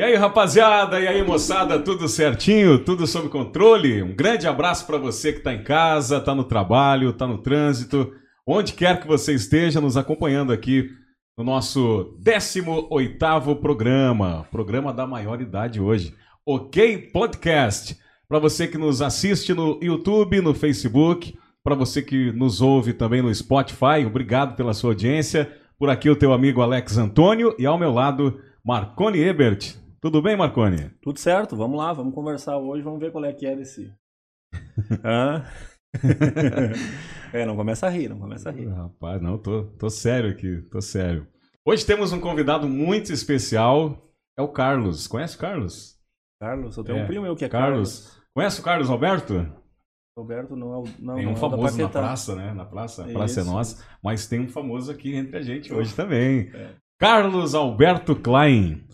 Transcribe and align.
E 0.00 0.02
aí, 0.02 0.14
rapaziada, 0.14 0.98
e 0.98 1.06
aí, 1.06 1.22
moçada, 1.22 1.78
tudo 1.78 2.08
certinho? 2.08 2.82
Tudo 2.82 3.06
sob 3.06 3.28
controle? 3.28 4.02
Um 4.02 4.16
grande 4.16 4.46
abraço 4.46 4.86
para 4.86 4.96
você 4.96 5.30
que 5.30 5.40
está 5.40 5.52
em 5.52 5.62
casa, 5.62 6.16
está 6.16 6.34
no 6.34 6.42
trabalho, 6.42 7.10
está 7.10 7.26
no 7.26 7.36
trânsito, 7.36 8.10
onde 8.46 8.72
quer 8.72 8.98
que 8.98 9.06
você 9.06 9.34
esteja 9.34 9.78
nos 9.78 9.98
acompanhando 9.98 10.54
aqui 10.54 10.88
no 11.36 11.44
nosso 11.44 12.16
18º 12.18 13.60
programa, 13.60 14.48
programa 14.50 14.90
da 14.90 15.06
maior 15.06 15.38
idade 15.38 15.78
hoje, 15.78 16.14
OK 16.46 17.10
Podcast. 17.12 17.98
Para 18.26 18.38
você 18.38 18.66
que 18.66 18.78
nos 18.78 19.02
assiste 19.02 19.52
no 19.52 19.78
YouTube, 19.82 20.40
no 20.40 20.54
Facebook, 20.54 21.38
para 21.62 21.74
você 21.74 22.00
que 22.00 22.32
nos 22.32 22.62
ouve 22.62 22.94
também 22.94 23.20
no 23.20 23.34
Spotify, 23.34 24.06
obrigado 24.06 24.56
pela 24.56 24.72
sua 24.72 24.92
audiência. 24.92 25.54
Por 25.78 25.90
aqui 25.90 26.08
o 26.08 26.16
teu 26.16 26.32
amigo 26.32 26.62
Alex 26.62 26.96
Antônio 26.96 27.54
e 27.58 27.66
ao 27.66 27.78
meu 27.78 27.92
lado 27.92 28.40
Marconi 28.64 29.20
Ebert. 29.20 29.79
Tudo 30.00 30.22
bem, 30.22 30.34
Marconi? 30.34 30.88
Tudo 31.02 31.18
certo, 31.18 31.54
vamos 31.54 31.76
lá, 31.76 31.92
vamos 31.92 32.14
conversar 32.14 32.56
hoje, 32.56 32.82
vamos 32.82 33.00
ver 33.00 33.12
qual 33.12 33.22
é 33.24 33.32
que 33.34 33.46
é 33.46 33.54
desse. 33.54 33.92
Hã? 35.04 35.44
é, 37.34 37.44
não 37.44 37.54
começa 37.54 37.86
a 37.86 37.90
rir, 37.90 38.08
não 38.08 38.18
começa 38.18 38.48
a 38.48 38.52
rir. 38.52 38.66
Rapaz, 38.68 39.20
não, 39.20 39.36
tô, 39.36 39.64
tô 39.78 39.90
sério 39.90 40.30
aqui, 40.30 40.62
tô 40.70 40.80
sério. 40.80 41.26
Hoje 41.66 41.84
temos 41.84 42.12
um 42.12 42.20
convidado 42.20 42.66
muito 42.66 43.12
especial, 43.12 44.10
é 44.38 44.42
o 44.42 44.48
Carlos. 44.48 45.06
Conhece 45.06 45.36
o 45.36 45.40
Carlos? 45.40 45.98
Carlos, 46.40 46.76
eu 46.78 46.84
tenho 46.84 46.98
É, 46.98 47.04
um 47.04 47.06
primo 47.06 47.24
meu 47.24 47.36
que 47.36 47.44
é 47.44 47.48
Carlos. 47.48 48.00
Carlos. 48.00 48.22
Conhece 48.32 48.60
o 48.60 48.62
Carlos 48.64 48.88
Alberto? 48.88 49.52
Roberto 50.16 50.56
não 50.56 50.72
é 50.72 50.78
o. 50.78 50.84
Não, 50.98 51.14
tem 51.16 51.24
não 51.26 51.32
um 51.32 51.34
é 51.34 51.38
o 51.38 51.40
da 51.40 51.40
famoso 51.40 51.78
na 51.78 51.88
praça, 51.90 52.34
né? 52.34 52.54
Na 52.54 52.64
praça, 52.64 53.04
a 53.04 53.08
praça 53.12 53.40
é 53.40 53.44
nossa, 53.44 53.84
mas 54.02 54.26
tem 54.26 54.40
um 54.40 54.48
famoso 54.48 54.90
aqui 54.90 55.14
entre 55.14 55.36
a 55.36 55.42
gente 55.42 55.72
hoje 55.74 55.94
também. 55.94 56.50
É. 56.54 56.74
Carlos 56.98 57.54
Alberto 57.54 58.16
Klein. 58.16 58.88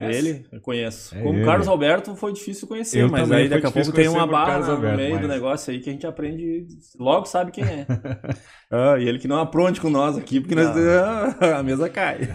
É 0.00 0.12
ele? 0.12 0.46
Eu 0.52 0.60
conheço. 0.60 1.12
É 1.16 1.22
Como 1.22 1.38
ele. 1.38 1.44
Carlos 1.44 1.66
Alberto 1.66 2.14
foi 2.14 2.32
difícil 2.32 2.68
conhecer, 2.68 3.00
Eu 3.00 3.08
mas 3.08 3.30
aí 3.32 3.48
daqui 3.48 3.66
a 3.66 3.68
difícil 3.68 3.92
pouco 3.92 3.96
tem 3.96 4.08
uma 4.08 4.26
barra 4.26 4.58
no 4.60 4.70
Alberto, 4.72 4.96
meio 4.96 5.16
do 5.16 5.26
mas- 5.26 5.36
negócio 5.36 5.72
aí 5.72 5.80
que 5.80 5.90
a 5.90 5.92
gente 5.92 6.06
aprende, 6.06 6.68
logo 6.98 7.26
sabe 7.26 7.50
quem 7.50 7.64
é. 7.64 7.86
ah, 8.70 8.96
e 8.96 9.08
ele 9.08 9.18
que 9.18 9.26
não 9.26 9.40
apronte 9.40 9.80
com 9.80 9.90
nós 9.90 10.16
aqui, 10.16 10.38
porque 10.40 10.54
nós, 10.54 10.68
a 11.42 11.62
mesa 11.64 11.88
cai. 11.88 12.28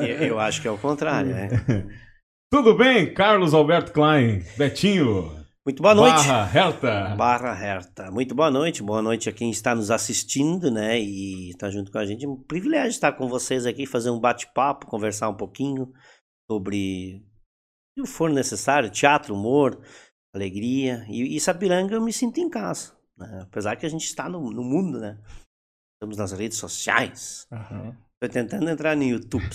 Eu, 0.00 0.28
eu 0.28 0.40
acho 0.40 0.62
que 0.62 0.68
é 0.68 0.70
o 0.70 0.78
contrário, 0.78 1.30
né? 1.30 1.48
Tudo 2.50 2.74
bem, 2.74 3.12
Carlos 3.12 3.52
Alberto 3.52 3.92
Klein? 3.92 4.42
Betinho. 4.56 5.36
Muito 5.66 5.82
boa 5.82 5.94
noite. 5.94 6.26
Barra 6.26 6.50
Herta. 6.58 7.14
Barra 7.14 7.62
Herta. 7.62 8.10
Muito 8.10 8.34
boa 8.34 8.50
noite. 8.50 8.82
Boa 8.82 9.02
noite 9.02 9.28
a 9.28 9.32
quem 9.32 9.50
está 9.50 9.74
nos 9.74 9.90
assistindo, 9.90 10.70
né? 10.70 10.98
E 10.98 11.50
está 11.50 11.68
junto 11.68 11.92
com 11.92 11.98
a 11.98 12.06
gente. 12.06 12.26
Um 12.26 12.36
privilégio 12.36 12.88
estar 12.88 13.12
com 13.12 13.28
vocês 13.28 13.66
aqui, 13.66 13.84
fazer 13.84 14.08
um 14.08 14.18
bate-papo, 14.18 14.86
conversar 14.86 15.28
um 15.28 15.34
pouquinho 15.34 15.92
sobre 16.50 17.22
o 17.98 18.02
que 18.02 18.08
for 18.08 18.30
necessário, 18.30 18.90
teatro, 18.90 19.34
humor, 19.34 19.80
alegria. 20.34 21.04
E, 21.08 21.36
e 21.36 21.40
Sapiranga 21.40 21.94
eu 21.94 22.00
me 22.00 22.12
sinto 22.12 22.38
em 22.38 22.48
casa. 22.48 22.92
né? 23.16 23.40
Apesar 23.42 23.76
que 23.76 23.86
a 23.86 23.88
gente 23.88 24.04
está 24.04 24.28
no, 24.28 24.50
no 24.50 24.62
mundo, 24.62 24.98
né? 24.98 25.18
Estamos 25.96 26.16
nas 26.16 26.32
redes 26.32 26.58
sociais. 26.58 27.46
Estou 27.50 28.32
tentando 28.32 28.68
entrar 28.70 28.96
no 28.96 29.02
YouTube. 29.02 29.44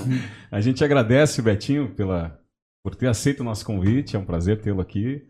A 0.50 0.60
gente 0.60 0.84
agradece, 0.84 1.40
Betinho, 1.40 1.94
pela, 1.94 2.38
por 2.84 2.94
ter 2.94 3.08
aceito 3.08 3.40
o 3.40 3.44
nosso 3.44 3.64
convite. 3.64 4.16
É 4.16 4.18
um 4.18 4.24
prazer 4.24 4.60
tê-lo 4.60 4.80
aqui. 4.80 5.26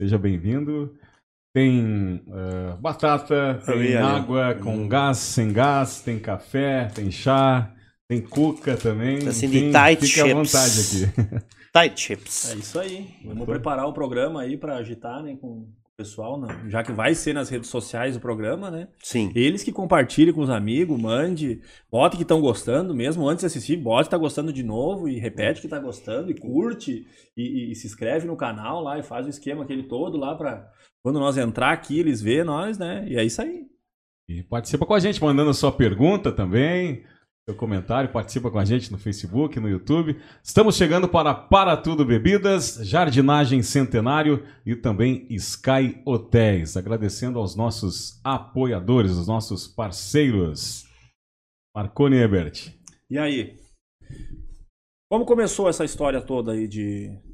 Seja 0.00 0.16
bem-vindo. 0.18 0.96
Tem 1.52 2.24
eh, 2.28 2.76
batata, 2.80 3.60
tem 3.64 3.96
água 3.96 4.56
com 4.56 4.88
gás, 4.88 5.18
sem 5.18 5.52
gás, 5.52 6.00
tem 6.00 6.18
café, 6.18 6.86
tem 6.88 7.12
chá, 7.12 7.73
tem 8.08 8.20
cuca 8.20 8.76
também. 8.76 9.26
Assim, 9.26 9.48
de 9.48 9.70
tight 9.72 10.04
à 10.04 10.06
chips. 10.06 10.32
vontade 10.32 10.80
aqui. 10.80 11.44
Tight 11.74 12.00
Chips. 12.00 12.52
É 12.52 12.54
isso 12.54 12.78
aí. 12.78 13.08
Vamos 13.24 13.44
preparar 13.46 13.86
o 13.88 13.92
programa 13.92 14.42
aí 14.42 14.56
para 14.56 14.76
agitar, 14.76 15.20
né, 15.24 15.36
com 15.40 15.48
o 15.48 15.68
pessoal, 15.96 16.40
né? 16.40 16.66
já 16.68 16.84
que 16.84 16.92
vai 16.92 17.16
ser 17.16 17.32
nas 17.32 17.48
redes 17.48 17.68
sociais 17.68 18.14
o 18.16 18.20
programa, 18.20 18.70
né? 18.70 18.86
Sim. 19.02 19.32
Eles 19.34 19.64
que 19.64 19.72
compartilhem 19.72 20.32
com 20.32 20.40
os 20.40 20.50
amigos, 20.50 21.00
mande, 21.00 21.60
bote 21.90 22.16
que 22.16 22.22
estão 22.22 22.40
gostando 22.40 22.94
mesmo, 22.94 23.28
antes 23.28 23.40
de 23.40 23.46
assistir, 23.46 23.76
bote 23.76 24.04
que 24.04 24.10
tá 24.12 24.16
gostando 24.18 24.52
de 24.52 24.62
novo 24.62 25.08
e 25.08 25.18
repete 25.18 25.60
que 25.60 25.66
tá 25.66 25.80
gostando 25.80 26.30
e 26.30 26.34
curte 26.38 27.04
e, 27.36 27.42
e- 27.42 27.72
e 27.72 27.74
se 27.74 27.88
inscreve 27.88 28.24
no 28.26 28.36
canal 28.36 28.80
lá 28.80 28.96
e 28.98 29.02
faz 29.02 29.26
o 29.26 29.30
esquema 29.30 29.64
aquele 29.64 29.82
todo 29.88 30.16
lá 30.16 30.36
para 30.36 30.68
quando 31.02 31.18
nós 31.18 31.36
entrar 31.36 31.72
aqui 31.72 31.98
eles 31.98 32.22
vê 32.22 32.44
nós, 32.44 32.78
né? 32.78 33.04
E 33.08 33.16
é 33.16 33.24
isso 33.24 33.42
aí. 33.42 33.62
E 34.28 34.44
participa 34.44 34.86
com 34.86 34.94
a 34.94 35.00
gente, 35.00 35.20
mandando 35.20 35.52
sua 35.52 35.72
pergunta 35.72 36.30
também, 36.32 37.02
seu 37.46 37.54
comentário, 37.54 38.10
participa 38.10 38.50
com 38.50 38.58
a 38.58 38.64
gente 38.64 38.90
no 38.90 38.96
Facebook, 38.96 39.60
no 39.60 39.68
YouTube. 39.68 40.18
Estamos 40.42 40.76
chegando 40.76 41.06
para 41.06 41.34
Para 41.34 41.76
Tudo 41.76 42.02
Bebidas, 42.02 42.78
Jardinagem 42.80 43.62
Centenário 43.62 44.42
e 44.64 44.74
também 44.74 45.26
Sky 45.28 46.00
Hotéis. 46.06 46.74
Agradecendo 46.74 47.38
aos 47.38 47.54
nossos 47.54 48.18
apoiadores, 48.24 49.12
os 49.12 49.26
nossos 49.26 49.66
parceiros. 49.66 50.86
Marconi 51.76 52.16
Ebert. 52.16 52.72
E 53.10 53.18
aí? 53.18 53.58
Como 55.10 55.26
começou 55.26 55.68
essa 55.68 55.84
história 55.84 56.22
toda 56.22 56.52
aí 56.52 56.66
de, 56.66 57.10
de 57.10 57.33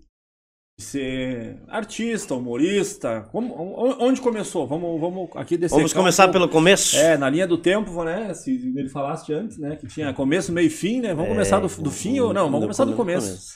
ser 0.83 1.57
artista, 1.69 2.35
humorista? 2.35 3.29
Como, 3.33 3.55
on- 3.55 3.97
onde 4.01 4.21
começou? 4.21 4.67
Vamos, 4.67 5.01
vamos 5.01 5.29
aqui 5.37 5.57
descer. 5.57 5.77
Vamos 5.77 5.93
começar 5.93 6.29
pelo 6.29 6.49
começo? 6.49 6.97
É, 6.97 7.17
na 7.17 7.29
linha 7.31 7.47
do 7.47 7.59
tempo, 7.59 8.03
né? 8.05 8.33
Se 8.35 8.51
ele 8.77 8.89
falasse 8.89 9.33
antes, 9.33 9.59
né? 9.59 9.77
Que 9.77 9.87
tinha 9.87 10.13
começo, 10.13 10.53
meio 10.53 10.67
e 10.67 10.71
fim, 10.71 11.01
né? 11.01 11.15
Vamos 11.15 11.31
começar 11.31 11.59
do, 11.61 11.69
do 11.83 11.91
fim 11.91 12.19
ou 12.21 12.33
não? 12.33 12.45
Vamos 12.47 12.61
começar 12.63 12.85
do 12.85 12.95
começo. 12.95 13.55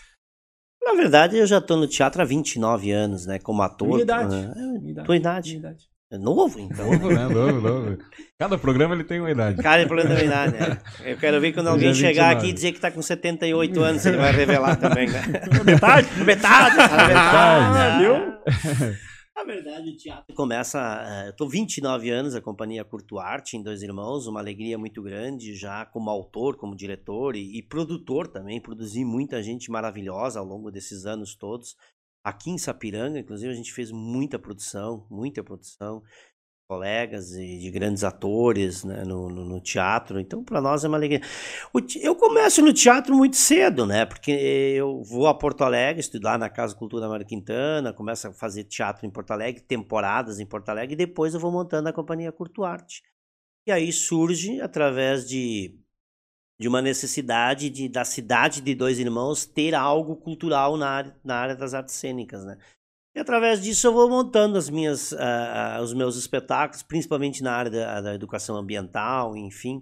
Na 0.83 0.93
verdade, 0.93 1.39
eu 1.39 1.47
já 1.47 1.61
tô 1.61 1.77
no 1.77 1.87
teatro 1.87 2.21
há 2.21 2.25
29 2.25 2.91
anos, 2.91 3.27
né? 3.27 3.39
Como 3.39 3.63
ator. 3.63 3.89
Minha 3.89 4.03
idade. 4.03 4.35
né? 4.37 4.53
Minha 4.81 4.91
idade. 4.91 5.07
Tua 5.07 5.17
idade. 5.17 5.49
Minha 5.51 5.59
idade. 5.61 5.85
É 6.15 6.19
novo, 6.19 6.61
então. 6.61 6.87
Novo, 6.93 7.09
né? 7.13 7.27
Novo, 7.29 7.61
novo. 7.61 7.99
Cada 8.39 8.57
programa 8.57 8.95
ele 8.95 9.05
tem 9.05 9.21
uma 9.21 9.31
idade. 9.31 9.61
Cara, 9.63 9.83
é 9.83 9.87
problema 9.87 10.11
da 10.11 10.15
minha 10.17 10.27
idade, 10.27 10.53
né? 10.53 10.79
Eu 11.05 11.17
quero 11.19 11.41
ver 11.41 11.53
quando 11.53 11.69
alguém 11.69 11.89
é 11.91 11.95
chegar 11.95 12.29
29. 12.35 12.37
aqui 12.39 12.47
e 12.49 12.53
dizer 12.53 12.73
que 12.73 12.81
tá 12.81 12.91
com 12.91 13.03
78 13.03 13.81
anos, 13.81 14.07
ele 14.07 14.17
vai 14.17 14.33
revelar 14.33 14.77
também, 14.77 15.09
né? 15.09 15.23
Metade? 15.65 16.09
Metade! 16.25 16.77
Ah, 17.17 17.99
viu? 17.99 18.15
Na 19.37 19.43
verdade, 19.43 19.91
o 19.91 19.97
teatro 19.97 20.33
começa. 20.37 20.79
eh, 21.07 21.29
Eu 21.29 21.33
tô 21.37 21.49
29 21.49 22.09
anos, 22.09 22.37
a 22.37 22.41
companhia 22.41 22.85
Curto 22.85 23.19
Arte, 23.19 23.57
em 23.57 23.63
Dois 23.63 23.83
Irmãos, 23.83 24.29
uma 24.29 24.39
alegria 24.39 24.79
muito 24.79 25.03
grande, 25.03 25.57
já 25.57 25.85
como 25.85 26.09
autor, 26.09 26.57
como 26.57 26.77
diretor 26.77 27.35
e, 27.35 27.59
e 27.59 27.63
produtor 27.63 28.29
também. 28.29 28.61
Produzi 28.61 29.05
muita 29.05 29.43
gente 29.43 29.71
maravilhosa 29.73 30.39
ao 30.39 30.47
longo 30.47 30.71
desses 30.71 31.05
anos 31.05 31.35
todos. 31.35 31.75
Aqui 32.25 32.51
em 32.51 32.59
Sapiranga, 32.59 33.19
inclusive, 33.19 33.53
a 33.53 33.57
gente 33.57 33.73
fez 33.73 33.91
muita 33.93 34.39
produção, 34.39 35.07
muita 35.11 35.45
produção. 35.45 36.03
Colegas 36.67 37.33
e 37.35 37.59
de 37.59 37.71
grandes 37.71 38.03
atores 38.05 38.85
né, 38.85 39.05
no, 39.05 39.29
no- 39.29 39.45
no 39.45 39.61
teatro. 39.61 40.19
Então, 40.19 40.43
para 40.43 40.63
nós 40.63 40.83
é 40.83 40.89
uma 40.89 40.97
alegria. 40.97 41.21
Eu 42.01 42.17
começo 42.17 42.63
no 42.63 42.73
teatro 42.73 43.15
muito 43.15 43.37
cedo, 43.37 43.85
né? 43.85 44.07
Porque 44.07 44.31
eu 44.31 45.03
vou 45.03 45.27
a 45.27 45.35
Porto 45.35 45.63
Alegre 45.63 46.01
estudar 46.01 46.39
na 46.39 46.49
Casa 46.49 46.75
Cultura 46.75 47.07
Mário 47.07 47.27
Quintana, 47.27 47.93
começo 47.93 48.29
a 48.29 48.33
fazer 48.33 48.65
teatro 48.65 49.05
em 49.07 49.11
Porto 49.11 49.33
Alegre, 49.33 49.61
temporadas 49.63 50.41
em 50.41 50.47
Porto 50.47 50.71
Alegre, 50.71 50.95
e 50.95 50.97
depois 50.97 51.35
eu 51.35 51.41
vou 51.41 51.53
montando 51.53 51.91
a 51.91 51.93
companhia 51.93 52.33
Curto 52.33 52.65
Arte. 52.65 53.03
E 53.67 53.71
aí 53.71 53.93
surge, 53.93 54.59
através 54.63 55.29
de, 55.29 55.79
de 56.59 56.69
uma 56.69 56.81
necessidade 56.81 57.69
de, 57.69 57.89
da 57.89 58.05
cidade 58.05 58.61
de 58.61 58.75
Dois 58.75 58.99
Irmãos 58.99 59.45
ter 59.45 59.75
algo 59.75 60.17
cultural 60.17 60.77
na 60.77 60.89
área, 60.89 61.17
na 61.25 61.37
área 61.37 61.57
das 61.57 61.75
artes 61.75 61.95
cênicas, 61.95 62.45
né? 62.45 62.59
E 63.15 63.21
através 63.21 63.63
disso 63.63 63.87
eu 63.87 63.93
vou 63.93 64.09
montando 64.09 64.59
as 64.59 64.69
minhas, 64.69 65.13
ah, 65.13 65.77
ah, 65.77 65.83
os 65.83 65.95
meus 65.95 66.17
espetáculos, 66.17 66.83
principalmente 66.83 67.43
na 67.43 67.53
área 67.53 67.71
da, 67.71 68.01
da 68.01 68.15
educação 68.15 68.57
ambiental, 68.57 69.37
enfim. 69.37 69.81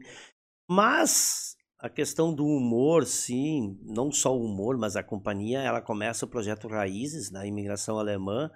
Mas 0.69 1.57
a 1.79 1.89
questão 1.89 2.35
do 2.35 2.47
humor, 2.47 3.07
sim, 3.07 3.79
não 3.83 4.13
só 4.13 4.37
o 4.37 4.45
humor, 4.45 4.77
mas 4.77 4.97
a 4.97 5.03
companhia, 5.03 5.61
ela 5.61 5.81
começa 5.81 6.27
o 6.27 6.29
projeto 6.29 6.69
Raízes, 6.69 7.31
na 7.31 7.47
imigração 7.47 7.99
alemã, 7.99 8.51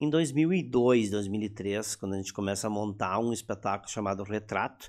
em 0.00 0.10
2002, 0.10 1.10
2003, 1.10 1.94
quando 1.94 2.14
a 2.14 2.16
gente 2.16 2.32
começa 2.32 2.66
a 2.66 2.70
montar 2.70 3.18
um 3.18 3.32
espetáculo 3.32 3.90
chamado 3.90 4.22
Retrato, 4.24 4.88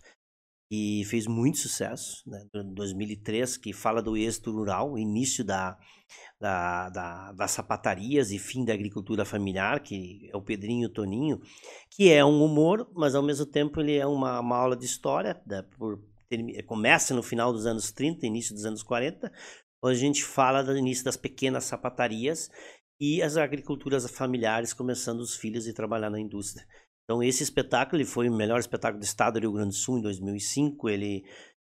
e 0.72 1.04
fez 1.06 1.28
muito 1.28 1.60
sucesso, 1.60 2.24
né? 2.28 2.46
em 2.56 2.74
2003, 2.74 3.58
que 3.58 3.74
fala 3.74 4.02
do 4.02 4.16
êxito 4.18 4.52
rural, 4.54 4.98
início 4.98 5.44
da, 5.44 5.78
da, 6.40 6.90
da- 6.90 7.32
das 7.34 7.52
sapatarias 7.52 8.32
e 8.32 8.40
fim 8.40 8.66
da 8.66 8.74
agricultura 8.74 9.26
familiar, 9.26 9.82
que 9.82 10.30
é 10.34 10.38
o 10.38 10.42
Pedrinho 10.42 10.88
e 10.88 10.94
Toninho, 10.94 11.42
que 11.90 12.10
é 12.12 12.24
um 12.24 12.44
humor, 12.44 12.90
mas 12.96 13.16
ao 13.16 13.24
mesmo 13.24 13.46
tempo 13.46 13.80
ele 13.82 13.96
é 13.98 14.06
uma, 14.06 14.40
uma 14.40 14.58
aula 14.58 14.76
de 14.78 14.86
história, 14.86 15.42
né? 15.46 15.62
por, 15.78 16.02
termi- 16.30 16.62
começa 16.64 17.14
no 17.14 17.24
final 17.24 17.52
dos 17.52 17.66
anos 17.66 17.92
30, 17.92 18.26
início 18.26 18.54
dos 18.54 18.66
anos 18.66 18.84
40, 18.84 19.32
onde 19.84 19.96
a 19.98 20.00
gente 20.00 20.24
fala 20.24 20.64
do 20.64 20.78
início 20.78 21.04
das 21.04 21.18
pequenas 21.18 21.66
sapatarias 21.66 22.50
e 23.00 23.22
as 23.22 23.36
agriculturas 23.36 24.10
familiares 24.10 24.74
começando 24.74 25.20
os 25.22 25.36
filhos 25.36 25.68
a 25.68 25.74
trabalhar 25.74 26.10
na 26.10 26.20
indústria. 26.20 26.66
Então 27.12 27.22
esse 27.22 27.44
espetáculo 27.44 27.98
ele 27.98 28.08
foi 28.08 28.30
o 28.30 28.34
melhor 28.34 28.58
espetáculo 28.58 29.02
do 29.02 29.04
estado 29.04 29.34
do 29.34 29.42
Rio 29.42 29.52
Grande 29.52 29.72
do 29.72 29.76
Sul 29.76 29.98
em 29.98 30.02
2005, 30.02 30.88
ele 30.88 31.26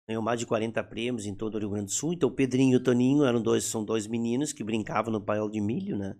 ganhou 0.09 0.23
mais 0.23 0.39
de 0.39 0.45
40 0.47 0.83
prêmios 0.85 1.27
em 1.27 1.35
todo 1.35 1.53
o 1.53 1.59
Rio 1.59 1.69
Grande 1.69 1.85
do 1.85 1.91
Sul. 1.91 2.13
Então, 2.13 2.29
o 2.29 2.31
Pedrinho 2.31 2.73
e 2.73 2.75
o 2.77 2.83
Toninho 2.83 3.23
eram 3.23 3.39
dois, 3.39 3.63
são 3.63 3.85
dois 3.85 4.07
meninos 4.07 4.51
que 4.51 4.63
brincavam 4.63 5.13
no 5.13 5.23
paiol 5.23 5.47
de 5.47 5.61
milho, 5.61 5.99
né? 5.99 6.15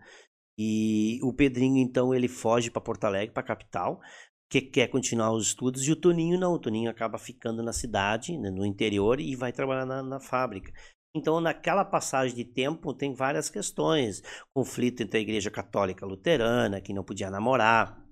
E 0.60 1.20
o 1.24 1.34
Pedrinho, 1.34 1.80
então, 1.80 2.14
ele 2.14 2.28
foge 2.28 2.70
para 2.70 2.80
Porto 2.80 3.06
Alegre, 3.06 3.34
para 3.34 3.42
a 3.42 3.48
capital, 3.48 4.00
que 4.48 4.62
quer 4.62 4.90
continuar 4.90 5.32
os 5.32 5.48
estudos, 5.48 5.88
e 5.88 5.92
o 5.92 5.96
Toninho 5.96 6.40
não. 6.40 6.54
O 6.54 6.60
Toninho 6.60 6.92
acaba 6.92 7.18
ficando 7.18 7.64
na 7.64 7.74
cidade, 7.74 8.38
né, 8.38 8.52
no 8.52 8.64
interior, 8.64 9.20
e 9.20 9.36
vai 9.36 9.52
trabalhar 9.52 9.88
na, 9.88 10.04
na 10.04 10.20
fábrica. 10.20 10.72
Então, 11.16 11.42
naquela 11.42 11.84
passagem 11.84 12.36
de 12.36 12.46
tempo, 12.46 12.94
tem 12.94 13.12
várias 13.12 13.50
questões. 13.50 14.22
Conflito 14.54 15.02
entre 15.02 15.18
a 15.18 15.22
Igreja 15.22 15.50
Católica 15.50 16.06
Luterana, 16.06 16.80
que 16.80 16.94
não 16.94 17.04
podia 17.04 17.32
namorar. 17.32 18.05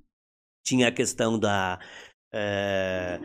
Tinha 0.63 0.87
a 0.87 0.91
questão 0.91 1.37
da. 1.37 1.79
É, 2.33 3.19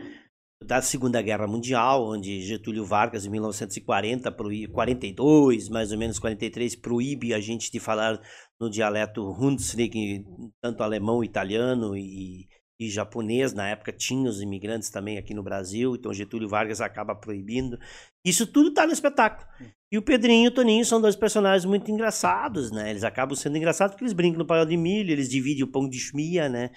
da 0.63 0.81
Segunda 0.81 1.21
Guerra 1.21 1.47
Mundial, 1.47 2.05
onde 2.05 2.41
Getúlio 2.41 2.85
Vargas, 2.85 3.25
em 3.25 3.29
1940, 3.29 4.29
42, 4.71 5.69
mais 5.69 5.91
ou 5.91 5.97
menos 5.97 6.19
43, 6.19 6.75
proíbe 6.75 7.33
a 7.33 7.39
gente 7.39 7.71
de 7.71 7.79
falar 7.79 8.19
no 8.59 8.69
dialeto 8.69 9.25
Hunsrück, 9.31 10.25
tanto 10.61 10.83
alemão, 10.83 11.23
italiano 11.23 11.95
e, 11.95 12.47
e 12.79 12.89
japonês. 12.89 13.53
Na 13.53 13.67
época 13.69 13.91
tinha 13.91 14.29
os 14.29 14.41
imigrantes 14.41 14.89
também 14.89 15.17
aqui 15.17 15.33
no 15.33 15.43
Brasil, 15.43 15.95
então 15.95 16.13
Getúlio 16.13 16.47
Vargas 16.47 16.79
acaba 16.79 17.13
proibindo. 17.13 17.77
Isso 18.25 18.47
tudo 18.47 18.69
está 18.69 18.85
no 18.85 18.93
espetáculo. 18.93 19.47
E 19.91 19.97
o 19.97 20.01
Pedrinho 20.01 20.45
e 20.45 20.47
o 20.47 20.53
Toninho 20.53 20.85
são 20.85 21.01
dois 21.01 21.15
personagens 21.15 21.65
muito 21.65 21.91
engraçados, 21.91 22.71
né? 22.71 22.89
Eles 22.89 23.03
acabam 23.03 23.35
sendo 23.35 23.57
engraçados 23.57 23.93
porque 23.93 24.03
eles 24.03 24.13
brincam 24.13 24.39
no 24.39 24.45
paiol 24.45 24.65
de 24.65 24.77
milho, 24.77 25.11
eles 25.11 25.29
dividem 25.29 25.63
o 25.63 25.71
pão 25.71 25.89
de 25.89 25.99
chmia, 25.99 26.47
né? 26.47 26.69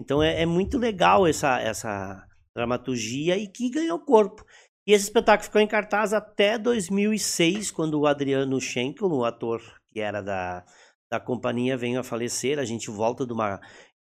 Então 0.00 0.22
é, 0.22 0.42
é 0.42 0.46
muito 0.46 0.78
legal 0.78 1.26
essa, 1.26 1.60
essa 1.60 2.24
dramaturgia 2.54 3.36
e 3.36 3.46
que 3.46 3.70
ganhou 3.70 3.98
corpo. 3.98 4.44
E 4.86 4.92
esse 4.92 5.04
espetáculo 5.04 5.44
ficou 5.44 5.60
em 5.60 5.66
cartaz 5.66 6.12
até 6.12 6.58
2006, 6.58 7.70
quando 7.70 8.00
o 8.00 8.06
Adriano 8.06 8.60
Schenkel, 8.60 9.08
o 9.08 9.24
ator 9.24 9.60
que 9.92 10.00
era 10.00 10.22
da, 10.22 10.64
da 11.10 11.20
companhia, 11.20 11.76
veio 11.76 12.00
a 12.00 12.04
falecer. 12.04 12.58
A 12.58 12.64
gente 12.64 12.90
volta 12.90 13.26
de 13.26 13.32
uma. 13.32 13.60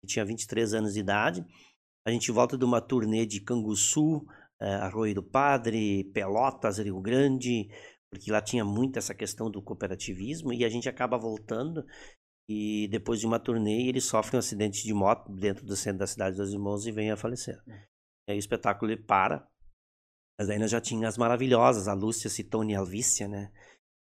Tinha 0.07 0.25
23 0.25 0.75
anos 0.75 0.95
de 0.95 1.01
idade. 1.01 1.45
A 2.07 2.11
gente 2.11 2.31
volta 2.31 2.57
de 2.57 2.65
uma 2.65 2.81
turnê 2.81 3.27
de 3.27 3.41
Canguçu, 3.41 4.25
eh, 4.61 4.75
Arroio 4.77 5.17
do 5.17 5.23
Padre, 5.23 6.05
Pelotas, 6.15 6.79
Rio 6.79 7.01
Grande, 7.01 7.69
porque 8.11 8.31
lá 8.31 8.41
tinha 8.41 8.65
muito 8.65 8.99
essa 8.99 9.15
questão 9.15 9.51
do 9.51 9.63
cooperativismo. 9.63 10.53
E 10.53 10.65
a 10.65 10.69
gente 10.69 10.89
acaba 10.89 11.19
voltando. 11.19 11.85
E 12.49 12.87
depois 12.89 13.19
de 13.19 13.27
uma 13.27 13.41
turnê, 13.41 13.89
ele 13.89 14.01
sofre 14.01 14.37
um 14.37 14.39
acidente 14.39 14.85
de 14.85 14.95
moto 14.95 15.33
dentro 15.33 15.67
do 15.67 15.77
centro 15.77 15.99
da 15.99 16.07
cidade 16.07 16.37
dos 16.37 16.53
irmãos 16.53 16.87
e 16.87 16.93
vem 16.93 17.11
a 17.11 17.17
falecer. 17.17 17.61
E 18.29 18.33
aí 18.33 18.37
o 18.37 18.39
espetáculo 18.39 18.91
ele 18.93 19.03
para. 19.03 19.47
Mas 20.39 20.49
aí 20.49 20.59
nós 20.59 20.71
já 20.71 20.81
tinha 20.81 21.09
as 21.09 21.19
maravilhosas, 21.19 21.89
a 21.89 21.95
Lúcia 21.95 22.31
Citone 22.31 22.73
e 22.73 22.77
a 22.77 22.81
Alvícia, 22.81 23.27
né? 23.27 23.51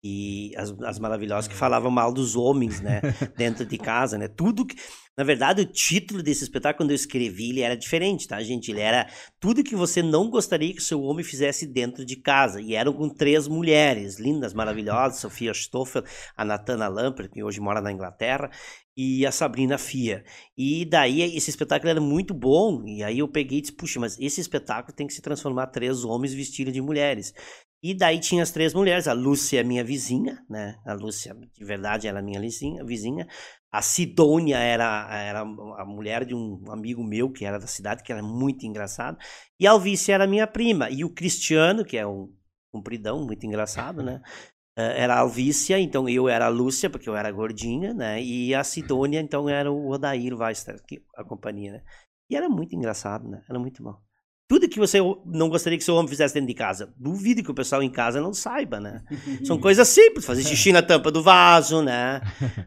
E 0.04 0.52
as, 0.56 0.74
as 0.82 0.98
maravilhosas 0.98 1.48
que 1.48 1.54
é. 1.54 1.56
falavam 1.56 1.90
mal 1.90 2.12
dos 2.12 2.36
homens, 2.36 2.80
né? 2.80 3.00
Dentro 3.36 3.64
de 3.64 3.78
casa, 3.78 4.16
né? 4.16 4.28
Tudo 4.28 4.66
que. 4.66 4.76
Na 5.16 5.24
verdade, 5.24 5.62
o 5.62 5.64
título 5.64 6.22
desse 6.22 6.44
espetáculo, 6.44 6.84
quando 6.84 6.90
eu 6.90 6.94
escrevi, 6.94 7.48
ele 7.48 7.62
era 7.62 7.74
diferente, 7.74 8.28
tá, 8.28 8.42
gente? 8.42 8.70
Ele 8.70 8.80
era 8.80 9.08
tudo 9.40 9.64
que 9.64 9.74
você 9.74 10.02
não 10.02 10.28
gostaria 10.28 10.74
que 10.74 10.78
o 10.78 10.84
seu 10.84 11.00
homem 11.00 11.24
fizesse 11.24 11.66
dentro 11.66 12.04
de 12.04 12.16
casa. 12.16 12.60
E 12.60 12.74
eram 12.74 12.92
com 12.92 13.08
três 13.08 13.48
mulheres, 13.48 14.18
lindas, 14.18 14.52
maravilhosas, 14.52 15.20
Sofia 15.20 15.54
Stoffel, 15.54 16.04
a 16.36 16.44
Natana 16.44 16.86
Lamper, 16.86 17.30
que 17.30 17.42
hoje 17.42 17.60
mora 17.60 17.80
na 17.80 17.90
Inglaterra, 17.90 18.50
e 18.96 19.26
a 19.26 19.30
Sabrina 19.30 19.76
Fia. 19.76 20.24
E 20.56 20.84
daí 20.84 21.20
esse 21.36 21.50
espetáculo 21.50 21.90
era 21.90 22.00
muito 22.00 22.32
bom, 22.32 22.82
e 22.86 23.02
aí 23.02 23.18
eu 23.18 23.28
peguei 23.28 23.58
e 23.58 23.60
disse, 23.60 23.72
puxa, 23.72 24.00
mas 24.00 24.18
esse 24.18 24.40
espetáculo 24.40 24.94
tem 24.94 25.06
que 25.06 25.12
se 25.12 25.20
transformar 25.20 25.66
três 25.66 26.04
homens 26.04 26.32
vestidos 26.32 26.72
de 26.72 26.80
mulheres. 26.80 27.34
E 27.82 27.94
daí 27.94 28.18
tinha 28.18 28.42
as 28.42 28.50
três 28.50 28.74
mulheres, 28.74 29.06
a 29.06 29.12
Lúcia, 29.12 29.62
minha 29.62 29.84
vizinha, 29.84 30.44
né? 30.48 30.76
A 30.84 30.94
Lúcia, 30.94 31.34
de 31.34 31.64
verdade, 31.64 32.08
ela 32.08 32.18
é 32.18 32.22
minha 32.22 32.40
vizinha, 32.40 32.84
vizinha. 32.84 33.28
A 33.70 33.82
Sidônia 33.82 34.58
era, 34.58 35.08
era 35.14 35.40
a 35.40 35.84
mulher 35.84 36.24
de 36.24 36.34
um 36.34 36.64
amigo 36.70 37.04
meu 37.04 37.30
que 37.30 37.44
era 37.44 37.58
da 37.58 37.66
cidade, 37.66 38.02
que 38.02 38.10
era 38.10 38.22
muito 38.22 38.64
engraçado. 38.66 39.18
E 39.60 39.66
a 39.66 39.72
Alvícia 39.72 40.14
era 40.14 40.26
minha 40.26 40.46
prima. 40.46 40.88
E 40.90 41.04
o 41.04 41.10
Cristiano, 41.10 41.84
que 41.84 41.96
é 41.96 42.06
um 42.06 42.32
compridão, 42.72 43.24
muito 43.24 43.46
engraçado, 43.46 44.02
né? 44.02 44.20
Eh, 44.78 45.04
era 45.04 45.14
a 45.14 45.20
Alvícia, 45.20 45.78
então 45.78 46.06
eu 46.06 46.28
era 46.28 46.44
a 46.44 46.48
Lúcia, 46.50 46.90
porque 46.90 47.08
eu 47.08 47.16
era 47.16 47.32
gordinha, 47.32 47.94
né? 47.94 48.22
E 48.22 48.54
a 48.54 48.62
Sidônia, 48.62 49.20
então 49.20 49.48
era 49.48 49.72
o 49.72 49.88
Odair 49.88 50.34
Weister, 50.34 50.78
a 51.16 51.24
companhia, 51.24 51.72
né? 51.72 51.82
E 52.28 52.36
era 52.36 52.46
muito 52.46 52.76
engraçado, 52.76 53.26
né? 53.26 53.42
Era 53.48 53.58
muito 53.58 53.82
bom. 53.82 54.05
Tudo 54.48 54.68
que 54.68 54.78
você 54.78 54.98
não 55.24 55.48
gostaria 55.48 55.76
que 55.76 55.82
seu 55.82 55.96
homem 55.96 56.08
fizesse 56.08 56.34
dentro 56.34 56.46
de 56.46 56.54
casa. 56.54 56.92
Duvido 56.96 57.42
que 57.42 57.50
o 57.50 57.54
pessoal 57.54 57.82
em 57.82 57.90
casa 57.90 58.20
não 58.20 58.32
saiba, 58.32 58.78
né? 58.78 59.02
São 59.44 59.58
coisas 59.58 59.88
simples. 59.88 60.24
Fazer 60.24 60.44
xixi 60.44 60.72
na 60.72 60.82
tampa 60.82 61.10
do 61.10 61.22
vaso, 61.22 61.82
né? 61.82 62.20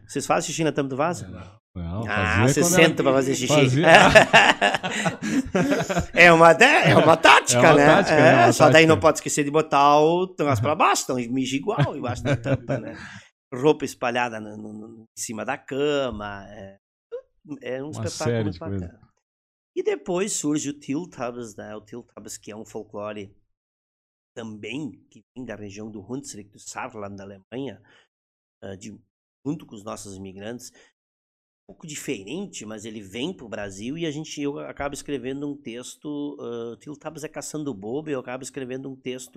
Vocês 0.06 0.26
fazem 0.26 0.48
xixi 0.48 0.62
na 0.62 0.72
tampa 0.72 0.90
do 0.90 0.96
vaso? 0.96 1.26
Não, 1.74 2.04
ah, 2.08 2.48
você 2.48 2.64
senta 2.64 3.02
pra 3.02 3.12
fazer 3.12 3.34
xixi. 3.34 3.54
Fazia... 3.54 3.86
é, 6.12 6.32
uma, 6.32 6.50
é 6.50 6.96
uma 6.96 7.16
tática, 7.16 7.58
é 7.58 7.70
uma 7.70 7.74
né? 7.74 7.86
Tática, 7.86 8.14
é, 8.16 8.48
é 8.48 8.52
só 8.52 8.64
tática. 8.64 8.70
daí 8.72 8.86
não 8.86 8.98
pode 8.98 9.18
esquecer 9.18 9.44
de 9.44 9.52
botar 9.52 10.00
o 10.00 10.26
troço 10.26 10.60
pra 10.60 10.74
baixo, 10.74 11.04
então 11.04 11.16
mija 11.32 11.56
igual 11.56 11.96
embaixo 11.96 12.24
da 12.24 12.34
tampa, 12.36 12.76
né? 12.78 12.96
Roupa 13.54 13.84
espalhada 13.84 14.40
no, 14.40 14.56
no, 14.56 14.72
no, 14.72 15.02
em 15.02 15.20
cima 15.20 15.44
da 15.44 15.56
cama. 15.56 16.44
É, 16.48 16.76
é 17.62 17.82
um 17.82 17.90
uma 17.90 18.04
espetáculo 18.04 18.42
muito 18.42 18.58
bacana. 18.58 19.09
E 19.74 19.82
depois 19.82 20.32
surge 20.32 20.70
o 20.70 20.78
Tiltabas, 20.78 21.54
né? 21.54 21.74
O 21.76 21.80
Tiltabas 21.80 22.36
que 22.36 22.50
é 22.50 22.56
um 22.56 22.64
folclore 22.64 23.34
também 24.34 24.92
que 25.10 25.24
vem 25.34 25.44
da 25.44 25.54
região 25.54 25.90
do 25.90 26.00
Hunsrück, 26.00 26.50
do 26.50 26.58
Saarland, 26.58 27.16
da 27.16 27.24
Alemanha, 27.24 27.82
uh, 28.64 28.76
de, 28.76 28.98
junto 29.44 29.66
com 29.66 29.74
os 29.74 29.84
nossos 29.84 30.16
imigrantes. 30.16 30.72
Um 31.68 31.72
pouco 31.72 31.86
diferente, 31.86 32.66
mas 32.66 32.84
ele 32.84 33.00
vem 33.00 33.32
para 33.32 33.46
o 33.46 33.48
Brasil 33.48 33.96
e 33.96 34.04
a 34.04 34.10
gente 34.10 34.40
eu 34.40 34.58
acabo 34.58 34.92
escrevendo 34.92 35.48
um 35.48 35.56
texto. 35.56 36.36
Uh, 36.40 36.76
Tiltabas 36.78 37.22
é 37.22 37.28
caçando 37.28 37.72
bobo, 37.72 38.10
eu 38.10 38.18
acabo 38.18 38.42
escrevendo 38.42 38.90
um 38.90 38.96
texto 38.96 39.36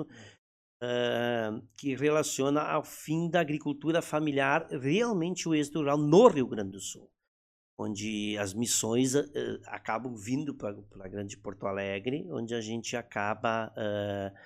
uh, 0.82 1.68
que 1.78 1.96
relaciona 1.96 2.62
ao 2.62 2.84
fim 2.84 3.30
da 3.30 3.40
agricultura 3.40 4.02
familiar, 4.02 4.68
realmente 4.72 5.48
o 5.48 5.54
êxito 5.54 5.80
rural 5.80 5.98
no 5.98 6.28
Rio 6.28 6.48
Grande 6.48 6.72
do 6.72 6.80
Sul 6.80 7.14
onde 7.78 8.38
as 8.38 8.54
missões 8.54 9.16
uh, 9.16 9.30
acabam 9.66 10.16
vindo 10.16 10.54
para 10.56 10.76
a 11.02 11.08
grande 11.08 11.38
Porto 11.38 11.66
Alegre, 11.66 12.28
onde 12.32 12.54
a 12.54 12.62
gente 12.62 12.96
acaba 12.96 13.68
uh, 13.70 14.38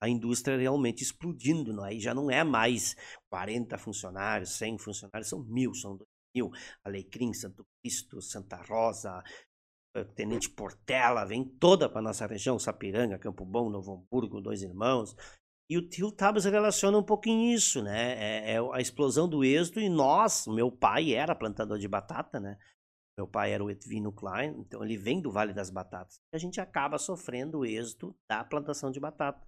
a 0.00 0.08
indústria 0.08 0.56
realmente 0.56 1.02
explodindo. 1.02 1.72
Não? 1.72 1.84
Aí 1.84 2.00
já 2.00 2.14
não 2.14 2.30
é 2.30 2.44
mais 2.44 2.96
40 3.30 3.76
funcionários, 3.78 4.50
100 4.50 4.78
funcionários, 4.78 5.28
são 5.28 5.42
mil, 5.44 5.74
são 5.74 5.96
dois 5.96 6.08
mil. 6.34 6.50
Alecrim, 6.84 7.32
Santo 7.32 7.66
Cristo, 7.82 8.22
Santa 8.22 8.56
Rosa, 8.56 9.22
Tenente 10.14 10.48
Portela, 10.50 11.24
vem 11.24 11.44
toda 11.44 11.88
para 11.88 12.02
nossa 12.02 12.26
região, 12.26 12.58
Sapiranga, 12.58 13.18
Campo 13.18 13.44
Bom, 13.44 13.68
Novo 13.68 13.94
Hamburgo, 13.94 14.40
Dois 14.40 14.62
Irmãos. 14.62 15.14
E 15.70 15.76
o 15.76 15.86
Tio 15.86 16.10
Tabas 16.10 16.44
relaciona 16.46 16.96
um 16.96 17.02
pouquinho 17.02 17.52
isso, 17.52 17.82
né? 17.82 18.12
É, 18.12 18.54
é, 18.54 18.58
a 18.72 18.80
explosão 18.80 19.28
do 19.28 19.44
êxodo 19.44 19.80
e 19.80 19.88
nós, 19.88 20.46
meu 20.46 20.72
pai 20.72 21.12
era 21.12 21.34
plantador 21.34 21.78
de 21.78 21.86
batata, 21.86 22.40
né? 22.40 22.56
Meu 23.18 23.26
pai 23.26 23.52
era 23.52 23.64
o 23.64 23.68
Edvino 23.68 24.12
Klein, 24.12 24.54
então 24.60 24.80
ele 24.84 24.96
vem 24.96 25.20
do 25.20 25.32
Vale 25.32 25.52
das 25.52 25.70
Batatas. 25.70 26.20
E 26.32 26.36
a 26.36 26.38
gente 26.38 26.60
acaba 26.60 26.98
sofrendo 26.98 27.58
o 27.58 27.66
êxodo 27.66 28.16
da 28.30 28.44
plantação 28.44 28.92
de 28.92 29.00
batata. 29.00 29.44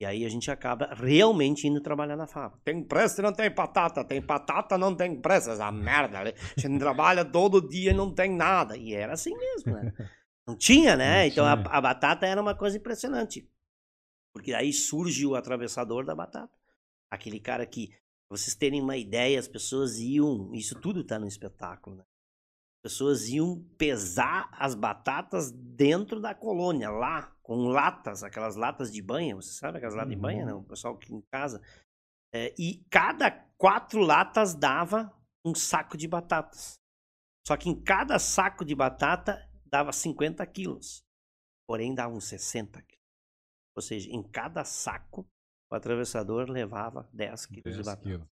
E 0.00 0.06
aí 0.06 0.24
a 0.24 0.30
gente 0.30 0.50
acaba 0.50 0.94
realmente 0.94 1.68
indo 1.68 1.78
trabalhar 1.82 2.16
na 2.16 2.26
fábrica. 2.26 2.62
Tem 2.64 2.82
pressa 2.82 3.20
e 3.20 3.22
não 3.22 3.34
tem 3.34 3.50
batata, 3.50 4.02
tem 4.02 4.18
batata 4.22 4.78
não 4.78 4.96
tem 4.96 5.20
pressa, 5.20 5.52
essa 5.52 5.70
merda. 5.70 6.20
A 6.20 6.24
gente 6.58 6.78
trabalha 6.78 7.22
todo 7.22 7.68
dia 7.68 7.90
e 7.90 7.94
não 7.94 8.14
tem 8.14 8.34
nada. 8.34 8.78
E 8.78 8.94
era 8.94 9.12
assim 9.12 9.36
mesmo, 9.36 9.74
né? 9.74 9.92
Não 10.44 10.56
tinha, 10.56 10.96
né? 10.96 11.20
Não 11.20 11.26
então 11.28 11.44
tinha. 11.44 11.70
A, 11.70 11.78
a 11.78 11.80
batata 11.80 12.26
era 12.26 12.42
uma 12.42 12.52
coisa 12.52 12.76
impressionante. 12.76 13.48
Porque 14.34 14.52
aí 14.52 14.72
surge 14.72 15.24
o 15.24 15.36
atravessador 15.36 16.04
da 16.04 16.16
batata. 16.16 16.52
Aquele 17.08 17.38
cara 17.38 17.64
que, 17.64 17.90
pra 18.28 18.36
vocês 18.36 18.56
terem 18.56 18.82
uma 18.82 18.96
ideia, 18.96 19.38
as 19.38 19.46
pessoas 19.46 20.00
iam. 20.00 20.52
Isso 20.52 20.80
tudo 20.80 21.04
tá 21.04 21.16
no 21.16 21.28
espetáculo, 21.28 21.94
né? 21.94 22.04
As 22.84 22.92
pessoas 22.92 23.28
iam 23.28 23.62
pesar 23.78 24.48
as 24.58 24.74
batatas 24.74 25.52
dentro 25.52 26.20
da 26.20 26.34
colônia, 26.34 26.90
lá, 26.90 27.32
com 27.40 27.68
latas, 27.68 28.24
aquelas 28.24 28.56
latas 28.56 28.92
de 28.92 29.00
banha. 29.00 29.36
Você 29.36 29.52
sabe 29.52 29.78
aquelas 29.78 29.94
latas 29.94 30.10
uhum. 30.10 30.16
de 30.16 30.20
banha, 30.20 30.44
não? 30.44 30.58
Né? 30.58 30.64
O 30.64 30.64
pessoal 30.64 30.94
aqui 30.94 31.14
em 31.14 31.20
casa. 31.30 31.62
É, 32.34 32.52
e 32.58 32.84
cada 32.90 33.30
quatro 33.56 34.00
latas 34.00 34.54
dava 34.54 35.16
um 35.44 35.54
saco 35.54 35.96
de 35.96 36.08
batatas. 36.08 36.80
Só 37.46 37.56
que 37.56 37.68
em 37.68 37.80
cada 37.80 38.18
saco 38.18 38.64
de 38.64 38.74
batata 38.74 39.48
dava 39.64 39.92
50 39.92 40.44
quilos. 40.46 41.04
Porém, 41.68 41.94
dava 41.94 42.12
uns 42.12 42.24
60 42.24 42.82
quilos. 42.82 43.02
Ou 43.76 43.82
seja, 43.82 44.10
em 44.10 44.22
cada 44.24 44.64
saco, 44.64 45.24
o 45.70 45.74
atravessador 45.74 46.50
levava 46.50 47.08
10 47.12 47.46
quilos 47.46 47.64
10 47.64 47.76
de 47.76 47.82
batata. 47.84 48.02
Quilos. 48.02 48.28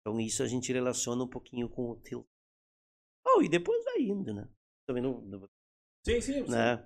Então 0.00 0.20
isso 0.20 0.42
a 0.42 0.46
gente 0.46 0.70
relaciona 0.70 1.24
um 1.24 1.28
pouquinho 1.28 1.66
com 1.66 1.90
o 1.90 1.96
tilt. 1.96 2.26
Oh, 3.26 3.42
e 3.42 3.48
depois 3.48 3.84
vai 3.84 4.02
indo, 4.02 4.32
né? 4.32 4.46
Também 4.86 5.02
não. 5.02 5.22
Sim, 6.04 6.20
sim. 6.20 6.42
Né? 6.48 6.82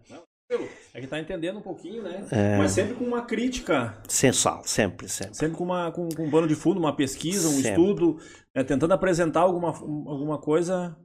É 0.95 1.00
que 1.00 1.07
tá 1.07 1.18
entendendo 1.18 1.59
um 1.59 1.62
pouquinho, 1.62 2.02
né? 2.02 2.26
É. 2.30 2.57
Mas 2.57 2.73
sempre 2.73 2.95
com 2.95 3.04
uma 3.04 3.23
crítica, 3.26 4.00
Sensual, 4.09 4.62
sempre, 4.64 5.07
sempre. 5.07 5.35
sempre 5.35 5.59
com, 5.59 5.64
uma, 5.64 5.92
com, 5.92 6.09
com 6.09 6.25
um 6.25 6.30
pano 6.30 6.49
de 6.49 6.54
fundo, 6.54 6.80
uma 6.80 6.97
pesquisa, 6.97 7.49
um 7.49 7.52
Sempre. 7.61 7.68
estudo, 7.68 8.18
né? 8.59 8.65
tentando 8.65 8.93
apresentar 8.93 9.41
alguma, 9.41 9.69
alguma 9.69 10.38
coisa. 10.38 10.97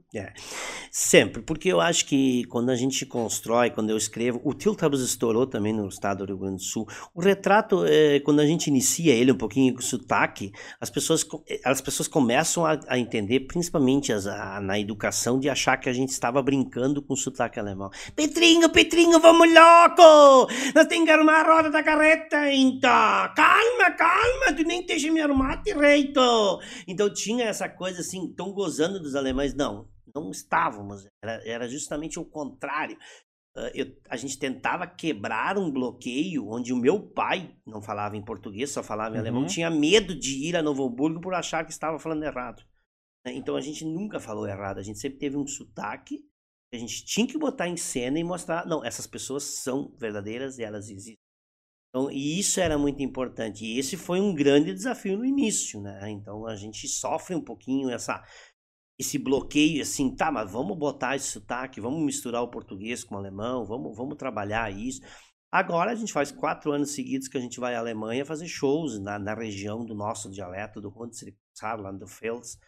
Sempre, 0.92 1.42
porque 1.42 1.68
eu 1.72 1.80
acho 1.80 2.06
que 2.06 2.44
quando 2.44 2.70
a 2.70 2.76
gente 2.76 3.04
constrói, 3.04 3.70
quando 3.70 3.90
eu 3.90 3.96
escrevo, 3.96 4.40
o 4.44 4.54
Tiltabus 4.54 5.00
estourou 5.02 5.44
também 5.44 5.72
no 5.72 5.88
estado 5.88 6.18
do 6.18 6.26
Rio 6.26 6.38
Grande 6.38 6.56
do 6.58 6.62
Sul. 6.62 6.86
O 7.12 7.20
retrato, 7.20 7.84
eh, 7.84 8.20
quando 8.20 8.38
a 8.38 8.46
gente 8.46 8.68
inicia 8.68 9.12
ele 9.12 9.32
um 9.32 9.36
pouquinho 9.36 9.74
com 9.74 9.80
sotaque, 9.80 10.52
as 10.80 10.88
pessoas, 10.90 11.26
eh, 11.48 11.60
as 11.64 11.80
pessoas 11.80 12.06
começam 12.06 12.64
a, 12.64 12.78
a 12.86 12.96
entender, 12.96 13.40
principalmente 13.40 14.12
as- 14.12 14.28
a- 14.28 14.60
na 14.60 14.78
educação, 14.78 15.40
de 15.40 15.48
achar 15.48 15.76
que 15.78 15.88
a 15.88 15.92
gente 15.92 16.10
estava 16.10 16.40
brincando 16.40 17.02
com 17.02 17.16
sotaque 17.16 17.58
alemão. 17.58 17.90
Petrinho, 18.14 18.70
Petrinho, 18.70 19.18
vamos 19.18 19.48
louco! 19.52 20.48
Nós 20.76 20.86
temos 20.86 21.06
que 21.06 21.10
arrumar 21.10 21.40
a 21.40 21.56
roda 21.56 21.70
da 21.70 21.82
carreta, 21.82 22.52
então! 22.52 22.88
Calma, 23.34 23.90
calma, 23.98 24.52
tu 24.56 24.62
nem 24.62 24.86
deixa 24.86 25.10
me 25.10 25.20
arrumar 25.20 25.56
direito! 25.56 26.20
Então 26.86 27.12
tinha 27.12 27.43
essa 27.44 27.68
coisa 27.68 28.00
assim, 28.00 28.32
tão 28.34 28.52
gozando 28.52 29.00
dos 29.00 29.14
alemães. 29.14 29.54
Não, 29.54 29.88
não 30.14 30.30
estávamos. 30.30 31.06
Era, 31.22 31.42
era 31.48 31.68
justamente 31.68 32.18
o 32.18 32.24
contrário. 32.24 32.96
Ah, 33.56 33.70
eu- 33.74 33.96
a 34.10 34.16
gente 34.16 34.38
tentava 34.38 34.86
quebrar 34.86 35.56
um 35.56 35.70
bloqueio 35.70 36.48
onde 36.48 36.72
o 36.72 36.76
meu 36.76 37.00
pai 37.00 37.54
não 37.66 37.80
falava 37.80 38.16
em 38.16 38.24
português, 38.24 38.70
só 38.70 38.82
falava 38.82 39.14
em 39.14 39.18
Uhum. 39.18 39.20
alemão, 39.20 39.46
tinha 39.46 39.70
medo 39.70 40.14
de 40.18 40.48
ir 40.48 40.56
a 40.56 40.62
Novo 40.62 40.84
Hamburgo 40.84 41.20
por 41.20 41.34
achar 41.34 41.64
que 41.64 41.70
estava 41.72 41.98
falando 41.98 42.24
errado. 42.24 42.62
né? 43.24 43.32
Então 43.32 43.56
a 43.56 43.60
gente 43.60 43.84
nunca 43.86 44.20
falou 44.20 44.46
errado, 44.46 44.78
a 44.78 44.82
gente 44.82 44.98
sempre 44.98 45.18
teve 45.18 45.36
um 45.36 45.46
sotaque 45.46 46.18
que 46.18 46.76
a 46.76 46.78
gente 46.78 47.04
tinha 47.06 47.26
que 47.26 47.38
botar 47.38 47.66
em 47.68 47.76
cena 47.76 48.18
e 48.18 48.24
mostrar, 48.24 48.66
não, 48.66 48.84
essas 48.84 49.06
pessoas 49.06 49.44
são 49.44 49.94
verdadeiras 49.96 50.58
e 50.58 50.62
elas 50.64 50.90
existem. 50.90 51.16
Então, 51.94 52.10
e 52.10 52.40
isso 52.40 52.58
era 52.58 52.76
muito 52.76 53.04
importante. 53.04 53.64
E 53.64 53.78
esse 53.78 53.96
foi 53.96 54.20
um 54.20 54.34
grande 54.34 54.74
desafio 54.74 55.16
no 55.16 55.24
início, 55.24 55.80
né? 55.80 56.10
Então 56.10 56.44
a 56.44 56.56
gente 56.56 56.88
sofre 56.88 57.36
um 57.36 57.40
pouquinho 57.40 57.88
essa 57.88 58.20
esse 58.98 59.16
bloqueio 59.18 59.82
assim, 59.82 60.14
tá, 60.14 60.30
mas 60.30 60.50
vamos 60.50 60.76
botar 60.76 61.16
esse 61.16 61.26
sotaque, 61.26 61.80
vamos 61.80 62.04
misturar 62.04 62.42
o 62.42 62.50
português 62.50 63.02
com 63.04 63.14
o 63.14 63.18
alemão, 63.18 63.64
vamos, 63.64 63.96
vamos 63.96 64.16
trabalhar 64.16 64.72
isso. 64.72 65.00
Agora 65.52 65.92
a 65.92 65.94
gente 65.94 66.12
faz 66.12 66.32
quatro 66.32 66.72
anos 66.72 66.90
seguidos 66.92 67.28
que 67.28 67.38
a 67.38 67.40
gente 67.40 67.60
vai 67.60 67.74
à 67.76 67.78
Alemanha 67.78 68.24
fazer 68.24 68.48
shows 68.48 68.98
na, 69.00 69.18
na 69.18 69.34
região 69.34 69.84
do 69.84 69.94
nosso 69.94 70.30
dialeto, 70.30 70.80
do 70.80 70.88
Hunsrück, 70.88 71.36
do 71.98 72.06
Fels. 72.08 72.58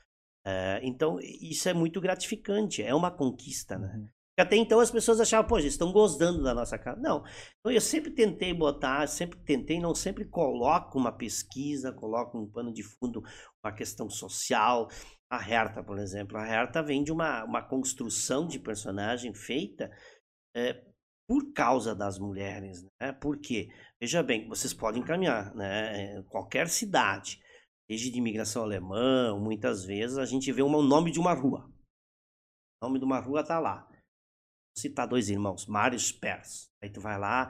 Eh, 0.44 0.80
então, 0.84 1.18
isso 1.20 1.68
é 1.68 1.74
muito 1.74 2.00
gratificante, 2.00 2.82
é 2.82 2.94
uma 2.94 3.10
conquista, 3.10 3.78
né? 3.78 4.08
Até 4.38 4.56
então 4.56 4.80
as 4.80 4.90
pessoas 4.90 5.18
achavam, 5.18 5.48
pô, 5.48 5.58
eles 5.58 5.72
estão 5.72 5.90
gostando 5.90 6.42
da 6.42 6.54
nossa 6.54 6.78
casa. 6.78 7.00
Não. 7.00 7.24
Então 7.58 7.72
eu 7.72 7.80
sempre 7.80 8.10
tentei 8.10 8.52
botar, 8.52 9.06
sempre 9.06 9.38
tentei, 9.40 9.80
não 9.80 9.94
sempre 9.94 10.26
coloco 10.26 10.98
uma 10.98 11.10
pesquisa, 11.10 11.92
coloco 11.92 12.38
um 12.38 12.46
pano 12.50 12.72
de 12.72 12.82
fundo, 12.82 13.22
uma 13.64 13.72
questão 13.72 14.10
social. 14.10 14.88
A 15.32 15.38
Herta, 15.38 15.82
por 15.82 15.98
exemplo, 15.98 16.36
a 16.36 16.46
Herta 16.46 16.82
vem 16.82 17.02
de 17.02 17.10
uma, 17.10 17.44
uma 17.44 17.62
construção 17.62 18.46
de 18.46 18.58
personagem 18.58 19.34
feita 19.34 19.90
eh, 20.54 20.84
por 21.28 21.52
causa 21.52 21.94
das 21.94 22.18
mulheres, 22.18 22.84
né? 23.00 23.12
Por 23.12 23.38
quê? 23.38 23.68
Veja 24.00 24.22
bem, 24.22 24.46
vocês 24.48 24.72
podem 24.72 25.02
caminhar, 25.02 25.54
né? 25.54 26.18
Em 26.18 26.22
qualquer 26.24 26.68
cidade, 26.68 27.40
desde 27.88 28.10
de 28.10 28.18
imigração 28.18 28.62
alemã, 28.62 29.36
muitas 29.38 29.84
vezes 29.84 30.18
a 30.18 30.24
gente 30.26 30.52
vê 30.52 30.62
uma- 30.62 30.78
o 30.78 30.82
nome 30.82 31.10
de 31.10 31.18
uma 31.18 31.32
rua. 31.32 31.68
O 32.80 32.86
nome 32.86 32.98
de 32.98 33.04
uma 33.04 33.18
rua 33.18 33.42
tá 33.42 33.58
lá. 33.58 33.88
Citar 34.78 35.08
dois 35.08 35.30
irmãos, 35.30 35.66
Mário 35.66 35.98
Spers. 35.98 36.70
Aí 36.82 36.90
tu 36.90 37.00
vai 37.00 37.18
lá, 37.18 37.48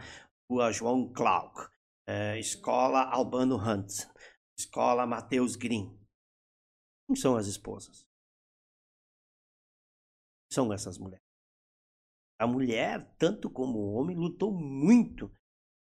Rua 0.48 0.70
João 0.70 1.12
Clark, 1.12 1.70
eh, 2.08 2.38
Escola 2.38 3.02
Albano 3.02 3.56
Hunt, 3.56 4.06
Escola 4.56 5.06
Mateus 5.06 5.56
Green. 5.56 5.98
Quem 7.06 7.16
são 7.16 7.36
as 7.36 7.46
esposas? 7.46 8.06
São 10.52 10.72
essas 10.72 10.98
mulheres. 10.98 11.24
A 12.38 12.46
mulher, 12.46 13.16
tanto 13.18 13.50
como 13.50 13.78
o 13.78 13.94
homem, 13.94 14.16
lutou 14.16 14.52
muito 14.52 15.34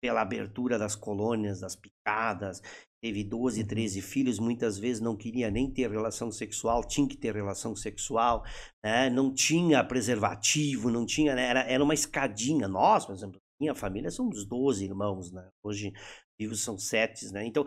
pela 0.00 0.20
abertura 0.20 0.78
das 0.78 0.94
colônias, 0.94 1.60
das 1.60 1.74
picadas. 1.74 2.60
Teve 3.04 3.22
12, 3.22 3.62
13 3.64 4.00
filhos, 4.00 4.38
muitas 4.38 4.78
vezes 4.78 4.98
não 5.02 5.14
queria 5.14 5.50
nem 5.50 5.70
ter 5.70 5.90
relação 5.90 6.30
sexual, 6.32 6.82
tinha 6.82 7.06
que 7.06 7.18
ter 7.18 7.34
relação 7.34 7.76
sexual, 7.76 8.42
né? 8.82 9.10
não 9.10 9.30
tinha 9.34 9.84
preservativo, 9.84 10.90
não 10.90 11.04
tinha, 11.04 11.34
né? 11.34 11.44
era, 11.46 11.60
era 11.64 11.84
uma 11.84 11.92
escadinha. 11.92 12.66
Nós, 12.66 13.04
por 13.04 13.14
exemplo, 13.14 13.38
minha 13.60 13.74
família 13.74 14.10
somos 14.10 14.46
12 14.46 14.86
irmãos, 14.86 15.30
né? 15.30 15.46
hoje 15.62 15.92
vivos 16.40 16.62
são 16.62 16.78
sete, 16.78 17.30
né? 17.30 17.44
Então, 17.44 17.66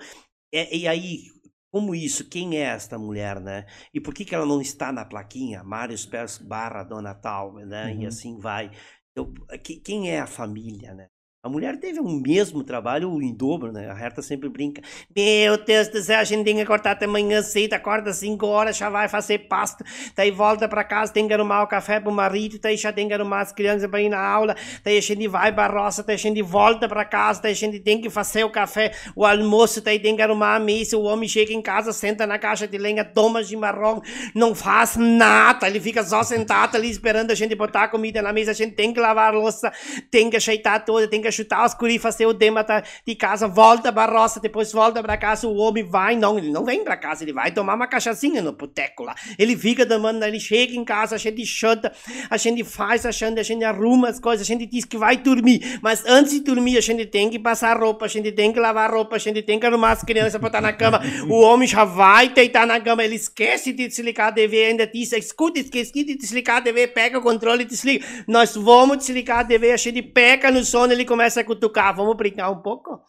é- 0.51 0.75
e 0.75 0.87
aí, 0.87 1.25
como 1.71 1.93
isso? 1.93 2.27
Quem 2.27 2.57
é 2.57 2.61
esta 2.61 2.97
mulher, 2.97 3.39
né? 3.39 3.65
E 3.93 4.01
por 4.01 4.13
que, 4.15 4.25
que 4.25 4.33
ela 4.33 4.45
não 4.45 4.61
está 4.61 4.91
na 4.91 5.05
plaquinha? 5.05 5.63
Mário 5.63 5.95
Spers 5.97 6.39
barra 6.39 6.83
Dona 6.83 7.13
Tal, 7.13 7.53
né? 7.55 7.93
E 7.93 7.99
Uhum. 7.99 8.07
assim 8.07 8.39
vai. 8.39 8.71
Então, 9.11 9.33
que- 9.63 9.79
quem 9.81 10.09
é 10.09 10.19
a 10.19 10.27
família, 10.27 10.93
né? 10.95 11.07
A 11.47 11.49
mulher 11.49 11.79
teve 11.79 12.01
o 12.01 12.09
mesmo 12.09 12.61
trabalho 12.61 13.21
em 13.21 13.33
dobro, 13.33 13.71
né? 13.71 13.89
A 13.89 13.97
Herta 13.97 14.21
sempre 14.21 14.49
brinca. 14.49 14.81
Meu 15.15 15.57
Deus 15.57 15.87
do 15.87 16.01
céu, 16.01 16.19
a 16.19 16.23
gente 16.25 16.43
tem 16.43 16.57
que 16.57 16.61
acordar 16.61 16.91
até 16.91 17.07
manhã 17.07 17.41
cedo, 17.41 17.71
acorda 17.71 18.11
5 18.11 18.45
horas, 18.45 18.75
já 18.75 18.89
vai 18.89 19.07
fazer 19.07 19.47
pasta, 19.47 19.85
daí 20.13 20.29
volta 20.29 20.67
pra 20.67 20.83
casa, 20.83 21.13
tem 21.13 21.25
que 21.25 21.33
arrumar 21.33 21.63
o 21.63 21.67
café 21.67 22.01
pro 22.01 22.11
marido, 22.11 22.59
daí 22.61 22.75
já 22.75 22.91
tem 22.91 23.07
que 23.07 23.13
arrumar 23.13 23.39
as 23.39 23.53
crianças 23.53 23.89
pra 23.89 24.01
ir 24.01 24.09
na 24.09 24.19
aula, 24.19 24.57
daí 24.83 24.97
a 24.97 25.01
gente 25.01 25.25
vai 25.25 25.53
pra 25.53 25.67
roça, 25.67 26.03
daí 26.03 26.15
a 26.15 26.19
gente 26.19 26.41
volta 26.41 26.85
pra 26.85 27.05
casa, 27.05 27.41
daí 27.41 27.53
a 27.53 27.55
gente 27.55 27.79
tem 27.79 28.01
que 28.01 28.09
fazer 28.09 28.43
o 28.43 28.49
café, 28.49 28.91
o 29.15 29.25
almoço, 29.25 29.79
daí 29.79 29.99
tem 29.99 30.17
que 30.17 30.21
arrumar 30.21 30.57
a 30.57 30.59
mesa, 30.59 30.97
o 30.97 31.03
homem 31.03 31.29
chega 31.29 31.53
em 31.53 31.61
casa, 31.61 31.93
senta 31.93 32.27
na 32.27 32.37
caixa 32.37 32.67
de 32.67 32.77
lenha, 32.77 33.05
toma 33.05 33.41
chimarrão, 33.41 34.01
não 34.35 34.53
faz 34.53 34.97
nada, 34.97 35.65
ele 35.65 35.79
fica 35.79 36.03
só 36.03 36.23
sentado 36.23 36.75
ali 36.75 36.89
esperando 36.89 37.31
a 37.31 37.35
gente 37.35 37.55
botar 37.55 37.83
a 37.83 37.87
comida 37.87 38.21
na 38.21 38.33
mesa, 38.33 38.51
a 38.51 38.53
gente 38.53 38.75
tem 38.75 38.91
que 38.91 38.99
lavar 38.99 39.33
a 39.33 39.37
louça, 39.37 39.71
tem 40.11 40.29
que 40.29 40.35
ajeitar 40.35 40.83
tudo, 40.83 41.07
tem 41.07 41.21
que 41.21 41.36
chutar 41.37 41.65
os 41.65 41.73
guri, 41.73 41.99
fazer 41.99 42.25
o 42.25 42.33
dema 42.33 42.63
da- 42.63 42.83
de 43.05 43.15
casa, 43.15 43.47
volta 43.47 43.91
pra 43.91 44.05
roça, 44.05 44.39
depois 44.39 44.71
volta 44.71 45.01
pra 45.01 45.17
casa, 45.17 45.47
o 45.47 45.55
homem 45.57 45.83
vai, 45.83 46.15
não, 46.15 46.37
ele 46.37 46.49
não 46.51 46.65
vem 46.65 46.83
pra 46.83 46.97
casa, 46.97 47.23
ele 47.23 47.33
vai 47.33 47.51
tomar 47.51 47.75
uma 47.75 47.87
cachaçinha 47.87 48.41
no 48.41 48.51
boteco 48.51 49.03
lá, 49.03 49.15
ele 49.37 49.55
fica 49.55 49.85
tomando, 49.85 50.23
ele 50.23 50.39
chega 50.39 50.73
em 50.75 50.83
casa, 50.83 51.15
a 51.15 51.17
gente 51.17 51.45
chuta, 51.45 51.91
a 52.29 52.37
gente 52.37 52.63
faz, 52.63 53.05
a 53.05 53.11
gente, 53.11 53.39
a 53.39 53.43
gente 53.43 53.63
arruma 53.63 54.09
as 54.09 54.19
coisas, 54.19 54.45
a 54.45 54.47
gente 54.51 54.65
diz 54.65 54.83
que 54.85 54.97
vai 54.97 55.17
dormir, 55.17 55.79
mas 55.81 56.03
antes 56.05 56.33
de 56.33 56.39
dormir 56.41 56.77
a 56.77 56.81
gente 56.81 57.05
tem 57.05 57.29
que 57.29 57.37
passar 57.39 57.77
roupa, 57.77 58.05
a 58.05 58.07
gente 58.07 58.31
tem 58.31 58.51
que 58.51 58.59
lavar 58.59 58.91
roupa, 58.91 59.15
a 59.15 59.19
gente 59.19 59.41
tem 59.41 59.59
que 59.59 59.65
arrumar 59.65 59.91
as 59.91 60.03
crianças 60.03 60.39
botar 60.39 60.61
na 60.61 60.73
cama, 60.73 60.99
o 61.29 61.39
homem 61.41 61.67
já 61.67 61.83
vai 61.83 62.29
deitar 62.29 62.65
na 62.65 62.79
cama, 62.79 63.03
ele 63.03 63.15
esquece 63.15 63.71
de 63.71 63.87
desligar 63.87 64.27
a 64.29 64.31
TV, 64.31 64.65
ainda 64.65 64.87
diz, 64.87 65.11
escuta, 65.13 65.59
esqueci 65.59 66.03
de 66.03 66.15
desligar 66.15 66.57
a 66.57 66.61
TV, 66.61 66.87
pega 66.87 67.17
o 67.17 67.21
controle 67.21 67.63
e 67.63 67.65
desliga, 67.65 68.05
nós 68.27 68.55
vamos 68.55 68.97
desligar 68.97 69.39
a 69.39 69.43
TV, 69.43 69.71
a 69.71 69.77
gente 69.77 70.01
pega 70.01 70.49
no 70.51 70.63
sono, 70.63 70.93
ele 70.93 71.05
começa 71.05 71.16
a 71.19 71.43
cutucar, 71.43 71.95
vamos 71.95 72.15
brincar 72.15 72.49
um 72.49 72.61
pouco? 72.61 73.01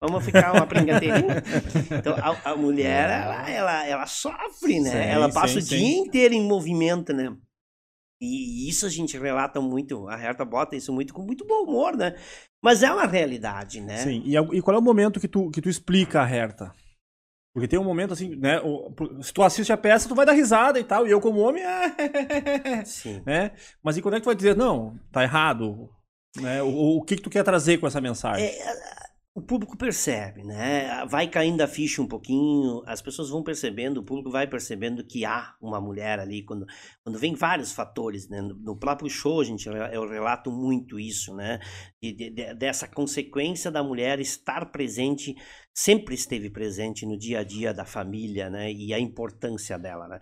Vamos 0.00 0.24
ficar 0.24 0.52
uma 0.52 0.66
brincadeirinha? 0.66 1.42
Então, 1.98 2.14
a, 2.16 2.52
a 2.52 2.56
mulher, 2.56 3.08
ela, 3.10 3.50
ela, 3.50 3.86
ela 3.86 4.06
sofre, 4.06 4.80
né? 4.80 4.90
Sim, 4.90 4.96
ela 4.96 5.32
passa 5.32 5.54
sim, 5.54 5.58
o 5.58 5.62
sim. 5.62 5.76
dia 5.76 5.98
inteiro 5.98 6.34
em 6.34 6.46
movimento, 6.46 7.12
né? 7.12 7.34
E 8.20 8.68
isso 8.68 8.86
a 8.86 8.88
gente 8.88 9.18
relata 9.18 9.60
muito, 9.60 10.08
a 10.08 10.18
Herta 10.18 10.44
bota 10.44 10.76
isso 10.76 10.92
muito 10.92 11.12
com 11.12 11.22
muito 11.22 11.46
bom 11.46 11.64
humor, 11.64 11.96
né? 11.96 12.14
Mas 12.62 12.82
é 12.82 12.90
uma 12.90 13.06
realidade, 13.06 13.80
né? 13.80 13.98
Sim. 13.98 14.22
E, 14.24 14.36
e 14.36 14.62
qual 14.62 14.76
é 14.76 14.78
o 14.78 14.82
momento 14.82 15.20
que 15.20 15.28
tu, 15.28 15.50
que 15.50 15.60
tu 15.60 15.68
explica 15.68 16.22
a 16.22 16.30
Herta? 16.30 16.72
Porque 17.54 17.68
tem 17.68 17.78
um 17.78 17.84
momento 17.84 18.12
assim, 18.12 18.34
né? 18.34 18.60
Se 19.22 19.32
tu 19.32 19.42
assiste 19.42 19.72
a 19.72 19.76
peça, 19.76 20.08
tu 20.08 20.14
vai 20.14 20.26
dar 20.26 20.32
risada 20.32 20.80
e 20.80 20.82
tal. 20.82 21.06
E 21.06 21.10
eu, 21.12 21.20
como 21.20 21.40
homem, 21.40 21.62
é... 21.62 22.84
Sim. 22.84 23.22
né? 23.24 23.52
Mas 23.82 23.96
e 23.96 24.02
quando 24.02 24.14
é 24.14 24.16
que 24.16 24.24
tu 24.24 24.26
vai 24.26 24.34
dizer, 24.34 24.56
não, 24.56 24.98
tá 25.12 25.22
errado? 25.22 25.88
Né? 26.36 26.62
O, 26.62 26.98
o 26.98 27.02
que, 27.02 27.16
que 27.16 27.22
tu 27.22 27.30
quer 27.30 27.44
trazer 27.44 27.78
com 27.78 27.86
essa 27.86 28.00
mensagem? 28.00 28.46
É, 28.46 28.74
o 29.34 29.42
público 29.42 29.76
percebe, 29.76 30.44
né? 30.44 31.04
Vai 31.06 31.28
caindo 31.28 31.60
a 31.60 31.66
ficha 31.66 32.00
um 32.00 32.06
pouquinho, 32.06 32.82
as 32.86 33.02
pessoas 33.02 33.30
vão 33.30 33.42
percebendo, 33.42 33.98
o 33.98 34.04
público 34.04 34.30
vai 34.30 34.46
percebendo 34.46 35.04
que 35.04 35.24
há 35.24 35.54
uma 35.60 35.80
mulher 35.80 36.20
ali, 36.20 36.44
quando, 36.44 36.64
quando 37.02 37.18
vem 37.18 37.34
vários 37.34 37.72
fatores, 37.72 38.28
né? 38.28 38.40
No, 38.40 38.76
próprio 38.76 39.10
show, 39.10 39.42
gente, 39.42 39.68
eu 39.68 40.08
relato 40.08 40.52
muito 40.52 41.00
isso, 41.00 41.34
né? 41.34 41.58
De, 42.00 42.12
de- 42.12 42.30
de- 42.30 42.54
dessa 42.54 42.86
consequência 42.86 43.72
da 43.72 43.82
mulher 43.82 44.20
estar 44.20 44.66
presente, 44.70 45.34
sempre 45.74 46.14
esteve 46.14 46.48
presente 46.48 47.04
no 47.04 47.18
dia 47.18 47.40
a 47.40 47.44
dia 47.44 47.74
da 47.74 47.84
família, 47.84 48.48
né? 48.48 48.70
E 48.72 48.94
a 48.94 49.00
importância 49.00 49.76
dela, 49.76 50.06
né? 50.06 50.20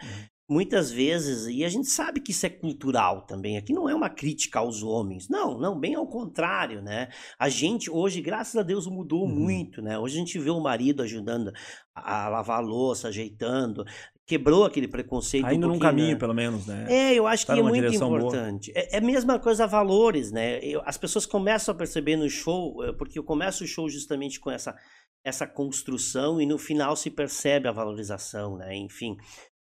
Muitas 0.48 0.90
vezes, 0.90 1.46
e 1.46 1.64
a 1.64 1.68
gente 1.68 1.88
sabe 1.88 2.20
que 2.20 2.30
isso 2.32 2.44
é 2.44 2.50
cultural 2.50 3.22
também, 3.22 3.56
aqui 3.56 3.72
não 3.72 3.88
é 3.88 3.94
uma 3.94 4.10
crítica 4.10 4.58
aos 4.58 4.82
homens, 4.82 5.28
não, 5.28 5.58
não, 5.58 5.78
bem 5.78 5.94
ao 5.94 6.06
contrário, 6.06 6.82
né? 6.82 7.08
A 7.38 7.48
gente 7.48 7.90
hoje, 7.90 8.20
graças 8.20 8.56
a 8.56 8.62
Deus, 8.62 8.86
mudou 8.86 9.22
Uhum. 9.22 9.28
muito, 9.34 9.80
né? 9.80 9.98
Hoje 9.98 10.16
a 10.16 10.18
gente 10.18 10.38
vê 10.38 10.50
o 10.50 10.60
marido 10.60 11.02
ajudando 11.02 11.52
a, 11.94 12.28
lavar 12.28 12.58
a 12.58 12.60
louça, 12.60 13.08
ajeitando, 13.08 13.84
quebrou 14.26 14.64
aquele 14.64 14.88
preconceito. 14.88 15.46
Ainda 15.46 15.66
um 15.66 15.70
num 15.70 15.78
pouquinho, 15.78 15.90
caminho, 15.90 16.12
né? 16.12 16.18
pelo 16.18 16.34
menos, 16.34 16.66
né? 16.66 16.86
É, 16.88 17.14
eu 17.14 17.26
acho 17.26 17.46
Tá 17.46 17.54
que 17.54 17.58
é 17.60 17.62
numa 17.62 17.70
muito 17.74 17.94
importante. 17.94 18.72
É, 18.74 18.96
é 18.96 18.98
a 18.98 19.02
mesma 19.02 19.38
coisa 19.38 19.66
valores, 19.66 20.30
né? 20.32 20.58
Eu- 20.62 20.82
as 20.84 20.98
pessoas 20.98 21.24
começam 21.24 21.74
a 21.74 21.78
perceber 21.78 22.16
no 22.16 22.28
show, 22.28 22.82
eh, 22.84 22.92
porque 22.92 23.18
eu 23.18 23.24
começo 23.24 23.64
o 23.64 23.66
show 23.66 23.88
justamente 23.88 24.38
com 24.40 24.50
essa, 24.50 24.74
essa 25.24 25.46
construção 25.46 26.40
e 26.40 26.46
no 26.46 26.58
final 26.58 26.96
se 26.96 27.10
percebe 27.10 27.68
a 27.68 27.72
valorização, 27.72 28.56
né? 28.56 28.76
Enfim. 28.76 29.16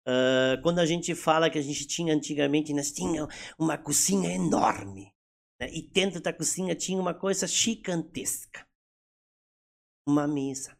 Ah, 0.09 0.59
quando 0.63 0.79
a 0.79 0.85
gente 0.87 1.13
fala 1.13 1.49
que 1.51 1.59
a 1.59 1.61
gente 1.61 1.85
tinha 1.85 2.13
antigamente, 2.15 2.73
nós 2.73 2.91
tínhamos 2.91 3.31
uma 3.59 3.77
cozinha 3.77 4.33
enorme. 4.33 5.13
Né? 5.61 5.69
E 5.71 5.83
dentro 5.83 6.19
da 6.19 6.33
cozinha 6.33 6.75
tinha 6.75 6.99
uma 6.99 7.13
coisa 7.13 7.45
gigantesca. 7.45 8.65
Uma 10.07 10.27
mesa. 10.27 10.75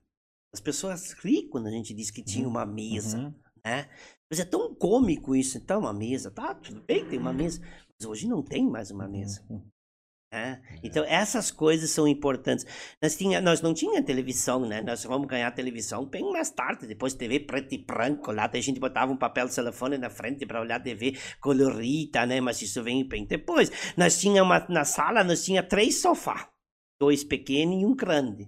As 0.52 0.60
pessoas 0.60 1.12
riem 1.14 1.48
quando 1.48 1.68
a 1.68 1.72
gente 1.72 1.94
diz 1.94 2.10
que 2.10 2.24
tinha 2.24 2.48
uma 2.48 2.66
mesa 2.66 3.20
Uhum. 3.20 3.34
né? 3.64 3.88
Mas 4.32 4.40
é 4.40 4.46
tão 4.46 4.74
cômico 4.74 5.36
isso, 5.36 5.58
então, 5.58 5.82
uma 5.82 5.94
mesa, 5.94 6.32
tá, 6.32 6.56
tudo 6.56 6.82
bem, 6.82 7.08
tem 7.08 7.20
uma 7.20 7.34
mesa, 7.34 7.62
mas 8.00 8.08
hoje 8.08 8.28
não 8.28 8.44
tem 8.44 8.68
mais 8.68 8.90
uma 8.92 9.08
mesa, 9.08 9.46
Uhum. 9.50 9.68
Né? 10.32 10.62
Então, 10.84 11.04
essas 11.06 11.50
coisas 11.50 11.90
são 11.90 12.08
importantes. 12.08 12.66
Nós, 13.02 13.18
tinha, 13.18 13.42
nós 13.42 13.62
não 13.62 13.74
tinha 13.74 14.04
televisão, 14.04 14.66
né? 14.66 14.82
Nós 14.82 15.04
vamos 15.04 15.28
ganhar 15.28 15.52
televisão 15.52 16.06
bem 16.06 16.32
mais 16.32 16.52
tarde, 16.52 16.88
depois 16.88 17.14
TV 17.14 17.40
preto 17.40 17.74
e 17.74 17.78
branco, 17.80 18.32
lá 18.32 18.48
daí 18.48 18.60
a 18.60 18.64
gente 18.64 18.80
botava 18.80 19.12
um 19.12 19.18
papel 19.18 19.48
de 19.48 19.56
telefone 19.56 19.98
na 19.98 20.10
frente 20.10 20.46
para 20.46 20.62
olhar 20.62 20.82
TV 20.82 21.18
colorida, 21.42 22.26
né? 22.26 22.40
Mas 22.40 22.62
isso 22.62 22.84
vem 22.84 23.08
bem 23.08 23.26
depois. 23.26 23.72
Nós 23.98 24.20
tinha 24.20 24.44
uma, 24.44 24.66
na 24.70 24.86
sala, 24.86 25.24
nós 25.24 25.44
tinha 25.44 25.64
três 25.64 26.02
sofás, 26.02 26.48
dois 27.00 27.24
pequenos 27.24 27.82
e 27.82 27.86
um 27.86 27.96
grande. 27.96 28.48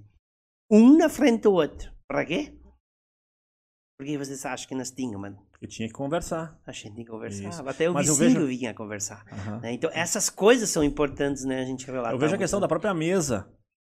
Um 0.69 0.97
na 0.97 1.09
frente 1.09 1.43
do 1.43 1.53
outro. 1.53 1.91
Para 2.07 2.25
quê? 2.25 2.57
Por 3.97 4.05
que 4.05 4.17
vocês 4.17 4.45
acham 4.45 4.67
que 4.67 4.75
nós 4.75 4.91
tínhamos, 4.91 5.21
mano? 5.21 5.50
Eu 5.61 5.67
tinha 5.67 5.87
que 5.87 5.93
conversar. 5.93 6.59
A 6.65 6.71
gente 6.71 7.05
conversava. 7.05 7.49
Isso. 7.49 7.69
Até 7.69 7.89
o 7.89 7.93
Mas 7.93 8.07
vizinho 8.07 8.33
vejo- 8.33 8.47
vinha 8.47 8.73
conversar. 8.73 9.23
Aham. 9.31 9.59
né? 9.59 9.71
Então, 9.73 9.89
essas 9.93 10.29
coisas 10.29 10.69
são 10.69 10.83
importantes, 10.83 11.45
né? 11.45 11.61
A 11.61 11.65
gente 11.65 11.85
relatar. 11.85 12.11
Eu 12.13 12.17
vejo 12.19 12.33
a 12.33 12.37
questão 12.37 12.59
da 12.59 12.67
própria 12.67 12.93
mesa, 12.95 13.47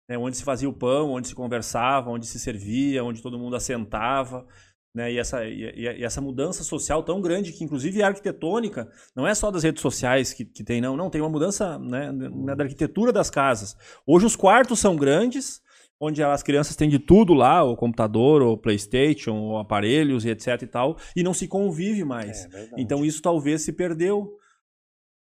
né, 0.08 0.18
onde 0.18 0.36
se 0.36 0.42
fazia 0.42 0.68
o 0.68 0.72
pão, 0.72 1.10
onde 1.12 1.28
se 1.28 1.34
conversava, 1.34 2.10
onde 2.10 2.26
se 2.26 2.40
servia, 2.40 3.04
onde 3.04 3.22
todo 3.22 3.38
mundo 3.38 3.54
assentava. 3.54 4.44
Né, 4.92 5.12
e, 5.12 5.18
essa, 5.20 5.44
e, 5.46 5.62
e- 5.76 6.02
essa 6.02 6.20
mudança 6.20 6.64
social 6.64 7.04
tão 7.04 7.20
grande, 7.20 7.52
que 7.52 7.62
inclusive 7.62 8.00
é 8.00 8.04
arquitetônica, 8.04 8.90
não 9.14 9.24
é 9.24 9.32
só 9.36 9.48
das 9.48 9.62
redes 9.62 9.80
sociais 9.80 10.32
que, 10.32 10.44
que 10.44 10.64
tem, 10.64 10.80
não. 10.80 10.96
Não, 10.96 11.08
tem 11.08 11.20
uma 11.20 11.30
mudança 11.30 11.78
né, 11.78 12.10
né, 12.10 12.56
da 12.56 12.64
arquitetura 12.64 13.12
das 13.12 13.30
casas. 13.30 13.76
Hoje 14.04 14.26
os 14.26 14.34
quartos 14.34 14.80
são 14.80 14.96
grandes, 14.96 15.60
onde 16.00 16.23
as 16.23 16.42
crianças 16.42 16.75
têm 16.75 16.88
de 16.88 16.99
tudo 16.99 17.35
lá, 17.35 17.62
o 17.62 17.76
computador, 17.76 18.40
o 18.42 18.57
Playstation, 18.57 19.33
o 19.33 19.59
aparelhos 19.59 20.25
e 20.25 20.30
etc 20.30 20.62
e 20.62 20.66
tal, 20.66 20.97
e 21.14 21.23
não 21.23 21.35
se 21.35 21.47
convive 21.47 22.04
mais. 22.04 22.47
É 22.52 22.71
então 22.78 23.04
isso 23.04 23.21
talvez 23.21 23.62
se 23.62 23.73
perdeu. 23.73 24.37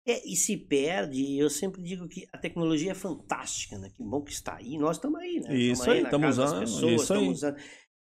É, 0.06 0.26
e 0.26 0.36
se 0.36 0.56
perde, 0.56 1.22
e 1.22 1.40
eu 1.40 1.50
sempre 1.50 1.82
digo 1.82 2.08
que 2.08 2.28
a 2.32 2.38
tecnologia 2.38 2.92
é 2.92 2.96
fantástica, 2.96 3.78
né? 3.78 3.90
Que 3.90 4.02
bom 4.02 4.22
que 4.22 4.32
está 4.32 4.56
aí, 4.56 4.78
nós 4.78 4.98
estamos 4.98 5.20
aí, 5.20 5.40
né? 5.42 5.56
Isso 5.56 5.84
Tamo 5.84 6.26
aí, 6.26 6.36
das 6.36 6.38
usando, 6.38 6.60
pessoas, 6.62 7.02
isso 7.02 7.14
aí. 7.14 7.28
usando. 7.28 7.58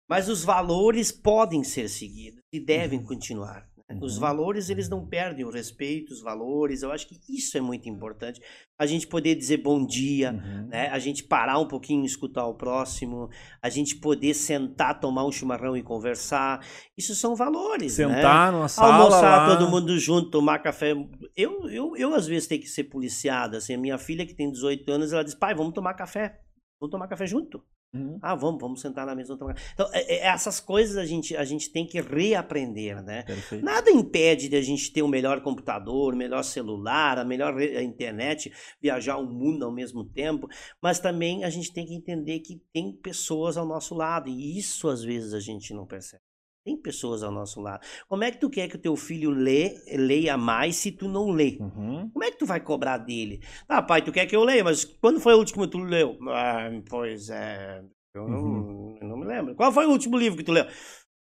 Mas 0.09 0.29
os 0.29 0.43
valores 0.43 1.11
podem 1.11 1.65
ser 1.65 1.89
seguidos 1.89 2.41
e 2.51 2.61
devem 2.61 3.03
continuar. 3.03 3.67
Né? 3.89 3.97
Os 4.01 4.15
Uhum. 4.15 4.19
valores, 4.21 4.69
eles 4.69 4.89
não 4.89 5.05
perdem 5.07 5.45
o 5.45 5.49
respeito, 5.49 6.11
os 6.11 6.21
valores. 6.21 6.81
Eu 6.83 6.91
acho 6.91 7.07
que 7.07 7.17
isso 7.29 7.57
é 7.57 7.61
muito 7.61 7.87
importante. 7.87 8.41
A 8.77 8.85
gente 8.85 9.07
poder 9.07 9.33
dizer 9.35 9.57
bom 9.57 9.85
dia, 9.85 10.31
Uhum. 10.33 10.67
né? 10.67 10.89
A 10.89 10.99
gente 10.99 11.23
parar 11.23 11.57
um 11.57 11.67
pouquinho 11.67 12.03
e 12.03 12.05
escutar 12.05 12.45
o 12.45 12.53
próximo, 12.53 13.29
a 13.61 13.69
gente 13.69 13.95
poder 13.95 14.33
sentar, 14.33 14.99
tomar 14.99 15.25
um 15.25 15.31
chimarrão 15.31 15.75
e 15.77 15.81
conversar. 15.81 16.59
Isso 16.97 17.15
são 17.15 17.35
valores, 17.35 17.97
né? 17.97 18.07
Sentar 18.15 18.51
numa 18.51 18.67
sala 18.67 18.93
Almoçar 18.95 19.47
lá. 19.47 19.57
todo 19.57 19.69
mundo 19.71 19.97
junto, 19.97 20.29
tomar 20.29 20.59
café. 20.59 20.91
Eu, 21.35 21.69
eu, 21.69 21.95
eu, 21.95 22.13
às 22.13 22.27
vezes, 22.27 22.47
tenho 22.47 22.61
que 22.61 22.67
ser 22.67 22.83
policiado. 22.85 23.55
Assim, 23.57 23.73
a 23.73 23.77
minha 23.77 23.97
filha, 23.97 24.25
que 24.25 24.33
tem 24.35 24.51
18 24.51 24.91
anos, 24.91 25.13
ela 25.13 25.23
diz: 25.23 25.33
pai, 25.33 25.55
vamos 25.55 25.73
tomar 25.73 25.93
café. 25.93 26.39
Vamos 26.79 26.91
tomar 26.91 27.07
café 27.07 27.25
junto. 27.25 27.63
Uhum. 27.93 28.19
Ah, 28.21 28.35
vamos, 28.35 28.59
vamos 28.61 28.81
sentar 28.81 29.05
na 29.05 29.15
mesa. 29.15 29.33
Então, 29.33 29.49
é- 29.93 30.15
é- 30.15 30.27
essas 30.27 30.59
coisas 30.59 30.97
a 30.97 31.05
gente, 31.05 31.35
a 31.35 31.45
gente 31.45 31.71
tem 31.71 31.87
que 31.87 31.99
reaprender, 32.01 33.01
né? 33.01 33.23
Perfeito. 33.23 33.63
Nada 33.63 33.89
impede 33.89 34.49
de 34.49 34.55
a 34.55 34.61
gente 34.61 34.91
ter 34.91 35.01
o 35.01 35.07
melhor 35.07 35.41
computador, 35.41 36.13
o 36.13 36.17
melhor 36.17 36.43
celular, 36.43 37.17
a 37.17 37.25
melhor 37.25 37.59
internet, 37.61 38.51
viajar 38.81 39.17
o 39.17 39.25
mundo 39.25 39.63
ao 39.63 39.71
mesmo 39.71 40.03
tempo, 40.03 40.47
mas 40.81 40.99
também 40.99 41.43
a 41.43 41.49
gente 41.49 41.73
tem 41.73 41.85
que 41.85 41.95
entender 41.95 42.39
que 42.41 42.61
tem 42.73 42.91
pessoas 42.91 43.57
ao 43.57 43.65
nosso 43.65 43.95
lado, 43.95 44.29
e 44.29 44.57
isso 44.57 44.89
às 44.89 45.01
vezes 45.01 45.33
a 45.33 45.39
gente 45.39 45.73
não 45.73 45.85
percebe. 45.85 46.26
Tem 46.67 46.75
pessoas 46.75 47.23
ao 47.23 47.31
nosso 47.31 47.61
lado. 47.61 47.79
Como 48.09 48.25
é 48.25 48.29
que 48.29 48.37
tu 48.41 48.49
quer 48.49 48.67
que 48.67 48.75
o 48.75 48.79
teu 48.81 48.93
filho 48.97 49.29
lê, 49.29 49.73
leia 49.95 50.35
mais 50.37 50.75
se 50.75 50.91
tu 50.91 51.07
não 51.07 51.29
lê? 51.31 51.57
Uhum. 51.61 52.09
Como 52.11 52.25
é 52.25 52.29
que 52.29 52.37
tu 52.37 52.45
vai 52.45 52.59
cobrar 52.59 52.97
dele? 52.97 53.39
Ah, 53.69 53.81
pai, 53.81 54.01
tu 54.01 54.11
quer 54.11 54.25
que 54.25 54.35
eu 54.35 54.43
leia, 54.43 54.65
mas 54.65 54.83
quando 54.83 55.21
foi 55.21 55.33
o 55.33 55.37
último 55.37 55.63
que 55.63 55.71
tu 55.71 55.77
leu? 55.77 56.17
Ah, 56.29 56.69
pois 56.89 57.29
é, 57.29 57.81
eu 58.13 58.27
não, 58.27 58.37
Uhum. 58.43 58.97
eu 59.01 59.07
não 59.07 59.15
me 59.17 59.25
lembro. 59.25 59.55
Qual 59.55 59.71
foi 59.71 59.85
o 59.85 59.91
último 59.91 60.17
livro 60.17 60.37
que 60.37 60.43
tu 60.43 60.51
leu? 60.51 60.65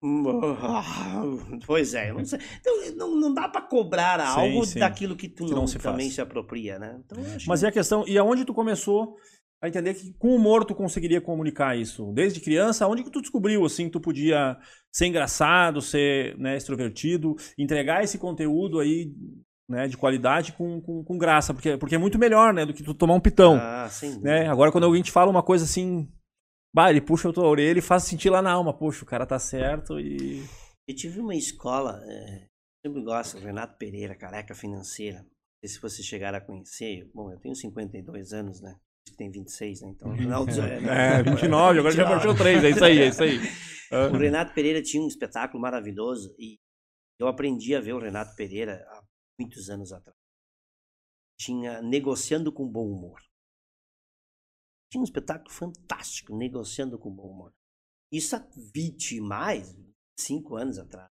Pois 1.66 1.96
é, 1.96 2.12
eu 2.12 2.16
não 2.16 2.26
sei. 2.26 2.38
Então, 2.60 2.92
não, 2.96 3.16
não 3.16 3.34
dá 3.34 3.50
pra 3.50 3.62
cobrar 3.62 4.20
Sim, 4.20 4.26
algo 4.40 4.66
sim. 4.68 4.78
daquilo 4.80 5.16
que 5.16 5.28
tu 5.30 5.46
Que 5.46 5.52
não, 5.52 5.62
não 5.62 5.68
se 5.68 5.80
também 5.80 6.06
faz. 6.08 6.14
se 6.14 6.22
apropria, 6.22 6.78
né? 6.78 7.02
Então, 7.04 7.18
Mas 7.48 7.62
que- 7.62 7.66
e 7.66 7.70
a 7.70 7.72
questão, 7.72 8.04
e 8.08 8.18
aonde 8.20 8.46
tu 8.46 8.54
começou 8.54 9.16
a 9.64 9.68
entender 9.70 9.94
que 9.94 10.14
com 10.16 10.36
humor 10.36 10.66
tu 10.66 10.76
conseguiria 10.76 11.22
comunicar 11.22 11.78
isso? 11.78 12.12
Desde 12.12 12.42
criança, 12.42 12.84
aonde 12.84 13.02
que 13.04 13.10
tu 13.10 13.22
descobriu, 13.22 13.64
assim, 13.66 13.86
que 13.86 13.92
tu 13.92 14.02
podia 14.02 14.58
ser 14.94 15.08
engraçado, 15.08 15.82
ser 15.82 16.38
né, 16.38 16.58
extrovertido, 16.58 17.36
entregar 17.58 18.04
esse 18.04 18.18
conteúdo 18.20 18.80
aí, 18.82 19.14
né, 19.70 19.88
de 19.88 19.96
qualidade 19.96 20.52
com, 20.52 20.82
com, 20.82 21.02
com 21.04 21.18
graça, 21.18 21.54
porque, 21.54 21.78
porque 21.78 21.96
é 21.96 21.98
muito 21.98 22.20
melhor, 22.20 22.54
né, 22.54 22.66
do 22.66 22.74
que 22.74 22.84
tu 22.84 22.94
tomar 22.94 23.14
um 23.14 23.22
pitão, 23.22 23.56
Ah, 23.58 23.88
dúvida. 24.02 24.20
né? 24.22 24.48
Agora 24.50 24.70
quando 24.70 24.84
alguém 24.84 25.02
te 25.02 25.12
fala 25.12 25.32
uma 25.32 25.42
coisa 25.42 25.64
assim, 25.64 26.12
bah, 26.76 26.90
ele 26.90 27.00
puxa 27.00 27.30
a 27.30 27.34
tua 27.34 27.48
orelha 27.48 27.80
e 27.80 27.82
faz 27.82 28.04
sentir 28.04 28.30
lá 28.30 28.42
na 28.42 28.52
alma, 28.52 28.78
poxa, 28.78 29.04
o 29.04 29.08
cara 29.08 29.26
tá 29.26 29.40
certo 29.40 29.98
e... 29.98 30.44
Eu 30.86 30.94
tive 30.94 31.22
uma 31.22 31.34
escola, 31.36 32.02
é, 32.06 32.48
sempre 32.86 33.02
gosto, 33.02 33.38
Renato 33.38 33.78
Pereira, 33.78 34.14
careca 34.14 34.54
financeira. 34.54 35.26
Se 35.66 35.80
vocês 35.80 36.06
chegaram 36.06 36.38
a 36.38 36.42
conhecer. 36.42 37.10
Bom, 37.16 37.32
eu 37.32 37.40
tenho 37.40 37.56
52 37.56 38.34
anos, 38.34 38.60
né? 38.62 38.76
Tem 39.18 39.30
26, 39.30 39.82
né? 39.82 39.90
Então, 39.90 40.12
o 40.12 40.16
Ronaldo 40.18 40.52
já 40.52 40.68
é, 40.68 41.20
É, 41.20 41.24
29, 41.24 41.80
agora 41.80 41.94
já 41.94 42.04
29. 42.04 42.16
baixou 42.16 42.36
3, 42.36 42.64
é 42.64 42.70
isso 42.70 42.84
aí, 42.84 43.00
é 43.02 43.08
isso 43.08 43.24
aí. 43.24 43.40
O 44.12 44.18
Renato 44.18 44.54
Pereira 44.54 44.82
tinha 44.82 45.04
um 45.04 45.08
espetáculo 45.08 45.62
maravilhoso 45.62 46.36
e 46.40 46.60
eu 47.20 47.28
aprendi 47.28 47.76
a 47.76 47.82
ver 47.82 47.94
o 47.94 48.00
Renato 48.00 48.36
Pereira 48.36 48.84
há 48.90 49.04
muitos 49.40 49.70
anos 49.70 49.94
atrás. 49.94 50.18
Tinha 51.40 51.82
Negociando 51.82 52.52
com 52.52 52.68
Bom 52.68 52.88
Humor. 52.88 53.22
Tinha 54.92 55.02
um 55.02 55.04
espetáculo 55.04 55.52
fantástico, 55.52 56.36
Negociando 56.36 56.98
com 56.98 57.12
Bom 57.12 57.30
Humor. 57.30 57.54
Isso 58.12 58.36
há 58.36 58.48
20 58.74 59.18
e 59.18 59.22
mais, 59.22 59.76
5 60.20 60.56
anos 60.56 60.78
atrás. 60.80 61.13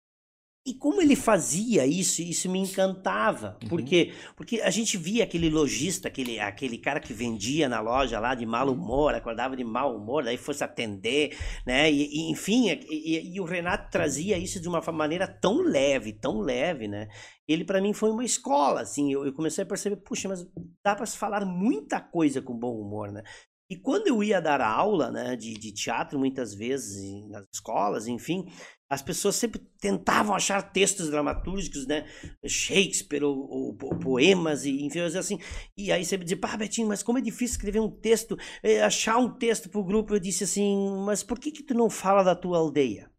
E 0.63 0.75
como 0.75 1.01
ele 1.01 1.15
fazia 1.15 1.87
isso, 1.87 2.21
isso 2.21 2.47
me 2.47 2.59
encantava. 2.59 3.57
Uhum. 3.63 3.67
Por 3.67 3.81
quê? 3.81 4.13
Porque 4.35 4.61
a 4.61 4.69
gente 4.69 4.95
via 4.95 5.23
aquele 5.23 5.49
lojista, 5.49 6.07
aquele, 6.07 6.39
aquele 6.39 6.77
cara 6.77 6.99
que 6.99 7.11
vendia 7.13 7.67
na 7.67 7.81
loja 7.81 8.19
lá 8.19 8.35
de 8.35 8.45
mau 8.45 8.71
humor, 8.71 9.15
acordava 9.15 9.55
de 9.57 9.63
mau 9.63 9.97
humor, 9.97 10.23
daí 10.23 10.37
fosse 10.37 10.63
atender, 10.63 11.35
né? 11.65 11.91
E, 11.91 12.03
e, 12.27 12.31
enfim, 12.31 12.69
e, 12.87 13.33
e- 13.35 13.39
o 13.41 13.43
Renato 13.43 13.89
trazia 13.89 14.37
isso 14.37 14.61
de 14.61 14.67
uma 14.67 14.81
maneira 14.91 15.27
tão 15.27 15.63
leve, 15.63 16.13
tão 16.13 16.39
leve, 16.41 16.87
né? 16.87 17.07
Ele 17.47 17.65
para 17.65 17.81
mim 17.81 17.91
foi 17.91 18.11
uma 18.11 18.23
escola, 18.23 18.81
assim. 18.81 19.11
Eu, 19.11 19.25
eu 19.25 19.33
comecei 19.33 19.63
a 19.63 19.67
perceber, 19.67 19.95
puxa, 19.97 20.29
mas 20.29 20.45
dá 20.85 20.95
para 20.95 21.07
se 21.07 21.17
falar 21.17 21.43
muita 21.43 21.99
coisa 21.99 22.39
com 22.39 22.55
bom 22.55 22.79
humor, 22.79 23.11
né? 23.11 23.23
E 23.67 23.75
quando 23.77 24.07
eu 24.07 24.21
ia 24.21 24.41
dar 24.41 24.59
aula, 24.61 25.09
né, 25.09 25.35
de, 25.37 25.53
de 25.53 25.71
teatro, 25.73 26.19
muitas 26.19 26.53
vezes 26.53 27.25
nas 27.29 27.45
escolas, 27.53 28.05
enfim, 28.05 28.45
as 28.91 29.01
pessoas 29.01 29.37
sempre 29.37 29.57
tentavam 29.79 30.35
achar 30.35 30.61
textos 30.61 31.09
dramatúrgicos, 31.09 31.87
né, 31.87 32.05
Shakespeare 32.45 33.23
ou, 33.23 33.49
ou 33.49 33.73
po- 33.73 33.95
poemas 33.97 34.65
e 34.65 34.83
enfim, 34.83 34.99
assim. 34.99 35.39
E 35.77 35.93
aí 35.93 36.03
sempre 36.03 36.25
dizia, 36.25 36.37
pá, 36.37 36.57
Betinho, 36.57 36.89
mas 36.89 37.01
como 37.01 37.17
é 37.17 37.21
difícil 37.21 37.55
escrever 37.55 37.79
um 37.79 37.89
texto, 37.89 38.37
eh, 38.61 38.81
achar 38.83 39.17
um 39.17 39.33
texto 39.37 39.69
pro 39.69 39.81
grupo. 39.81 40.13
Eu 40.13 40.19
disse 40.19 40.43
assim, 40.43 40.75
mas 41.05 41.23
por 41.23 41.39
que 41.39 41.51
que 41.53 41.63
tu 41.63 41.73
não 41.73 41.89
fala 41.89 42.21
da 42.21 42.35
tua 42.35 42.57
aldeia? 42.57 43.09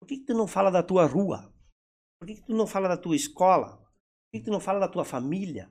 Por 0.00 0.06
que 0.06 0.18
que 0.18 0.24
tu 0.26 0.34
não 0.34 0.46
fala 0.46 0.70
da 0.70 0.84
tua 0.84 1.04
rua? 1.04 1.52
Por 2.20 2.28
que 2.28 2.36
que 2.36 2.46
tu 2.46 2.54
não 2.54 2.68
fala 2.68 2.86
da 2.88 2.96
tua 2.96 3.16
escola? 3.16 3.78
Por 3.78 4.30
que 4.32 4.38
que 4.38 4.44
tu 4.44 4.52
não 4.52 4.60
fala 4.60 4.78
da 4.78 4.88
tua 4.88 5.04
família? 5.04 5.68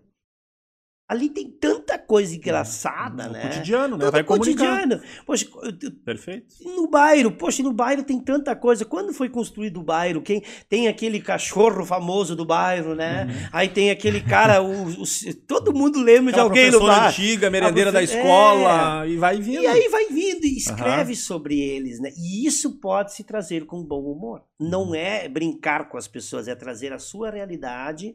Ali 1.11 1.27
tem 1.29 1.49
tanta 1.49 1.99
coisa 1.99 2.33
engraçada, 2.33 3.25
no 3.27 3.33
né? 3.33 3.41
cotidiano, 3.41 3.97
né? 3.97 4.09
Vai 4.09 4.23
comunicar. 4.23 4.81
cotidiano. 4.81 5.03
Poxa, 5.25 5.45
eu- 5.61 5.73
eu- 5.81 5.91
Perfeito. 6.05 6.45
no 6.63 6.87
bairro, 6.87 7.31
poxa, 7.33 7.61
no 7.61 7.73
bairro 7.73 8.01
tem 8.03 8.17
tanta 8.19 8.55
coisa. 8.55 8.85
Quando 8.85 9.13
foi 9.13 9.27
construído 9.27 9.81
o 9.81 9.83
bairro? 9.83 10.21
Quem 10.21 10.41
tem 10.69 10.87
aquele 10.87 11.19
cachorro 11.19 11.85
famoso 11.85 12.33
do 12.33 12.45
bairro, 12.45 12.95
né? 12.95 13.27
Aí 13.51 13.67
tem 13.67 13.91
aquele 13.91 14.21
cara, 14.21 14.61
o, 14.61 14.87
o- 14.87 15.03
todo 15.45 15.73
mundo 15.73 15.99
lembra 16.01 16.31
de 16.31 16.39
Aquela 16.39 16.43
alguém 16.43 16.71
no 16.71 16.79
bairro. 16.79 17.07
antiga, 17.07 17.49
merendeira 17.49 17.91
da 17.91 18.01
escola, 18.01 19.05
e 19.05 19.17
vai 19.17 19.37
vindo. 19.41 19.63
E 19.63 19.67
aí 19.67 19.89
vai 19.89 20.05
vindo 20.07 20.45
e 20.45 20.55
escreve 20.57 21.13
sobre 21.15 21.59
eles, 21.59 21.99
né? 21.99 22.09
E 22.17 22.45
isso 22.47 22.79
pode 22.79 23.13
se 23.13 23.23
trazer 23.25 23.65
com 23.65 23.83
bom 23.83 24.01
humor. 24.03 24.43
Não 24.59 24.89
Uhum. 24.89 24.95
é 24.95 25.27
brincar 25.27 25.89
com 25.89 25.97
as 25.97 26.07
pessoas, 26.07 26.47
é 26.47 26.55
trazer 26.55 26.93
a 26.93 26.99
sua 26.99 27.31
realidade 27.31 28.13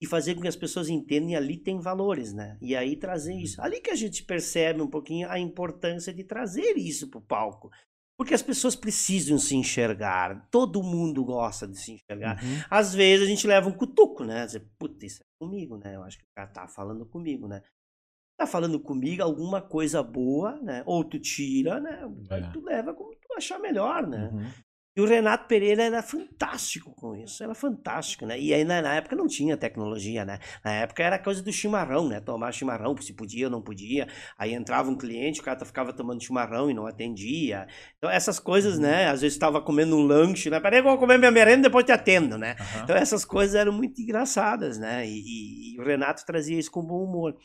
e 0.00 0.06
fazer 0.06 0.34
com 0.34 0.42
que 0.42 0.48
as 0.48 0.56
pessoas 0.56 0.88
entendam 0.88 1.30
e 1.30 1.36
ali 1.36 1.56
tem 1.56 1.80
valores, 1.80 2.32
né? 2.32 2.56
E 2.60 2.76
aí 2.76 2.96
trazer 2.96 3.32
Uhum. 3.32 3.40
isso. 3.40 3.60
Ali 3.60 3.80
que 3.80 3.90
a 3.90 3.96
gente 3.96 4.22
percebe 4.24 4.80
um 4.80 4.86
pouquinho 4.88 5.28
a 5.28 5.38
importância 5.38 6.12
de 6.14 6.22
trazer 6.24 6.76
isso 6.76 7.08
pro 7.08 7.20
palco. 7.20 7.70
Porque 8.16 8.34
as 8.34 8.42
pessoas 8.42 8.74
precisam 8.74 9.38
se 9.38 9.54
enxergar. 9.54 10.48
Todo 10.50 10.82
mundo 10.82 11.24
gosta 11.24 11.68
de 11.68 11.78
se 11.78 11.92
enxergar. 11.92 12.42
Uhum. 12.42 12.62
Às 12.68 12.92
vezes 12.94 13.24
a 13.26 13.28
gente 13.30 13.46
leva 13.46 13.68
um 13.68 13.72
cutuco, 13.72 14.24
né? 14.24 14.44
Dizer, 14.44 14.66
puta, 14.78 15.06
isso 15.06 15.20
é 15.22 15.26
comigo, 15.40 15.76
né? 15.78 15.94
Eu 15.94 16.02
acho 16.02 16.18
que 16.18 16.24
o 16.24 16.34
cara 16.34 16.48
tá 16.48 16.66
falando 16.66 17.06
comigo, 17.06 17.46
né? 17.46 17.62
Tá 18.36 18.46
falando 18.46 18.78
comigo 18.80 19.22
alguma 19.22 19.60
coisa 19.60 20.02
boa, 20.02 20.56
né? 20.62 20.82
Ou 20.86 21.04
tu 21.04 21.18
tira, 21.18 21.80
né? 21.80 22.00
Aí 22.30 22.42
É. 22.42 22.50
tu 22.50 22.60
leva 22.64 22.92
como 22.94 23.10
tu 23.14 23.34
achar 23.36 23.58
melhor, 23.58 24.06
né? 24.06 24.30
Uhum. 24.32 24.50
E 24.98 25.00
o 25.00 25.04
Renato 25.06 25.46
Pereira 25.46 25.84
era 25.84 26.02
fantástico 26.02 26.92
com 26.92 27.14
isso, 27.14 27.40
era 27.44 27.54
fantástico, 27.54 28.26
né? 28.26 28.36
E 28.36 28.52
aí 28.52 28.64
na, 28.64 28.96
época 28.96 29.14
não 29.14 29.28
tinha 29.28 29.56
tecnologia, 29.56 30.24
né? 30.24 30.40
Na 30.64 30.72
época 30.72 31.04
era 31.04 31.16
coisa 31.20 31.40
do 31.40 31.52
chimarrão, 31.52 32.08
né? 32.08 32.18
Tomar 32.20 32.50
chimarrão, 32.50 32.96
se 33.00 33.12
podia 33.12 33.46
ou 33.46 33.50
não 33.52 33.62
podia. 33.62 34.08
Aí 34.36 34.52
entrava 34.52 34.90
um 34.90 34.98
cliente, 34.98 35.40
o 35.40 35.44
cara 35.44 35.64
ficava 35.64 35.92
tomando 35.92 36.20
chimarrão 36.20 36.68
e 36.68 36.74
não 36.74 36.84
atendia. 36.84 37.68
Então 37.96 38.10
essas 38.10 38.40
coisas, 38.40 38.76
né? 38.76 39.06
Às 39.06 39.20
vezes 39.20 39.36
estava 39.36 39.62
comendo 39.62 39.96
um 39.96 40.02
lanche, 40.02 40.50
né? 40.50 40.58
Peraí, 40.58 40.80
eu 40.80 40.82
vou 40.84 40.98
comer 40.98 41.16
minha 41.16 41.30
merenda 41.30 41.68
depois 41.68 41.84
te 41.84 41.92
atendo, 41.92 42.36
né? 42.36 42.56
Aham. 42.58 42.82
Então 42.82 42.96
essas 42.96 43.24
coisas 43.24 43.54
eram 43.54 43.70
muito 43.72 44.02
engraçadas, 44.02 44.78
né? 44.78 45.06
E, 45.06 45.12
e- 45.12 45.74
e 45.76 45.80
o 45.80 45.84
Renato 45.84 46.26
trazia 46.26 46.58
isso 46.58 46.72
com 46.72 46.84
bom 46.84 47.04
humor. 47.04 47.36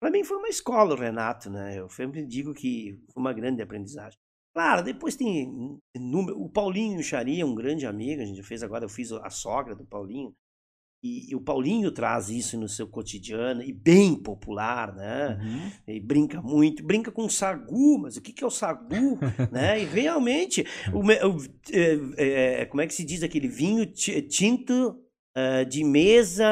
Para 0.00 0.10
mim 0.10 0.24
foi 0.24 0.38
uma 0.38 0.48
escola 0.48 0.94
o 0.94 0.98
Renato, 0.98 1.50
né? 1.50 1.78
Eu 1.78 1.90
sempre 1.90 2.24
digo 2.24 2.54
que 2.54 2.98
foi 3.12 3.20
uma 3.20 3.34
grande 3.34 3.60
aprendizagem. 3.60 4.18
Claro, 4.54 4.82
depois 4.84 5.16
tem 5.16 5.80
número. 5.96 6.40
O 6.40 6.48
Paulinho 6.48 7.02
Charia, 7.02 7.46
um 7.46 7.54
grande 7.54 7.86
amigo, 7.86 8.20
a 8.22 8.24
gente 8.26 8.42
fez 8.42 8.62
agora, 8.62 8.84
eu 8.84 8.88
fiz 8.88 9.10
a 9.12 9.30
sogra 9.30 9.74
do 9.74 9.84
Paulinho. 9.84 10.34
E, 11.04 11.32
e 11.32 11.34
o 11.34 11.40
Paulinho 11.40 11.90
traz 11.90 12.28
isso 12.28 12.56
no 12.56 12.68
seu 12.68 12.86
cotidiano, 12.86 13.60
e 13.60 13.72
bem 13.72 14.14
popular, 14.14 14.94
né? 14.94 15.36
Uhum. 15.42 15.94
E 15.94 15.98
brinca 15.98 16.40
muito, 16.40 16.84
brinca 16.84 17.10
com 17.10 17.28
sagu, 17.28 17.98
mas 17.98 18.16
o 18.16 18.20
que, 18.22 18.32
que 18.32 18.44
é 18.44 18.46
o 18.46 18.50
sagu? 18.50 19.18
né? 19.50 19.82
E 19.82 19.84
realmente, 19.84 20.64
o, 20.92 21.00
o- 21.00 21.44
é, 22.16 22.60
é, 22.60 22.66
como 22.66 22.82
é 22.82 22.86
que 22.86 22.94
se 22.94 23.04
diz 23.04 23.22
aquele 23.24 23.48
vinho 23.48 23.84
ti- 23.84 24.22
tinto 24.22 24.96
ah, 25.34 25.64
de 25.64 25.82
mesa, 25.82 26.46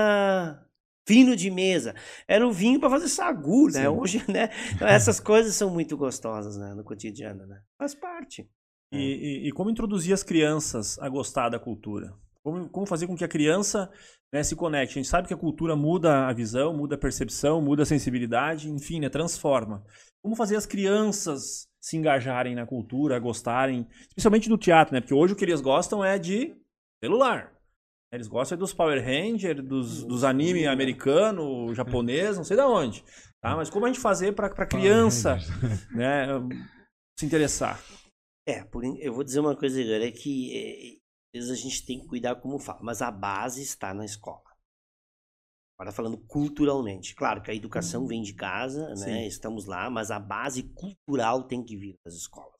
fino 1.11 1.35
de 1.35 1.51
mesa? 1.51 1.93
Era 2.29 2.47
o 2.47 2.53
vinho 2.53 2.79
para 2.79 2.89
fazer 2.89 3.09
sagu, 3.09 3.67
né? 3.67 3.81
Sim. 3.83 3.87
Hoje, 3.89 4.25
né? 4.31 4.49
Então, 4.75 4.87
essas 4.87 5.19
coisas 5.19 5.55
são 5.57 5.69
muito 5.69 5.97
gostosas 5.97 6.57
né? 6.57 6.73
no 6.73 6.85
cotidiano, 6.85 7.45
né? 7.47 7.61
Faz 7.77 7.95
parte. 7.97 8.49
E, 8.93 8.99
e- 8.99 9.49
e 9.49 9.53
como 9.53 9.71
introduzir 9.71 10.13
as 10.13 10.23
crianças 10.23 10.99
a 11.01 11.09
gostar 11.09 11.49
da 11.49 11.59
cultura? 11.59 12.13
Como, 12.45 12.69
como 12.69 12.87
fazer 12.87 13.07
com 13.09 13.17
que 13.17 13.25
a 13.25 13.29
criança 13.29 13.91
né, 14.33 14.43
se 14.43 14.55
conecte? 14.55 14.93
A 14.99 15.03
gente 15.03 15.11
sabe 15.11 15.27
que 15.29 15.35
a 15.35 15.37
cultura 15.37 15.75
muda 15.75 16.29
a 16.29 16.33
visão, 16.33 16.73
muda 16.77 16.95
a 16.95 16.99
percepção, 16.99 17.61
muda 17.61 17.83
a 17.83 17.87
sensibilidade, 17.87 18.71
enfim, 18.71 19.01
né, 19.01 19.09
transforma. 19.09 19.85
Como 20.23 20.37
fazer 20.37 20.57
as 20.57 20.67
crianças 20.67 21.67
se 21.81 21.97
engajarem 21.97 22.55
na 22.55 22.67
cultura, 22.67 23.19
gostarem, 23.19 23.87
especialmente 24.09 24.49
do 24.49 24.57
teatro, 24.59 24.95
né? 24.95 25.01
Porque 25.01 25.15
hoje 25.15 25.33
o 25.33 25.37
que 25.37 25.45
eles 25.45 25.61
gostam 25.61 26.05
é 26.05 26.19
de 26.19 26.55
celular. 27.03 27.53
Eles 28.13 28.27
gostam 28.27 28.59
dos 28.59 28.75
Power 28.75 29.05
Rangers, 29.05 29.65
dos, 29.65 30.05
dos 30.05 30.25
anime 30.25 30.67
americano, 30.67 31.73
japonês, 31.75 32.37
não 32.37 32.45
sei 32.45 32.57
da 32.57 32.69
onde. 32.69 33.05
Tá? 33.41 33.55
Mas 33.57 33.71
como 33.71 33.87
a 33.87 33.89
gente 33.89 34.01
fazer 34.01 34.35
para 34.35 34.49
a 34.49 34.67
criança 34.67 35.39
né, 35.95 36.27
se 37.19 37.25
interessar? 37.25 37.81
É, 38.47 38.65
por 38.65 38.85
eu 38.85 39.15
vou 39.15 39.23
dizer 39.23 39.39
uma 39.39 39.57
coisa, 39.57 39.81
galera, 39.83 40.09
é 40.09 40.11
que 40.11 40.57
é, 40.57 41.39
às 41.39 41.47
vezes 41.47 41.51
a 41.51 41.63
gente 41.63 41.87
tem 41.87 42.01
que 42.01 42.07
cuidar 42.09 42.35
como 42.37 42.59
fala, 42.59 42.81
mas 42.83 43.01
a 43.01 43.11
base 43.11 43.63
está 43.63 43.95
na 43.95 44.05
escola. 44.05 44.43
Agora 45.79 45.93
falando 45.93 46.19
culturalmente. 46.27 47.15
Claro 47.15 47.41
que 47.41 47.51
a 47.51 47.55
educação 47.55 48.07
vem 48.07 48.21
de 48.21 48.35
casa, 48.35 48.93
né? 48.97 49.27
Estamos 49.27 49.65
lá, 49.65 49.89
mas 49.89 50.11
a 50.11 50.19
base 50.19 50.65
cultural 50.75 51.45
tem 51.45 51.65
que 51.65 51.75
vir 51.75 51.97
das 52.05 52.15
escolas. 52.15 52.59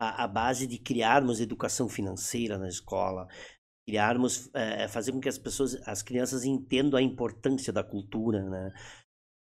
A, 0.00 0.24
a 0.24 0.28
base 0.28 0.66
de 0.66 0.78
criarmos 0.78 1.40
educação 1.40 1.86
financeira 1.86 2.56
na 2.56 2.68
escola, 2.68 3.26
criarmos, 3.86 4.50
eh, 4.54 4.88
fazer 4.88 5.12
com 5.12 5.20
que 5.20 5.28
as 5.28 5.38
pessoas, 5.38 5.76
as 5.86 6.02
crianças 6.02 6.44
entendam 6.44 6.98
a 6.98 7.02
importância 7.02 7.72
da 7.72 7.84
cultura, 7.84 8.42
né? 8.48 8.72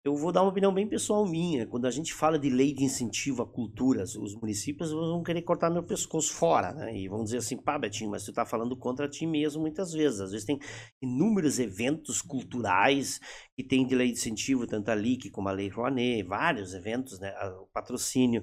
Eu 0.03 0.16
vou 0.16 0.33
dar 0.33 0.40
uma 0.42 0.50
opinião 0.50 0.72
bem 0.72 0.88
pessoal 0.88 1.26
minha. 1.26 1.66
Quando 1.66 1.87
a 1.87 1.90
gente 1.90 2.14
fala 2.14 2.38
de 2.38 2.48
lei 2.48 2.72
de 2.72 2.83
incentivo 2.85 3.42
à 3.42 3.46
cultura, 3.46 4.03
os- 4.03 4.16
os 4.16 4.35
municípios 4.35 4.90
vão 4.92 5.22
querer 5.22 5.42
cortar 5.42 5.68
meu 5.68 5.83
pescoço 5.83 6.33
fora, 6.33 6.72
né? 6.72 6.96
E 6.96 7.07
vão 7.07 7.22
dizer 7.22 7.37
assim, 7.38 7.59
pá, 7.59 7.79
Betinho, 7.79 8.11
mas 8.11 8.24
tu 8.24 8.33
tá 8.33 8.46
falando 8.46 8.74
contra 8.79 9.07
ti 9.09 9.26
mesmo 9.26 9.61
muitas 9.61 9.92
vezes. 9.92 10.20
Às 10.20 10.31
vezes 10.33 10.46
tem 10.46 10.59
inúmeros 11.03 11.59
eventos 11.59 12.22
culturais 12.22 13.20
que 13.55 13.62
tem 13.62 13.87
de 13.87 13.94
lei 13.94 14.07
de 14.09 14.14
incentivo, 14.14 14.66
tanto 14.66 14.88
a 14.90 14.94
LIC 14.94 15.31
como 15.31 15.48
a 15.50 15.53
Lei 15.53 15.68
Rouanet, 15.68 16.22
vários 16.22 16.72
eventos, 16.72 17.20
né? 17.20 17.35
O 17.61 17.66
patrocínio. 17.72 18.42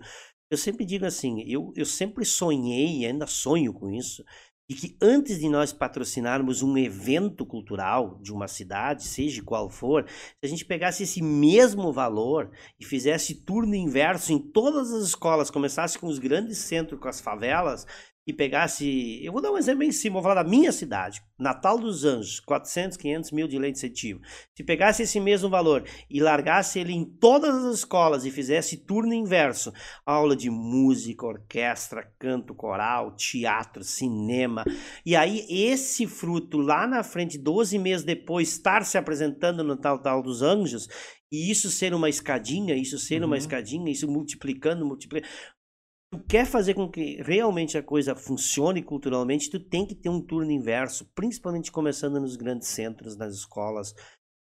Eu 0.50 0.58
sempre 0.58 0.86
digo 0.86 1.06
assim, 1.06 1.42
eu, 1.46 1.74
eu 1.76 1.86
sempre 1.86 2.24
sonhei 2.24 3.06
ainda 3.06 3.28
sonho 3.28 3.74
com 3.74 3.90
isso, 3.92 4.24
e 4.70 4.74
que 4.74 4.98
antes 5.02 5.40
de 5.40 5.48
nós 5.48 5.72
patrocinarmos 5.72 6.62
um 6.62 6.78
evento 6.78 7.46
cultural 7.46 8.20
de 8.22 8.34
uma 8.34 8.48
cidade, 8.48 9.04
seja 9.04 9.42
qual 9.42 9.70
for, 9.70 10.06
se 10.10 10.36
a 10.44 10.48
gente 10.48 10.66
pegasse 10.66 11.04
esse 11.04 11.22
mesmo 11.22 11.94
valor 11.94 12.52
e 12.80 12.86
fizesse 12.86 13.36
turno 13.36 13.76
inverso 13.76 14.34
em 14.34 14.40
todas 14.40 14.92
as 14.92 15.04
escolas, 15.04 15.50
começasse 15.50 15.98
com 15.98 16.08
os 16.08 16.20
grandes 16.20 16.58
centros, 16.58 17.00
com 17.00 17.08
as 17.08 17.22
favelas, 17.22 17.86
e 18.28 18.34
pegasse. 18.34 19.24
Eu 19.24 19.32
vou 19.32 19.42
dar 19.42 19.52
um 19.52 19.58
exemplo 19.58 19.84
em 19.84 19.92
cima, 19.92 20.16
vou 20.16 20.22
falar 20.22 20.44
da 20.44 20.50
minha 20.50 20.72
cidade, 20.74 21.24
Natal 21.40 21.80
dos 21.80 22.04
Anjos, 22.04 22.42
400, 22.42 22.98
500 22.98 23.32
mil 23.32 23.48
de 23.48 23.58
lei 23.58 23.72
de 23.72 23.78
incentivo. 23.78 24.20
Se 24.54 24.64
pegasse 24.66 25.04
esse 25.04 25.18
mesmo 25.20 25.50
valor 25.50 25.86
e 26.10 26.20
largasse 26.20 26.78
ele 26.78 26.92
em 26.92 27.06
todas 27.06 27.56
as 27.64 27.76
escolas 27.76 28.26
e 28.26 28.32
fizesse 28.32 28.76
turno 28.78 29.14
inverso, 29.14 29.72
aula 30.06 30.36
de 30.36 30.50
música, 30.50 31.26
orquestra, 31.26 32.12
canto 32.20 32.54
coral, 32.54 33.16
teatro, 33.16 33.84
cinema, 33.84 34.66
e 35.06 35.16
aí 35.16 35.46
esse 35.50 36.06
fruto 36.06 36.58
lá 36.58 36.86
na 36.86 37.04
frente, 37.04 37.38
12 37.38 37.80
meses 37.80 38.04
depois, 38.06 38.50
estar 38.50 38.84
se 38.84 38.98
apresentando 38.98 39.64
no 39.64 39.76
Natal 39.76 40.00
Tal 40.00 40.22
dos 40.22 40.42
Anjos, 40.42 40.90
e 41.32 41.52
isso 41.52 41.70
ser 41.70 41.94
uma 41.94 42.10
escadinha, 42.10 42.76
isso 42.76 42.98
ser 42.98 43.24
uma 43.24 43.36
Uhum. 43.36 43.38
escadinha, 43.38 43.92
isso 43.92 44.08
multiplicando, 44.10 44.86
multiplicando. 44.86 45.32
Tu 46.12 46.20
quer 46.20 46.46
fazer 46.46 46.74
com 46.74 46.90
que 46.90 47.22
realmente 47.22 47.78
a 47.78 47.84
coisa 47.84 48.16
funcione 48.16 48.82
culturalmente, 48.82 49.50
tu 49.50 49.60
tem 49.60 49.86
que 49.86 49.94
ter 49.94 50.10
um 50.10 50.22
turno 50.22 50.52
inverso, 50.52 51.06
principalmente 51.14 51.72
começando 51.72 52.20
nos 52.20 52.38
grandes 52.38 52.70
centros, 52.70 53.18
nas 53.18 53.34
escolas, 53.34 53.94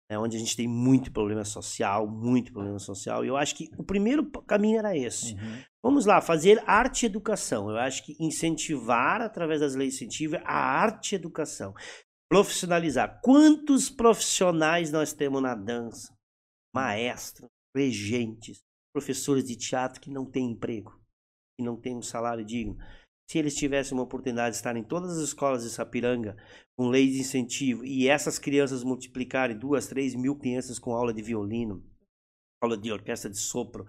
né, 0.08 0.16
onde 0.16 0.36
a 0.36 0.38
gente 0.38 0.56
tem 0.56 0.68
muito 0.68 1.10
problema 1.10 1.44
social, 1.44 2.06
muito 2.06 2.52
problema 2.52 2.78
social. 2.78 3.24
E 3.24 3.28
eu 3.28 3.36
acho 3.36 3.56
que 3.56 3.68
o 3.76 3.82
primeiro 3.82 4.30
caminho 4.42 4.78
era 4.78 4.96
esse. 4.96 5.34
Uhum. 5.34 5.62
Vamos 5.82 6.06
lá, 6.06 6.20
fazer 6.20 6.62
arte 6.66 7.02
e 7.02 7.06
educação. 7.06 7.68
Eu 7.68 7.78
acho 7.78 8.04
que 8.04 8.16
incentivar, 8.20 9.20
através 9.20 9.60
das 9.60 9.74
leis 9.74 9.94
de 9.94 10.04
incentivo, 10.04 10.36
a 10.44 10.54
arte 10.54 11.12
e 11.12 11.16
educação. 11.16 11.74
Profissionalizar. 12.30 13.20
Quantos 13.22 13.90
profissionais 13.90 14.92
nós 14.92 15.12
temos 15.12 15.42
na 15.42 15.54
dança? 15.54 16.14
Maestros, 16.74 17.48
regentes, 17.74 18.60
professores 18.92 19.44
de 19.44 19.56
teatro 19.56 20.00
que 20.00 20.10
não 20.10 20.24
têm 20.24 20.52
emprego, 20.52 21.00
que 21.56 21.64
não 21.64 21.76
têm 21.76 21.96
um 21.96 22.02
salário 22.02 22.44
digno. 22.44 22.76
Se 23.28 23.38
eles 23.38 23.56
tivessem 23.56 23.96
uma 23.96 24.04
oportunidade 24.04 24.50
de 24.50 24.56
estar 24.56 24.76
em 24.76 24.84
todas 24.84 25.18
as 25.18 25.24
escolas 25.24 25.64
de 25.64 25.70
Sapiranga, 25.70 26.36
com 26.78 26.88
leis 26.88 27.12
de 27.12 27.20
incentivo, 27.20 27.84
e 27.84 28.08
essas 28.08 28.38
crianças 28.38 28.84
multiplicarem 28.84 29.58
duas, 29.58 29.88
três 29.88 30.14
mil 30.14 30.36
crianças 30.36 30.78
com 30.78 30.92
aula 30.92 31.12
de 31.12 31.22
violino, 31.22 31.82
aula 32.62 32.76
de 32.76 32.92
orquestra 32.92 33.28
de 33.28 33.38
sopro, 33.38 33.84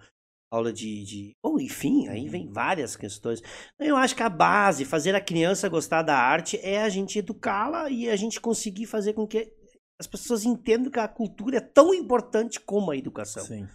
aula 0.50 0.72
de. 0.72 1.04
de... 1.04 1.36
Bom, 1.40 1.60
enfim, 1.60 2.08
aí 2.08 2.28
vem 2.28 2.50
várias 2.50 2.96
questões. 2.96 3.40
Eu 3.78 3.96
acho 3.96 4.16
que 4.16 4.22
a 4.24 4.28
base, 4.28 4.84
fazer 4.84 5.14
a 5.14 5.20
criança 5.20 5.68
gostar 5.68 6.02
da 6.02 6.18
arte, 6.18 6.58
é 6.60 6.82
a 6.82 6.88
gente 6.88 7.20
educá-la 7.20 7.90
e 7.90 8.10
a 8.10 8.16
gente 8.16 8.40
conseguir 8.40 8.86
fazer 8.86 9.12
com 9.12 9.26
que 9.26 9.52
as 10.00 10.06
pessoas 10.06 10.44
entendam 10.44 10.90
que 10.90 10.98
a 10.98 11.08
cultura 11.08 11.58
é 11.58 11.60
tão 11.60 11.94
importante 11.94 12.58
como 12.58 12.90
a 12.90 12.96
educação. 12.96 13.44
Sim. 13.44 13.68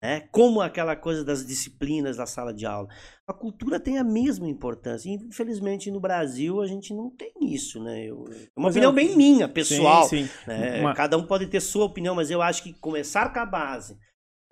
Né? 0.00 0.20
Como 0.30 0.60
aquela 0.60 0.94
coisa 0.94 1.24
das 1.24 1.44
disciplinas 1.44 2.16
da 2.16 2.24
sala 2.24 2.54
de 2.54 2.64
aula. 2.64 2.86
A 3.26 3.32
cultura 3.32 3.80
tem 3.80 3.98
a 3.98 4.04
mesma 4.04 4.48
importância. 4.48 5.10
Infelizmente, 5.10 5.90
no 5.90 5.98
Brasil, 5.98 6.60
a 6.60 6.66
gente 6.66 6.94
não 6.94 7.10
tem 7.10 7.32
isso, 7.42 7.82
né? 7.82 8.04
Eu- 8.04 8.24
é 8.30 8.36
uma 8.56 8.68
Mas 8.68 8.76
opinião 8.76 8.92
é- 8.92 8.94
bem 8.94 9.16
minha, 9.16 9.48
pessoal. 9.48 10.04
Sim, 10.04 10.26
sim. 10.26 10.30
né? 10.46 10.80
Uma- 10.80 10.94
Cada 10.94 11.18
um 11.18 11.26
pode 11.26 11.48
ter 11.48 11.60
sua 11.60 11.84
opinião, 11.84 12.14
mas 12.14 12.30
eu 12.30 12.40
acho 12.40 12.62
que 12.62 12.72
começar 12.74 13.32
com 13.32 13.40
a 13.40 13.46
base, 13.46 13.94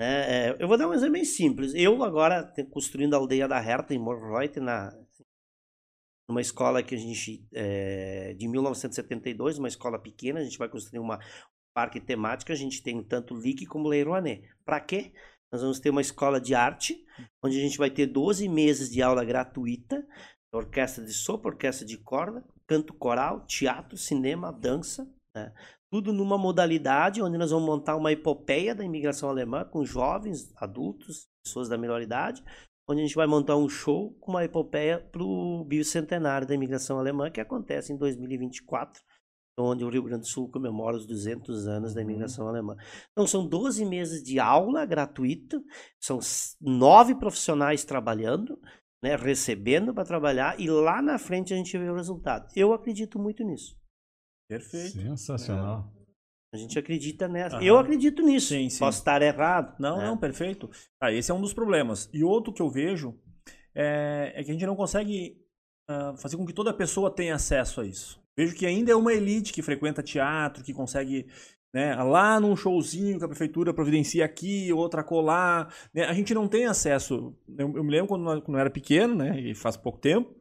né? 0.01 0.49
É, 0.49 0.57
eu 0.59 0.67
vou 0.67 0.77
dar 0.77 0.89
um 0.89 0.93
exemplo 0.95 1.13
bem 1.13 1.25
simples. 1.25 1.73
Eu 1.77 2.03
agora 2.03 2.53
construindo 2.73 3.15
a 3.15 3.19
aldeia 3.19 3.47
da 3.47 3.63
Herta 3.63 3.95
em 3.95 3.99
Morreut, 3.99 4.59
na 4.59 4.93
numa 6.29 6.41
escola 6.41 6.83
que 6.83 6.93
a 6.93 6.99
gente 6.99 7.47
é, 7.55 8.35
de 8.35 8.49
1972, 8.49 9.59
uma 9.59 9.69
escola 9.69 9.97
pequena, 9.97 10.41
a 10.41 10.43
gente 10.43 10.59
vai 10.59 10.69
construir 10.69 10.99
uma 10.99 11.21
parque 11.73 12.01
temático, 12.01 12.51
a 12.51 12.55
gente 12.57 12.83
tem 12.83 13.01
tanto 13.03 13.39
LIC 13.39 13.65
como 13.67 13.87
Lei 13.89 14.03
Rouanet. 14.03 14.43
Para 14.65 14.81
quê? 14.81 15.13
Nós 15.53 15.63
vamos 15.63 15.79
ter 15.79 15.91
uma 15.91 16.01
escola 16.01 16.41
de 16.41 16.55
arte, 16.55 17.05
onde 17.43 17.59
a 17.59 17.61
gente 17.61 17.79
vai 17.79 17.91
ter 17.91 18.07
12 18.07 18.49
meses 18.49 18.91
de 18.91 19.01
aula 19.01 19.25
gratuita, 19.25 20.07
orquestra 20.53 21.05
de 21.05 21.13
sopro, 21.13 21.51
orquestra 21.51 21.87
de 21.87 21.99
corda, 21.99 22.45
canto 22.67 22.95
coral, 22.95 23.45
teatro, 23.47 23.97
cinema, 23.97 24.53
dança, 24.53 25.09
né? 25.35 25.53
tudo 25.91 26.13
numa 26.13 26.37
modalidade 26.37 27.23
onde 27.23 27.39
nós 27.39 27.51
vamos 27.51 27.67
montar 27.67 27.97
uma 27.97 28.13
epopeia 28.13 28.75
da 28.75 28.85
imigração 28.85 29.29
alemã 29.29 29.65
com 29.65 29.85
jovens, 29.85 30.53
adultos, 30.57 31.29
pessoas 31.45 31.69
da 31.69 31.79
melhor 31.79 32.03
idade, 32.03 32.43
onde 32.89 33.01
a 33.01 33.05
gente 33.05 33.17
vai 33.17 33.27
montar 33.27 33.57
um 33.57 33.69
show 33.69 34.15
com 34.21 34.33
uma 34.33 34.45
epopeia 34.45 34.99
para 34.99 35.23
o 35.23 35.65
bicentenário 35.65 36.47
da 36.47 36.55
imigração 36.55 36.99
alemã, 36.99 37.31
que 37.31 37.41
acontece 37.41 37.93
em 37.93 37.97
2024, 37.97 39.03
onde 39.59 39.85
o 39.85 39.89
Rio 39.89 40.03
Grande 40.03 40.23
do 40.23 40.29
Sul 40.29 40.51
comemora 40.51 40.97
os 40.97 41.07
200 41.07 41.67
anos 41.67 41.95
da 41.95 42.03
imigração 42.03 42.47
alemã. 42.47 42.77
Então, 43.13 43.27
são 43.27 43.47
12 43.47 43.85
meses 43.87 44.23
de 44.23 44.39
aula 44.39 44.85
gratuita, 44.85 45.63
são 46.01 46.19
nove 46.61 47.15
profissionais 47.15 47.85
trabalhando, 47.85 48.59
né, 49.03 49.17
recebendo 49.17 49.95
para 49.95 50.05
trabalhar, 50.05 50.61
e 50.61 50.69
lá 50.69 51.01
na 51.01 51.19
frente 51.19 51.55
a 51.55 51.57
gente 51.57 51.77
vê 51.77 51.89
o 51.89 51.97
resultado. 51.97 52.51
Eu 52.55 52.73
acredito 52.73 53.19
muito 53.19 53.43
nisso. 53.43 53.77
Perfeito. 54.49 54.93
Sensacional. 54.93 55.93
A 56.55 56.57
gente 56.57 56.79
acredita 56.79 57.27
nessa. 57.27 57.57
Aham. 57.57 57.65
Eu 57.65 57.79
acredito 57.79 58.23
nisso. 58.23 58.49
Sim, 58.49 58.71
sim. 58.71 58.79
Posso 58.79 58.99
estar 58.99 59.21
errado. 59.21 59.77
Não, 59.79 59.99
né? 59.99 60.07
não, 60.07 60.17
perfeito. 60.17 60.71
Ah, 61.01 61.13
esse 61.13 61.31
é 61.31 61.35
um 61.35 61.41
dos 61.41 61.53
problemas. 61.53 62.09
E 62.13 62.23
outro 62.23 62.53
que 62.53 62.63
eu 62.63 62.71
vejo 62.71 63.19
é, 63.75 64.33
é 64.35 64.45
que 64.45 64.51
a 64.51 64.55
gente 64.55 64.65
não 64.65 64.77
consegue 64.77 65.37
ah, 65.89 66.15
fazer 66.17 66.37
com 66.37 66.47
que 66.47 66.55
toda 66.55 66.73
pessoa 66.73 67.11
tenha 67.11 67.35
acesso 67.35 67.81
a 67.81 67.87
isso. 67.87 68.25
Vejo 68.37 68.55
que 68.55 68.67
ainda 68.67 68.93
é 68.93 68.97
uma 68.97 69.15
elite 69.15 69.53
que 69.53 69.63
frequenta 69.63 70.03
teatro, 70.03 70.63
que 70.63 70.75
consegue 70.75 71.27
né, 71.73 71.95
lá 71.97 72.41
num 72.41 72.57
showzinho 72.57 73.19
que 73.19 73.25
a 73.25 73.29
prefeitura 73.29 73.75
providencia 73.75 74.25
aqui, 74.25 74.73
outra 74.73 75.05
colar. 75.05 75.75
né, 75.93 76.05
a 76.05 76.13
gente 76.13 76.35
não 76.35 76.49
tem 76.49 76.67
acesso. 76.67 77.35
Eu, 77.59 77.73
eu 77.77 77.85
me 77.85 77.91
lembro 77.91 78.09
quando, 78.09 78.43
quando 78.43 78.57
eu 78.57 78.61
era 78.61 78.71
pequeno, 78.71 79.15
né, 79.15 79.41
e 79.41 79.55
faz 79.55 79.77
pouco 79.77 79.99
tempo. 79.99 80.35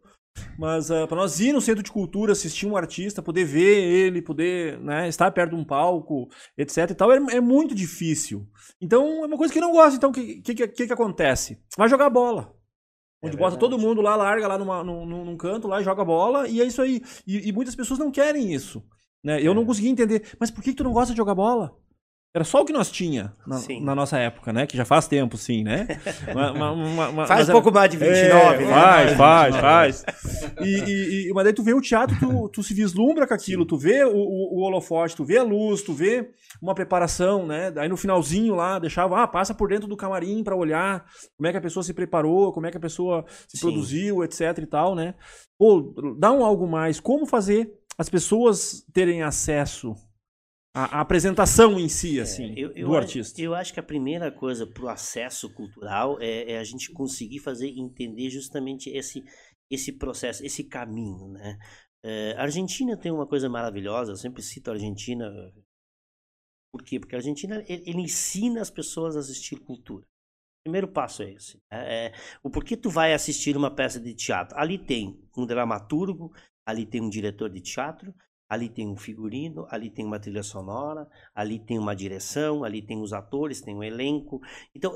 Mas 0.59 0.87
para 0.87 1.15
nós 1.15 1.39
ir 1.39 1.53
no 1.53 1.61
centro 1.61 1.81
de 1.81 1.91
cultura, 1.91 2.33
assistir 2.33 2.65
um 2.65 2.75
artista, 2.75 3.21
poder 3.21 3.45
ver 3.45 3.83
ele, 3.83 4.21
poder 4.21 4.77
né, 4.79 5.07
estar 5.07 5.31
perto 5.31 5.51
de 5.51 5.55
um 5.55 5.63
palco, 5.63 6.27
etc 6.57 6.89
e 6.91 6.95
tal, 6.95 7.11
é, 7.11 7.17
é 7.35 7.41
muito 7.41 7.73
difícil. 7.73 8.45
Então 8.81 9.23
é 9.23 9.27
uma 9.27 9.37
coisa 9.37 9.51
que 9.53 9.59
eu 9.59 9.63
não 9.63 9.71
gosto. 9.71 9.95
Então 9.95 10.09
o 10.09 10.13
que, 10.13 10.41
que, 10.41 10.67
que, 10.67 10.87
que 10.87 10.93
acontece? 10.93 11.57
Vai 11.77 11.87
jogar 11.87 12.09
bola. 12.09 12.53
É 13.21 13.27
Onde 13.27 13.37
bota 13.37 13.51
verdade. 13.51 13.59
todo 13.59 13.79
mundo 13.81 14.01
lá, 14.01 14.15
larga 14.15 14.47
lá 14.47 14.57
numa, 14.57 14.83
num, 14.83 15.05
num 15.05 15.37
canto, 15.37 15.67
lá 15.67 15.81
e 15.81 15.83
joga 15.83 16.03
bola, 16.05 16.47
e 16.47 16.61
é 16.61 16.65
isso 16.65 16.81
aí. 16.81 17.01
E, 17.25 17.49
e 17.49 17.51
muitas 17.51 17.75
pessoas 17.75 17.99
não 17.99 18.11
querem 18.11 18.53
isso. 18.53 18.83
Né? 19.23 19.41
Eu 19.41 19.51
É. 19.51 19.55
não 19.55 19.65
consegui 19.65 19.87
entender. 19.89 20.35
Mas 20.39 20.51
por 20.51 20.63
que, 20.63 20.71
que 20.71 20.75
tu 20.77 20.83
não 20.83 20.93
gosta 20.93 21.13
de 21.13 21.17
jogar 21.17 21.33
bola? 21.33 21.75
Era 22.35 22.43
só 22.43 22.61
o 22.61 22.65
que 22.65 22.73
nós 22.73 22.91
tinha 22.91 23.33
na, 23.47 23.59
Sim. 23.59 23.81
na 23.81 23.95
nossa 23.95 24.17
época, 24.17 24.51
né? 24.51 24.67
Que 24.67 24.75
já 24.75 24.83
faz 24.83 25.07
tempo, 25.07 25.37
sim, 25.37 25.63
né? 25.63 25.87
Uma- 26.35 26.51
uma- 26.51 27.07
uma- 27.07 27.25
Faz 27.27 27.47
um 27.47 27.53
pouco 27.53 27.71
mais 27.71 27.89
de 27.89 27.95
29, 27.95 28.63
é, 28.63 28.67
né? 28.67 28.73
Faz, 28.73 29.15
faz, 29.15 29.55
faz. 29.55 30.05
E, 30.59 30.67
e- 30.67 31.29
e- 31.29 31.33
mas 31.33 31.45
daí 31.45 31.53
tu 31.53 31.63
vê 31.63 31.73
o 31.73 31.79
teatro, 31.79 32.13
tu, 32.19 32.49
tu 32.49 32.61
se 32.61 32.73
vislumbra 32.73 33.25
com 33.25 33.33
aquilo, 33.33 33.65
tu 33.65 33.77
vê 33.77 34.03
o, 34.03 34.13
o, 34.13 34.59
o 34.59 34.63
holofote, 34.65 35.15
tu 35.15 35.23
vê 35.23 35.37
a 35.37 35.43
luz, 35.43 35.81
tu 35.81 35.93
vê 35.93 36.29
uma 36.61 36.75
preparação, 36.75 37.47
né? 37.47 37.71
Daí 37.71 37.87
no 37.87 37.95
finalzinho 37.95 38.53
lá, 38.53 38.79
deixava, 38.79 39.23
ah, 39.23 39.27
passa 39.27 39.53
por 39.53 39.69
dentro 39.69 39.87
do 39.87 39.95
camarim 39.95 40.43
pra 40.43 40.57
olhar 40.57 41.05
como 41.37 41.47
é 41.47 41.51
que 41.53 41.57
a 41.57 41.61
pessoa 41.61 41.83
se 41.83 41.93
preparou, 41.93 42.51
como 42.51 42.65
é 42.67 42.71
que 42.71 42.75
a 42.77 42.81
pessoa 42.81 43.23
se 43.47 43.55
Sim. 43.57 43.61
produziu, 43.65 44.25
etc 44.25 44.57
e 44.61 44.65
tal, 44.65 44.93
né? 44.93 45.13
Pô, 45.57 45.95
dá 46.19 46.33
um 46.33 46.43
algo 46.43 46.67
mais. 46.67 46.99
Como 46.99 47.25
fazer 47.25 47.71
as 47.97 48.09
pessoas 48.09 48.83
terem 48.93 49.23
acesso 49.23 49.95
à, 50.75 50.97
à 50.97 51.01
apresentação 51.01 51.79
em 51.79 51.89
si, 51.89 52.19
assim, 52.19 52.53
É, 52.55 52.59
eu, 52.59 52.71
eu 52.75 52.87
do 52.87 52.95
a- 52.95 52.99
artista? 52.99 53.41
Eu 53.41 53.53
acho 53.55 53.73
que 53.73 53.79
a 53.79 53.83
primeira 53.83 54.31
coisa 54.31 54.65
para 54.67 54.83
o 54.83 54.89
acesso 54.89 55.53
cultural 55.53 56.17
é, 56.21 56.53
é 56.53 56.59
a 56.59 56.63
gente 56.63 56.91
conseguir 56.91 57.39
fazer 57.39 57.69
entender 57.69 58.29
justamente 58.29 58.89
esse, 58.89 59.23
esse 59.69 59.91
processo, 59.93 60.45
esse 60.45 60.63
caminho, 60.63 61.29
né? 61.29 61.57
É, 62.03 62.33
a 62.37 62.43
Argentina 62.43 62.95
tem 62.97 63.11
uma 63.11 63.27
coisa 63.27 63.49
maravilhosa, 63.49 64.11
eu 64.11 64.15
sempre 64.17 64.41
cito 64.43 64.69
a 64.69 64.73
Argentina. 64.73 65.25
Por 66.71 66.83
quê? 66.83 66.99
Porque 66.99 67.15
a 67.15 67.19
Argentina 67.19 67.63
ele, 67.67 67.83
ele 67.89 68.01
ensina 68.01 68.61
as 68.61 68.69
pessoas 68.69 69.15
a 69.15 69.19
assistir 69.19 69.57
cultura. 69.59 70.05
Primeiro 70.63 70.87
passo 70.87 71.23
é 71.23 71.31
esse. 71.33 71.59
É, 71.71 72.07
é, 72.07 72.13
o 72.43 72.49
porquê 72.49 72.77
tu 72.77 72.89
vai 72.89 73.13
assistir 73.13 73.57
uma 73.57 73.71
peça 73.71 73.99
de 73.99 74.13
teatro? 74.15 74.57
Ali 74.57 74.77
tem 74.79 75.19
um 75.37 75.45
dramaturgo, 75.45 76.33
ali 76.65 76.85
tem 76.85 77.01
um 77.01 77.09
diretor 77.09 77.49
de 77.49 77.61
teatro, 77.61 78.13
ali 78.47 78.69
tem 78.69 78.87
um 78.87 78.95
figurino, 78.95 79.65
ali 79.69 79.89
tem 79.89 80.05
uma 80.05 80.19
trilha 80.19 80.43
sonora, 80.43 81.07
ali 81.33 81.57
tem 81.59 81.79
uma 81.79 81.95
direção, 81.95 82.63
ali 82.63 82.81
tem 82.81 83.01
os 83.01 83.11
atores, 83.11 83.61
tem 83.61 83.75
um 83.75 83.83
elenco. 83.83 84.41
Então, 84.75 84.93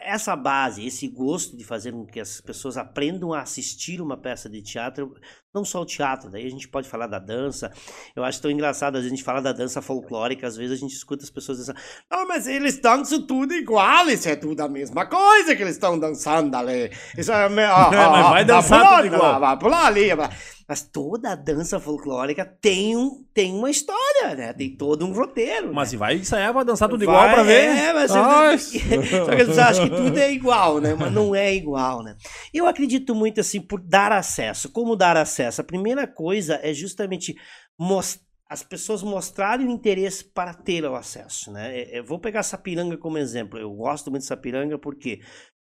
essa 0.00 0.34
base, 0.34 0.84
esse 0.84 1.06
gosto 1.08 1.56
de 1.56 1.64
fazer 1.64 1.92
com 1.92 2.04
que 2.04 2.18
as 2.20 2.40
pessoas 2.40 2.76
aprendam 2.76 3.32
a 3.32 3.40
assistir 3.42 4.00
uma 4.00 4.16
peça 4.16 4.48
de 4.48 4.60
teatro, 4.62 5.14
não 5.54 5.64
só 5.64 5.80
o 5.80 5.86
teatro, 5.86 6.28
daí 6.30 6.46
a 6.46 6.50
gente 6.50 6.68
pode 6.68 6.88
falar 6.88 7.06
da 7.06 7.18
dança. 7.18 7.72
Eu 8.14 8.24
acho 8.24 8.42
tão 8.42 8.50
engraçado, 8.50 8.96
às 8.96 9.02
vezes 9.02 9.12
a 9.12 9.16
gente 9.16 9.24
fala 9.24 9.40
da 9.40 9.52
dança 9.52 9.80
folclórica, 9.80 10.46
às 10.46 10.56
vezes 10.56 10.76
a 10.76 10.80
gente 10.80 10.92
escuta 10.94 11.24
as 11.24 11.30
pessoas 11.30 11.58
dizendo, 11.58 11.78
não, 12.10 12.26
mas 12.26 12.46
eles 12.46 12.78
dançam 12.80 13.24
tudo 13.26 13.54
igual, 13.54 14.08
isso 14.08 14.28
é 14.28 14.36
tudo 14.36 14.60
a 14.60 14.68
mesma 14.68 15.06
coisa 15.06 15.54
que 15.54 15.62
eles 15.62 15.74
estão 15.74 15.98
dançando 15.98 16.54
ali. 16.56 16.90
Isso 17.16 17.30
é, 17.32 17.48
me- 17.48 17.64
ó, 17.64 17.92
É, 17.94 17.96
mas 17.96 18.26
ó, 18.26 18.30
vai 18.30 18.44
dançar 18.44 18.96
tudo 18.96 19.06
igual. 19.14 19.40
Vai 19.40 19.58
pular 19.58 19.86
ali. 19.86 20.14
vai. 20.14 20.28
Mas 20.68 20.82
toda 20.82 21.32
a 21.32 21.34
dança 21.34 21.80
folclórica 21.80 22.44
tem, 22.44 22.94
um, 22.94 23.24
tem 23.32 23.54
uma 23.54 23.70
história, 23.70 24.34
né? 24.36 24.52
Tem 24.52 24.76
todo 24.76 25.06
um 25.06 25.12
roteiro. 25.12 25.72
Mas 25.72 25.92
né? 25.92 25.96
e 25.96 25.98
vai 25.98 26.16
ensaiar 26.16 26.52
pra 26.52 26.62
dançar 26.62 26.90
tudo 26.90 27.06
Vai, 27.06 27.14
igual 27.14 27.34
pra 27.34 27.42
ver? 27.42 27.64
É, 27.64 27.92
mas 27.94 28.10
só 28.12 29.34
que 29.34 29.40
eles 29.40 29.56
acham 29.56 29.88
que 29.88 29.96
tudo 29.96 30.18
é 30.18 30.30
igual, 30.30 30.78
né? 30.78 30.94
Mas 30.94 31.10
não 31.10 31.34
é 31.34 31.54
igual, 31.54 32.02
né? 32.02 32.16
Eu 32.52 32.66
acredito 32.66 33.14
muito 33.14 33.40
assim 33.40 33.62
por 33.62 33.80
dar 33.80 34.12
acesso. 34.12 34.70
Como 34.70 34.94
dar 34.94 35.16
acesso? 35.16 35.62
A 35.62 35.64
primeira 35.64 36.06
coisa 36.06 36.60
é 36.62 36.74
justamente 36.74 37.34
mos- 37.78 38.20
as 38.46 38.62
pessoas 38.62 39.02
mostrarem 39.02 39.66
o 39.66 39.70
interesse 39.70 40.22
para 40.22 40.52
ter 40.52 40.84
o 40.84 40.94
acesso, 40.94 41.50
né? 41.50 41.78
É- 41.80 41.98
Eu 42.00 42.04
vou 42.04 42.18
pegar 42.18 42.42
Sapiranga 42.42 42.98
como 42.98 43.16
exemplo. 43.16 43.58
Eu 43.58 43.72
gosto 43.72 44.10
muito 44.10 44.22
de 44.22 44.28
Sapiranga 44.28 44.78
porque 44.78 45.20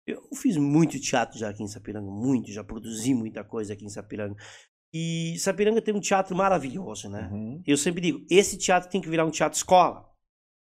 eu 0.07 0.21
fiz 0.35 0.57
muito 0.57 1.01
teatro 1.01 1.39
já 1.39 1.49
aqui 1.49 1.63
em 1.63 1.69
Sapiranga, 1.69 2.11
muito, 2.11 2.51
já 2.53 2.63
produzi 2.65 3.15
muita 3.15 3.43
coisa 3.45 3.73
aqui 3.73 3.85
em 3.85 3.89
Sapiranga. 3.89 4.37
E 4.93 5.39
Sapiranga 5.39 5.81
tem 5.81 5.95
um 5.95 6.01
teatro 6.01 6.37
maravilhoso, 6.37 7.09
né? 7.09 7.29
Uhum. 7.33 7.63
Eu 7.67 7.77
sempre 7.77 8.01
digo, 8.01 8.25
esse 8.31 8.59
teatro 8.59 8.91
tem 8.91 9.01
que 9.01 9.09
virar 9.09 9.25
um 9.25 9.31
teatro 9.31 9.57
escola. 9.57 10.07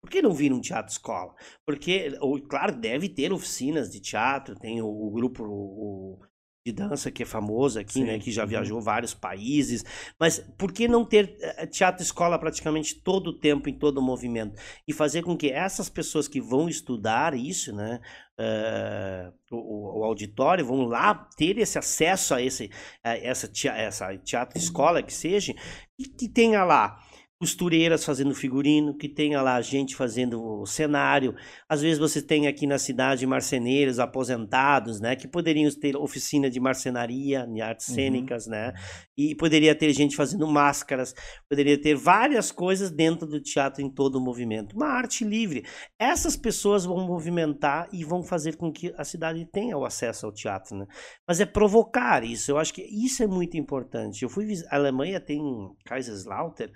Por 0.02 0.10
que 0.10 0.21
não 0.21 0.34
vira 0.34 0.54
um 0.54 0.62
teatro 0.62 0.91
escola? 0.91 1.34
Porque, 1.65 2.17
ou, 2.19 2.41
claro, 2.41 2.76
deve 2.76 3.10
ter 3.10 3.32
oficinas 3.32 3.89
de 3.91 3.99
teatro, 4.02 4.56
tem 4.56 4.82
o, 4.82 4.88
o 4.88 5.12
grupo 5.12 5.43
o- 5.45 6.19
de 6.65 6.71
dança 6.71 7.12
que 7.12 7.23
é 7.23 7.26
famoso 7.26 7.78
aqui, 7.80 7.99
Sim, 7.99 8.06
né, 8.06 8.19
que 8.19 8.32
já 8.32 8.43
uhum. 8.43 8.47
viajou 8.49 8.82
vários 8.82 9.13
países, 9.13 9.84
mas 10.17 10.39
por 10.58 10.71
que 10.71 10.88
não 10.88 11.04
ter 11.04 11.36
eh, 11.41 11.67
teatro 11.67 12.02
escola 12.02 12.39
praticamente 12.39 12.95
todo 13.02 13.28
o 13.32 13.39
tempo, 13.39 13.67
em 13.69 13.78
todo 13.78 13.97
o 13.97 14.02
movimento? 14.02 14.56
E 14.88 14.93
fazer 14.93 15.23
com 15.23 15.36
que 15.36 15.49
essas 15.52 15.89
pessoas 15.89 16.26
que 16.28 16.39
vão 16.39 16.69
estudar 16.69 17.34
isso, 17.34 17.73
né, 17.76 17.99
eh, 18.39 19.32
o, 19.52 20.00
o- 20.02 20.04
auditório, 20.04 20.65
vão 20.65 20.84
lá 20.86 21.13
ter 21.38 21.58
esse 21.58 21.78
acesso 21.78 22.34
a 22.34 22.41
esse, 22.41 22.69
a 23.04 23.17
essa, 23.17 23.52
essa 23.69 24.17
teatro 24.17 24.58
escola 24.58 25.04
que 25.04 25.13
seja, 25.13 25.54
e 26.00 26.06
que 26.08 26.28
tenha 26.28 26.63
lá 26.63 27.03
costureiras 27.44 28.06
fazendo 28.06 28.34
figurino, 28.34 28.96
que 28.96 29.10
tenha 29.10 29.42
lá 29.42 29.60
gente 29.62 29.98
fazendo 29.98 30.42
o 30.42 30.66
cenário. 30.66 31.36
Às 31.68 31.82
vezes 31.82 32.00
você 32.00 32.22
tem 32.22 32.48
aqui 32.48 32.66
na 32.66 32.78
cidade 32.78 33.28
marceneiros 33.28 34.00
aposentados, 34.00 35.02
né, 35.02 35.14
que 35.14 35.28
poderiam 35.28 35.70
ter 35.70 35.98
oficina 35.98 36.50
de 36.50 36.58
marcenaria, 36.58 37.46
de 37.46 37.60
artes 37.62 37.90
Uhum. 37.90 37.96
cênicas, 37.96 38.48
né? 38.48 38.72
E 39.18 39.36
poderia 39.36 39.76
ter 39.76 39.92
gente 39.92 40.16
fazendo 40.16 40.48
máscaras, 40.48 41.14
poderia 41.50 41.78
ter 41.80 41.96
várias 41.96 42.50
coisas 42.50 42.90
dentro 42.90 43.28
do 43.28 43.42
teatro 43.42 43.82
em 43.82 43.90
todo 43.90 44.16
o 44.16 44.22
movimento. 44.22 44.74
Uma 44.74 44.88
arte 44.88 45.26
livre. 45.26 45.66
Essas 46.00 46.38
pessoas 46.38 46.86
vão 46.86 47.06
movimentar 47.06 47.90
e 47.92 48.06
vão 48.06 48.24
fazer 48.24 48.56
com 48.56 48.72
que 48.72 48.94
a 48.98 49.04
cidade 49.04 49.46
tenha 49.52 49.78
o 49.78 49.84
acesso 49.84 50.26
ao 50.26 50.32
teatro, 50.32 50.78
né? 50.78 50.86
Mas 51.28 51.42
é 51.42 51.46
provocar 51.46 52.24
isso. 52.24 52.52
Eu 52.52 52.58
acho 52.58 52.74
que 52.74 52.82
isso 52.84 53.22
é 53.22 53.28
muito 53.28 53.58
importante. 53.58 54.24
Eu 54.24 54.30
fui 54.30 54.48
a 54.70 54.76
Alemanha 54.78 55.20
tem 55.20 55.42
Kaiserslautern, 55.86 56.72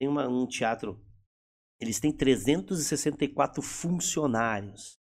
tem 0.00 0.08
uma- 0.08 0.26
um 0.28 0.46
teatro. 0.46 0.98
Eles 1.80 2.00
têm 2.00 2.10
364 2.16 3.62
funcionários. 3.62 4.98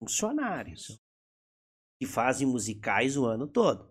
Funcionários. 0.00 0.98
Que 2.00 2.06
fazem 2.06 2.46
musicais 2.46 3.16
o 3.16 3.24
ano 3.24 3.48
todo. 3.48 3.88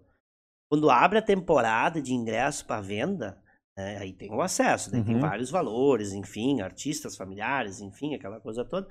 Quando 0.71 0.89
abre 0.89 1.17
a 1.17 1.21
temporada 1.21 2.01
de 2.01 2.13
ingresso 2.13 2.65
para 2.65 2.81
venda, 2.81 3.41
né, 3.77 3.97
aí 3.97 4.13
tem 4.13 4.31
o 4.31 4.41
acesso, 4.41 4.91
tem 4.91 5.01
Uhum. 5.01 5.19
vários 5.19 5.49
valores, 5.49 6.13
enfim, 6.13 6.61
artistas 6.61 7.15
familiares, 7.15 7.79
enfim, 7.81 8.15
aquela 8.15 8.39
coisa 8.39 8.63
toda. 8.63 8.87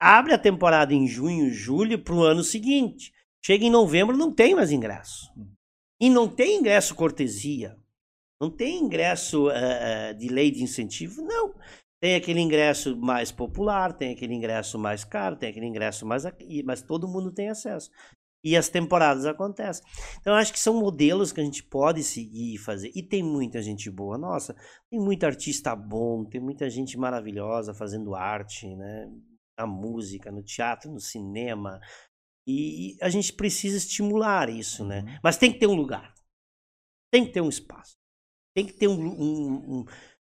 abre 0.00 0.34
a 0.34 0.38
temporada 0.38 0.92
em 0.92 1.06
junho, 1.06 1.50
julho 1.50 2.02
para 2.02 2.14
o 2.14 2.22
ano 2.22 2.42
seguinte. 2.42 3.10
Chega 3.42 3.64
em 3.64 3.70
novembro, 3.70 4.14
não 4.16 4.34
tem 4.34 4.54
mais 4.54 4.70
ingresso. 4.70 5.32
E 5.98 6.10
não 6.10 6.28
tem 6.28 6.58
ingresso 6.58 6.94
cortesia. 6.94 7.78
Não 8.44 8.50
tem 8.50 8.78
ingresso 8.78 9.48
uh, 9.48 10.14
de 10.18 10.28
lei 10.28 10.50
de 10.50 10.62
incentivo, 10.62 11.22
não. 11.22 11.54
Tem 11.98 12.14
aquele 12.14 12.40
ingresso 12.40 12.94
mais 12.94 13.32
popular, 13.32 13.94
tem 13.94 14.12
aquele 14.12 14.34
ingresso 14.34 14.78
mais 14.78 15.02
caro, 15.02 15.34
tem 15.34 15.48
aquele 15.48 15.64
ingresso 15.64 16.04
mais 16.04 16.26
aqui, 16.26 16.62
mas 16.62 16.82
todo 16.82 17.08
mundo 17.08 17.32
tem 17.32 17.48
acesso. 17.48 17.90
E 18.44 18.54
as 18.54 18.68
temporadas 18.68 19.24
acontecem. 19.24 19.82
Então, 20.20 20.34
acho 20.34 20.52
que 20.52 20.60
são 20.60 20.78
modelos 20.78 21.32
que 21.32 21.40
a 21.40 21.44
gente 21.44 21.62
pode 21.62 22.02
seguir 22.02 22.56
e 22.56 22.58
fazer. 22.58 22.92
E 22.94 23.02
tem 23.02 23.22
muita 23.22 23.62
gente 23.62 23.90
boa. 23.90 24.18
Nossa, 24.18 24.54
tem 24.90 25.00
muito 25.00 25.24
artista 25.24 25.74
bom, 25.74 26.26
tem 26.26 26.42
muita 26.42 26.68
gente 26.68 26.98
maravilhosa 26.98 27.72
fazendo 27.72 28.14
arte, 28.14 28.66
né? 28.76 29.10
Na 29.58 29.66
música, 29.66 30.30
no 30.30 30.42
teatro, 30.42 30.92
no 30.92 31.00
cinema. 31.00 31.80
E 32.46 32.98
a 33.00 33.08
gente 33.08 33.32
precisa 33.32 33.78
estimular 33.78 34.50
isso, 34.50 34.84
né? 34.84 35.00
Uhum. 35.00 35.18
Mas 35.22 35.38
tem 35.38 35.50
que 35.50 35.58
ter 35.58 35.66
um 35.66 35.74
lugar. 35.74 36.12
Tem 37.10 37.24
que 37.24 37.32
ter 37.32 37.40
um 37.40 37.48
espaço. 37.48 38.03
Tem 38.54 38.64
que 38.66 38.72
ter 38.72 38.88
um, 38.88 38.94
um, 38.94 39.52
um 39.78 39.84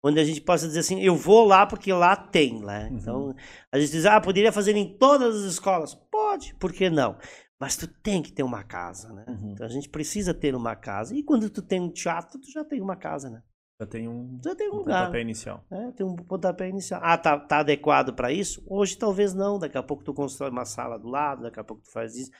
onde 0.04 0.20
a 0.20 0.24
gente 0.24 0.40
possa 0.40 0.66
dizer 0.66 0.80
assim, 0.80 1.00
eu 1.00 1.14
vou 1.14 1.44
lá 1.44 1.66
porque 1.66 1.92
lá 1.92 2.16
tem, 2.16 2.60
né? 2.60 2.88
Uhum. 2.88 2.96
Então, 2.96 3.34
a 3.70 3.78
gente 3.78 3.92
diz, 3.92 4.04
ah, 4.04 4.20
poderia 4.20 4.52
fazer 4.52 4.76
em 4.76 4.96
todas 4.96 5.36
as 5.36 5.52
escolas. 5.52 5.94
Pode, 5.94 6.54
por 6.56 6.72
que 6.72 6.90
não? 6.90 7.16
Mas 7.60 7.76
tu 7.76 7.86
tem 7.86 8.20
que 8.20 8.32
ter 8.32 8.42
uma 8.42 8.64
casa, 8.64 9.12
né? 9.12 9.24
Uhum. 9.28 9.52
Então 9.52 9.64
a 9.64 9.68
gente 9.68 9.88
precisa 9.88 10.34
ter 10.34 10.52
uma 10.54 10.74
casa. 10.74 11.14
E 11.14 11.22
quando 11.22 11.48
tu 11.48 11.62
tem 11.62 11.80
um 11.80 11.92
teatro, 11.92 12.40
tu 12.40 12.50
já 12.50 12.64
tem 12.64 12.80
uma 12.80 12.96
casa, 12.96 13.30
né? 13.30 13.40
Já 13.80 13.86
tem 13.86 14.08
um, 14.08 14.40
já 14.44 14.54
tem 14.56 14.68
um, 14.68 14.74
um 14.74 14.76
lugar. 14.78 15.06
pontapé 15.06 15.20
inicial. 15.20 15.64
É, 15.70 15.92
tem 15.92 16.04
um 16.04 16.16
pontapé 16.16 16.68
inicial. 16.68 17.00
Ah, 17.04 17.16
tá, 17.16 17.38
tá 17.38 17.60
adequado 17.60 18.14
para 18.14 18.32
isso? 18.32 18.64
Hoje 18.66 18.98
talvez 18.98 19.32
não. 19.32 19.60
Daqui 19.60 19.78
a 19.78 19.82
pouco 19.82 20.02
tu 20.02 20.12
constrói 20.12 20.50
uma 20.50 20.64
sala 20.64 20.98
do 20.98 21.08
lado, 21.08 21.42
daqui 21.42 21.60
a 21.60 21.64
pouco 21.64 21.84
tu 21.84 21.92
faz 21.92 22.16
isso, 22.16 22.32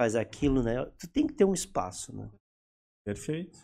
faz 0.00 0.16
aquilo, 0.16 0.62
né? 0.62 0.82
Tu 0.98 1.06
tem 1.08 1.26
que 1.26 1.34
ter 1.34 1.44
um 1.44 1.52
espaço, 1.52 2.16
né? 2.16 2.30
Perfeito. 3.04 3.58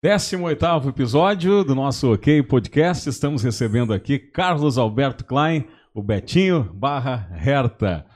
18 0.00 0.88
episódio 0.90 1.64
do 1.64 1.74
nosso 1.74 2.12
OK 2.12 2.40
Podcast. 2.44 3.08
Estamos 3.08 3.42
recebendo 3.42 3.92
aqui 3.92 4.16
Carlos 4.16 4.78
Alberto 4.78 5.24
Klein, 5.24 5.66
o 5.92 6.00
Betinho 6.00 6.62
barra 6.72 7.28
Herta. 7.44 8.06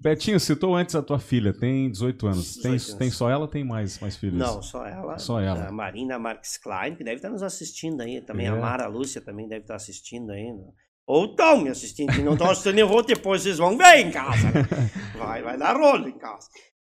Betinho, 0.00 0.40
citou 0.40 0.74
antes 0.74 0.94
a 0.94 1.02
tua 1.02 1.18
filha, 1.18 1.52
tem 1.52 1.90
18 1.90 2.26
anos. 2.26 2.44
18 2.54 2.62
tem, 2.62 2.70
anos. 2.70 2.94
tem 2.94 3.10
só 3.10 3.28
ela 3.28 3.42
ou 3.42 3.48
tem 3.48 3.62
mais, 3.62 4.00
mais 4.00 4.16
filhos? 4.16 4.38
Não, 4.38 4.62
só 4.62 4.86
ela. 4.86 5.18
Só 5.18 5.38
ela. 5.38 5.68
A 5.68 5.70
Marina 5.70 6.18
Marques 6.18 6.56
Klein, 6.56 6.94
que 6.94 7.04
deve 7.04 7.16
estar 7.16 7.28
nos 7.28 7.42
assistindo 7.42 8.00
aí. 8.00 8.22
Também 8.22 8.46
é. 8.46 8.48
a 8.48 8.56
Mara 8.56 8.86
Lúcia 8.86 9.20
também 9.20 9.46
deve 9.46 9.64
estar 9.64 9.74
assistindo 9.74 10.30
ainda. 10.30 10.72
Ou 11.06 11.26
estão 11.26 11.60
me 11.60 11.68
assistindo. 11.68 12.14
Se 12.14 12.22
não 12.22 12.32
estão 12.32 12.48
assistindo, 12.48 12.78
eu 12.78 12.88
vou 12.88 13.04
depois, 13.04 13.42
vocês 13.42 13.58
vão 13.58 13.76
ver 13.76 13.98
em 13.98 14.10
casa. 14.10 14.50
Né? 14.52 14.66
Vai, 15.18 15.42
vai 15.42 15.58
dar 15.58 15.76
rolo 15.76 16.08
em 16.08 16.16
casa. 16.16 16.48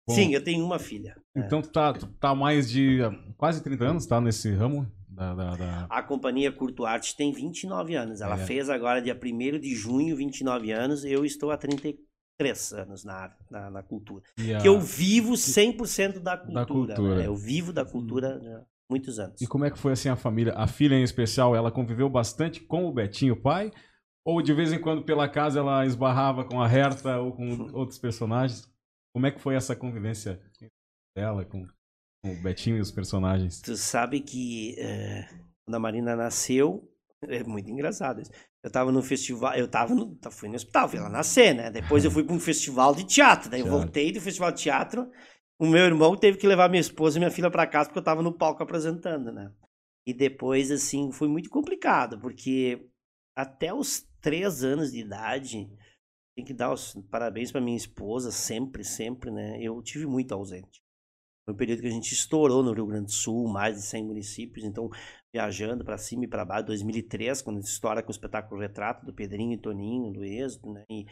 Bom, 0.05 0.13
Sim, 0.13 0.33
eu 0.33 0.43
tenho 0.43 0.65
uma 0.65 0.79
filha. 0.79 1.15
É. 1.33 1.39
Então 1.39 1.61
tu 1.61 1.69
tá, 1.69 1.93
tá 2.19 2.35
mais 2.35 2.69
de 2.69 2.99
quase 3.37 3.63
30 3.63 3.85
anos, 3.85 4.05
tá 4.05 4.19
nesse 4.19 4.51
ramo? 4.51 4.91
Da, 5.07 5.33
da, 5.33 5.55
da... 5.55 5.85
A 5.89 6.03
companhia 6.03 6.51
Curto 6.51 6.85
Arte 6.85 7.15
tem 7.15 7.31
29 7.31 7.95
anos. 7.95 8.21
Ela 8.21 8.39
é. 8.39 8.45
fez 8.45 8.69
agora, 8.69 9.01
dia 9.01 9.19
1 9.19 9.59
de 9.59 9.75
junho, 9.75 10.15
29 10.15 10.71
anos. 10.71 11.03
Eu 11.03 11.25
estou 11.25 11.49
há 11.49 11.57
33 11.57 12.73
anos 12.73 13.03
na, 13.03 13.33
na, 13.49 13.71
na 13.71 13.83
cultura. 13.83 14.23
A... 14.37 14.61
Que 14.61 14.67
eu 14.67 14.79
vivo 14.79 15.33
100% 15.33 16.19
da 16.19 16.37
cultura. 16.37 16.59
Da 16.59 16.65
cultura. 16.65 17.15
Né? 17.15 17.27
Eu 17.27 17.35
vivo 17.35 17.73
da 17.73 17.83
cultura 17.83 18.37
há 18.37 18.65
muitos 18.89 19.17
anos. 19.17 19.41
E 19.41 19.47
como 19.47 19.65
é 19.65 19.71
que 19.71 19.79
foi 19.79 19.93
assim 19.93 20.09
a 20.09 20.15
família? 20.15 20.53
A 20.53 20.67
filha 20.67 20.95
em 20.95 21.03
especial, 21.03 21.55
ela 21.55 21.71
conviveu 21.71 22.09
bastante 22.09 22.61
com 22.61 22.85
o 22.85 22.91
Betinho, 22.91 23.35
pai? 23.35 23.71
Ou 24.23 24.41
de 24.41 24.53
vez 24.53 24.71
em 24.71 24.79
quando 24.79 25.03
pela 25.03 25.27
casa 25.27 25.59
ela 25.59 25.85
esbarrava 25.85 26.43
com 26.43 26.61
a 26.61 26.71
Herta 26.71 27.17
ou 27.17 27.31
com 27.31 27.47
outros 27.73 27.97
personagens? 27.97 28.69
Como 29.13 29.25
é 29.25 29.31
que 29.31 29.41
foi 29.41 29.55
essa 29.55 29.75
convivência 29.75 30.39
dela 31.15 31.43
com 31.43 31.65
o 32.23 32.33
Betinho 32.41 32.77
e 32.77 32.81
os 32.81 32.91
personagens. 32.91 33.61
Tu 33.61 33.75
sabe 33.75 34.19
que 34.19 34.75
é, 34.79 35.27
quando 35.65 35.75
a 35.75 35.79
Marina 35.79 36.15
nasceu, 36.15 36.89
é 37.23 37.43
muito 37.43 37.69
engraçado 37.69 38.21
isso. 38.21 38.31
Eu 38.63 38.71
tava 38.71 38.91
no 38.91 39.01
festival, 39.01 39.53
eu 39.55 39.67
tava 39.67 39.95
no, 39.95 40.17
fui 40.31 40.49
no 40.49 40.55
hospital, 40.55 40.89
fui 40.89 40.99
ela 40.99 41.09
nascer, 41.09 41.53
né? 41.53 41.71
Depois 41.71 42.03
eu 42.03 42.11
fui 42.11 42.23
para 42.23 42.35
um 42.35 42.39
festival 42.39 42.93
de 42.93 43.05
teatro, 43.05 43.49
daí 43.49 43.61
eu 43.61 43.67
voltei 43.67 44.11
do 44.11 44.19
festival 44.19 44.51
de 44.51 44.61
teatro. 44.61 45.09
O 45.59 45.65
meu 45.65 45.85
irmão 45.85 46.15
teve 46.15 46.37
que 46.37 46.47
levar 46.47 46.69
minha 46.69 46.81
esposa 46.81 47.17
e 47.17 47.19
minha 47.19 47.31
filha 47.31 47.49
para 47.49 47.65
casa 47.65 47.89
porque 47.89 47.99
eu 47.99 48.03
tava 48.03 48.21
no 48.21 48.33
palco 48.33 48.61
apresentando, 48.61 49.31
né? 49.31 49.51
E 50.05 50.13
depois, 50.13 50.71
assim, 50.71 51.11
foi 51.11 51.27
muito 51.27 51.49
complicado, 51.49 52.19
porque 52.19 52.89
até 53.35 53.73
os 53.73 54.05
três 54.21 54.63
anos 54.63 54.91
de 54.91 54.99
idade, 54.99 55.69
tem 56.35 56.45
que 56.45 56.53
dar 56.53 56.71
os 56.71 56.93
parabéns 57.09 57.51
para 57.51 57.61
minha 57.61 57.77
esposa, 57.77 58.31
sempre, 58.31 58.83
sempre, 58.83 59.31
né? 59.31 59.57
Eu 59.61 59.81
tive 59.81 60.05
muito 60.05 60.33
ausente. 60.33 60.81
Foi 61.47 61.53
um 61.53 61.57
período 61.57 61.79
que 61.79 61.87
a 61.87 61.91
gente 61.91 62.11
estourou 62.11 62.61
no 62.61 62.73
Rio 62.73 62.85
Grande 62.85 63.05
do 63.05 63.11
Sul, 63.13 63.47
mais 63.47 63.77
de 63.77 63.81
100 63.83 64.03
municípios, 64.03 64.65
então 64.65 64.89
viajando 65.33 65.85
para 65.85 65.97
cima 65.97 66.25
e 66.25 66.27
para 66.27 66.43
baixo, 66.43 66.65
2003, 66.65 67.41
quando 67.41 67.57
a 67.57 67.59
gente 67.61 67.71
estoura 67.71 68.03
com 68.03 68.09
o 68.09 68.11
espetáculo 68.11 68.59
Retrato 68.59 69.05
do 69.05 69.13
Pedrinho 69.13 69.53
e 69.53 69.57
Toninho, 69.57 70.11
do 70.11 70.25
Êxodo, 70.25 70.73
né? 70.73 70.83
E, 70.89 71.05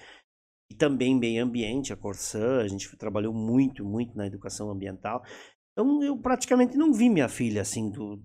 e 0.70 0.76
também 0.76 1.18
meio 1.18 1.42
ambiente, 1.42 1.94
a 1.94 1.96
Corsã, 1.96 2.62
a 2.62 2.68
gente 2.68 2.98
trabalhou 2.98 3.34
muito, 3.34 3.86
muito 3.86 4.18
na 4.18 4.28
educação 4.28 4.70
ambiental. 4.70 5.24
Então 5.72 6.04
eu 6.04 6.18
praticamente 6.18 6.76
não 6.76 6.92
vi 6.92 7.10
minha 7.10 7.30
filha 7.30 7.62
assim, 7.62 7.90
do, 7.90 8.22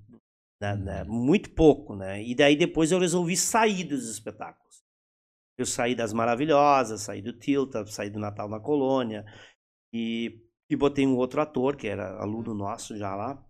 né, 0.61 0.75
né, 0.75 1.03
uhum. 1.05 1.13
muito 1.13 1.55
pouco, 1.55 1.95
né? 1.95 2.21
E 2.25 2.35
daí 2.35 2.57
depois 2.57 2.91
eu 2.91 2.99
resolvi 2.99 3.37
sair 3.37 3.85
dos 3.85 4.11
espetáculos. 4.11 4.83
Eu 5.57 5.67
saí 5.67 5.95
das 5.95 6.13
Maravilhosas, 6.13 7.03
saí 7.03 7.23
do 7.23 7.33
Tilta, 7.33 7.87
saí 7.87 8.11
do 8.11 8.19
Natal 8.19 8.49
na 8.49 8.59
Colônia, 8.59 9.25
e 9.93 10.50
e 10.71 10.77
botei 10.77 11.05
um 11.05 11.17
outro 11.17 11.41
ator, 11.41 11.77
que 11.77 11.89
era 11.89 12.17
aluno 12.21 12.55
nosso 12.55 12.97
já 12.97 13.15
lá, 13.17 13.45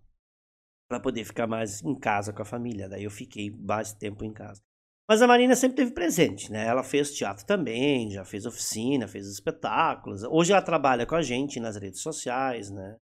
para 0.89 0.99
poder 0.99 1.23
ficar 1.23 1.45
mais 1.45 1.83
em 1.83 1.97
casa 1.97 2.33
com 2.33 2.41
a 2.41 2.45
família. 2.45 2.89
Daí 2.89 3.03
eu 3.03 3.11
fiquei 3.11 3.51
mais 3.51 3.93
tempo 3.93 4.25
em 4.25 4.33
casa. 4.33 4.59
Mas 5.07 5.21
a 5.21 5.27
Marina 5.27 5.55
sempre 5.55 5.77
teve 5.77 5.91
presente, 5.91 6.51
né? 6.51 6.65
Ela 6.65 6.83
fez 6.83 7.13
teatro 7.13 7.45
também, 7.45 8.09
já 8.09 8.25
fez 8.25 8.45
oficina, 8.45 9.07
fez 9.07 9.27
espetáculos. 9.27 10.23
Hoje 10.23 10.51
ela 10.51 10.61
trabalha 10.61 11.05
com 11.05 11.15
a 11.15 11.21
gente 11.21 11.59
nas 11.59 11.75
redes 11.75 12.01
sociais, 12.01 12.71
né? 12.71 12.97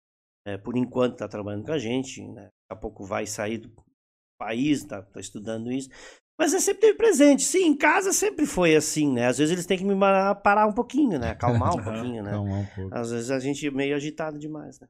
É, 0.46 0.58
por 0.58 0.76
enquanto 0.76 1.14
está 1.14 1.26
trabalhando 1.26 1.64
com 1.64 1.72
a 1.72 1.78
gente, 1.78 2.22
né? 2.28 2.42
Daqui 2.42 2.52
a 2.70 2.76
pouco 2.76 3.04
vai 3.04 3.26
sair 3.26 3.58
do 3.58 3.72
país, 4.38 4.82
está 4.82 5.02
tá 5.02 5.18
estudando 5.18 5.72
isso. 5.72 5.88
Mas 6.38 6.52
é 6.52 6.58
sempre 6.58 6.80
teve 6.80 6.94
presente. 6.94 7.42
Sim, 7.42 7.66
em 7.66 7.76
casa 7.76 8.12
sempre 8.12 8.44
foi 8.44 8.74
assim, 8.74 9.12
né? 9.12 9.26
Às 9.26 9.38
vezes 9.38 9.52
eles 9.52 9.66
têm 9.66 9.78
que 9.78 9.84
me 9.84 9.94
parar 9.98 10.66
um 10.66 10.72
pouquinho, 10.72 11.18
né? 11.18 11.30
Acalmar 11.30 11.74
um 11.76 11.82
pouquinho, 11.82 12.22
né? 12.22 12.36
Um 12.36 12.66
pouco. 12.66 12.94
Às 12.94 13.10
vezes 13.10 13.30
a 13.30 13.38
gente 13.38 13.66
é 13.66 13.70
meio 13.70 13.94
agitado 13.94 14.38
demais, 14.38 14.80
né? 14.80 14.88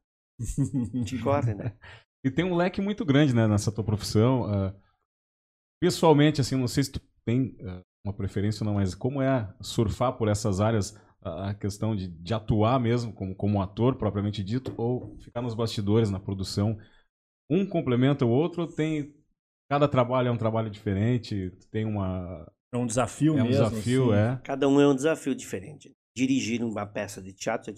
Te 1.04 1.18
corre, 1.18 1.54
né? 1.54 1.72
E 2.26 2.30
tem 2.30 2.42
um 2.42 2.56
leque 2.56 2.80
muito 2.80 3.04
grande, 3.04 3.34
né, 3.34 3.46
nessa 3.46 3.70
tua 3.70 3.84
profissão. 3.84 4.44
Uh, 4.44 4.74
pessoalmente, 5.78 6.40
assim, 6.40 6.56
não 6.56 6.66
sei 6.66 6.84
se 6.84 6.92
tu 6.92 7.00
tem 7.22 7.54
uh, 7.60 7.82
uma 8.02 8.14
preferência 8.14 8.64
ou 8.64 8.66
não, 8.66 8.80
mas 8.80 8.94
como 8.94 9.20
é 9.20 9.54
surfar 9.60 10.16
por 10.16 10.26
essas 10.28 10.58
áreas, 10.58 10.92
uh, 11.22 11.28
a 11.28 11.54
questão 11.54 11.94
de, 11.94 12.08
de 12.08 12.32
atuar 12.32 12.80
mesmo 12.80 13.12
como, 13.12 13.34
como 13.34 13.60
ator, 13.60 13.96
propriamente 13.96 14.42
dito, 14.42 14.72
ou 14.78 15.18
ficar 15.18 15.42
nos 15.42 15.52
bastidores, 15.52 16.08
na 16.08 16.18
produção, 16.18 16.78
um 17.50 17.66
complementa 17.66 18.24
o 18.24 18.30
outro, 18.30 18.66
tem 18.66 19.14
Cada 19.68 19.88
trabalho 19.88 20.28
é 20.28 20.30
um 20.30 20.36
trabalho 20.36 20.70
diferente, 20.70 21.50
tem 21.70 21.84
uma. 21.84 22.50
É 22.72 22.76
um 22.76 22.86
desafio 22.86 23.38
é 23.38 23.42
mesmo. 23.42 23.62
É 23.62 23.66
um 23.66 23.70
desafio, 23.70 24.12
assim. 24.12 24.20
é. 24.20 24.40
Cada 24.44 24.68
um 24.68 24.80
é 24.80 24.88
um 24.88 24.94
desafio 24.94 25.34
diferente. 25.34 25.92
Dirigir 26.16 26.62
uma 26.62 26.86
peça 26.86 27.22
de 27.22 27.32
teatro, 27.32 27.72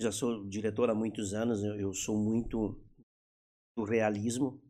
já 0.00 0.10
sou 0.10 0.46
diretor 0.46 0.90
há 0.90 0.94
muitos 0.94 1.34
anos, 1.34 1.62
eu, 1.62 1.92
sou 1.92 2.16
muito 2.16 2.80
do 3.76 3.84
realismo. 3.84 4.60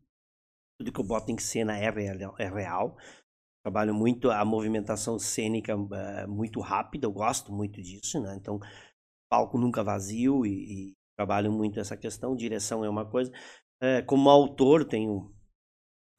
Tudo 0.79 0.93
que 0.93 1.01
eu 1.01 1.05
boto 1.05 1.31
em 1.31 1.39
cena 1.39 1.77
é 1.79 1.91
real. 1.91 2.35
É 2.39 2.49
real. 2.49 2.97
Trabalho 3.63 3.95
muito 3.95 4.31
a 4.31 4.45
movimentação 4.45 5.19
cênica 5.19 5.73
é, 5.73 6.27
muito 6.27 6.61
rápida, 6.61 7.07
eu 7.07 7.13
gosto 7.13 7.53
muito 7.53 7.81
disso, 7.83 8.21
né? 8.21 8.35
Então, 8.35 8.59
palco 9.31 9.59
nunca 9.59 9.85
vazio 9.85 10.47
e, 10.47 10.91
e 10.91 10.97
trabalho 11.17 11.53
muito 11.53 11.79
essa 11.79 11.97
questão. 11.97 12.35
Direção 12.35 12.85
é 12.85 12.89
uma 12.89 13.05
coisa. 13.09 13.31
É, 13.83 14.03
como 14.03 14.31
autor, 14.31 14.85
tenho 14.85 15.33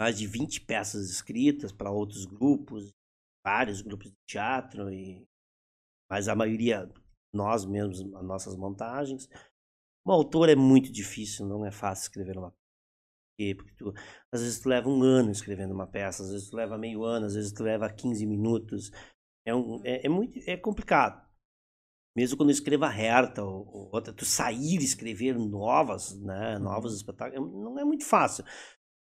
mais 0.02 0.18
de 0.18 0.26
20 0.26 0.62
peças 0.62 1.12
escritas 1.12 1.72
para 1.72 1.92
outros 1.92 2.26
grupos, 2.26 2.92
vários 3.46 3.84
grupos 3.84 4.10
de 4.10 4.18
teatro, 4.26 4.92
e, 4.92 5.28
mas 6.10 6.28
a 6.28 6.36
maioria 6.36 6.92
nós 7.32 7.64
mesmos, 7.66 8.02
as 8.16 8.24
nossas 8.24 8.56
montagens. 8.56 9.30
Um 10.04 10.12
autor 10.12 10.50
é 10.50 10.56
muito 10.56 10.92
difícil, 10.92 11.46
não 11.46 11.64
é 11.64 11.70
fácil 11.70 12.06
escrever 12.06 12.36
uma 12.36 12.52
peça. 13.38 13.56
Porque 13.56 13.76
tu, 13.76 13.94
às 14.32 14.42
vezes 14.42 14.60
tu 14.60 14.70
leva 14.70 14.90
um 14.90 15.04
ano 15.04 15.30
escrevendo 15.30 15.72
uma 15.72 15.86
peça, 15.86 16.24
às 16.24 16.32
vezes 16.32 16.50
tu 16.50 16.56
leva 16.56 16.80
meio 16.80 17.04
ano, 17.04 17.28
às 17.28 17.36
vezes 17.36 17.52
tu 17.52 17.62
leva 17.62 17.88
15 17.88 18.26
minutos. 18.26 18.92
É, 19.46 19.54
um, 19.54 19.82
é, 19.86 20.08
é 20.08 20.10
muito 20.10 20.40
é 20.50 20.58
complicado. 20.58 21.24
Mesmo 22.16 22.38
quando 22.38 22.50
escreva 22.50 22.92
Herta 22.92 23.44
ou, 23.44 23.68
ou 23.68 23.90
outra, 23.94 24.12
tu 24.12 24.26
sair 24.26 24.82
e 24.82 24.84
escrever 24.84 25.38
novas, 25.38 26.20
né, 26.20 26.58
novos 26.58 26.96
espetáculos, 26.96 27.54
não 27.54 27.78
é 27.78 27.86
muito 27.86 28.04
fácil. 28.04 28.44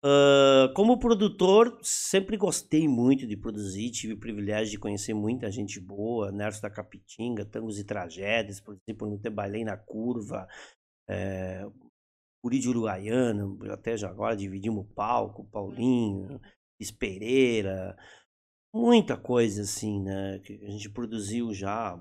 Uh, 0.06 0.72
como 0.72 1.00
produtor, 1.00 1.80
sempre 1.82 2.36
gostei 2.36 2.86
muito 2.86 3.26
de 3.26 3.36
produzir, 3.36 3.90
tive 3.90 4.12
o 4.12 4.20
privilégio 4.20 4.70
de 4.70 4.78
conhecer 4.78 5.12
muita 5.12 5.50
gente 5.50 5.80
boa, 5.80 6.30
Nerso 6.30 6.62
da 6.62 6.70
Capitinga, 6.70 7.44
Tangos 7.44 7.76
e 7.80 7.84
Tragédias, 7.84 8.60
por 8.60 8.76
exemplo, 8.76 9.12
eu 9.12 9.18
trabalhei 9.18 9.64
na 9.64 9.76
Curva, 9.76 10.46
é, 11.08 11.66
de 12.48 12.68
Uruguaiana, 12.68 13.44
até 13.72 13.96
já 13.96 14.08
agora 14.08 14.36
dividimos 14.36 14.84
o 14.84 14.94
palco, 14.94 15.44
Paulinho, 15.50 16.40
Espereira, 16.78 17.96
muita 18.72 19.16
coisa 19.16 19.62
assim, 19.62 20.00
né, 20.00 20.38
que 20.38 20.52
a 20.64 20.70
gente 20.70 20.88
produziu 20.88 21.52
já. 21.52 22.00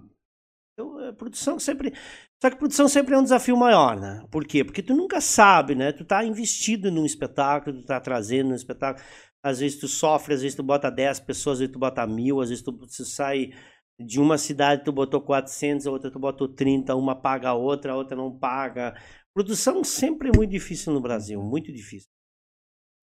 Então, 0.78 1.00
a 1.08 1.14
produção 1.14 1.58
sempre 1.58 1.94
só 2.42 2.50
que 2.50 2.58
produção 2.58 2.88
sempre 2.88 3.16
é 3.16 3.18
um 3.18 3.24
desafio 3.24 3.56
maior, 3.56 4.00
né? 4.00 4.24
Por 4.30 4.46
quê? 4.46 4.64
Porque 4.64 4.84
tu 4.84 4.94
nunca 4.94 5.22
sabe, 5.22 5.74
né? 5.74 5.92
Tu 5.92 6.04
tá 6.04 6.24
investido 6.24 6.92
num 6.92 7.06
espetáculo, 7.06 7.80
tu 7.80 7.86
tá 7.86 8.00
trazendo 8.00 8.52
um 8.52 8.56
espetáculo. 8.56 9.04
Às 9.42 9.60
vezes 9.60 9.80
tu 9.80 9.88
sofre, 9.88 10.34
às 10.34 10.42
vezes 10.42 10.56
tu 10.56 10.62
bota 10.62 10.92
10 10.92 11.22
pessoas, 11.22 11.56
às 11.56 11.60
vezes 11.60 11.74
tu 11.74 11.80
bota 11.80 12.06
mil, 12.06 12.42
às 12.42 12.50
vezes 12.50 12.64
tu, 12.64 12.74
tu 12.74 13.06
sai 13.06 13.52
de 14.00 14.20
uma 14.20 14.38
cidade 14.38 14.84
tu 14.84 14.92
botou 14.92 15.22
400, 15.22 15.88
a 15.88 15.92
outra 15.92 16.12
tu 16.12 16.20
botou 16.20 16.48
30, 16.50 16.94
uma 16.96 17.16
paga 17.16 17.50
a 17.50 17.54
outra, 17.54 17.94
a 17.94 17.96
outra 17.96 18.18
não 18.18 18.38
paga. 18.38 18.94
Produção 19.34 19.84
sempre 19.84 20.30
é 20.30 20.32
muito 20.36 20.52
difícil 20.52 20.94
no 20.94 21.02
Brasil, 21.02 21.42
muito 21.42 21.72
difícil. 21.72 22.10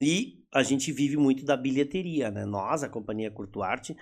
E 0.03 0.45
a 0.53 0.63
gente 0.63 0.93
vive 0.93 1.17
muito 1.17 1.45
da 1.45 1.57
bilheteria, 1.57 2.31
né? 2.31 2.45
Nós, 2.45 2.83
a 2.83 2.89
companhia 2.89 3.31
Curto 3.31 3.63
Arte, 3.63 3.97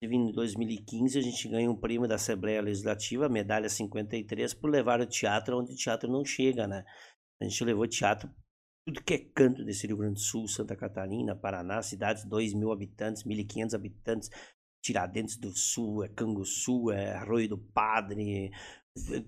em 0.00 0.32
2015 0.32 1.18
a 1.18 1.22
gente 1.22 1.48
ganhou 1.48 1.74
um 1.74 1.80
prêmio 1.80 2.08
da 2.08 2.14
Assembleia 2.14 2.62
Legislativa, 2.62 3.28
medalha 3.28 3.68
53, 3.68 4.54
por 4.54 4.70
levar 4.70 5.00
o 5.00 5.06
teatro 5.06 5.58
onde 5.58 5.72
o 5.72 5.76
teatro 5.76 6.10
não 6.10 6.24
chega, 6.24 6.66
né? 6.66 6.84
A 7.40 7.44
gente 7.44 7.64
levou 7.64 7.86
teatro 7.86 8.30
tudo 8.86 9.02
que 9.02 9.14
é 9.14 9.18
canto 9.18 9.64
desse 9.64 9.86
Rio 9.86 9.98
Grande 9.98 10.14
do 10.14 10.20
Sul, 10.20 10.48
Santa 10.48 10.74
Catarina, 10.74 11.36
Paraná, 11.36 11.82
cidades 11.82 12.24
2 12.24 12.54
mil 12.54 12.72
habitantes, 12.72 13.22
1.500 13.22 13.74
habitantes, 13.74 14.30
Tiradentes 14.82 15.36
do 15.36 15.50
Sul, 15.54 16.04
é 16.04 16.08
Canguçu, 16.08 16.90
é 16.90 17.12
Arroio 17.12 17.50
do 17.50 17.58
Padre, 17.58 18.50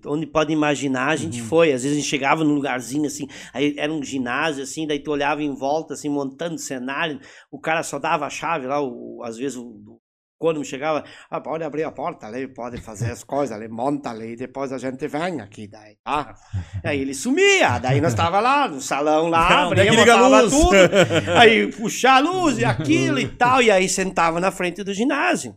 onde 0.07 0.25
pode 0.25 0.51
imaginar, 0.51 1.09
a 1.09 1.15
gente 1.15 1.41
uhum. 1.41 1.47
foi. 1.47 1.73
Às 1.73 1.83
vezes 1.83 1.97
a 1.97 2.01
gente 2.01 2.09
chegava 2.09 2.43
num 2.43 2.55
lugarzinho 2.55 3.05
assim, 3.05 3.27
aí 3.53 3.75
era 3.77 3.91
um 3.93 4.03
ginásio 4.03 4.63
assim, 4.63 4.87
daí 4.87 4.99
tu 4.99 5.11
olhava 5.11 5.43
em 5.43 5.53
volta, 5.53 5.93
assim, 5.93 6.09
montando 6.09 6.57
cenário, 6.57 7.19
o 7.51 7.59
cara 7.59 7.83
só 7.83 7.99
dava 7.99 8.25
a 8.25 8.29
chave 8.29 8.65
lá, 8.65 8.81
o, 8.81 9.21
às 9.23 9.37
vezes 9.37 9.57
o, 9.57 10.01
quando 10.41 10.65
chegava, 10.65 11.05
ah, 11.29 11.39
pode 11.39 11.63
abrir 11.63 11.83
a 11.83 11.91
porta 11.91 12.25
ali, 12.25 12.47
pode 12.47 12.81
fazer 12.81 13.11
as 13.11 13.23
coisas 13.23 13.55
ali, 13.55 13.67
monta 13.67 14.09
ali, 14.09 14.35
depois 14.35 14.73
a 14.73 14.79
gente 14.79 15.07
vem 15.07 15.39
aqui, 15.39 15.67
daí, 15.67 15.97
tá? 16.03 16.33
Aí 16.83 16.99
ele 16.99 17.13
sumia, 17.13 17.77
daí 17.77 18.01
nós 18.01 18.13
estava 18.13 18.39
lá 18.39 18.67
no 18.67 18.81
salão 18.81 19.29
lá, 19.29 19.65
abria, 19.67 19.93
botava 19.93 20.49
tudo, 20.49 20.71
aí 21.39 21.71
puxar 21.71 22.15
a 22.15 22.19
luz 22.19 22.57
e 22.57 22.65
aquilo 22.65 23.19
e 23.19 23.27
tal, 23.27 23.61
e 23.61 23.69
aí 23.69 23.87
sentava 23.87 24.39
na 24.39 24.49
frente 24.51 24.83
do 24.83 24.91
ginásio. 24.91 25.55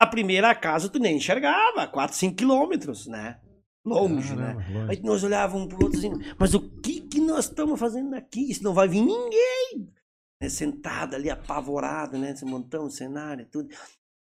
A 0.00 0.06
primeira 0.06 0.54
casa 0.54 0.88
tu 0.88 0.98
nem 0.98 1.18
enxergava, 1.18 1.86
4, 1.86 2.16
5 2.16 2.36
quilômetros, 2.36 3.06
né? 3.06 3.36
Longe, 3.84 4.34
né? 4.34 4.56
Longe. 4.72 4.90
Aí 4.92 5.02
nós 5.02 5.22
olhávamos 5.22 5.68
pro 5.68 5.84
outro 5.84 5.98
assim, 5.98 6.10
mas 6.38 6.54
o 6.54 6.60
que 6.80 7.02
que 7.02 7.20
nós 7.20 7.44
estamos 7.44 7.78
fazendo 7.78 8.14
aqui? 8.14 8.50
Isso 8.50 8.64
não 8.64 8.72
vai 8.72 8.88
vir 8.88 9.02
ninguém 9.02 9.92
né, 10.44 10.48
sentada 10.48 11.16
ali, 11.16 11.30
apavorada, 11.30 12.18
né? 12.18 12.30
Esse 12.30 12.44
montão, 12.44 12.88
cenário, 12.88 13.46
tudo. 13.50 13.68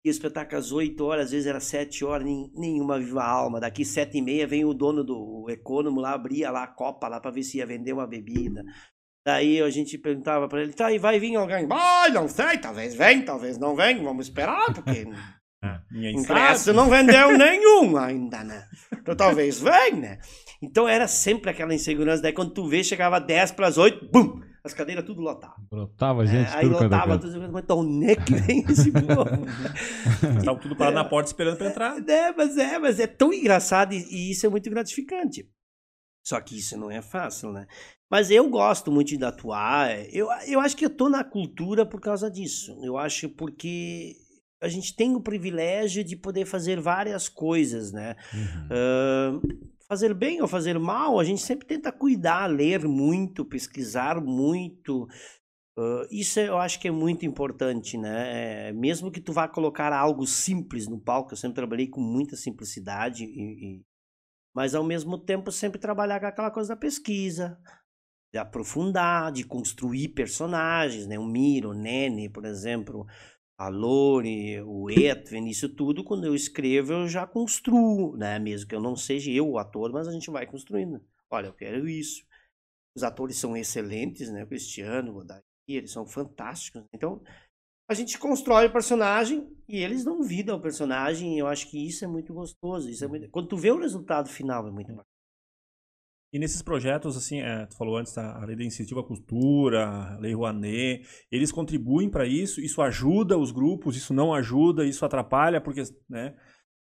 E 0.04 0.08
o 0.08 0.10
espetáculo 0.10 0.58
às 0.58 0.72
8 0.72 1.04
horas, 1.04 1.26
às 1.26 1.30
vezes 1.30 1.46
era 1.46 1.60
7 1.60 2.04
horas, 2.04 2.26
nenhuma 2.54 2.98
viva 2.98 3.22
alma. 3.22 3.60
Daqui 3.60 3.84
7 3.84 4.18
e 4.18 4.22
meia 4.22 4.46
vem 4.46 4.64
o 4.64 4.74
dono 4.74 5.04
do 5.04 5.46
econômico 5.48 6.00
lá, 6.00 6.12
abria 6.12 6.50
lá 6.50 6.64
a 6.64 6.68
copa 6.68 7.06
lá 7.06 7.20
para 7.20 7.30
ver 7.30 7.42
se 7.42 7.58
ia 7.58 7.66
vender 7.66 7.92
uma 7.92 8.06
bebida. 8.06 8.64
Daí 9.24 9.62
a 9.62 9.70
gente 9.70 9.96
perguntava 9.96 10.48
para 10.48 10.62
ele, 10.62 10.72
tá, 10.72 10.90
e 10.90 10.98
vai 10.98 11.20
vir 11.20 11.36
alguém? 11.36 11.68
Ai, 11.70 12.10
não 12.10 12.26
sei, 12.26 12.58
talvez 12.58 12.94
vem, 12.96 13.24
talvez 13.24 13.56
não 13.56 13.76
vem, 13.76 14.02
vamos 14.02 14.26
esperar, 14.26 14.74
porque 14.74 15.06
ah, 15.62 15.80
ingresso 15.92 16.72
não 16.72 16.90
vendeu 16.90 17.30
nenhum 17.38 17.96
ainda, 17.96 18.42
né? 18.42 18.64
Então 18.92 19.14
talvez 19.14 19.60
vem, 19.60 19.94
né? 19.94 20.18
Então 20.60 20.88
era 20.88 21.06
sempre 21.06 21.50
aquela 21.50 21.72
insegurança. 21.72 22.22
Daí 22.22 22.32
quando 22.32 22.52
tu 22.52 22.66
vê, 22.66 22.82
chegava 22.82 23.20
10 23.20 23.52
para 23.52 23.68
as 23.68 23.78
8, 23.78 24.10
bum! 24.10 24.40
As 24.64 24.72
cadeiras 24.72 25.04
tudo 25.04 25.20
lotavam. 25.20 25.56
Brotava 25.68 26.24
gente, 26.24 26.48
é, 26.48 26.58
Aí 26.58 26.66
lotava 26.66 27.18
tudo, 27.18 27.52
mas 27.52 27.64
então 27.64 27.80
onde 27.80 28.10
é 28.10 28.16
que 28.16 28.34
vem 28.34 28.64
esse 28.68 28.92
povo? 28.92 29.24
Estavam 30.38 30.60
tudo 30.60 30.76
parado 30.76 30.98
é, 30.98 31.02
na 31.02 31.08
porta 31.08 31.30
esperando 31.30 31.56
para 31.58 31.68
entrar. 31.68 32.08
É, 32.08 32.32
mas 32.32 32.56
é, 32.56 32.78
mas 32.78 33.00
é 33.00 33.06
tão 33.06 33.32
engraçado 33.32 33.92
e, 33.92 34.04
e, 34.08 34.30
isso 34.30 34.46
é 34.46 34.48
muito 34.48 34.70
gratificante. 34.70 35.48
Só 36.24 36.40
que 36.40 36.56
isso 36.56 36.76
não 36.76 36.90
é 36.90 37.02
fácil, 37.02 37.50
né? 37.50 37.66
Mas 38.08 38.30
eu 38.30 38.48
gosto 38.48 38.92
muito 38.92 39.16
de 39.16 39.24
atuar. 39.24 39.90
Eu, 40.14 40.28
eu 40.46 40.60
acho 40.60 40.76
que 40.76 40.84
eu 40.84 40.90
tô 40.90 41.08
na 41.08 41.24
cultura 41.24 41.84
por 41.84 42.00
causa 42.00 42.30
disso. 42.30 42.78
Eu 42.84 42.96
acho 42.96 43.28
porque 43.30 44.14
a 44.62 44.68
gente 44.68 44.94
tem 44.94 45.16
o 45.16 45.20
privilégio 45.20 46.04
de 46.04 46.14
poder 46.14 46.44
fazer 46.46 46.80
várias 46.80 47.28
coisas, 47.28 47.90
né? 47.90 48.14
Uhum. 48.32 49.40
Uh, 49.40 49.71
fazer 49.92 50.14
bem 50.14 50.40
ou 50.40 50.48
fazer 50.48 50.78
mal, 50.78 51.20
a 51.20 51.24
gente 51.24 51.42
sempre 51.42 51.66
tenta 51.66 51.92
cuidar, 51.92 52.46
ler 52.46 52.88
muito, 52.88 53.44
pesquisar 53.44 54.18
muito. 54.22 55.06
Uh, 55.78 56.06
isso 56.10 56.40
eu 56.40 56.56
acho 56.56 56.80
que 56.80 56.88
é 56.88 56.90
muito 56.90 57.26
importante, 57.26 57.98
né? 57.98 58.68
É, 58.68 58.72
mesmo 58.72 59.10
que 59.10 59.20
tu 59.20 59.34
vá 59.34 59.46
colocar 59.46 59.92
algo 59.92 60.26
simples 60.26 60.88
no 60.88 60.98
palco, 60.98 61.34
eu 61.34 61.36
sempre 61.36 61.56
trabalhei 61.56 61.88
com 61.88 62.00
muita 62.00 62.36
simplicidade, 62.36 63.24
e, 63.24 63.26
e, 63.28 63.82
mas 64.56 64.74
ao 64.74 64.82
mesmo 64.82 65.18
tempo 65.18 65.52
sempre 65.52 65.78
trabalhar 65.78 66.18
com 66.20 66.26
aquela 66.26 66.50
coisa 66.50 66.70
da 66.70 66.80
pesquisa, 66.80 67.58
de 68.32 68.38
aprofundar, 68.38 69.30
de 69.30 69.44
construir 69.44 70.08
personagens, 70.14 71.06
né? 71.06 71.18
O 71.18 71.26
Miro, 71.26 71.72
o 71.72 71.74
Nene, 71.74 72.30
por 72.30 72.46
exemplo, 72.46 73.04
a 73.62 73.68
Lore, 73.68 74.60
o 74.62 74.90
Etwen, 74.90 75.48
isso 75.48 75.68
tudo, 75.68 76.02
quando 76.02 76.26
eu 76.26 76.34
escrevo, 76.34 76.92
eu 76.92 77.08
já 77.08 77.24
construo, 77.24 78.16
né? 78.16 78.36
Mesmo 78.38 78.68
que 78.68 78.74
eu 78.74 78.80
não 78.80 78.96
seja 78.96 79.30
eu 79.30 79.48
o 79.48 79.58
ator, 79.58 79.92
mas 79.92 80.08
a 80.08 80.12
gente 80.12 80.30
vai 80.30 80.46
construindo. 80.46 81.00
Olha, 81.30 81.46
eu 81.46 81.52
quero 81.52 81.88
isso. 81.88 82.24
Os 82.96 83.04
atores 83.04 83.36
são 83.36 83.56
excelentes, 83.56 84.30
né? 84.30 84.42
O 84.42 84.48
Cristiano, 84.48 85.16
o 85.16 85.24
Daí, 85.24 85.40
eles 85.68 85.92
são 85.92 86.04
fantásticos. 86.04 86.82
Então, 86.92 87.22
a 87.88 87.94
gente 87.94 88.18
constrói 88.18 88.66
o 88.66 88.72
personagem 88.72 89.48
e 89.68 89.78
eles 89.78 90.04
dão 90.04 90.22
vida 90.22 90.52
ao 90.52 90.60
personagem. 90.60 91.38
Eu 91.38 91.46
acho 91.46 91.70
que 91.70 91.78
isso 91.78 92.04
é 92.04 92.08
muito 92.08 92.34
gostoso. 92.34 92.90
Isso 92.90 93.04
é 93.04 93.08
muito... 93.08 93.30
Quando 93.30 93.48
tu 93.48 93.56
vê 93.56 93.70
o 93.70 93.78
resultado 93.78 94.28
final, 94.28 94.66
é 94.66 94.72
muito 94.72 94.88
bacana. 94.88 95.11
E 96.32 96.38
nesses 96.38 96.62
projetos, 96.62 97.14
assim, 97.14 97.40
é, 97.40 97.66
tu 97.66 97.76
falou 97.76 97.98
antes, 97.98 98.14
tá, 98.14 98.40
a 98.40 98.44
Lei 98.46 98.56
da 98.56 98.64
Incentivo 98.64 99.00
à 99.00 99.04
Cultura, 99.04 99.86
a 99.86 100.18
Lei 100.18 100.32
Rouanet, 100.32 101.06
eles 101.30 101.52
contribuem 101.52 102.08
para 102.08 102.26
isso? 102.26 102.58
Isso 102.60 102.80
ajuda 102.80 103.36
os 103.36 103.52
grupos? 103.52 103.96
Isso 103.96 104.14
não 104.14 104.32
ajuda? 104.32 104.86
Isso 104.86 105.04
atrapalha? 105.04 105.60
Porque, 105.60 105.82
né, 106.08 106.34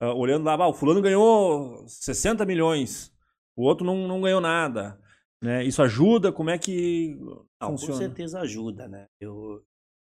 uh, 0.03 0.17
olhando 0.17 0.45
lá, 0.45 0.55
ah, 0.55 0.69
o 0.69 0.73
fulano 0.73 1.03
ganhou 1.03 1.87
60 1.87 2.47
milhões, 2.47 3.13
o 3.55 3.65
outro 3.65 3.85
não, 3.85 4.09
não 4.09 4.23
ganhou 4.23 4.41
nada. 4.41 4.99
Né? 5.43 5.63
Isso 5.63 5.83
ajuda? 5.83 6.33
Como 6.33 6.49
é 6.49 6.57
que 6.57 7.15
não, 7.61 7.69
funciona? 7.73 7.93
Com 7.93 7.99
certeza 7.99 8.41
ajuda, 8.41 8.89
né? 8.89 9.09
Eu, 9.21 9.63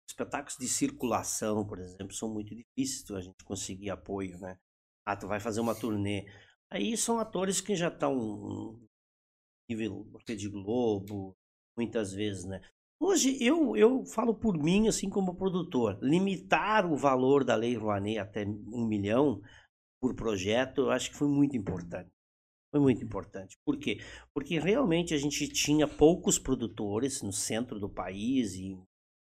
espetáculos 0.07 0.59
de 0.59 0.69
circulação, 0.69 1.67
por 1.67 1.79
exemplo, 1.79 2.13
são 2.13 2.29
muito 2.29 2.55
difíceis 2.55 3.11
a 3.11 3.23
gente 3.23 3.43
conseguir 3.43 3.89
apoio, 3.89 4.39
né? 4.39 4.59
Ah, 5.07 5.17
tu 5.17 5.27
vai 5.27 5.41
fazer 5.41 5.61
uma 5.61 5.75
turnê. 5.75 6.27
Aí 6.71 6.95
são 6.95 7.19
atores 7.19 7.63
que 7.63 7.75
já 7.75 7.89
estão 7.89 8.79
nível 9.69 10.07
Rede 10.27 10.49
Globo, 10.49 11.37
muitas 11.77 12.13
vezes, 12.13 12.45
né? 12.45 12.61
Hoje 13.01 13.37
eu, 13.43 13.77
eu 13.77 14.05
falo 14.07 14.35
por 14.35 14.57
mim, 14.57 14.89
assim 14.89 15.11
como 15.11 15.37
produtor, 15.37 15.99
limitar 16.01 16.91
o 16.91 16.97
valor 16.97 17.45
da 17.45 17.55
Lei 17.55 17.77
Rouanet 17.77 18.19
até 18.19 18.45
um 18.47 18.87
milhão 18.87 19.43
por 20.01 20.15
projeto, 20.15 20.83
eu 20.83 20.91
acho 20.91 21.11
que 21.11 21.17
foi 21.17 21.29
muito 21.29 21.57
importante. 21.57 22.11
Foi 22.71 22.81
muito 22.81 23.05
importante. 23.05 23.57
Por 23.65 23.79
quê? 23.79 23.99
Porque 24.33 24.59
realmente 24.59 25.15
a 25.15 25.19
gente 25.19 25.49
tinha 25.49 25.87
poucos 25.87 26.39
produtores 26.39 27.23
no 27.23 27.33
centro 27.33 27.79
do 27.79 27.89
país 27.89 28.55
e 28.55 28.77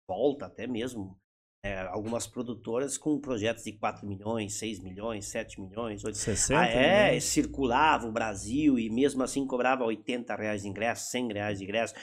volta 0.08 0.46
até 0.46 0.66
mesmo 0.66 1.18
é, 1.64 1.80
algumas 1.88 2.26
produtoras 2.26 2.98
com 2.98 3.18
projetos 3.18 3.64
de 3.64 3.72
4 3.72 4.06
milhões, 4.06 4.52
6 4.58 4.80
milhões, 4.80 5.24
7 5.24 5.58
milhões, 5.62 6.04
8 6.04 6.14
60 6.14 6.60
ah, 6.60 6.66
é, 6.66 7.06
milhões. 7.06 7.24
circulava 7.24 8.06
o 8.06 8.12
Brasil 8.12 8.78
e 8.78 8.90
mesmo 8.90 9.22
assim 9.22 9.46
cobrava 9.46 9.82
80 9.82 10.36
reais 10.36 10.60
de 10.60 10.68
ingresso, 10.68 11.10
100 11.10 11.32
reais 11.32 11.58
de 11.58 11.64
ingresso. 11.64 11.94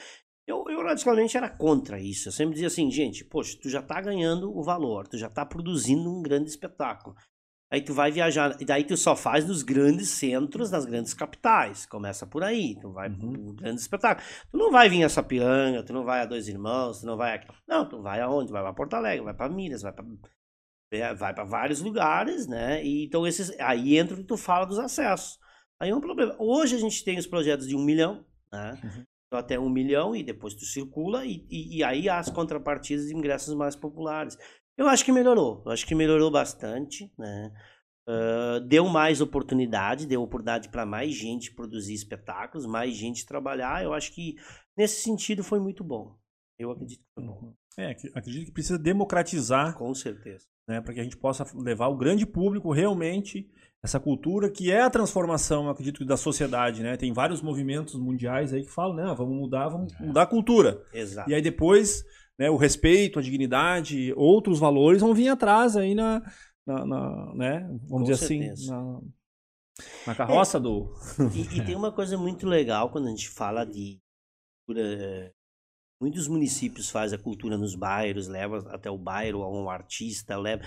Eu, 0.47 0.65
eu 0.67 0.81
radicalmente 0.81 1.37
era 1.37 1.47
contra 1.47 1.99
isso. 1.99 2.27
Eu 2.27 2.31
sempre 2.31 2.53
dizia 2.53 2.69
assim, 2.69 2.89
gente, 2.89 3.23
poxa, 3.23 3.55
tu 3.61 3.69
já 3.69 3.81
está 3.81 4.01
ganhando 4.01 4.51
o 4.51 4.63
valor, 4.63 5.07
tu 5.07 5.15
já 5.15 5.27
está 5.27 5.45
produzindo 5.45 6.11
um 6.11 6.23
grande 6.23 6.49
espetáculo. 6.49 7.15
Aí 7.71 7.81
tu 7.81 7.93
vai 7.93 8.11
viajar, 8.11 8.57
e 8.59 8.65
daí 8.65 8.83
tu 8.83 8.97
só 8.97 9.15
faz 9.15 9.47
nos 9.47 9.63
grandes 9.63 10.09
centros, 10.09 10.69
nas 10.69 10.85
grandes 10.85 11.13
capitais. 11.13 11.85
Começa 11.85 12.27
por 12.27 12.43
aí, 12.43 12.77
tu 12.81 12.91
vai 12.91 13.09
uhum. 13.09 13.31
pro 13.31 13.53
grande 13.53 13.79
espetáculo. 13.79 14.27
Tu 14.51 14.57
não 14.57 14.69
vai 14.71 14.89
vir 14.89 15.05
a 15.05 15.09
Sapiranga, 15.09 15.81
tu 15.81 15.93
não 15.93 16.03
vai 16.03 16.19
a 16.19 16.25
Dois 16.25 16.49
Irmãos, 16.49 16.99
tu 16.99 17.05
não 17.05 17.15
vai 17.15 17.35
aqui. 17.35 17.47
Não, 17.65 17.87
tu 17.87 18.01
vai 18.01 18.19
aonde? 18.19 18.51
Vai 18.51 18.61
para 18.61 18.73
Porto 18.73 18.95
Alegre, 18.95 19.23
vai 19.23 19.33
para 19.33 19.49
Minas, 19.49 19.81
vai 19.81 19.93
para 19.93 20.03
é, 20.91 21.13
vai 21.13 21.33
para 21.33 21.45
vários 21.45 21.79
lugares, 21.79 22.45
né? 22.45 22.83
E 22.83 23.05
então 23.05 23.25
esses 23.25 23.57
aí 23.57 23.97
entra 23.97 24.19
e 24.19 24.25
tu 24.25 24.35
fala 24.35 24.65
dos 24.65 24.77
acessos. 24.77 25.39
Aí 25.79 25.91
é 25.91 25.95
um 25.95 26.01
problema. 26.01 26.35
Hoje 26.37 26.75
a 26.75 26.79
gente 26.79 27.03
tem 27.05 27.17
os 27.17 27.25
projetos 27.25 27.65
de 27.65 27.75
um 27.75 27.83
milhão, 27.83 28.25
né? 28.51 28.77
Uhum. 28.83 29.05
até 29.31 29.57
um 29.57 29.69
milhão 29.69 30.13
e 30.13 30.21
depois 30.21 30.53
tu 30.53 30.65
circula 30.65 31.25
e, 31.25 31.47
e, 31.49 31.77
e 31.77 31.83
aí 31.85 32.09
as 32.09 32.29
contrapartidas 32.29 33.05
de 33.05 33.15
ingressos 33.15 33.55
mais 33.55 33.77
populares. 33.77 34.37
Eu 34.77 34.87
acho 34.87 35.05
que 35.05 35.11
melhorou, 35.11 35.61
eu 35.65 35.71
acho 35.71 35.85
que 35.85 35.95
melhorou 35.95 36.31
bastante, 36.31 37.11
né? 37.17 37.51
Uh, 38.07 38.59
deu 38.67 38.87
mais 38.87 39.21
oportunidade, 39.21 40.07
deu 40.07 40.23
oportunidade 40.23 40.69
para 40.69 40.85
mais 40.85 41.13
gente 41.13 41.53
produzir 41.53 41.93
espetáculos, 41.93 42.65
mais 42.65 42.95
gente 42.95 43.25
trabalhar. 43.25 43.83
Eu 43.83 43.93
acho 43.93 44.11
que 44.11 44.35
nesse 44.75 45.03
sentido 45.03 45.43
foi 45.43 45.59
muito 45.59 45.83
bom. 45.83 46.17
Eu 46.57 46.71
acredito 46.71 46.99
que 46.99 47.13
foi 47.13 47.23
bom. 47.23 47.53
É, 47.77 47.91
acredito 48.15 48.45
que 48.45 48.51
precisa 48.51 48.77
democratizar. 48.77 49.75
Com 49.75 49.93
certeza. 49.93 50.45
Né, 50.67 50.81
para 50.81 50.93
que 50.93 50.99
a 50.99 51.03
gente 51.03 51.17
possa 51.17 51.45
levar 51.55 51.87
o 51.87 51.97
grande 51.97 52.25
público 52.25 52.71
realmente 52.71 53.49
essa 53.83 53.99
cultura 53.99 54.49
que 54.49 54.71
é 54.71 54.81
a 54.81 54.89
transformação, 54.89 55.65
eu 55.65 55.71
acredito, 55.71 56.05
da 56.05 56.15
sociedade, 56.15 56.83
né? 56.83 56.95
Tem 56.97 57.11
vários 57.11 57.41
movimentos 57.41 57.95
mundiais 57.95 58.53
aí 58.53 58.63
que 58.63 58.69
falam, 58.69 58.95
né? 58.95 59.15
Vamos 59.17 59.35
mudar, 59.35 59.69
vamos 59.69 59.91
é. 59.93 60.03
mudar 60.03 60.21
a 60.23 60.27
cultura. 60.27 60.83
Exato. 60.93 61.29
E 61.29 61.33
aí 61.33 61.41
depois, 61.41 62.05
né, 62.41 62.49
o 62.49 62.57
respeito, 62.57 63.19
a 63.19 63.21
dignidade, 63.21 64.11
outros 64.17 64.57
valores 64.57 65.01
vão 65.01 65.13
vir 65.13 65.29
atrás 65.29 65.77
aí 65.77 65.93
na, 65.93 66.23
na, 66.65 66.85
na 66.87 67.35
né? 67.35 67.59
Vamos 67.87 67.87
Com 67.87 68.03
dizer 68.03 68.13
assim, 68.13 68.39
certeza. 68.39 68.75
assim, 68.75 68.83
na, 68.83 69.01
na 70.07 70.15
carroça 70.15 70.57
é. 70.57 70.59
do. 70.59 70.91
E, 71.35 71.59
e, 71.59 71.63
tem 71.63 71.75
uma 71.75 71.91
coisa 71.91 72.17
muito 72.17 72.47
legal 72.47 72.89
quando 72.89 73.05
a 73.05 73.09
gente 73.11 73.29
fala 73.29 73.63
de 73.63 74.01
cultura. 74.65 75.31
Muitos 76.01 76.27
municípios 76.27 76.89
fazem 76.89 77.19
a 77.19 77.21
cultura 77.21 77.59
nos 77.59 77.75
bairros, 77.75 78.27
leva 78.27 78.67
até 78.73 78.89
o 78.89 78.97
bairro 78.97 79.43
a 79.43 79.47
um 79.47 79.69
artista, 79.69 80.35
leva. 80.35 80.63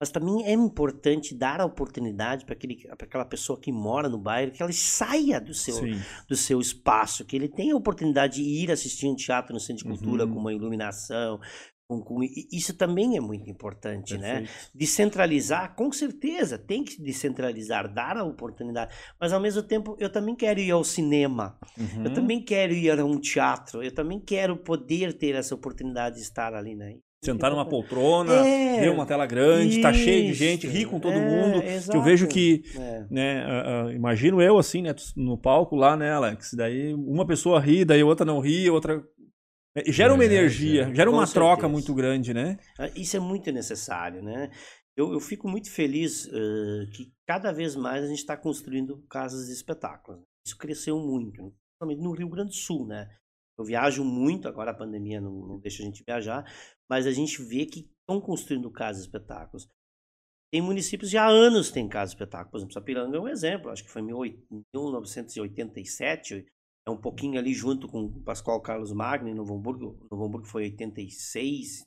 Mas 0.00 0.10
também 0.10 0.44
é 0.46 0.52
importante 0.52 1.34
dar 1.34 1.60
a 1.60 1.64
oportunidade 1.64 2.44
para 2.44 2.56
aquela 3.02 3.24
pessoa 3.24 3.58
que 3.58 3.72
mora 3.72 4.08
no 4.08 4.18
bairro 4.18 4.52
que 4.52 4.62
ela 4.62 4.72
saia 4.72 5.40
do 5.40 5.52
seu, 5.52 5.74
do 6.28 6.36
seu 6.36 6.60
espaço, 6.60 7.24
que 7.24 7.34
ele 7.34 7.48
tenha 7.48 7.74
a 7.74 7.76
oportunidade 7.76 8.36
de 8.36 8.42
ir 8.42 8.70
assistir 8.70 9.08
um 9.08 9.16
teatro 9.16 9.52
no 9.52 9.60
Centro 9.60 9.82
de 9.82 9.90
Cultura 9.90 10.24
uhum. 10.24 10.34
com 10.34 10.38
uma 10.38 10.52
iluminação, 10.52 11.40
isso 12.52 12.74
também 12.74 13.16
é 13.16 13.20
muito 13.20 13.48
importante, 13.48 14.18
né? 14.18 14.40
Perfeito. 14.40 14.50
né? 14.50 14.70
Descentralizar, 14.74 15.74
com 15.74 15.90
certeza, 15.90 16.58
tem 16.58 16.84
que 16.84 17.02
descentralizar, 17.02 17.92
dar 17.92 18.18
a 18.18 18.24
oportunidade. 18.24 18.94
Mas 19.18 19.32
ao 19.32 19.40
mesmo 19.40 19.62
tempo, 19.62 19.96
eu 19.98 20.10
também 20.10 20.36
quero 20.36 20.60
ir 20.60 20.70
ao 20.70 20.84
cinema, 20.84 21.58
uhum. 21.78 22.04
eu 22.04 22.12
também 22.12 22.44
quero 22.44 22.74
ir 22.74 22.90
a 22.90 23.04
um 23.04 23.18
teatro, 23.18 23.82
eu 23.82 23.92
também 23.92 24.20
quero 24.20 24.56
poder 24.58 25.14
ter 25.14 25.34
essa 25.34 25.54
oportunidade 25.54 26.16
de 26.16 26.22
estar 26.22 26.54
ali, 26.54 26.74
né? 26.74 26.98
Sentar 27.24 27.50
numa 27.50 27.68
poltrona, 27.68 28.32
é, 28.46 28.80
ver 28.80 28.90
uma 28.90 29.04
tela 29.04 29.26
grande, 29.26 29.72
isso, 29.72 29.82
tá 29.82 29.92
cheio 29.92 30.26
de 30.26 30.34
gente, 30.34 30.68
rir 30.68 30.86
com 30.86 31.00
todo 31.00 31.14
é, 31.14 31.20
mundo. 31.20 31.62
Exato. 31.64 31.90
Que 31.90 31.96
eu 31.96 32.02
vejo 32.02 32.28
que, 32.28 32.62
é. 32.76 33.06
né, 33.10 33.44
uh, 33.44 33.86
uh, 33.86 33.90
imagino 33.90 34.40
eu 34.40 34.56
assim, 34.56 34.82
né, 34.82 34.94
no 35.16 35.36
palco 35.36 35.74
lá, 35.74 35.96
né, 35.96 36.12
Alex? 36.12 36.54
Daí 36.54 36.94
uma 36.94 37.26
pessoa 37.26 37.58
ri, 37.58 37.84
daí 37.84 38.04
outra 38.04 38.24
não 38.24 38.38
ri, 38.38 38.70
outra 38.70 39.02
é, 39.74 39.92
gera 39.92 40.14
uma 40.14 40.22
é, 40.22 40.26
energia, 40.26 40.94
gera 40.94 41.10
uma 41.10 41.26
certeza. 41.26 41.34
troca 41.34 41.68
muito 41.68 41.94
grande, 41.94 42.32
né? 42.32 42.58
Ah, 42.78 42.88
isso 42.96 43.16
é 43.16 43.20
muito 43.20 43.50
necessário, 43.52 44.22
né? 44.22 44.50
Eu, 44.96 45.12
eu 45.12 45.20
fico 45.20 45.48
muito 45.48 45.70
feliz 45.70 46.26
uh, 46.26 46.90
que 46.92 47.12
cada 47.26 47.52
vez 47.52 47.76
mais 47.76 48.04
a 48.04 48.08
gente 48.08 48.18
está 48.18 48.36
construindo 48.36 49.04
casas 49.08 49.46
de 49.46 49.52
espetáculos. 49.52 50.20
Isso 50.46 50.58
cresceu 50.58 50.98
muito, 50.98 51.52
principalmente 51.78 52.02
no 52.02 52.12
Rio 52.12 52.28
Grande 52.28 52.50
do 52.50 52.56
Sul, 52.56 52.86
né? 52.86 53.08
Eu 53.56 53.64
viajo 53.64 54.04
muito, 54.04 54.48
agora 54.48 54.70
a 54.70 54.76
pandemia 54.76 55.20
não, 55.20 55.32
não 55.32 55.58
deixa 55.60 55.82
a 55.82 55.86
gente 55.86 56.02
viajar, 56.04 56.44
mas 56.88 57.06
a 57.06 57.12
gente 57.12 57.42
vê 57.42 57.66
que 57.66 57.90
estão 58.00 58.20
construindo 58.20 58.70
casas 58.70 59.02
espetáculos. 59.02 59.68
Tem 60.50 60.62
municípios 60.62 61.10
já 61.10 61.24
há 61.24 61.28
anos 61.28 61.70
têm 61.70 61.88
casas 61.88 62.14
espetáculos. 62.14 62.50
Por 62.50 62.58
exemplo, 62.58 62.72
Sapiranga 62.72 63.16
é 63.16 63.20
um 63.20 63.28
exemplo. 63.28 63.70
Acho 63.70 63.84
que 63.84 63.90
foi 63.90 64.00
em 64.00 64.06
1987, 64.74 66.46
é 66.86 66.90
um 66.90 66.96
pouquinho 66.96 67.38
ali 67.38 67.52
junto 67.52 67.86
com 67.86 68.04
o 68.04 68.22
Pascoal 68.22 68.60
Carlos 68.62 68.92
Magno, 68.92 69.28
em 69.28 69.34
Novo 69.34 69.54
Hamburgo. 69.54 69.98
Novo 70.10 70.24
Hamburgo 70.24 70.46
foi 70.46 70.62
86. 70.64 71.86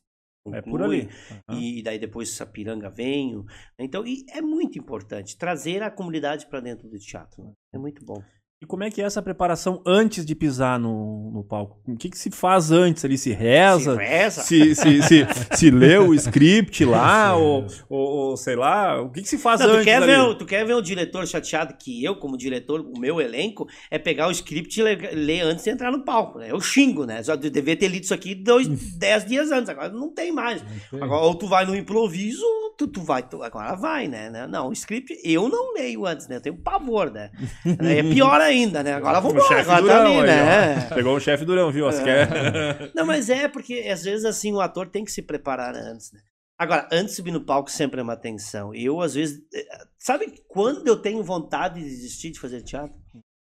É 0.53 0.61
por 0.61 0.81
ali. 0.81 1.07
Uhum. 1.49 1.59
E 1.59 1.83
daí 1.83 1.99
depois 1.99 2.29
Sapiranga 2.35 2.89
veio. 2.89 3.45
Então, 3.79 4.05
e 4.05 4.25
é 4.29 4.41
muito 4.41 4.77
importante 4.77 5.37
trazer 5.37 5.81
a 5.81 5.91
comunidade 5.91 6.47
para 6.47 6.59
dentro 6.59 6.87
do 6.87 6.97
teatro. 6.99 7.43
Né? 7.43 7.53
É 7.73 7.77
muito 7.77 8.03
bom. 8.05 8.23
E 8.63 8.65
como 8.67 8.83
é 8.83 8.91
que 8.91 9.01
é 9.01 9.05
essa 9.05 9.23
preparação 9.23 9.81
antes 9.87 10.23
de 10.23 10.35
pisar 10.35 10.79
no, 10.79 11.31
no 11.31 11.43
palco? 11.43 11.79
O 11.87 11.97
que, 11.97 12.11
que 12.11 12.17
se 12.17 12.29
faz 12.29 12.71
antes 12.71 13.03
ali? 13.03 13.17
Se 13.17 13.31
reza? 13.31 13.95
Se 13.95 14.03
reza? 14.03 14.41
Se, 14.43 14.75
se, 14.75 15.01
se, 15.01 15.27
se 15.55 15.71
lê 15.73 15.97
o 15.97 16.13
script 16.13 16.85
lá? 16.85 17.35
ou, 17.35 17.65
ou, 17.89 17.99
ou, 17.99 18.37
sei 18.37 18.55
lá? 18.55 19.01
O 19.01 19.09
que, 19.09 19.23
que 19.23 19.27
se 19.27 19.39
faz 19.39 19.61
Não, 19.61 19.67
antes? 19.67 19.79
Tu 19.79 19.85
quer, 19.85 20.01
ver, 20.01 20.35
tu 20.35 20.45
quer 20.45 20.63
ver 20.63 20.75
o 20.75 20.81
diretor 20.81 21.25
chateado 21.25 21.73
que 21.73 22.03
eu, 22.03 22.17
como 22.17 22.37
diretor, 22.37 22.81
o 22.81 22.99
meu 22.99 23.19
elenco, 23.19 23.67
é 23.89 23.97
pegar 23.97 24.27
o 24.27 24.31
script 24.31 24.79
e 24.79 24.83
ler, 24.83 25.09
ler 25.11 25.41
antes 25.41 25.63
de 25.63 25.71
entrar 25.71 25.91
no 25.91 26.05
palco. 26.05 26.37
Né? 26.37 26.51
Eu 26.51 26.61
xingo, 26.61 27.03
né? 27.03 27.23
Já 27.23 27.35
devia 27.35 27.75
ter 27.75 27.87
lido 27.87 28.03
isso 28.03 28.13
aqui 28.13 28.35
dois, 28.35 28.67
dez 28.95 29.25
dias 29.25 29.49
antes. 29.49 29.69
Agora 29.69 29.89
não 29.89 30.13
tem 30.13 30.31
mais. 30.31 30.63
Agora, 30.93 31.23
ou 31.23 31.33
tu 31.33 31.47
vai 31.47 31.65
no 31.65 31.75
improviso, 31.75 32.45
tu, 32.77 32.87
tu 32.87 33.01
vai. 33.01 33.23
Tu, 33.23 33.41
agora 33.41 33.73
vai, 33.73 34.07
né? 34.07 34.45
Não, 34.45 34.69
o 34.69 34.73
script 34.73 35.19
eu 35.23 35.49
não 35.49 35.73
leio 35.73 36.05
antes, 36.05 36.27
né? 36.27 36.35
Eu 36.35 36.41
tenho 36.41 36.57
pavor, 36.57 37.09
né? 37.09 37.31
é 37.65 38.03
pior 38.03 38.39
ainda 38.39 38.50
ainda, 38.51 38.83
né? 38.83 38.93
Agora 38.93 39.19
vamos 39.19 39.43
embora, 39.43 39.61
agora 39.61 39.85
tá 39.85 40.01
ali, 40.01 40.21
né? 40.21 40.89
Pegou 40.89 41.15
o 41.15 41.19
chefe 41.19 41.45
durão, 41.45 41.71
viu? 41.71 41.89
É. 41.89 42.03
Quer... 42.03 42.91
Não, 42.95 43.05
mas 43.05 43.29
é 43.29 43.47
porque 43.47 43.73
às 43.91 44.03
vezes 44.03 44.25
assim 44.25 44.53
o 44.53 44.61
ator 44.61 44.87
tem 44.89 45.03
que 45.03 45.11
se 45.11 45.21
preparar 45.21 45.75
antes, 45.75 46.11
né? 46.11 46.21
Agora, 46.61 46.87
antes 46.91 47.11
de 47.11 47.15
subir 47.15 47.31
no 47.31 47.43
palco 47.43 47.71
sempre 47.71 47.99
é 47.99 48.03
uma 48.03 48.15
tensão. 48.15 48.71
Eu, 48.75 49.01
às 49.01 49.15
vezes. 49.15 49.43
Eh, 49.51 49.87
sabe 49.97 50.43
quando 50.47 50.87
eu 50.87 51.01
tenho 51.01 51.23
vontade 51.23 51.79
de 51.79 51.89
desistir 51.89 52.29
de 52.29 52.39
fazer 52.39 52.61
teatro? 52.61 53.01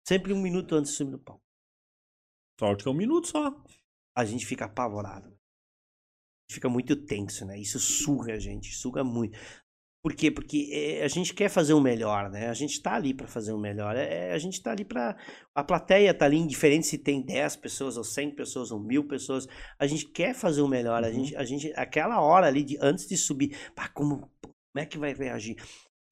Sempre 0.07 0.33
um 0.33 0.41
minuto 0.41 0.73
antes 0.73 0.89
de 0.91 0.97
subir 0.97 1.11
no 1.11 1.19
palco. 1.19 1.43
Sorte 2.59 2.83
que 2.83 2.89
é 2.89 2.91
um 2.91 2.95
minuto 2.95 3.27
só. 3.27 3.55
A 4.17 4.25
gente 4.25 4.43
fica 4.45 4.65
apavorado. 4.65 5.37
Fica 6.49 6.67
muito 6.67 6.95
tenso, 6.95 7.45
né? 7.45 7.59
Isso 7.59 7.79
suga 7.79 8.33
a 8.33 8.39
gente, 8.39 8.73
suga 8.73 9.03
muito. 9.03 9.37
Por 10.05 10.13
quê? 10.13 10.29
Porque 10.29 10.69
é, 10.71 11.03
a 11.03 11.07
gente 11.07 11.33
quer 11.33 11.49
fazer 11.49 11.73
o 11.73 11.81
melhor, 11.81 12.29
né? 12.29 12.47
A 12.47 12.53
gente 12.53 12.73
está 12.73 12.93
ali 12.93 13.11
para 13.11 13.25
fazer 13.25 13.53
o 13.53 13.57
melhor. 13.57 13.95
É, 13.95 14.33
a 14.33 14.37
gente 14.37 14.53
está 14.53 14.69
ali 14.69 14.85
para. 14.85 15.17
A 15.55 15.63
plateia 15.63 16.11
está 16.11 16.25
ali, 16.25 16.37
indiferente 16.37 16.85
se 16.85 16.99
tem 16.99 17.23
10 17.23 17.55
pessoas, 17.55 17.97
ou 17.97 18.03
100 18.03 18.35
pessoas, 18.35 18.69
ou 18.69 18.79
mil 18.79 19.07
pessoas. 19.07 19.47
A 19.79 19.87
gente 19.87 20.07
quer 20.07 20.35
fazer 20.35 20.61
o 20.61 20.67
melhor. 20.67 21.01
Uhum. 21.01 21.09
A, 21.09 21.11
gente, 21.11 21.35
a 21.35 21.43
gente, 21.43 21.73
aquela 21.75 22.21
hora 22.21 22.45
ali, 22.45 22.63
de, 22.63 22.77
antes 22.79 23.07
de 23.07 23.17
subir, 23.17 23.57
pá, 23.73 23.89
como, 23.89 24.29
como 24.43 24.77
é 24.77 24.85
que 24.85 24.99
vai 24.99 25.11
reagir? 25.11 25.55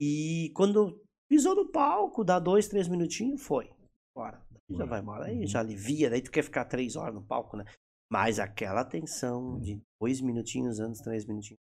E 0.01 0.51
quando 0.55 0.99
pisou 1.29 1.53
no 1.53 1.69
palco, 1.69 2.23
dá 2.23 2.39
dois, 2.39 2.67
três 2.67 2.87
minutinhos, 2.87 3.43
foi. 3.43 3.69
Bora. 4.17 4.41
Já 4.71 4.85
vai 4.85 5.01
embora. 5.01 5.25
Aí 5.25 5.45
já 5.45 5.59
alivia, 5.59 6.09
daí 6.09 6.23
tu 6.23 6.31
quer 6.31 6.43
ficar 6.43 6.65
três 6.65 6.95
horas 6.95 7.13
no 7.13 7.21
palco, 7.21 7.55
né? 7.55 7.65
Mas 8.11 8.39
aquela 8.39 8.83
tensão 8.83 9.59
de 9.59 9.79
dois 10.01 10.19
minutinhos 10.19 10.79
antes, 10.79 10.99
três 10.99 11.27
minutinhos. 11.27 11.61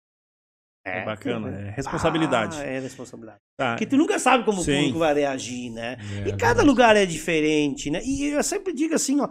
É, 0.85 0.99
é 0.99 1.05
bacana, 1.05 1.49
é 1.49 1.71
responsabilidade. 1.75 2.57
Ah, 2.59 2.63
é 2.63 2.79
responsabilidade. 2.79 3.39
Tá. 3.57 3.71
Porque 3.71 3.87
tu 3.87 3.97
nunca 3.97 4.19
sabe 4.19 4.43
como 4.43 4.61
Sim. 4.61 4.71
o 4.71 4.75
público 4.75 4.99
vai 4.99 5.13
reagir, 5.15 5.71
né? 5.71 5.97
É, 6.23 6.29
e 6.29 6.37
cada 6.37 6.61
lugar 6.61 6.95
é 6.95 7.05
diferente, 7.05 7.89
né? 7.89 8.01
E 8.03 8.25
eu 8.25 8.43
sempre 8.43 8.71
digo 8.73 8.93
assim, 8.93 9.19
ó, 9.19 9.27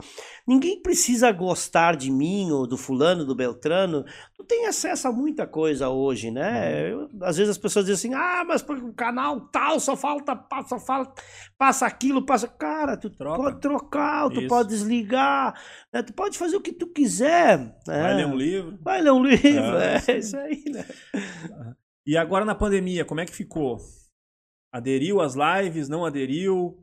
ninguém 0.49 0.83
precisa 0.83 1.31
gostar 1.31 1.95
de 1.95 2.11
mim 2.11 2.51
ou 2.51 2.67
do 2.67 2.77
fulano, 2.77 3.25
do 3.25 3.37
Beltrano. 3.37 4.05
Tu 4.35 4.43
tem 4.45 4.67
acesso 4.67 5.07
a 5.07 5.13
muita 5.13 5.47
coisa 5.47 5.91
hoje, 5.91 6.31
né? 6.31 6.93
Uhum. 6.93 7.03
Eu, 7.03 7.09
às 7.23 7.37
vezes 7.37 7.51
as 7.51 7.59
pessoas 7.59 7.85
dizem 7.85 8.13
assim, 8.13 8.21
ah, 8.21 8.45
mas 8.45 8.63
o 8.63 8.93
canal 8.95 9.43
tal 9.53 9.79
só 9.79 9.95
falta, 9.95 10.37
só 10.67 10.81
falta, 10.81 11.23
passa 11.57 11.87
aquilo, 11.87 12.25
passa. 12.25 12.49
Cara, 12.49 12.97
tu 12.97 13.11
Troca. 13.11 13.43
pode 13.43 13.61
trocar, 13.61 14.31
tu 14.31 14.41
Isso. 14.41 14.49
pode 14.49 14.69
desligar, 14.71 15.55
né? 15.93 16.03
tu 16.03 16.13
pode 16.15 16.39
fazer 16.39 16.57
o 16.57 16.61
que 16.61 16.73
tu 16.73 16.87
quiser. 16.87 17.59
Né? 17.87 18.03
Vai 18.03 18.15
ler 18.15 18.27
um 18.27 18.37
livro. 18.37 18.79
Vai 18.83 19.03
ler 19.03 19.13
um 19.13 19.23
livro, 19.25 19.77
é, 19.77 20.03
é 20.09 20.19
isso 20.19 20.37
aí, 20.37 20.65
né? 20.67 20.85
E 22.07 22.17
agora 22.17 22.45
na 22.45 22.55
pandemia, 22.55 23.05
como 23.05 23.21
é 23.21 23.25
que 23.25 23.35
ficou? 23.35 23.79
Aderiu 24.73 25.21
às 25.21 25.35
lives, 25.35 25.89
não 25.89 26.05
aderiu? 26.05 26.79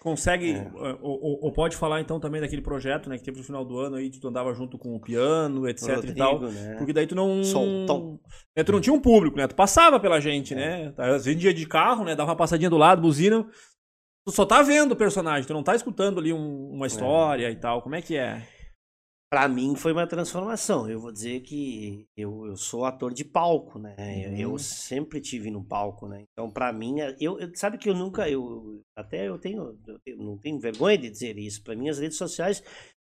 Consegue, 0.00 0.52
é. 0.52 0.70
ou, 1.00 1.18
ou, 1.22 1.44
ou, 1.44 1.52
pode 1.52 1.76
falar 1.76 1.98
então 1.98 2.20
também 2.20 2.38
daquele 2.38 2.60
projeto, 2.60 3.08
né, 3.08 3.16
que 3.16 3.24
teve 3.24 3.38
no 3.38 3.44
final 3.44 3.64
do 3.64 3.78
ano 3.78 3.96
aí, 3.96 4.10
tu 4.10 4.28
andava 4.28 4.52
junto 4.52 4.76
com 4.76 4.94
o 4.94 5.00
piano, 5.00 5.66
etc 5.66 5.96
Rodrigo, 5.96 6.12
e 6.12 6.14
tal. 6.14 6.40
Né? 6.40 6.74
Porque 6.76 6.92
daí 6.92 7.06
tu 7.06 7.14
não. 7.14 7.42
Soltão. 7.42 8.20
Né, 8.54 8.62
tu 8.62 8.72
não 8.72 8.82
tinha 8.82 8.92
um 8.92 9.00
público, 9.00 9.38
né? 9.38 9.48
Tu 9.48 9.54
passava 9.54 9.98
pela 9.98 10.20
gente, 10.20 10.52
é. 10.52 10.56
né? 10.56 10.94
Às 10.98 11.24
vezes 11.24 11.40
dia 11.40 11.54
de 11.54 11.66
carro, 11.66 12.04
né? 12.04 12.14
Dava 12.14 12.32
uma 12.32 12.36
passadinha 12.36 12.68
do 12.68 12.76
lado, 12.76 13.00
buzina. 13.00 13.46
Tu 14.26 14.32
só 14.32 14.44
tá 14.44 14.60
vendo 14.60 14.92
o 14.92 14.96
personagem, 14.96 15.46
tu 15.46 15.54
não 15.54 15.62
tá 15.62 15.74
escutando 15.74 16.20
ali 16.20 16.34
um, 16.34 16.72
uma 16.72 16.86
história 16.86 17.46
é. 17.46 17.50
e 17.50 17.56
tal. 17.56 17.80
Como 17.80 17.94
é 17.94 18.02
que 18.02 18.14
é? 18.14 18.46
Para 19.34 19.48
mim 19.48 19.74
foi 19.74 19.90
uma 19.90 20.06
transformação. 20.06 20.88
Eu 20.88 21.00
vou 21.00 21.10
dizer 21.10 21.40
que 21.40 22.06
eu, 22.16 22.46
eu 22.46 22.56
sou 22.56 22.84
ator 22.84 23.12
de 23.12 23.24
palco, 23.24 23.80
né? 23.80 23.96
Uhum. 23.98 24.36
Eu, 24.36 24.58
sempre 24.60 25.20
tive 25.20 25.50
no 25.50 25.64
palco, 25.64 26.06
né? 26.06 26.22
Então 26.30 26.48
para 26.48 26.72
mim, 26.72 27.00
é, 27.00 27.16
eu, 27.18 27.40
eu, 27.40 27.50
sabe 27.56 27.76
que 27.76 27.90
eu 27.90 27.96
nunca, 27.96 28.30
eu 28.30 28.80
até 28.94 29.26
eu 29.28 29.36
tenho, 29.36 29.76
eu 30.06 30.16
não 30.18 30.38
tenho 30.38 30.60
vergonha 30.60 30.96
de 30.96 31.10
dizer 31.10 31.36
isso. 31.36 31.64
Para 31.64 31.74
mim 31.74 31.88
as 31.88 31.98
redes 31.98 32.16
sociais 32.16 32.62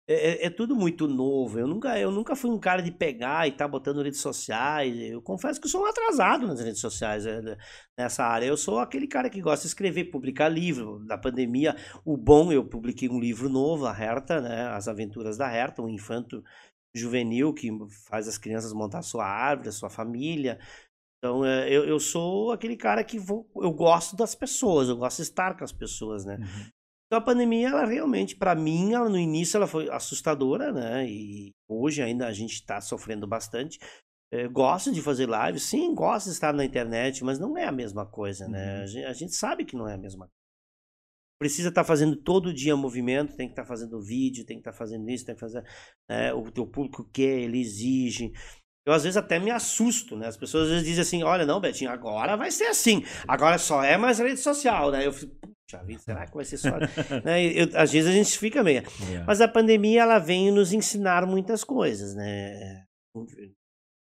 é, 0.10 0.14
é, 0.14 0.46
é 0.48 0.50
tudo 0.50 0.76
muito 0.76 1.08
novo. 1.08 1.60
Eu 1.60 1.68
nunca, 1.68 2.00
eu 2.00 2.12
nunca 2.12 2.36
fui 2.36 2.50
um 2.50 2.58
cara 2.58 2.82
de 2.82 2.92
pegar 2.92 3.48
e 3.48 3.52
tá 3.52 3.68
botando 3.68 4.02
redes 4.02 4.20
sociais. 4.20 4.98
Eu 4.98 5.22
confesso 5.22 5.62
que 5.62 5.68
eu 5.68 5.70
sou 5.70 5.84
um 5.84 5.86
atrasado 5.86 6.48
nas 6.48 6.60
redes 6.60 6.82
sociais 6.82 7.28
é, 7.28 7.56
nessa 7.96 8.24
área. 8.24 8.48
Eu 8.48 8.58
sou 8.58 8.80
aquele 8.80 9.06
cara 9.06 9.30
que 9.30 9.40
gosta 9.40 9.62
de 9.62 9.68
escrever, 9.68 10.06
publicar 10.06 10.50
livro. 10.50 10.98
Da 11.06 11.16
pandemia, 11.16 11.76
o 12.04 12.18
bom, 12.18 12.52
eu 12.52 12.66
publiquei 12.66 13.08
um 13.08 13.20
livro 13.20 13.48
novo, 13.50 13.86
a 13.86 13.96
Herta, 13.96 14.42
né? 14.42 14.68
As 14.70 14.88
Aventuras 14.88 15.38
da 15.38 15.52
Herta, 15.54 15.84
um 15.84 15.90
infanto 15.90 16.44
juvenil 16.92 17.54
que 17.54 17.70
faz 18.08 18.28
as 18.28 18.40
crianças 18.40 18.74
montar 18.74 19.04
sua 19.04 19.26
árvore, 19.28 19.72
sua 19.72 19.92
família. 19.92 20.58
Então, 21.20 21.46
é, 21.46 21.70
eu, 21.70 21.86
eu 21.86 22.00
sou 22.00 22.52
aquele 22.52 22.76
cara 22.76 23.04
que 23.04 23.20
vou, 23.20 23.48
eu 23.58 23.72
gosto 23.72 24.16
das 24.16 24.34
pessoas, 24.34 24.90
eu 24.90 24.98
gosto 24.98 25.18
de 25.18 25.24
estar 25.24 25.56
com 25.56 25.64
as 25.64 25.72
pessoas, 25.72 26.26
né? 26.26 26.38
Uhum. 26.40 26.72
Então 27.10 27.18
a 27.18 27.22
pandemia, 27.22 27.70
ela 27.70 27.86
realmente, 27.86 28.36
para 28.36 28.54
mim, 28.54 28.94
ela, 28.94 29.10
no 29.10 29.18
início 29.18 29.58
ela 29.58 29.66
foi 29.66 29.90
assustadora, 29.90 30.72
né? 30.72 31.10
E 31.10 31.56
hoje 31.68 32.04
ainda 32.04 32.28
a 32.28 32.32
gente 32.32 32.54
está 32.54 32.80
sofrendo 32.80 33.26
bastante. 33.26 33.80
Eu 34.32 34.42
eh, 34.42 34.48
gosto 34.48 34.92
de 34.92 35.02
fazer 35.02 35.28
live, 35.28 35.60
sim, 35.60 35.96
gosto 35.96 36.28
de 36.28 36.34
estar 36.34 36.54
na 36.54 36.64
internet, 36.64 37.24
mas 37.24 37.40
não 37.40 37.58
é 37.58 37.66
a 37.66 37.72
mesma 37.72 38.06
coisa, 38.06 38.48
né? 38.48 38.86
Uhum. 38.86 39.08
A, 39.08 39.14
gente, 39.14 39.34
sabe 39.34 39.66
que 39.66 39.76
não 39.76 39.88
é 39.88 39.96
a 39.96 39.98
mesma 39.98 40.28
coisa. 40.28 40.34
Precisa 41.42 41.70
estar 41.70 41.82
tá 41.82 41.88
fazendo 41.88 42.16
todo 42.16 42.54
dia 42.54 42.76
movimento, 42.76 43.36
tem 43.36 43.48
que 43.48 43.54
estar 43.54 43.64
tá 43.64 43.68
fazendo 43.68 44.00
vídeo, 44.00 44.46
tem 44.46 44.58
que 44.58 44.62
estar 44.62 44.72
tá 44.72 44.78
fazendo 44.78 45.10
isso, 45.10 45.26
tem 45.26 45.34
que 45.34 45.42
fazer. 45.42 45.64
Né? 46.08 46.32
O 46.32 46.52
teu 46.52 46.68
público 46.68 47.10
quer, 47.12 47.40
ele 47.40 47.60
exige. 47.60 48.32
Eu 48.86 48.94
às 48.94 49.04
vezes 49.04 49.18
até 49.18 49.40
me 49.40 49.50
assusto, 49.50 50.16
né? 50.16 50.28
As 50.28 50.38
pessoas 50.38 50.66
às 50.66 50.70
vezes 50.70 50.86
dizem 50.86 51.02
assim: 51.02 51.24
olha, 51.24 51.46
não, 51.46 51.60
Betinho, 51.60 51.90
agora 51.90 52.38
vai 52.38 52.52
ser 52.52 52.66
assim. 52.66 53.04
Agora 53.28 53.58
só 53.58 53.84
é 53.84 53.98
mais 53.98 54.20
rede 54.20 54.40
social, 54.40 54.92
né? 54.92 55.08
Eu 55.08 55.14
fico, 55.14 55.36
vida, 55.78 56.00
será 56.00 56.26
que 56.26 56.36
vai 56.36 56.44
ser 56.44 56.58
só. 56.58 56.72
né? 57.24 57.46
Eu, 57.46 57.70
às 57.76 57.92
vezes 57.92 58.10
a 58.10 58.14
gente 58.14 58.38
fica 58.38 58.64
meio. 58.64 58.84
Yeah. 59.02 59.26
Mas 59.28 59.40
a 59.40 59.48
pandemia, 59.48 60.02
ela 60.02 60.20
vem 60.20 60.52
nos 60.52 60.74
ensinar 60.74 61.26
muitas 61.26 61.64
coisas, 61.64 62.16
né? 62.16 62.84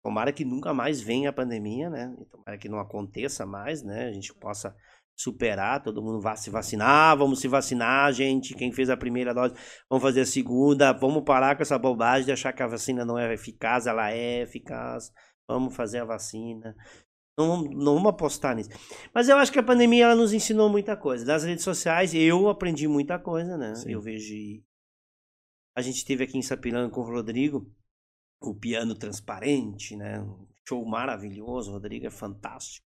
Tomara 0.02 0.32
que 0.32 0.44
nunca 0.44 0.72
mais 0.72 1.00
venha 1.00 1.30
a 1.30 1.32
pandemia, 1.32 1.90
né? 1.90 2.14
Tomara 2.30 2.56
que 2.58 2.68
não 2.68 2.78
aconteça 2.78 3.44
mais, 3.44 3.82
né? 3.82 4.06
A 4.06 4.12
gente 4.12 4.32
possa 4.34 4.74
superar, 5.18 5.82
todo 5.82 6.02
mundo 6.02 6.20
vai 6.20 6.36
se 6.36 6.48
vacinar, 6.48 7.16
vamos 7.16 7.40
se 7.40 7.48
vacinar, 7.48 8.12
gente. 8.12 8.54
Quem 8.54 8.72
fez 8.72 8.88
a 8.88 8.96
primeira 8.96 9.34
dose, 9.34 9.54
vamos 9.90 10.02
fazer 10.02 10.20
a 10.20 10.26
segunda. 10.26 10.92
Vamos 10.92 11.24
parar 11.24 11.56
com 11.56 11.62
essa 11.62 11.78
bobagem 11.78 12.24
de 12.24 12.32
achar 12.32 12.52
que 12.52 12.62
a 12.62 12.68
vacina 12.68 13.04
não 13.04 13.18
é 13.18 13.34
eficaz, 13.34 13.86
ela 13.86 14.12
é 14.12 14.42
eficaz. 14.42 15.10
Vamos 15.48 15.74
fazer 15.74 15.98
a 15.98 16.04
vacina. 16.04 16.74
Não, 17.38 17.62
não 17.62 17.94
vamos 17.94 18.10
apostar 18.10 18.56
nisso. 18.56 18.70
Mas 19.14 19.28
eu 19.28 19.36
acho 19.36 19.52
que 19.52 19.60
a 19.60 19.62
pandemia 19.62 20.06
ela 20.06 20.16
nos 20.16 20.32
ensinou 20.32 20.68
muita 20.68 20.96
coisa. 20.96 21.24
Das 21.24 21.44
redes 21.44 21.62
sociais, 21.62 22.12
eu 22.12 22.48
aprendi 22.48 22.88
muita 22.88 23.16
coisa, 23.16 23.56
né? 23.56 23.76
Sim. 23.76 23.92
Eu 23.92 24.00
vejo. 24.00 24.34
A 25.76 25.80
gente 25.80 26.04
teve 26.04 26.24
aqui 26.24 26.36
em 26.36 26.42
Sapiranga 26.42 26.90
com 26.90 27.00
o 27.00 27.04
Rodrigo, 27.04 27.72
o 28.42 28.52
piano 28.52 28.92
transparente, 28.96 29.94
né? 29.94 30.20
Um 30.20 30.48
show 30.68 30.84
maravilhoso. 30.84 31.70
O 31.70 31.74
Rodrigo 31.74 32.06
é 32.06 32.10
fantástico. 32.10 32.84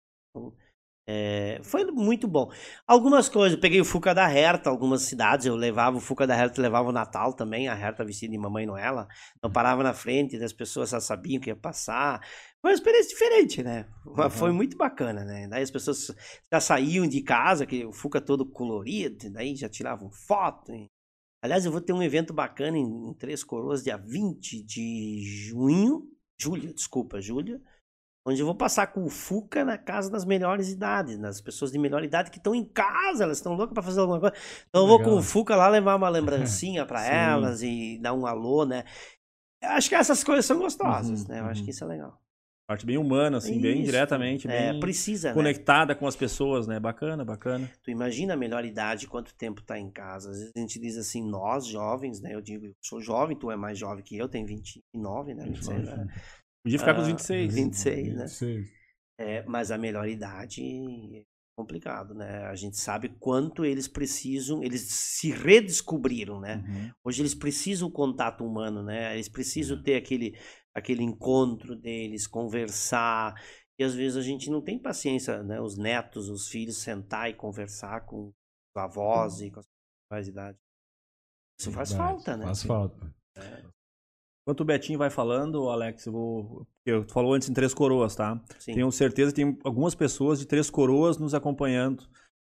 É, 1.08 1.60
foi 1.62 1.84
muito 1.84 2.26
bom. 2.26 2.50
Algumas 2.84 3.28
coisas, 3.28 3.58
peguei 3.60 3.80
o 3.80 3.84
Fuca 3.84 4.12
da 4.12 4.28
Herta, 4.28 4.68
algumas 4.68 5.02
cidades 5.02 5.46
eu 5.46 5.54
levava 5.54 5.96
o 5.96 6.00
Fuca 6.00 6.26
da 6.26 6.36
Herta, 6.36 6.60
levava 6.60 6.88
o 6.88 6.92
Natal 6.92 7.32
também, 7.32 7.68
a 7.68 7.78
Herta 7.78 8.04
vestida 8.04 8.32
de 8.32 8.38
Mamãe 8.38 8.66
Noela. 8.66 9.06
Então 9.38 9.48
parava 9.50 9.84
na 9.84 9.94
frente, 9.94 10.36
as 10.42 10.52
pessoas 10.52 10.90
já 10.90 11.00
sabiam 11.00 11.40
que 11.40 11.48
ia 11.48 11.54
passar. 11.54 12.20
Foi 12.60 12.72
uma 12.72 12.74
experiência 12.74 13.10
diferente, 13.10 13.62
né? 13.62 13.86
Uhum. 14.04 14.30
Foi 14.30 14.50
muito 14.50 14.76
bacana, 14.76 15.24
né? 15.24 15.46
Daí 15.46 15.62
as 15.62 15.70
pessoas 15.70 16.12
já 16.52 16.60
saíam 16.60 17.06
de 17.06 17.22
casa, 17.22 17.66
que 17.66 17.84
o 17.84 17.92
Fuca 17.92 18.20
todo 18.20 18.44
colorido, 18.44 19.30
daí 19.30 19.54
já 19.54 19.68
tiravam 19.68 20.10
foto. 20.10 20.72
Aliás, 21.40 21.64
eu 21.64 21.70
vou 21.70 21.80
ter 21.80 21.92
um 21.92 22.02
evento 22.02 22.32
bacana 22.34 22.76
em, 22.76 23.10
em 23.10 23.14
Três 23.14 23.44
Coroas, 23.44 23.84
dia 23.84 23.96
20 23.96 24.60
de 24.64 25.22
junho, 25.24 26.02
julho, 26.36 26.74
desculpa, 26.74 27.20
julho 27.20 27.60
onde 28.26 28.40
eu 28.40 28.46
vou 28.46 28.54
passar 28.56 28.88
com 28.88 29.04
o 29.04 29.08
Fuca 29.08 29.64
na 29.64 29.78
casa 29.78 30.10
das 30.10 30.24
melhores 30.24 30.68
idades, 30.68 31.16
nas 31.16 31.40
pessoas 31.40 31.70
de 31.70 31.78
melhor 31.78 32.02
idade 32.02 32.30
que 32.30 32.38
estão 32.38 32.54
em 32.54 32.64
casa, 32.64 33.22
elas 33.22 33.38
estão 33.38 33.54
loucas 33.54 33.72
para 33.72 33.82
fazer 33.84 34.00
alguma 34.00 34.18
coisa. 34.18 34.34
Então 34.68 34.82
eu 34.82 34.88
vou 34.88 35.00
com 35.00 35.12
o 35.12 35.22
Fuca 35.22 35.54
lá 35.54 35.68
levar 35.68 35.94
uma 35.94 36.08
lembrancinha 36.08 36.84
para 36.84 37.06
elas 37.06 37.62
e 37.62 37.98
dar 38.02 38.12
um 38.12 38.26
alô, 38.26 38.66
né? 38.66 38.82
Eu 39.62 39.70
acho 39.70 39.88
que 39.88 39.94
essas 39.94 40.24
coisas 40.24 40.44
são 40.44 40.58
gostosas, 40.58 41.22
uhum, 41.22 41.28
né? 41.28 41.38
Eu 41.38 41.44
uhum. 41.44 41.50
acho 41.50 41.64
que 41.64 41.70
isso 41.70 41.84
é 41.84 41.86
legal. 41.86 42.20
Parte 42.68 42.84
bem 42.84 42.98
humana, 42.98 43.36
assim, 43.36 43.52
isso. 43.52 43.62
bem 43.62 43.84
diretamente, 43.84 44.48
é, 44.48 44.72
bem 44.72 44.80
precisa, 44.80 45.28
né? 45.28 45.34
conectada 45.34 45.94
né? 45.94 46.00
com 46.00 46.04
as 46.04 46.16
pessoas, 46.16 46.66
né? 46.66 46.80
Bacana, 46.80 47.24
bacana. 47.24 47.70
Tu 47.80 47.92
imagina 47.92 48.34
a 48.34 48.36
melhor 48.36 48.64
idade, 48.64 49.06
quanto 49.06 49.32
tempo 49.36 49.62
tá 49.62 49.78
em 49.78 49.88
casa. 49.88 50.30
Às 50.30 50.38
vezes 50.38 50.52
a 50.56 50.58
gente 50.58 50.80
diz 50.80 50.96
assim, 50.96 51.22
nós 51.22 51.64
jovens, 51.64 52.20
né? 52.20 52.34
Eu 52.34 52.40
digo, 52.40 52.66
eu 52.66 52.74
sou 52.82 53.00
jovem, 53.00 53.36
tu 53.36 53.52
é 53.52 53.56
mais 53.56 53.78
jovem 53.78 54.02
que 54.02 54.18
eu, 54.18 54.28
tem 54.28 54.44
29, 54.44 55.32
né? 55.32 55.44
26, 55.44 55.84
né? 55.84 56.08
Podia 56.66 56.80
ficar 56.80 56.92
uh, 56.92 56.96
com 56.96 57.02
os 57.02 57.06
26. 57.06 57.54
26, 57.54 58.08
né? 58.08 58.22
26. 58.24 58.68
É, 59.20 59.44
mas 59.44 59.70
a 59.70 59.78
melhor 59.78 60.08
idade 60.08 60.60
é 61.16 61.22
complicado, 61.56 62.12
né? 62.12 62.44
A 62.46 62.56
gente 62.56 62.76
sabe 62.76 63.08
quanto 63.20 63.64
eles 63.64 63.86
precisam, 63.86 64.64
eles 64.64 64.80
se 64.82 65.30
redescobriram, 65.30 66.40
né? 66.40 66.64
Uhum. 66.66 66.90
Hoje 67.04 67.22
eles 67.22 67.36
precisam 67.36 67.86
o 67.86 67.92
contato 67.92 68.44
humano, 68.44 68.82
né? 68.82 69.14
Eles 69.14 69.28
precisam 69.28 69.76
uhum. 69.76 69.82
ter 69.84 69.94
aquele, 69.94 70.36
aquele 70.74 71.04
encontro 71.04 71.76
deles, 71.76 72.26
conversar. 72.26 73.40
E 73.78 73.84
às 73.84 73.94
vezes 73.94 74.16
a 74.16 74.22
gente 74.22 74.50
não 74.50 74.60
tem 74.60 74.76
paciência, 74.76 75.44
né? 75.44 75.60
Os 75.60 75.78
netos, 75.78 76.28
os 76.28 76.48
filhos, 76.48 76.78
sentar 76.78 77.30
e 77.30 77.34
conversar 77.34 78.00
com 78.06 78.26
os 78.26 78.34
avós 78.76 79.38
uhum. 79.38 79.46
e 79.46 79.50
com 79.52 79.60
as 79.60 79.66
mais 80.10 80.26
idade. 80.26 80.58
Isso 81.60 81.70
faz 81.70 81.92
falta, 81.92 82.36
né? 82.36 82.44
Faz 82.44 82.64
falta. 82.64 83.14
É. 83.36 83.75
Enquanto 84.46 84.60
o 84.60 84.64
Betinho 84.64 84.96
vai 84.96 85.10
falando, 85.10 85.68
Alex, 85.68 86.06
eu 86.06 86.12
vou. 86.12 86.66
Eu 86.86 87.04
falou 87.08 87.34
antes 87.34 87.48
em 87.48 87.52
Três 87.52 87.74
Coroas, 87.74 88.14
tá? 88.14 88.40
Sim. 88.60 88.74
Tenho 88.74 88.92
certeza 88.92 89.32
que 89.32 89.42
tem 89.42 89.58
algumas 89.64 89.92
pessoas 89.92 90.38
de 90.38 90.46
Três 90.46 90.70
Coroas 90.70 91.18
nos 91.18 91.34
acompanhando. 91.34 92.04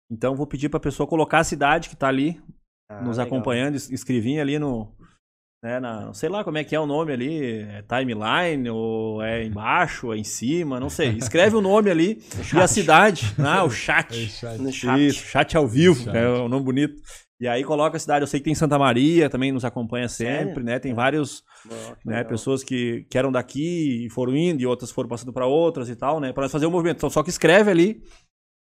Então 0.10 0.34
vou 0.34 0.48
pedir 0.48 0.70
para 0.70 0.78
a 0.78 0.82
pessoa 0.82 1.06
colocar 1.06 1.40
a 1.40 1.44
cidade 1.44 1.90
que 1.90 1.96
está 1.96 2.08
ali 2.08 2.42
ah, 2.90 3.02
nos 3.02 3.18
legal. 3.18 3.28
acompanhando, 3.28 3.76
escrevinha 3.76 4.42
ali 4.42 4.58
no. 4.58 4.96
Né, 5.62 5.78
na, 5.78 6.14
sei 6.14 6.30
lá 6.30 6.42
como 6.42 6.58
é 6.58 6.64
que 6.64 6.74
é 6.74 6.80
o 6.80 6.86
nome 6.86 7.12
ali, 7.12 7.64
é 7.64 7.82
timeline, 7.82 8.70
ou 8.70 9.22
é 9.22 9.44
embaixo, 9.46 10.08
ou 10.08 10.14
é 10.14 10.18
em 10.18 10.24
cima, 10.24 10.80
não 10.80 10.90
sei. 10.90 11.10
Escreve 11.18 11.58
o 11.58 11.62
nome 11.62 11.92
ali 11.92 12.24
e 12.56 12.60
a 12.62 12.68
cidade. 12.70 13.36
Ah, 13.38 13.66
o 13.66 13.70
chat. 13.70 14.08
É 14.16 14.28
chat. 14.30 14.72
chat. 14.72 15.06
Isso, 15.06 15.26
chat 15.26 15.58
ao 15.58 15.68
vivo, 15.68 16.06
chat. 16.06 16.16
é 16.16 16.30
um 16.30 16.48
nome 16.48 16.64
bonito. 16.64 17.02
E 17.40 17.48
aí 17.48 17.64
coloca 17.64 17.96
a 17.96 18.00
cidade. 18.00 18.24
Eu 18.24 18.28
sei 18.28 18.40
que 18.40 18.46
tem 18.46 18.56
Santa 18.56 18.78
Maria, 18.78 19.30
também 19.30 19.52
nos 19.52 19.64
acompanha 19.64 20.10
sempre, 20.10 20.46
Sério? 20.46 20.64
né? 20.64 20.80
Tem 20.80 20.92
é. 20.92 20.96
vários, 20.96 21.44
né, 22.06 22.24
pessoas 22.24 22.64
que, 22.64 23.06
que 23.10 23.18
eram 23.18 23.32
daqui 23.32 24.06
e 24.06 24.10
foram 24.10 24.36
indo, 24.36 24.62
e 24.62 24.66
outras 24.66 24.92
foram 24.92 25.08
passando 25.08 25.32
para 25.32 25.46
outras 25.46 25.90
e 25.90 25.96
tal, 25.96 26.20
né? 26.20 26.34
Para 26.34 26.50
fazer 26.50 26.66
o 26.66 26.70
um 26.70 26.72
movimento. 26.72 26.98
Então, 26.98 27.10
só 27.10 27.24
que 27.24 27.30
escreve 27.30 27.72
ali. 27.72 28.02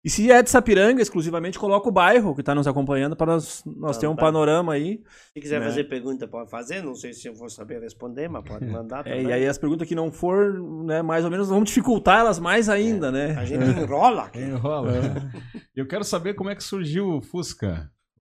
E 0.03 0.09
se 0.09 0.31
é 0.31 0.41
de 0.41 0.49
Sapiranga, 0.49 0.99
exclusivamente, 0.99 1.59
coloca 1.59 1.87
o 1.87 1.91
bairro 1.91 2.33
que 2.33 2.41
está 2.41 2.55
nos 2.55 2.65
acompanhando 2.65 3.15
para 3.15 3.33
nós, 3.33 3.61
nós 3.65 3.99
ter 3.99 4.07
um 4.07 4.15
tá. 4.15 4.21
panorama 4.21 4.73
aí. 4.73 5.03
Se 5.33 5.39
quiser 5.39 5.59
né? 5.59 5.67
fazer 5.67 5.83
pergunta, 5.83 6.27
pode 6.27 6.49
fazer. 6.49 6.81
Não 6.81 6.95
sei 6.95 7.13
se 7.13 7.27
eu 7.27 7.35
vou 7.35 7.49
saber 7.49 7.79
responder, 7.79 8.27
mas 8.27 8.43
pode 8.43 8.65
mandar 8.65 9.05
é, 9.05 9.21
e 9.21 9.31
aí 9.31 9.45
as 9.45 9.59
perguntas 9.59 9.87
que 9.87 9.93
não 9.93 10.11
for, 10.11 10.59
né, 10.85 11.03
mais 11.03 11.23
ou 11.23 11.29
menos, 11.29 11.49
vamos 11.49 11.69
dificultar 11.69 12.21
elas 12.21 12.39
mais 12.39 12.67
ainda, 12.67 13.09
é. 13.09 13.11
né? 13.11 13.35
A 13.37 13.45
gente 13.45 13.63
enrola. 13.63 14.23
Aqui. 14.25 14.39
Enrola. 14.39 14.91
É. 14.91 15.59
Eu 15.75 15.87
quero 15.87 16.03
saber 16.03 16.33
como 16.33 16.49
é 16.49 16.55
que 16.55 16.63
surgiu 16.63 17.17
o 17.17 17.21
Fusca. 17.21 17.87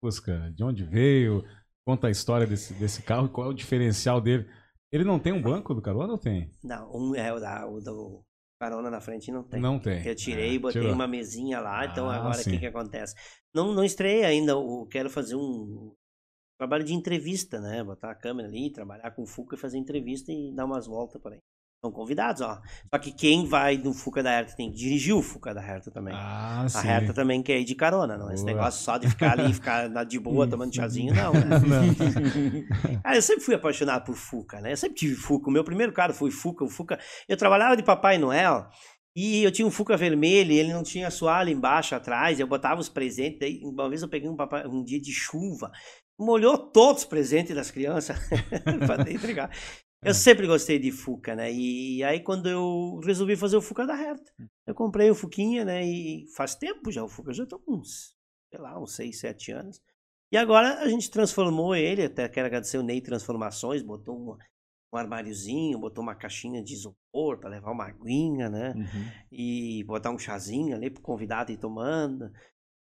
Fusca, 0.05 0.53
de 0.55 0.63
onde 0.63 0.85
veio, 0.85 1.43
conta 1.87 2.09
a 2.09 2.11
história 2.11 2.47
desse, 2.47 2.75
desse 2.75 3.03
carro, 3.03 3.31
qual 3.31 3.47
é 3.47 3.51
o 3.51 3.55
diferencial 3.55 4.21
dele. 4.21 4.47
Ele 4.93 5.03
não 5.03 5.19
tem 5.19 5.33
um 5.33 5.41
banco 5.41 5.75
do 5.75 5.81
carona 5.81 6.13
ou 6.13 6.19
tem? 6.19 6.51
Não, 6.63 6.91
um 6.95 7.15
é 7.15 7.33
o, 7.33 7.41
da, 7.41 7.67
o 7.67 7.81
do 7.81 8.23
carona 8.61 8.91
na 8.91 9.01
frente 9.01 9.33
não 9.33 9.43
tem. 9.43 9.61
Não 9.61 9.79
tem. 9.79 10.07
Eu 10.07 10.15
tirei, 10.15 10.53
e 10.53 10.57
é, 10.57 10.59
botei 10.59 10.83
tirou. 10.83 10.95
uma 10.95 11.09
mesinha 11.09 11.59
lá, 11.59 11.87
então 11.87 12.11
ah, 12.11 12.17
agora 12.17 12.39
o 12.39 12.45
que 12.45 12.59
que 12.59 12.67
acontece? 12.67 13.15
Não, 13.55 13.73
não 13.73 13.83
estreiei 13.83 14.25
ainda, 14.25 14.53
eu 14.53 14.87
quero 14.91 15.09
fazer 15.09 15.37
um 15.37 15.95
trabalho 16.59 16.85
de 16.85 16.93
entrevista, 16.93 17.59
né? 17.59 17.83
Botar 17.83 18.11
a 18.11 18.15
câmera 18.15 18.47
ali, 18.47 18.71
trabalhar 18.71 19.11
com 19.13 19.23
o 19.23 19.27
Fuca, 19.27 19.57
fazer 19.57 19.79
entrevista 19.79 20.31
e 20.31 20.55
dar 20.55 20.67
umas 20.67 20.87
voltas 20.87 21.21
por 21.21 21.33
aí. 21.33 21.41
São 21.85 21.93
convidados, 21.93 22.41
ó. 22.41 22.63
Só 22.89 22.99
que 22.99 23.13
quem 23.13 23.47
vai 23.47 23.77
no 23.77 23.93
Fuca 23.93 24.23
da 24.23 24.33
Herta 24.33 24.57
tem 24.57 24.71
que 24.71 24.77
dirigir 24.79 25.15
o 25.15 25.21
Fuca 25.21 25.53
da 25.53 25.63
Herta 25.63 25.91
também. 25.91 26.15
Ah, 26.17 26.63
a 26.63 26.69
sim. 26.71 26.89
Herta 26.89 27.13
também 27.13 27.43
quer 27.43 27.61
ir 27.61 27.65
de 27.65 27.75
carona, 27.75 28.17
não. 28.17 28.33
Esse 28.33 28.43
negócio 28.43 28.83
só 28.83 28.97
de 28.97 29.07
ficar 29.07 29.39
ali, 29.39 29.53
ficar 29.53 29.87
de 30.07 30.19
boa, 30.19 30.49
tomando 30.49 30.75
chazinho, 30.75 31.15
não, 31.15 31.35
né? 31.35 31.45
não. 31.61 33.01
ah, 33.05 33.15
eu 33.15 33.21
sempre 33.21 33.45
fui 33.45 33.55
apaixonado 33.55 34.07
por 34.07 34.17
Fuca, 34.17 34.63
né? 34.63 34.73
Eu 34.73 34.79
sempre 34.79 34.97
tive 34.97 35.15
Fuca. 35.15 35.51
O 35.51 35.53
meu 35.53 35.63
primeiro 35.63 35.93
carro 35.93 36.15
foi 36.15 36.31
Fuca. 36.31 36.65
O 36.65 36.71
Fuca. 36.71 36.99
Eu 37.29 37.37
trabalhava 37.37 37.77
de 37.77 37.83
Papai 37.83 38.17
Noel. 38.17 38.67
E 39.15 39.45
eu 39.45 39.53
tinha 39.53 39.69
um 39.69 39.71
Fuca 39.71 39.95
vermelho, 39.95 40.53
e 40.53 40.59
ele 40.59 40.73
não 40.73 40.83
tinha 40.83 41.11
soalho 41.11 41.51
embaixo, 41.51 41.95
atrás, 41.95 42.41
eu 42.41 42.49
botava 42.49 42.81
os 42.81 42.89
presentes, 42.89 43.39
daí 43.39 43.61
uma 43.63 43.89
vez 43.89 44.03
eu 44.03 44.09
peguei 44.09 44.29
um, 44.29 44.35
papai, 44.35 44.67
um 44.67 44.83
dia 44.83 45.01
de 45.01 45.13
chuva, 45.13 45.71
molhou 46.19 46.59
todos 46.59 47.03
os 47.03 47.09
presentes 47.09 47.55
das 47.55 47.71
crianças 47.71 48.19
para 48.87 49.09
entregar. 49.13 49.51
Eu 50.05 50.11
é. 50.11 50.15
sempre 50.15 50.47
gostei 50.47 50.79
de 50.79 50.93
Fuca, 50.93 51.35
né? 51.35 51.53
E 51.53 52.05
aí 52.05 52.21
quando 52.21 52.49
eu 52.49 53.01
resolvi 53.05 53.37
fazer 53.37 53.57
o 53.57 53.63
Fuca 53.63 53.87
da 53.87 53.99
Herta, 53.99 54.31
hum. 54.39 54.47
eu 54.67 54.75
comprei 54.75 55.11
o 55.11 55.15
Fuquinha, 55.15 55.65
né? 55.65 55.85
E 55.85 56.27
faz 56.37 56.55
tempo 56.55 56.93
já 56.93 57.03
o 57.03 57.09
Fuca, 57.09 57.33
já 57.33 57.47
tô 57.47 57.59
com 57.59 57.77
uns, 57.77 58.15
sei 58.51 58.61
lá, 58.61 58.81
uns 58.81 58.95
6, 58.95 59.19
7 59.19 59.53
anos. 59.53 59.81
E 60.31 60.37
agora 60.37 60.81
a 60.81 60.89
gente 60.89 61.11
transformou 61.11 61.75
ele, 61.75 62.03
até 62.03 62.29
quero 62.29 62.47
agradecer 62.47 62.77
o 62.77 62.83
Ney 62.83 63.01
Transformações, 63.01 63.83
botou 63.83 64.17
um, 64.17 64.37
um 64.93 64.99
armáriozinho, 64.99 65.79
botou 65.79 66.03
uma 66.03 66.15
caixinha 66.15 66.63
de 66.63 66.75
isopor 66.75 67.39
para 67.39 67.51
levar 67.51 67.71
uma 67.71 67.87
aguinha, 67.87 68.51
né? 68.51 68.75
Uhum. 68.77 69.11
E 69.31 69.85
botar 69.85 70.11
um 70.11 70.19
chazinho 70.19 70.75
ali 70.75 70.91
pro 70.91 71.03
convidado 71.03 71.53
ir 71.53 71.57
tomando. 71.57 72.31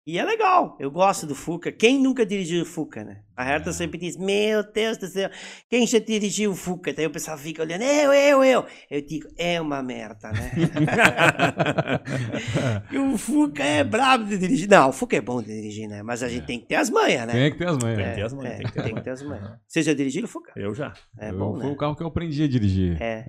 E 0.06 0.18
é 0.18 0.26
legal, 0.26 0.76
eu 0.80 0.90
gosto 0.90 1.28
do 1.28 1.36
Fuca. 1.36 1.72
Quem 1.72 2.02
nunca 2.02 2.26
dirigiu 2.26 2.64
o 2.64 2.66
Fuca, 2.66 3.04
né? 3.04 3.22
A 3.38 3.48
Herta 3.48 3.70
É. 3.70 3.74
sempre 3.74 4.00
diz: 4.00 4.18
Meu 4.18 4.64
Deus 4.74 4.98
do 4.98 5.06
céu, 5.08 5.30
quem 5.70 5.86
já 5.86 6.00
dirigiu 6.00 6.52
o 6.52 6.56
Fuca? 6.56 6.92
Daí 6.92 7.06
o 7.06 7.12
pessoal 7.12 7.38
fica 7.38 7.62
olhando: 7.62 7.84
Eu, 7.84 8.12
eu, 8.12 8.44
eu. 8.44 8.66
Eu 8.90 9.02
digo: 9.06 9.28
É 9.38 9.62
uma 9.62 9.84
merda, 9.84 10.32
né? 10.32 10.52
E 12.92 12.98
o 12.98 13.16
Fuca 13.18 13.64
é 13.64 13.84
brabo 13.84 14.26
de 14.26 14.38
dirigir. 14.40 14.68
Não, 14.68 14.90
o 14.90 14.92
Fuca 14.92 15.16
é 15.18 15.22
bom 15.22 15.40
de 15.42 15.50
dirigir, 15.54 15.88
né? 15.88 16.02
Mas 16.02 16.24
a 16.24 16.30
gente 16.30 16.48
tem 16.48 16.60
que 16.60 16.66
ter 16.68 16.76
as 16.76 16.90
manhas, 16.90 17.28
né? 17.28 17.34
Tem 17.34 17.52
que 17.52 17.58
ter 17.60 17.68
as 17.68 17.78
manhas. 17.78 17.98
Tem 17.98 18.08
que 18.08 18.16
ter 18.16 18.22
É, 18.22 18.26
as 18.26 18.34
manhas, 18.34 18.60
é, 18.60 18.82
tem 18.84 18.96
que 18.96 19.02
ter 19.02 19.10
as 19.12 19.22
manhas. 19.22 19.52
Vocês 19.68 19.86
já 19.86 19.94
dirigiram 19.94 20.26
o 20.26 20.30
Fuca? 20.30 20.52
Eu 20.56 20.74
já. 20.74 20.94
É 21.20 21.30
Eu- 21.30 21.38
bom, 21.38 21.56
foi 21.58 21.66
né? 21.68 21.72
o 21.72 21.76
carro 21.76 21.96
que 21.96 22.02
eu 22.04 22.08
aprendi 22.08 22.44
a 22.44 22.48
dirigir. 22.48 23.00
É. 23.02 23.26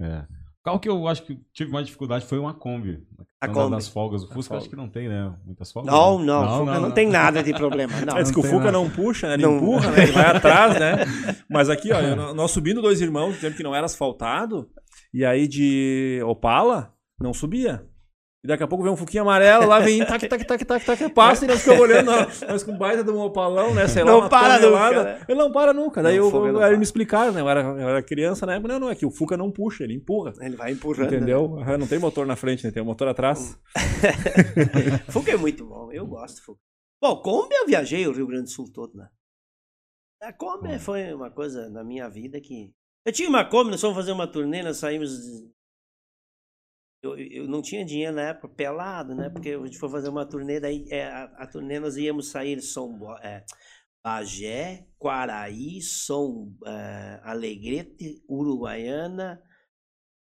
O 0.62 0.64
carro 0.64 0.78
que 0.78 0.88
eu 0.88 1.08
acho 1.08 1.24
que 1.24 1.36
tive 1.52 1.72
mais 1.72 1.86
dificuldade 1.86 2.24
foi 2.24 2.38
uma 2.38 2.54
Kombi. 2.54 3.02
A 3.40 3.48
Kombi. 3.48 3.72
Das 3.74 3.88
folgas. 3.88 4.22
O 4.22 4.28
Fusca 4.28 4.50
folga. 4.50 4.60
acho 4.60 4.70
que 4.70 4.76
não 4.76 4.88
tem, 4.88 5.08
né? 5.08 5.34
Muitas 5.44 5.72
folgas. 5.72 5.92
Não, 5.92 6.20
não, 6.20 6.44
o 6.44 6.58
Fuca 6.60 6.78
não, 6.78 6.90
tem 6.92 7.08
nada 7.08 7.42
de 7.42 7.52
problema. 7.52 7.92
Não. 8.00 8.12
Parece 8.12 8.32
que 8.32 8.38
o 8.38 8.44
Fuca 8.44 8.58
nada. 8.66 8.70
não 8.72 8.88
puxa, 8.88 9.26
né? 9.26 9.34
Ele 9.34 9.42
Não. 9.42 9.56
empurra, 9.56 9.90
né? 9.90 10.02
Ele 10.04 10.12
vai 10.12 10.26
atrás, 10.36 10.78
né? 10.78 10.98
Mas 11.50 11.68
aqui, 11.68 11.92
ó, 11.92 12.00
eu- 12.00 12.32
nós 12.32 12.52
subindo 12.52 12.80
dois 12.80 13.00
irmãos, 13.00 13.40
tempo 13.40 13.56
que 13.56 13.62
não 13.64 13.74
era 13.74 13.86
asfaltado, 13.86 14.70
e 15.12 15.24
aí 15.24 15.48
de 15.48 16.20
Opala, 16.24 16.94
não 17.20 17.34
subia. 17.34 17.84
E 18.45 18.49
daqui 18.49 18.64
a 18.64 18.66
pouco 18.66 18.82
vem 18.82 18.93
um 18.93 18.97
fuquinho 18.97 19.22
amarelo, 19.22 19.66
lá 19.68 19.78
vem 19.78 20.05
tac, 20.05 20.26
tac, 20.26 20.45
tac, 20.45 20.64
tac, 20.64 20.84
tac, 20.84 21.09
passa 21.14 21.45
e 21.45 21.49
nós 21.49 21.61
ficamos 21.61 21.80
olhando, 21.82 22.11
nós, 22.49 22.64
com 22.64 22.76
baita 22.76 23.05
de 23.05 23.11
um 23.12 23.20
opalão, 23.20 23.72
né? 23.72 23.86
Sei 23.86 24.03
lá, 24.03 24.11
Não 24.11 24.28
para 24.28 24.59
tonelada. 24.59 24.97
nunca, 24.97 25.05
né? 25.05 25.24
Ele 25.28 25.38
não 25.38 25.53
para 25.53 25.72
nunca. 25.72 26.03
Daí 26.03 26.18
Não, 26.18 26.24
eu, 26.24 26.30
Fuca 26.32 26.53
não 26.53 26.61
aí 26.61 26.76
me 26.76 26.82
explicaram, 26.82 27.32
né? 27.32 27.40
Eu 27.40 27.49
era, 27.49 27.61
eu 27.61 27.88
era 27.88 28.03
criança 28.03 28.45
na 28.45 28.55
época, 28.55 28.72
não, 28.72 28.80
não, 28.80 28.90
é 28.90 28.97
que 28.97 29.07
o 29.07 29.12
Fuca 29.12 29.36
não 29.36 29.49
puxa, 29.53 29.84
ele 29.84 29.95
empurra. 29.95 30.32
Ele 30.40 30.57
vai 30.57 30.72
empurrando. 30.72 31.09
né? 31.09 31.16
Entendeu? 31.18 31.57
Ah, 31.64 31.78
Não 31.78 31.86
tem 31.86 32.01
motor 32.01 32.26
na 32.26 32.34
frente, 32.34 32.64
né? 32.64 32.72
Tem 32.72 32.82
o 32.82 32.86
motor 32.86 33.07
atrás. 33.07 33.57
Fuca 35.09 35.30
é 35.30 35.36
muito 35.36 35.64
bom, 35.64 35.93
eu 35.93 36.05
gosto 36.07 36.36
do 36.36 36.43
Fuca. 36.43 36.61
Bom, 37.01 37.16
Kombi 37.22 37.55
eu 37.55 37.66
viajei 37.66 38.07
o 38.09 38.12
Rio 38.12 38.26
Grande 38.26 38.45
do 38.45 38.51
Sul 38.51 38.70
todo, 38.72 38.95
né? 38.97 39.09
A 40.20 40.32
Kombi 40.32 40.74
Hum. 40.74 40.78
foi 40.80 41.12
uma 41.14 41.30
coisa 41.30 41.68
na 41.68 41.84
minha 41.84 42.09
vida 42.09 42.40
que. 42.40 42.72
Eu 43.07 43.12
tinha 43.12 43.28
uma 43.28 43.45
Kombi, 43.45 43.70
nós 43.70 43.80
fomos 43.80 43.97
fazer 43.97 44.12
uma 44.12 44.26
turnê, 44.26 44.62
nós 44.64 44.78
saímos. 44.78 45.11
Eu, 47.03 47.18
eu 47.18 47.48
não 47.48 47.61
tinha 47.61 47.84
dinheiro 47.84 48.14
na 48.14 48.28
época, 48.28 48.48
pelado, 48.48 49.14
né? 49.14 49.28
Porque 49.28 49.50
a 49.50 49.64
gente 49.64 49.78
foi 49.78 49.88
fazer 49.88 50.09
uma 50.09 50.24
turnê, 50.24 50.61
daí 50.61 50.86
é, 50.88 51.07
a, 51.07 51.24
a 51.24 51.46
turnê 51.46 51.80
nós 51.80 51.96
íamos 51.96 52.30
sair 52.30 52.61
São 52.61 52.96
é, 53.20 53.44
Bagé, 54.05 54.86
Quaraí, 54.98 55.82
São 55.82 56.55
é, 56.64 57.20
Alegrete, 57.24 58.22
Uruguaiana 58.28 59.42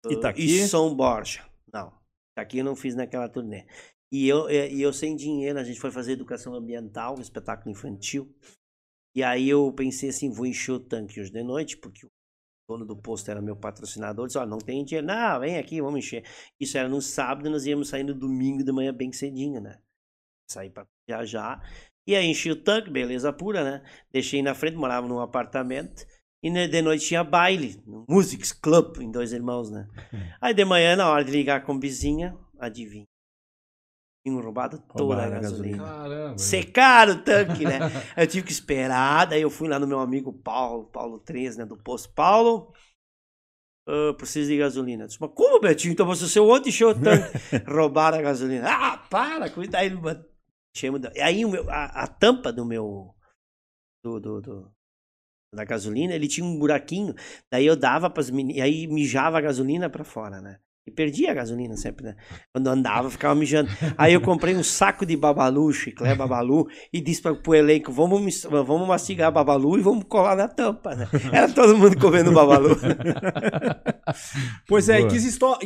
uh, 0.05 0.11
Itaqui? 0.11 0.43
e 0.43 0.67
São 0.67 0.93
Borja. 0.93 1.49
Não, 1.71 1.97
Itaqui 2.31 2.57
eu 2.57 2.65
não 2.65 2.75
fiz 2.75 2.95
naquela 2.95 3.29
turnê. 3.29 3.65
E 4.11 4.27
eu, 4.27 4.49
e 4.49 4.75
e 4.75 4.81
eu 4.81 4.91
sem 4.91 5.15
dinheiro, 5.15 5.59
a 5.59 5.63
gente 5.63 5.79
foi 5.79 5.91
fazer 5.91 6.13
educação 6.13 6.53
ambiental, 6.53 7.17
um 7.17 7.21
espetáculo 7.21 7.71
infantil. 7.71 8.33
E 9.15 9.23
aí 9.23 9.49
eu 9.49 9.71
pensei 9.73 10.09
assim, 10.09 10.31
vou 10.31 10.45
encher 10.45 10.73
o 10.73 10.79
tanque 10.79 11.19
hoje 11.19 11.31
de 11.31 11.43
noite, 11.43 11.77
porque 11.77 12.05
o 12.05 12.11
dono 12.67 12.85
do 12.85 12.95
posto 12.95 13.31
era 13.31 13.41
meu 13.41 13.55
patrocinador, 13.55 14.27
disse, 14.27 14.37
ó, 14.37 14.45
não 14.45 14.57
tem 14.57 14.83
dinheiro, 14.83 15.07
não, 15.07 15.39
vem 15.39 15.57
aqui, 15.57 15.81
vamos 15.81 15.99
encher. 15.99 16.23
Isso 16.59 16.77
era 16.77 16.89
no 16.89 17.01
sábado, 17.01 17.49
nós 17.49 17.65
íamos 17.65 17.87
sair 17.87 18.03
no 18.03 18.13
domingo 18.13 18.63
de 18.63 18.71
manhã 18.71 18.93
bem 18.93 19.11
cedinho, 19.11 19.61
né? 19.61 19.79
Sair 20.51 20.69
pra 20.69 20.85
viajar. 21.07 21.61
E 22.05 22.15
aí 22.15 22.25
enchi 22.25 22.51
o 22.51 22.61
tanque, 22.61 22.89
beleza 22.89 23.31
pura, 23.31 23.63
né? 23.63 23.83
Deixei 24.11 24.41
na 24.41 24.53
frente, 24.53 24.75
morava 24.75 25.07
num 25.07 25.19
apartamento. 25.19 26.05
E 26.43 26.49
né, 26.49 26.67
de 26.67 26.81
noite 26.81 27.05
tinha 27.05 27.23
baile, 27.23 27.81
no 27.85 28.05
Musics 28.07 28.51
Club, 28.51 28.97
em 29.01 29.11
Dois 29.11 29.33
Irmãos, 29.33 29.71
né? 29.71 29.87
Aí 30.39 30.53
de 30.53 30.63
manhã, 30.63 30.95
na 30.95 31.09
hora 31.09 31.23
de 31.23 31.31
ligar 31.31 31.65
com 31.65 31.79
vizinha, 31.79 32.37
adivinha. 32.59 33.05
Tinham 34.27 34.41
roubado 34.41 34.77
toda 34.79 34.99
Roubaram 35.03 35.37
a 35.37 35.39
gasolina. 35.39 35.83
Caramba. 35.83 36.37
Secaram 36.37 37.13
o 37.13 37.23
tanque, 37.23 37.63
né? 37.63 37.79
Eu 38.17 38.27
tive 38.27 38.45
que 38.45 38.51
esperar, 38.51 39.25
daí 39.25 39.41
eu 39.41 39.49
fui 39.49 39.67
lá 39.69 39.79
no 39.79 39.87
meu 39.87 39.99
amigo 39.99 40.33
Paulo, 40.33 40.85
Paulo 40.87 41.19
3, 41.19 41.57
né, 41.57 41.65
do 41.65 41.77
posto. 41.77 42.13
Paulo, 42.13 42.73
ah, 43.87 44.13
preciso 44.17 44.49
de 44.49 44.57
gasolina. 44.57 45.03
Eu 45.03 45.07
disse, 45.07 45.21
mas 45.21 45.31
como, 45.33 45.61
Betinho? 45.61 45.93
Então 45.93 46.05
você 46.05 46.27
seu 46.27 46.47
ontem 46.49 46.69
encheu 46.69 46.89
o 46.89 46.93
tanque. 46.95 47.37
Roubaram 47.71 48.17
a 48.19 48.21
gasolina. 48.21 48.67
Ah, 48.69 48.97
para, 49.09 49.49
cuida 49.49 49.77
aí. 49.79 49.91
E 51.15 51.21
aí 51.21 51.45
o 51.45 51.49
meu- 51.49 51.69
a, 51.69 51.85
a 52.03 52.07
tampa 52.07 52.51
do 52.51 52.65
meu... 52.65 53.13
Do, 54.03 54.19
do, 54.19 54.41
do- 54.41 54.71
da 55.55 55.63
gasolina, 55.63 56.13
ele 56.13 56.27
tinha 56.27 56.45
um 56.45 56.59
buraquinho. 56.59 57.15
Daí 57.51 57.65
eu 57.65 57.75
dava 57.77 58.09
pras 58.09 58.29
meninas... 58.29 58.57
E 58.57 58.61
aí 58.61 58.87
mijava 58.87 59.37
a 59.37 59.41
gasolina 59.41 59.89
pra 59.89 60.03
fora, 60.03 60.41
né? 60.41 60.59
E 60.87 60.91
perdia 60.91 61.31
a 61.31 61.33
gasolina 61.33 61.75
sempre, 61.75 62.05
né? 62.05 62.15
Quando 62.53 62.67
andava, 62.67 63.09
ficava 63.09 63.35
mijando. 63.35 63.69
Aí 63.97 64.13
eu 64.13 64.21
comprei 64.21 64.55
um 64.55 64.63
saco 64.63 65.05
de 65.05 65.17
babalu, 65.17 65.73
chiclé 65.73 66.15
babalu, 66.15 66.65
e 66.93 67.01
disse 67.01 67.21
para 67.21 67.35
pro 67.35 67.53
elenco, 67.53 67.91
vamos, 67.91 68.43
vamos 68.43 68.87
mastigar 68.87 69.29
babalu 69.29 69.79
e 69.79 69.81
vamos 69.81 70.05
colar 70.05 70.37
na 70.37 70.47
tampa, 70.47 70.95
né? 70.95 71.05
Era 71.33 71.51
todo 71.51 71.77
mundo 71.77 71.99
comendo 71.99 72.31
babalu. 72.31 72.77
Pois 74.65 74.87
é, 74.87 75.01
e 75.01 75.07
que, 75.07 75.19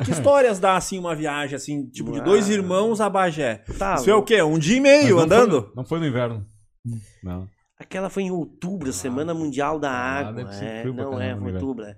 que 0.04 0.12
histórias 0.12 0.60
dá, 0.60 0.76
assim, 0.76 0.98
uma 0.98 1.14
viagem, 1.14 1.56
assim, 1.56 1.88
tipo, 1.88 2.12
de 2.12 2.22
dois 2.22 2.50
Ah. 2.50 2.54
irmãos 2.54 3.00
a 3.00 3.08
Bagé? 3.08 3.64
Tá, 3.78 3.96
Isso 3.96 4.10
é 4.10 4.16
o 4.16 4.24
quê? 4.24 4.42
Um 4.42 4.58
dia 4.58 4.78
e 4.78 4.80
meio 4.80 5.18
não 5.18 5.24
andando? 5.24 5.62
Foi, 5.62 5.72
não 5.76 5.86
foi 5.86 6.00
no 6.00 6.08
inverno. 6.08 6.48
Não. 7.24 7.48
Aquela 7.78 8.10
foi 8.10 8.24
em 8.24 8.32
outubro, 8.32 8.92
Semana 8.92 9.36
Mundial 9.36 9.78
da 9.78 9.92
ah, 9.92 10.20
Água. 10.20 10.52
ser 10.52 10.66
É, 10.66 10.86
não 10.86 11.22
é, 11.22 11.38
foi 11.38 11.54
outubro. 11.54 11.86
é. 11.86 11.96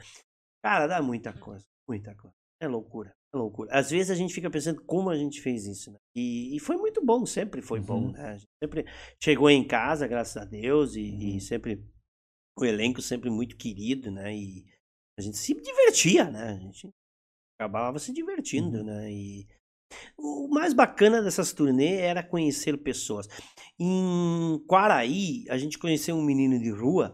Cara, 0.62 0.88
dá 0.88 1.02
muita 1.02 1.32
coisa, 1.32 1.66
muita 1.88 2.14
coisa. 2.16 2.33
É 2.64 2.68
loucura, 2.68 3.14
é 3.34 3.38
loucura. 3.38 3.70
Às 3.74 3.92
vezes 3.92 4.10
a 4.10 4.16
gente 4.16 4.34
fica 4.34 4.50
pensando 4.50 4.82
como 4.86 5.10
a 5.10 5.18
gente 5.18 5.42
fez 5.42 5.66
isso, 5.66 5.92
né? 5.92 5.98
E, 6.16 6.56
e 6.56 6.60
foi 6.60 6.78
muito 6.78 7.04
bom, 7.06 7.26
sempre 7.26 7.62
foi 7.62 7.80
bom, 7.82 8.06
Uhum. 8.06 8.12
né? 8.14 8.26
A 8.30 8.38
gente 8.38 8.50
sempre 8.64 8.86
chegou 9.22 9.50
em 9.50 9.68
casa, 9.68 10.08
graças 10.08 10.38
a 10.38 10.46
Deus, 10.46 10.96
e, 10.96 11.02
Uhum. 11.02 11.20
e 11.36 11.42
sempre 11.42 11.84
o 12.58 12.64
elenco 12.64 13.02
sempre 13.02 13.30
muito 13.30 13.58
querido, 13.58 14.10
né? 14.12 14.34
E 14.34 14.64
a 15.20 15.22
gente 15.22 15.38
se 15.38 15.54
divertia, 15.54 16.30
né? 16.32 16.52
A 16.52 16.60
gente 16.60 16.90
acabava 17.60 18.00
se 18.00 18.14
divertindo, 18.14 18.78
Uhum. 18.78 18.84
né? 18.86 19.12
E 19.12 19.46
o 20.18 20.48
mais 20.48 20.74
bacana 20.74 21.22
dessas 21.22 21.52
turnês 21.54 22.00
era 22.00 22.24
conhecer 22.24 22.78
pessoas. 22.78 23.28
Em 23.80 24.58
Quaraí, 24.68 25.46
a 25.50 25.58
gente 25.58 25.78
conheceu 25.78 26.16
um 26.16 26.24
menino 26.24 26.58
de 26.60 26.72
rua 26.72 27.14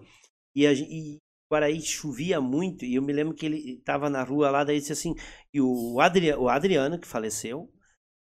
e, 0.55 0.67
a, 0.67 0.73
e 0.73 1.17
Quaraí 1.49 1.81
chovia 1.81 2.39
muito 2.39 2.85
e 2.85 2.95
eu 2.95 3.01
me 3.01 3.11
lembro 3.11 3.33
que 3.33 3.45
ele 3.45 3.79
estava 3.79 4.09
na 4.09 4.23
rua 4.23 4.51
lá, 4.51 4.63
daí 4.63 4.79
disse 4.79 4.93
assim, 4.93 5.15
e 5.51 5.59
o, 5.59 5.99
Adri, 5.99 6.31
o 6.33 6.47
Adriano, 6.47 6.99
que 6.99 7.07
faleceu, 7.07 7.67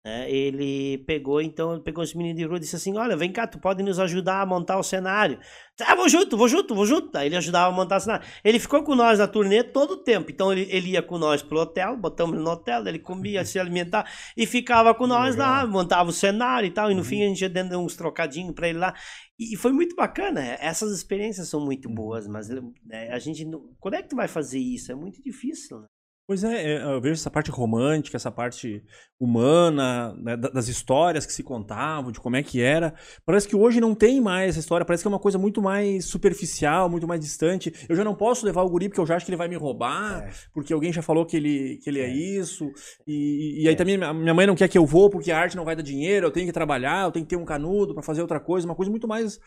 né, 0.05 0.29
ele 0.31 0.99
pegou, 0.99 1.41
então, 1.41 1.73
ele 1.73 1.81
pegou 1.81 2.03
esse 2.03 2.15
menino 2.15 2.37
de 2.37 2.45
rua 2.45 2.57
e 2.57 2.59
disse 2.59 2.75
assim, 2.75 2.95
olha, 2.95 3.17
vem 3.17 3.31
cá, 3.31 3.47
tu 3.47 3.57
pode 3.57 3.81
nos 3.81 3.97
ajudar 3.99 4.41
a 4.41 4.45
montar 4.45 4.77
o 4.77 4.83
cenário. 4.83 5.39
Ah, 5.81 5.95
vou 5.95 6.07
junto, 6.07 6.37
vou 6.37 6.47
junto, 6.47 6.75
vou 6.75 6.85
junto. 6.85 7.17
Aí 7.17 7.25
ele 7.27 7.35
ajudava 7.35 7.73
a 7.73 7.75
montar 7.75 7.97
o 7.97 7.99
cenário. 7.99 8.25
Ele 8.43 8.59
ficou 8.59 8.83
com 8.83 8.93
nós 8.93 9.17
na 9.17 9.27
turnê 9.27 9.63
todo 9.63 9.91
o 9.95 9.97
tempo. 9.97 10.29
Então 10.31 10.51
ele, 10.53 10.67
ele 10.69 10.91
ia 10.91 11.01
com 11.01 11.17
nós 11.17 11.41
pro 11.41 11.59
hotel, 11.59 11.97
botamos 11.97 12.35
ele 12.35 12.43
no 12.43 12.51
hotel, 12.51 12.85
ele 12.87 12.99
comia, 12.99 13.43
se 13.43 13.57
alimentava 13.59 14.07
e 14.37 14.45
ficava 14.45 14.93
com 14.93 15.07
nós 15.07 15.35
lá, 15.35 15.63
legal. 15.63 15.67
montava 15.73 16.09
o 16.09 16.13
cenário 16.13 16.67
e 16.67 16.71
tal. 16.71 16.91
E 16.91 16.93
no 16.93 16.99
Uhum. 16.99 17.05
fim 17.05 17.23
a 17.23 17.27
gente 17.27 17.41
ia 17.41 17.49
dando 17.49 17.77
uns 17.79 17.95
trocadinhos 17.95 18.53
pra 18.53 18.69
ele 18.69 18.77
lá. 18.77 18.93
E, 19.39 19.53
e 19.53 19.57
foi 19.57 19.71
muito 19.73 19.95
bacana. 19.95 20.39
Essas 20.61 20.91
experiências 20.95 21.49
são 21.49 21.59
muito 21.59 21.89
Uhum. 21.89 21.95
boas, 21.95 22.27
mas 22.27 22.47
né, 22.47 23.09
a 23.11 23.17
gente. 23.17 23.43
não- 23.43 23.73
Quando 23.79 23.95
é 23.95 24.03
que 24.03 24.09
tu 24.09 24.15
vai 24.15 24.27
fazer 24.27 24.59
isso? 24.59 24.91
É 24.91 24.95
muito 24.95 25.21
difícil. 25.21 25.79
Né? 25.81 25.87
Pois 26.27 26.43
é, 26.43 26.73
é, 26.77 26.83
eu 26.83 26.99
vejo 26.99 27.13
essa 27.13 27.29
parte 27.29 27.51
romântica, 27.51 28.17
essa 28.17 28.31
parte 28.31 28.83
humana, 29.19 30.11
né, 30.15 30.35
da- 30.35 30.49
das 30.49 30.67
histórias 30.67 31.23
que 31.23 31.31
se 31.31 31.43
contavam, 31.43 32.11
de 32.11 32.19
como 32.19 32.35
é 32.35 32.41
que 32.41 32.59
era. 32.61 32.95
Parece 33.23 33.47
que 33.47 33.55
hoje 33.55 33.79
não 33.79 33.93
tem 33.93 34.19
mais 34.19 34.49
essa 34.49 34.59
história, 34.59 34.83
parece 34.83 35.03
que 35.03 35.07
é 35.07 35.09
uma 35.13 35.19
coisa 35.19 35.37
muito 35.37 35.61
mais 35.61 36.05
superficial, 36.05 36.89
muito 36.89 37.07
mais 37.07 37.21
distante. 37.21 37.71
Eu 37.87 37.95
já 37.95 38.03
não 38.03 38.15
posso 38.15 38.43
levar 38.43 38.63
o 38.63 38.69
guri 38.69 38.89
porque 38.89 38.99
eu 38.99 39.05
já 39.05 39.15
acho 39.15 39.23
que 39.25 39.29
ele 39.29 39.37
vai 39.37 39.47
me 39.47 39.55
roubar, 39.55 40.23
É. 40.23 40.31
porque 40.51 40.73
alguém 40.73 40.91
já 40.91 41.03
falou 41.03 41.27
que 41.27 41.37
ele, 41.37 41.77
que 41.83 41.89
ele 41.91 41.99
é, 41.99 42.05
É. 42.09 42.13
isso. 42.15 42.71
E, 43.05 43.63
e 43.63 43.67
aí 43.67 43.73
É. 43.75 43.77
também 43.77 43.95
minha 43.95 44.33
mãe 44.33 44.47
não 44.47 44.55
quer 44.55 44.67
que 44.67 44.77
eu 44.79 44.85
vou 44.85 45.11
porque 45.11 45.31
a 45.31 45.37
arte 45.39 45.55
não 45.55 45.63
vai 45.65 45.75
dar 45.75 45.83
dinheiro, 45.83 46.25
eu 46.25 46.31
tenho 46.31 46.47
que 46.47 46.51
trabalhar, 46.51 47.05
eu 47.05 47.11
tenho 47.11 47.23
que 47.25 47.29
ter 47.29 47.37
um 47.39 47.45
canudo 47.45 47.93
pra 47.93 48.01
fazer 48.01 48.21
outra 48.21 48.39
coisa, 48.39 48.65
uma 48.67 48.75
coisa 48.75 48.89
muito 48.89 49.07
mais 49.07 49.39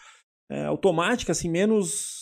é, 0.50 0.64
automática, 0.64 1.32
assim, 1.32 1.50
menos 1.50 2.17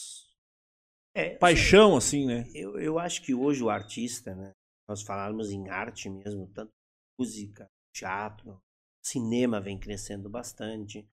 É, 1.16 1.34
paixão, 1.34 1.96
assim, 1.96 2.26
né? 2.26 2.46
Eu, 2.54 2.78
eu 2.78 2.98
acho 2.98 3.22
que 3.22 3.32
hoje 3.32 3.64
o 3.64 3.70
artista, 3.70 4.34
né? 4.34 4.52
Nós 4.86 5.00
falarmos 5.00 5.50
em 5.50 5.66
arte 5.70 6.10
mesmo, 6.10 6.46
tanto 6.48 6.70
música, 7.18 7.66
teatro, 7.90 8.60
cinema 9.02 9.58
vem 9.58 9.78
crescendo 9.78 10.28
bastante. 10.28 11.08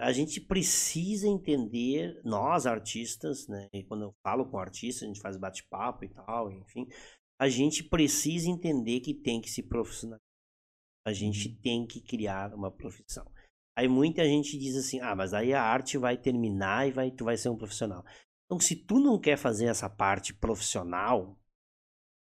A 0.00 0.10
gente 0.10 0.40
precisa 0.40 1.28
entender, 1.28 2.20
nós 2.24 2.66
artistas, 2.66 3.46
né? 3.46 3.68
E 3.72 3.84
quando 3.84 4.02
eu 4.02 4.12
falo 4.20 4.50
com 4.50 4.58
artista, 4.58 5.04
a 5.04 5.08
gente 5.08 5.20
faz 5.20 5.36
bate-papo 5.36 6.04
e 6.04 6.08
tal, 6.08 6.50
enfim. 6.50 6.88
A 7.40 7.48
gente 7.48 7.84
precisa 7.84 8.50
entender 8.50 8.98
que 8.98 9.14
tem 9.14 9.40
que 9.40 9.48
se 9.48 9.62
profissionalizar. 9.62 10.20
A 11.06 11.12
gente 11.12 11.54
tem 11.62 11.86
que 11.86 12.00
criar 12.00 12.52
uma 12.52 12.70
profissão. 12.70 13.30
Aí 13.78 13.86
muita 13.86 14.24
gente 14.24 14.58
diz 14.58 14.76
assim: 14.76 14.98
ah, 15.00 15.14
mas 15.14 15.32
aí 15.32 15.54
a 15.54 15.62
arte 15.62 15.96
vai 15.96 16.18
terminar 16.18 16.88
e 16.88 16.90
vai, 16.90 17.12
tu 17.12 17.24
vai 17.24 17.36
ser 17.36 17.48
um 17.48 17.56
profissional. 17.56 18.04
Então, 18.50 18.58
se 18.58 18.74
tu 18.74 18.98
não 18.98 19.16
quer 19.16 19.36
fazer 19.36 19.66
essa 19.66 19.88
parte 19.88 20.34
profissional, 20.34 21.38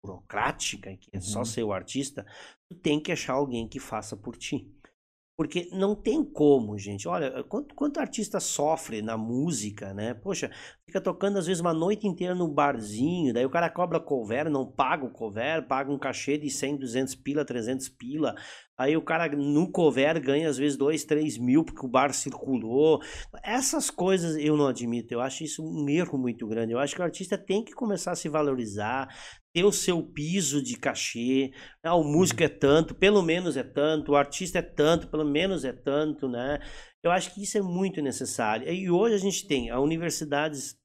burocrática, 0.05 0.95
que 0.95 1.09
é 1.11 1.19
só 1.19 1.39
Uhum. 1.39 1.45
ser 1.45 1.63
o 1.63 1.73
artista, 1.73 2.23
tu 2.69 2.77
tem 2.77 3.01
que 3.01 3.11
achar 3.11 3.33
alguém 3.33 3.67
que 3.67 3.79
faça 3.79 4.15
por 4.15 4.37
ti. 4.37 4.71
Porque 5.35 5.69
não 5.71 5.95
tem 5.95 6.23
como, 6.23 6.77
gente. 6.77 7.07
Olha, 7.07 7.43
quanto, 7.45 7.73
quanto 7.73 7.99
artista 7.99 8.39
sofre 8.39 9.01
na 9.01 9.17
música, 9.17 9.91
né? 9.91 10.13
Poxa, 10.13 10.51
fica 10.85 11.01
tocando 11.01 11.39
às 11.39 11.47
vezes 11.47 11.61
uma 11.61 11.73
noite 11.73 12.05
inteira 12.05 12.35
no 12.35 12.47
barzinho, 12.47 13.33
daí 13.33 13.45
o 13.45 13.49
cara 13.49 13.69
cobra 13.69 13.99
cover, 13.99 14.51
não 14.51 14.69
paga 14.69 15.05
o 15.05 15.11
cover, 15.11 15.65
paga 15.65 15.91
um 15.91 15.97
cachê 15.97 16.37
de 16.37 16.51
100, 16.51 16.77
200 16.77 17.15
pila, 17.15 17.43
300 17.43 17.89
pila. 17.89 18.35
Aí 18.79 18.95
o 18.95 19.01
cara 19.01 19.27
no 19.35 19.69
cover 19.71 20.21
ganha 20.21 20.49
às 20.49 20.57
vezes 20.57 20.77
2, 20.77 21.03
3 21.03 21.37
mil 21.37 21.63
porque 21.65 21.85
o 21.85 21.89
bar 21.89 22.13
circulou. 22.13 23.01
Essas 23.43 23.89
coisas 23.89 24.37
eu 24.37 24.55
não 24.55 24.67
admito. 24.67 25.13
Eu 25.13 25.19
acho 25.21 25.43
isso 25.43 25.61
um 25.63 25.89
erro 25.89 26.17
muito 26.17 26.47
grande. 26.47 26.71
Eu 26.73 26.79
acho 26.79 26.95
que 26.95 27.01
o 27.01 27.03
artista 27.03 27.37
tem 27.37 27.63
que 27.63 27.73
começar 27.73 28.11
a 28.13 28.15
se 28.15 28.29
valorizar, 28.29 29.07
ter 29.53 29.63
o 29.65 29.71
seu 29.71 30.01
piso 30.01 30.63
de 30.63 30.77
cachê. 30.77 31.51
Ah, 31.83 31.95
o 31.95 32.03
músico 32.03 32.41
é 32.43 32.47
tanto, 32.49 32.95
pelo 32.95 33.21
menos 33.21 33.57
é 33.57 33.63
tanto. 33.63 34.13
O 34.13 34.15
artista 34.15 34.59
é 34.59 34.61
tanto, 34.61 35.07
pelo 35.09 35.25
menos 35.25 35.65
é 35.65 35.73
tanto, 35.73 36.29
né? 36.29 36.59
Eu 37.03 37.11
acho 37.11 37.33
que 37.33 37.43
isso 37.43 37.57
é 37.57 37.61
muito 37.61 38.01
necessário. 38.01 38.67
E 38.71 38.89
hoje 38.89 39.15
a 39.15 39.19
gente 39.19 39.47
tem 39.47 39.69
a 39.69 39.79
universidades 39.79 40.77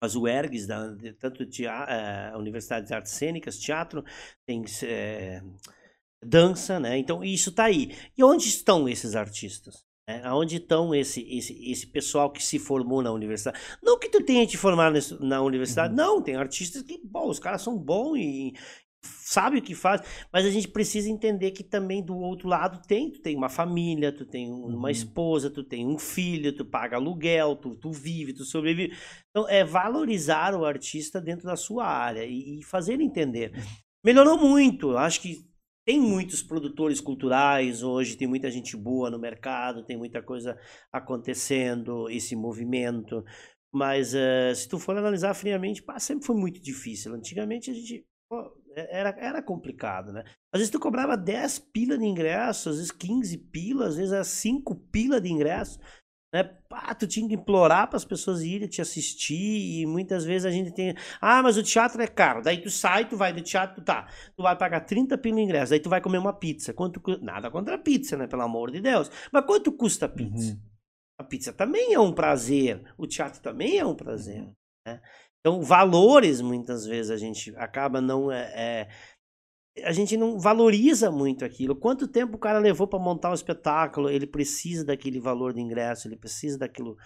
as 0.00 0.14
UERGs, 0.14 0.66
da, 0.66 0.94
tanto 1.18 1.44
tea- 1.46 1.86
eh, 1.88 2.30
a 2.32 2.38
Universidade 2.38 2.86
de 2.86 2.94
Artes 2.94 3.12
Cênicas, 3.12 3.58
teatro, 3.58 4.04
tem 4.46 4.64
eh, 4.84 5.42
dança, 6.24 6.78
né? 6.80 6.98
Então 6.98 7.22
isso 7.22 7.50
está 7.50 7.64
aí. 7.64 7.94
E 8.16 8.24
onde 8.24 8.48
estão 8.48 8.88
esses 8.88 9.14
artistas? 9.14 9.84
né? 10.08 10.20
Aonde 10.24 10.56
estão 10.56 10.94
esse, 10.94 11.20
esse, 11.28 11.70
esse 11.70 11.86
pessoal 11.86 12.30
que 12.30 12.42
se 12.42 12.58
formou 12.58 13.02
na 13.02 13.12
universidade? 13.12 13.58
Não 13.82 13.98
que 13.98 14.08
tu 14.08 14.22
tenha 14.22 14.46
te 14.46 14.56
formado 14.56 14.98
na 15.20 15.42
universidade, 15.42 15.94
não. 15.94 16.22
Tem 16.22 16.34
artistas 16.36 16.82
que, 16.82 17.00
bom, 17.04 17.28
os 17.28 17.38
caras 17.38 17.62
são 17.62 17.76
bons 17.76 18.16
e 18.16 18.54
sabem 19.00 19.60
o 19.60 19.62
que 19.62 19.74
faz, 19.76 20.00
mas 20.32 20.44
a 20.44 20.50
gente 20.50 20.66
precisa 20.66 21.08
entender 21.08 21.52
que 21.52 21.62
também 21.62 22.02
do 22.02 22.16
outro 22.16 22.48
lado 22.48 22.80
tem, 22.86 23.12
tu 23.12 23.20
tem 23.20 23.36
uma 23.36 23.48
família, 23.48 24.10
tu 24.10 24.24
tem 24.24 24.50
um- 24.50 24.66
uma 24.66 24.88
Uhum. 24.88 24.88
esposa, 24.88 25.48
tu 25.50 25.62
tem 25.62 25.86
um 25.86 25.98
filho, 25.98 26.52
tu 26.52 26.64
paga 26.64 26.96
aluguel, 26.96 27.54
tu, 27.54 27.76
tu 27.76 27.92
vive, 27.92 28.32
tu 28.32 28.44
sobrevive. 28.44 28.92
Então 29.30 29.48
é 29.48 29.62
valorizar 29.64 30.52
o 30.54 30.64
artista 30.64 31.20
dentro 31.20 31.46
da 31.46 31.54
sua 31.54 31.86
área 31.86 32.24
e, 32.24 32.58
e 32.58 32.62
fazer 32.64 32.94
ele 32.94 33.04
entender. 33.04 33.52
Melhorou 34.04 34.36
muito, 34.36 34.96
acho 34.96 35.20
que 35.20 35.46
tem 35.88 35.98
muitos 35.98 36.42
produtores 36.42 37.00
culturais 37.00 37.82
hoje, 37.82 38.14
tem 38.14 38.28
muita 38.28 38.50
gente 38.50 38.76
boa 38.76 39.10
no 39.10 39.18
mercado, 39.18 39.82
tem 39.82 39.96
muita 39.96 40.22
coisa 40.22 40.54
acontecendo, 40.92 42.10
esse 42.10 42.36
movimento. 42.36 43.24
Mas 43.72 44.12
eh, 44.12 44.52
se 44.54 44.68
tu 44.68 44.78
for 44.78 44.98
analisar 44.98 45.32
friamente, 45.32 45.82
pá, 45.82 45.98
sempre 45.98 46.26
foi 46.26 46.36
muito 46.36 46.60
difícil. 46.60 47.14
Antigamente 47.14 47.70
a 47.70 47.74
gente 47.74 48.04
pô, 48.28 48.54
é- 48.76 48.98
era, 49.00 49.16
era 49.18 49.42
complicado, 49.42 50.12
né? 50.12 50.24
Às 50.52 50.60
vezes 50.60 50.70
tu 50.70 50.78
cobrava 50.78 51.16
10 51.16 51.58
pila 51.58 51.96
de 51.96 52.04
ingresso, 52.04 52.68
às 52.68 52.76
vezes 52.76 52.90
15 52.90 53.38
pila, 53.38 53.86
às 53.86 53.96
vezes 53.96 54.12
era 54.12 54.24
5 54.24 54.74
pila 54.92 55.18
de 55.18 55.32
ingresso. 55.32 55.78
Né? 56.32 56.44
Pá, 56.68 56.94
tu 56.94 57.06
tinha 57.06 57.26
que 57.26 57.34
implorar 57.34 57.88
para 57.88 57.96
as 57.96 58.04
pessoas 58.04 58.42
irem 58.42 58.68
te 58.68 58.82
assistir 58.82 59.80
e 59.80 59.86
muitas 59.86 60.24
vezes 60.24 60.44
a 60.44 60.50
gente 60.50 60.70
tem, 60.72 60.94
ah, 61.20 61.42
mas 61.42 61.56
o 61.56 61.62
teatro 61.62 62.02
é 62.02 62.06
caro. 62.06 62.42
Daí 62.42 62.60
tu 62.60 62.68
sai, 62.70 63.08
tu 63.08 63.16
vai 63.16 63.32
do 63.32 63.40
teatro, 63.40 63.82
tá, 63.82 64.06
tu 64.36 64.42
vai 64.42 64.54
pagar 64.56 64.80
30 64.80 65.16
pila 65.16 65.36
no 65.36 65.40
ingresso, 65.40 65.70
daí 65.70 65.80
tu 65.80 65.88
vai 65.88 66.00
comer 66.00 66.18
uma 66.18 66.32
pizza. 66.34 66.74
Quanto 66.74 67.00
nada 67.22 67.50
contra 67.50 67.76
a 67.76 67.78
pizza, 67.78 68.16
né, 68.16 68.26
pelo 68.26 68.42
amor 68.42 68.70
de 68.70 68.80
Deus. 68.80 69.10
Mas 69.32 69.44
quanto 69.46 69.72
custa 69.72 70.04
a 70.06 70.08
pizza? 70.08 70.52
Uhum. 70.52 70.60
A 71.20 71.24
pizza 71.24 71.52
também 71.52 71.94
é 71.94 71.98
um 71.98 72.12
prazer, 72.12 72.82
o 72.96 73.06
teatro 73.06 73.40
também 73.40 73.78
é 73.78 73.86
um 73.86 73.94
prazer. 73.94 74.46
né? 74.86 75.00
Então, 75.40 75.62
valores, 75.62 76.40
muitas 76.40 76.84
vezes, 76.84 77.10
a 77.10 77.16
gente 77.16 77.54
acaba 77.56 78.00
não. 78.00 78.30
É, 78.30 78.52
é- 78.54 78.88
a 79.84 79.92
gente 79.92 80.16
não 80.16 80.38
valoriza 80.38 81.10
muito 81.10 81.44
aquilo. 81.44 81.76
Quanto 81.76 82.08
tempo 82.08 82.36
o 82.36 82.40
cara 82.40 82.58
levou 82.58 82.86
para 82.86 82.98
montar 82.98 83.30
um 83.30 83.34
espetáculo? 83.34 84.10
Ele 84.10 84.26
precisa 84.26 84.84
daquele 84.84 85.20
valor 85.20 85.52
de 85.52 85.60
ingresso, 85.60 86.08
ele 86.08 86.16
precisa 86.16 86.58
daquilo 86.58 86.96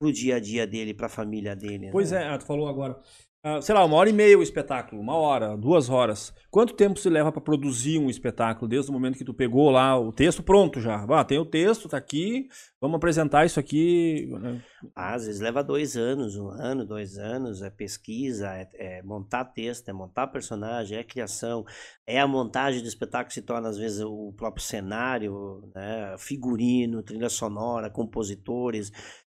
pro 0.00 0.12
dia 0.12 0.36
a 0.36 0.40
dia 0.40 0.66
dele, 0.66 0.94
pra 0.94 1.08
família 1.08 1.54
dele. 1.54 1.90
Pois 1.92 2.10
né? 2.10 2.24
é, 2.24 2.28
ah, 2.28 2.38
tu 2.38 2.46
falou 2.46 2.68
agora. 2.68 2.98
Ah, 3.42 3.58
sei 3.62 3.74
lá, 3.74 3.82
uma 3.86 3.96
hora 3.96 4.10
e 4.10 4.12
meia 4.12 4.38
o 4.38 4.42
espetáculo, 4.42 5.00
uma 5.00 5.16
hora, 5.16 5.56
duas 5.56 5.88
horas. 5.88 6.30
Quanto 6.50 6.74
tempo 6.74 6.98
se 6.98 7.08
leva 7.08 7.32
pra 7.32 7.40
produzir 7.40 7.98
um 7.98 8.10
espetáculo 8.10 8.68
desde 8.68 8.90
o 8.90 8.92
momento 8.92 9.16
que 9.16 9.24
tu 9.24 9.32
pegou 9.32 9.70
lá 9.70 9.98
o 9.98 10.12
texto 10.12 10.42
pronto 10.42 10.78
já? 10.78 11.06
Ah, 11.08 11.24
tem 11.24 11.38
o 11.38 11.46
texto, 11.46 11.88
tá 11.88 11.96
aqui, 11.96 12.48
vamos 12.78 12.98
apresentar 12.98 13.46
isso 13.46 13.58
aqui. 13.58 14.26
né? 14.40 14.62
Às 14.94 15.24
vezes 15.24 15.40
leva 15.40 15.64
dois 15.64 15.96
anos, 15.96 16.36
um 16.36 16.50
ano, 16.50 16.84
dois 16.84 17.16
anos, 17.16 17.62
é 17.62 17.70
pesquisa, 17.70 18.48
é, 18.48 18.68
é 18.74 19.02
montar 19.02 19.46
texto, 19.46 19.88
é 19.88 19.92
montar 19.94 20.26
personagem, 20.26 20.98
é 20.98 21.02
criação, 21.02 21.64
é 22.06 22.20
a 22.20 22.28
montagem 22.28 22.82
do 22.82 22.88
espetáculo 22.88 23.28
que 23.28 23.34
se 23.34 23.42
torna 23.42 23.70
às 23.70 23.78
vezes 23.78 24.02
o 24.02 24.34
próprio 24.36 24.62
cenário, 24.62 25.66
né, 25.74 26.14
figurino, 26.18 27.02
trilha 27.02 27.30
sonora, 27.30 27.88
compositores. 27.88 28.92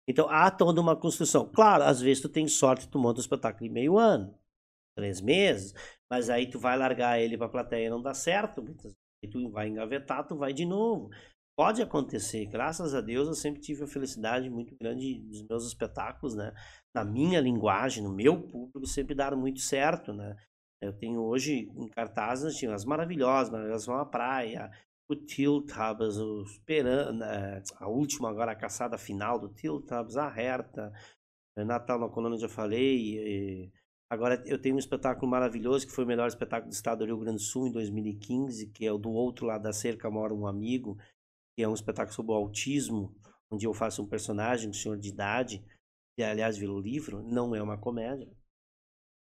Então 0.08 0.28
há 0.28 0.50
toda 0.50 0.80
uma 0.80 0.96
construção. 0.96 1.48
Claro, 1.48 1.84
às 1.84 2.00
vezes 2.00 2.22
tu 2.22 2.28
tem 2.28 2.46
sorte, 2.46 2.88
tu 2.88 2.98
monta 2.98 3.18
o 3.18 3.22
espetáculo 3.22 3.66
em 3.66 3.70
meio 3.72 3.98
ano, 3.98 4.34
três 4.96 5.20
meses, 5.20 5.74
mas 6.10 6.30
aí 6.30 6.48
tu 6.48 6.58
vai 6.58 6.76
largar 6.76 7.18
ele 7.20 7.36
pra 7.36 7.48
plateia 7.48 7.86
e 7.86 7.90
não 7.90 8.02
dá 8.02 8.14
certo, 8.14 8.62
muitas 8.62 8.94
tu 9.30 9.50
vai 9.50 9.68
engavetar, 9.68 10.26
tu 10.26 10.36
vai 10.36 10.52
de 10.52 10.64
novo. 10.64 11.10
Pode 11.58 11.82
acontecer, 11.82 12.46
graças 12.46 12.94
a 12.94 13.00
Deus 13.00 13.26
eu 13.28 13.34
sempre 13.34 13.60
tive 13.60 13.82
a 13.82 13.86
felicidade 13.86 14.48
muito 14.50 14.76
grande 14.76 15.18
dos 15.20 15.42
meus 15.42 15.66
espetáculos, 15.66 16.34
né? 16.34 16.52
Na 16.94 17.04
minha 17.04 17.40
linguagem, 17.40 18.02
no 18.04 18.12
meu 18.12 18.42
público, 18.42 18.86
sempre 18.86 19.14
deram 19.14 19.38
muito 19.38 19.60
certo, 19.60 20.12
né? 20.12 20.36
Eu 20.82 20.92
tenho 20.92 21.22
hoje 21.22 21.70
em 21.74 21.88
cartazes, 21.88 22.56
tinha 22.56 22.74
as 22.74 22.84
maravilhosas, 22.84 23.50
maravilhosas 23.50 23.86
vão 23.86 23.96
à 23.96 24.04
praia, 24.04 24.70
o 25.08 25.14
Tilt 25.14 25.70
Hubs, 25.70 26.16
o 26.18 26.42
Esperan, 26.42 27.20
eh, 27.22 27.62
a 27.76 27.88
última 27.88 28.28
agora, 28.28 28.52
a 28.52 28.56
caçada 28.56 28.98
final 28.98 29.38
do 29.38 29.48
Tilt 29.48 29.90
Hubs, 29.90 30.16
a 30.16 30.28
Herta, 30.28 30.92
Natal 31.56 31.98
na 31.98 32.08
Colônia, 32.08 32.38
já 32.38 32.48
falei, 32.48 33.72
agora 34.10 34.42
eu 34.46 34.60
tenho 34.60 34.74
um 34.74 34.78
espetáculo 34.78 35.30
maravilhoso, 35.30 35.86
que 35.86 35.92
foi 35.92 36.04
o 36.04 36.06
melhor 36.06 36.28
espetáculo 36.28 36.70
do 36.70 36.74
estado 36.74 36.98
do 36.98 37.06
Rio 37.06 37.18
Grande 37.18 37.38
do 37.38 37.42
Sul 37.42 37.68
em 37.68 37.72
2015, 37.72 38.66
que 38.68 38.84
é 38.84 38.92
o 38.92 38.98
do 38.98 39.10
outro 39.10 39.46
lado 39.46 39.62
da 39.62 39.72
cerca 39.72 40.10
mora 40.10 40.34
um 40.34 40.46
amigo, 40.46 40.98
que 41.56 41.62
é 41.62 41.68
um 41.68 41.74
espetáculo 41.74 42.14
sobre 42.14 42.32
o 42.32 42.34
autismo, 42.34 43.14
onde 43.50 43.66
eu 43.66 43.72
faço 43.72 44.02
um 44.02 44.06
personagem, 44.06 44.68
um 44.68 44.74
senhor 44.74 44.98
de 44.98 45.08
idade, 45.08 45.64
que 46.16 46.22
aliás 46.22 46.58
virou 46.58 46.80
livro, 46.80 47.22
não 47.22 47.54
é 47.54 47.62
uma 47.62 47.78
comédia. 47.78 48.30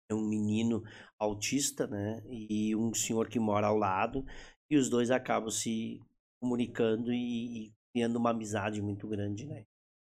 É 0.10 0.14
um 0.14 0.28
menino 0.28 0.84
autista, 1.18 1.88
né? 1.88 2.22
E 2.28 2.76
um 2.76 2.94
senhor 2.94 3.28
que 3.30 3.40
mora 3.40 3.68
ao 3.68 3.78
lado, 3.78 4.26
e 4.74 4.78
os 4.78 4.90
dois 4.90 5.12
acabam 5.12 5.50
se 5.50 6.02
comunicando 6.42 7.14
e, 7.14 7.68
e 7.68 7.74
criando 7.94 8.18
uma 8.18 8.32
amizade 8.32 8.82
muito 8.82 9.08
grande, 9.08 9.46
né? 9.46 9.66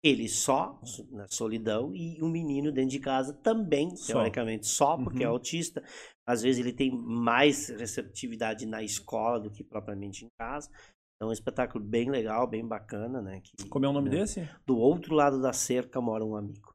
Ele 0.03 0.27
só, 0.27 0.81
na 1.11 1.27
solidão, 1.27 1.93
e 1.93 2.21
um 2.23 2.29
menino 2.29 2.71
dentro 2.71 2.89
de 2.89 2.99
casa 2.99 3.33
também, 3.33 3.95
Só. 3.95 4.13
teoricamente 4.13 4.65
só, 4.65 4.97
porque 4.97 5.23
é 5.23 5.27
Uhum. 5.27 5.33
autista. 5.33 5.83
Às 6.25 6.41
vezes 6.41 6.59
ele 6.59 6.73
tem 6.73 6.91
mais 6.91 7.69
receptividade 7.69 8.65
na 8.65 8.81
escola 8.81 9.39
do 9.39 9.51
que 9.51 9.63
propriamente 9.63 10.25
em 10.25 10.29
casa. 10.39 10.69
Então 11.15 11.27
é 11.27 11.29
um 11.29 11.33
espetáculo 11.33 11.83
bem 11.83 12.09
legal, 12.09 12.47
bem 12.47 12.67
bacana, 12.67 13.21
né? 13.21 13.41
Que, 13.41 13.69
Como 13.69 13.85
é 13.85 13.89
o 13.89 13.93
nome 13.93 14.09
né, 14.09 14.17
desse? 14.17 14.49
Do 14.65 14.75
outro 14.75 15.13
lado 15.13 15.39
da 15.39 15.53
cerca 15.53 16.01
mora 16.01 16.25
um 16.25 16.35
amigo. 16.35 16.73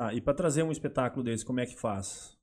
Ah, 0.00 0.12
e 0.12 0.20
pra 0.20 0.34
trazer 0.34 0.62
um 0.64 0.72
espetáculo 0.72 1.22
desse, 1.24 1.44
como 1.44 1.60
é 1.60 1.66
que 1.66 1.76
faz? 1.76 2.37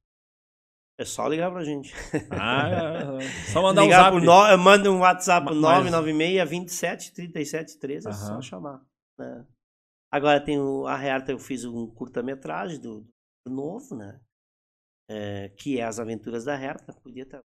É 0.98 1.04
só 1.04 1.28
ligar 1.28 1.52
pra 1.52 1.64
gente. 1.64 1.94
Ah, 2.32 2.70
é, 2.70 3.26
é, 3.26 3.52
só 3.52 3.62
mandar 3.62 3.82
um 3.82 3.86
ligar 3.86 4.04
zap. 4.04 4.12
pro 4.18 4.26
no... 4.26 4.58
Manda 4.64 4.92
um 4.92 5.00
WhatsApp 5.00 5.46
mas- 5.48 5.58
996 5.58 6.50
27 6.50 7.14
37 7.14 7.80
13, 7.80 8.08
é 8.08 8.12
só 8.14 8.42
chamar. 8.42 8.82
né? 9.20 9.46
Agora 10.12 10.40
tem 10.44 10.58
o, 10.58 10.88
a 10.88 10.98
Herta, 11.04 11.32
eu 11.34 11.40
fiz 11.40 11.66
um 11.66 11.86
curta-metragem 11.88 12.80
do, 12.80 13.02
do 13.46 13.54
novo, 13.54 13.94
né? 13.96 14.22
É, 15.10 15.50
que 15.50 15.80
é 15.80 15.84
As 15.84 16.00
Aventuras 16.00 16.46
da 16.46 16.56
Herta. 16.58 16.94
Podia 16.94 17.24
até 17.24 17.42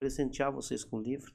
presentear 0.00 0.50
vocês 0.50 0.82
com 0.82 0.96
o 0.96 1.02
livro. 1.02 1.30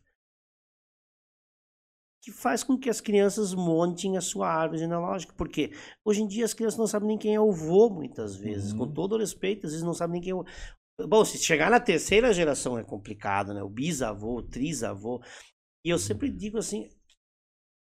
Que 2.23 2.31
faz 2.31 2.63
com 2.63 2.77
que 2.79 2.89
as 2.89 3.01
crianças 3.01 3.53
montem 3.53 4.17
a 4.17 4.21
sua 4.21 4.47
árvore 4.47 4.79
genealógica. 4.79 5.33
Porque 5.35 5.71
hoje 6.03 6.21
em 6.21 6.27
dia 6.27 6.45
as 6.45 6.53
crianças 6.53 6.79
não 6.79 6.87
sabem 6.87 7.09
nem 7.09 7.17
quem 7.17 7.35
é 7.35 7.39
o 7.39 7.51
vô, 7.51 7.89
muitas 7.89 8.35
vezes. 8.35 8.71
Uhum. 8.71 8.79
Com 8.79 8.93
todo 8.93 9.17
respeito, 9.17 9.67
às 9.67 9.73
vezes 9.73 9.85
não 9.85 9.93
sabem 9.93 10.13
nem 10.13 10.21
quem 10.21 10.31
é 10.31 10.35
o. 10.35 10.45
Bom, 10.99 11.25
se 11.25 11.37
chegar 11.39 11.69
na 11.71 11.79
terceira 11.79 12.33
geração 12.33 12.77
é 12.77 12.83
complicado, 12.83 13.53
né? 13.53 13.63
O 13.63 13.69
bisavô, 13.69 14.37
o 14.37 14.43
trisavô. 14.43 15.21
E 15.85 15.89
eu 15.89 15.99
sempre 15.99 16.29
digo 16.29 16.57
assim, 16.57 16.89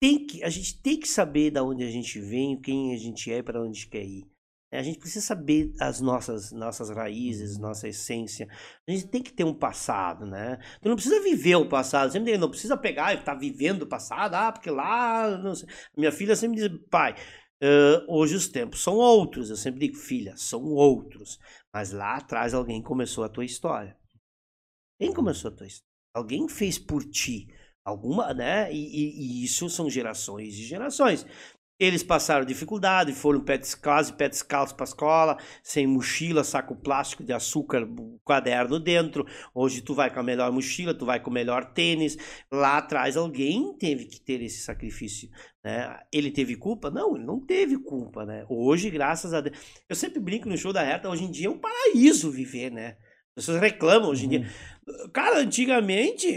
tem 0.00 0.26
que, 0.26 0.42
a 0.42 0.48
gente 0.48 0.80
tem 0.80 0.98
que 0.98 1.08
saber 1.08 1.50
da 1.50 1.62
onde 1.62 1.84
a 1.84 1.90
gente 1.90 2.20
vem, 2.20 2.60
quem 2.60 2.94
a 2.94 2.96
gente 2.96 3.30
é 3.30 3.38
e 3.38 3.42
para 3.42 3.62
onde 3.62 3.86
quer 3.86 4.02
ir. 4.04 4.26
É, 4.72 4.78
A 4.78 4.82
gente 4.82 4.98
precisa 5.00 5.24
saber 5.26 5.72
as 5.80 6.00
nossas, 6.00 6.52
nossas 6.52 6.90
raízes, 6.90 7.58
nossa 7.58 7.88
essência. 7.88 8.48
A 8.88 8.92
gente 8.92 9.08
tem 9.08 9.22
que 9.22 9.32
ter 9.32 9.44
um 9.44 9.54
passado, 9.54 10.24
né? 10.26 10.58
Tu 10.80 10.88
não 10.88 10.94
precisa 10.96 11.20
viver 11.22 11.56
o 11.56 11.68
passado. 11.68 12.12
Sempre 12.12 12.38
não 12.38 12.48
precisa 12.48 12.76
pegar 12.76 13.12
e 13.14 13.18
estar 13.18 13.34
vivendo 13.34 13.82
o 13.82 13.88
passado. 13.88 14.34
Ah, 14.34 14.52
porque 14.52 14.70
lá. 14.70 15.36
Não 15.38 15.54
sei. 15.56 15.68
Minha 15.96 16.12
filha 16.12 16.36
sempre 16.36 16.56
diz, 16.56 16.68
pai, 16.88 17.16
eh, 17.60 18.04
hoje 18.08 18.34
os 18.36 18.48
tempos 18.48 18.82
são 18.82 18.96
outros. 18.96 19.50
Eu 19.50 19.56
sempre 19.56 19.80
digo, 19.80 19.96
filha, 19.98 20.36
são 20.36 20.62
outros. 20.64 21.38
Mas 21.72 21.92
lá 21.92 22.16
atrás 22.16 22.54
alguém 22.54 22.82
começou 22.82 23.24
a 23.24 23.28
tua 23.28 23.44
história. 23.44 23.96
Quem 24.98 25.12
começou 25.12 25.50
a 25.50 25.54
tua 25.54 25.66
história? 25.66 25.88
Alguém 26.14 26.48
fez 26.48 26.78
por 26.78 27.04
ti. 27.04 27.48
Alguma, 27.84 28.34
né? 28.34 28.72
E, 28.72 28.76
e- 28.76 29.40
e 29.40 29.44
isso 29.44 29.68
são 29.70 29.88
gerações 29.88 30.54
e 30.54 30.62
gerações. 30.64 31.24
Eles 31.80 32.02
passaram 32.02 32.44
dificuldade, 32.44 33.14
foram 33.14 33.40
pé 33.40 33.56
descalço, 33.56 34.12
pé 34.12 34.28
descalço 34.28 34.74
para 34.74 34.84
escola, 34.84 35.38
sem 35.62 35.86
mochila, 35.86 36.44
saco 36.44 36.76
plástico 36.76 37.24
de 37.24 37.32
açúcar, 37.32 37.88
caderno 38.26 38.78
dentro. 38.78 39.26
Hoje 39.54 39.80
tu 39.80 39.94
vai 39.94 40.12
com 40.12 40.20
a 40.20 40.22
melhor 40.22 40.52
mochila, 40.52 40.92
tu 40.92 41.06
vai 41.06 41.18
com 41.18 41.30
o 41.30 41.32
melhor 41.32 41.72
tênis. 41.72 42.18
Lá 42.52 42.76
atrás 42.76 43.16
alguém 43.16 43.74
teve 43.78 44.04
que 44.04 44.20
ter 44.20 44.42
esse 44.42 44.62
sacrifício, 44.62 45.30
né? 45.64 45.98
Ele 46.12 46.30
teve 46.30 46.54
culpa? 46.54 46.90
Não, 46.90 47.16
ele 47.16 47.24
não 47.24 47.40
teve 47.40 47.78
culpa, 47.78 48.26
né? 48.26 48.44
Hoje, 48.50 48.90
graças 48.90 49.32
a 49.32 49.40
Deus, 49.40 49.56
eu 49.88 49.96
sempre 49.96 50.20
brinco 50.20 50.50
no 50.50 50.58
show 50.58 50.74
da 50.74 50.82
Reta, 50.82 51.08
hoje 51.08 51.24
em 51.24 51.30
dia 51.30 51.46
é 51.46 51.50
um 51.50 51.58
paraíso 51.58 52.30
viver, 52.30 52.70
né? 52.70 52.98
As 53.34 53.46
pessoas 53.46 53.58
reclamam 53.58 54.10
hoje 54.10 54.26
em 54.26 54.28
dia. 54.28 54.50
Cara, 55.14 55.38
antigamente, 55.38 56.28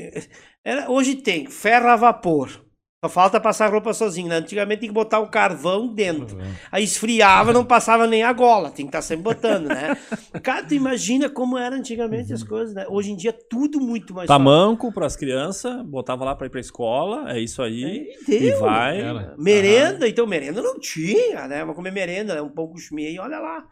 era, 0.64 0.90
hoje 0.90 1.16
tem 1.16 1.48
ferro 1.48 1.90
a 1.90 1.98
vapor. 1.98 2.63
Só 3.04 3.10
falta 3.10 3.40
passar 3.40 3.70
roupa 3.70 3.94
sozinho. 3.94 4.30
Né? 4.30 4.38
Antigamente 4.38 4.80
tem 4.80 4.90
que 4.90 4.94
botar 4.96 5.20
o 5.20 5.28
carvão 5.28 5.94
dentro. 5.94 6.38
Aí 6.72 6.86
esfriava, 6.86 7.52
não 7.52 7.66
passava 7.66 8.08
nem 8.08 8.24
a 8.24 8.32
gola. 8.32 8.70
Tem 8.72 8.86
que 8.86 8.90
estar 8.90 9.02
sempre 9.02 9.24
botando, 9.24 9.68
né? 9.68 9.98
Cara, 10.42 10.64
tu 10.64 10.74
imagina 10.74 11.30
como 11.30 11.58
era 11.58 11.76
antigamente 11.76 12.32
as 12.32 12.44
coisas, 12.44 12.74
né? 12.74 12.86
Hoje 12.88 13.12
em 13.12 13.16
dia 13.18 13.34
tudo 13.34 13.82
muito 13.82 14.14
mais 14.14 14.28
Tamanco 14.28 14.90
pras 14.94 15.18
crianças, 15.18 15.82
botava 15.86 16.24
lá 16.24 16.34
pra 16.34 16.48
ir 16.48 16.50
pra 16.50 16.62
escola, 16.62 17.30
é 17.30 17.42
isso 17.42 17.62
aí. 17.62 18.08
E 18.22 18.26
deu. 18.26 18.58
E 18.58 18.60
vai. 18.62 19.02
Era. 19.02 19.36
Merenda, 19.38 20.08
então 20.08 20.26
merenda 20.26 20.62
não 20.62 20.80
tinha, 20.80 21.46
né? 21.48 21.66
Vou 21.66 21.76
comer 21.76 21.92
merenda, 21.92 22.36
né? 22.36 22.42
um 22.42 22.50
pouco 22.50 22.78
e 22.98 23.20
olha 23.20 23.40
lá. 23.40 23.68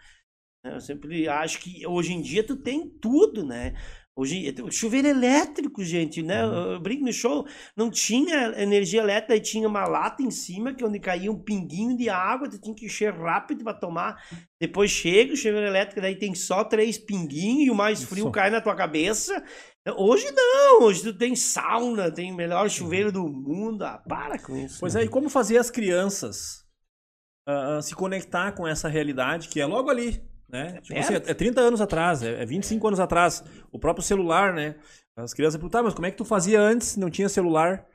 Eu 0.64 0.80
sempre 0.80 1.28
acho 1.28 1.60
que 1.60 1.88
hoje 1.88 2.14
em 2.14 2.22
dia 2.22 2.44
tu 2.44 2.56
tem 2.56 2.88
tudo, 2.88 3.44
né? 3.44 3.74
Hoje, 4.14 4.54
chuveiro 4.72 5.08
elétrico, 5.08 5.82
gente, 5.84 6.22
né? 6.22 6.44
Eu 6.44 6.80
brinco 6.82 7.06
no 7.06 7.14
show, 7.14 7.48
não 7.78 7.90
tinha 7.90 8.54
energia 8.62 9.02
elétrica, 9.02 9.34
aí 9.34 9.40
tinha 9.40 9.66
uma 9.66 9.86
lata 9.86 10.22
em 10.22 10.30
cima, 10.30 10.74
que 10.74 10.84
onde 10.84 11.00
caía 11.00 11.32
um 11.32 11.42
pinguinho 11.42 11.96
de 11.96 12.10
água, 12.10 12.50
tu 12.50 12.60
tinha 12.60 12.76
que 12.76 12.88
encher 12.88 13.14
rápido 13.14 13.64
para 13.64 13.74
tomar. 13.74 14.22
Depois 14.60 14.92
chega 14.92 15.34
o 15.34 15.38
chuveiro 15.38 15.66
elétrico, 15.66 16.02
daí 16.02 16.18
tem 16.18 16.36
só 16.36 16.64
três 16.64 16.98
pinguinhos 16.98 17.68
e 17.68 17.72
o 17.72 17.76
mais 17.76 18.04
frio 18.04 18.26
Só. 18.26 18.32
cai 18.32 18.50
na 18.50 18.60
tua 18.60 18.76
cabeça. 18.76 19.42
Hoje 19.98 20.30
não, 20.32 20.84
hoje 20.84 21.04
tu 21.04 21.18
tem 21.18 21.34
sauna, 21.34 22.12
tem 22.12 22.34
o 22.34 22.36
melhor 22.36 22.70
chuveiro 22.70 23.14
do 23.14 23.28
mundo. 23.28 23.84
Ah, 23.84 23.98
para 23.98 24.38
com 24.38 24.58
isso. 24.58 24.78
Pois 24.82 24.94
né? 24.94 25.02
é, 25.02 25.06
e 25.06 25.08
como 25.08 25.30
fazer 25.30 25.58
as 25.58 25.72
crianças 25.72 26.66
ah, 27.48 27.80
se 27.82 27.96
conectar 27.96 28.52
com 28.52 28.68
essa 28.68 28.90
realidade 28.90 29.48
que 29.48 29.60
é 29.60 29.66
logo 29.66 29.90
ali, 29.90 30.22
né? 30.52 30.80
Tipo 30.82 31.00
assim, 31.00 31.14
é 31.16 31.34
30 31.34 31.62
anos 31.62 31.82
atrás, 31.82 32.22
é 32.24 32.42
é 32.42 32.46
25 32.46 32.88
anos 32.88 33.00
atrás, 33.00 33.44
o 33.72 33.80
próprio 33.80 34.04
celular, 34.06 34.54
né? 34.54 34.76
As 35.16 35.34
crianças 35.34 35.58
perguntavam, 35.58 35.86
mas 35.86 35.94
como 35.94 36.06
é 36.08 36.12
que 36.12 36.18
tu 36.18 36.26
fazia 36.26 36.60
antes? 36.60 36.98
Não 36.98 37.10
tinha 37.10 37.30
celular, 37.30 37.86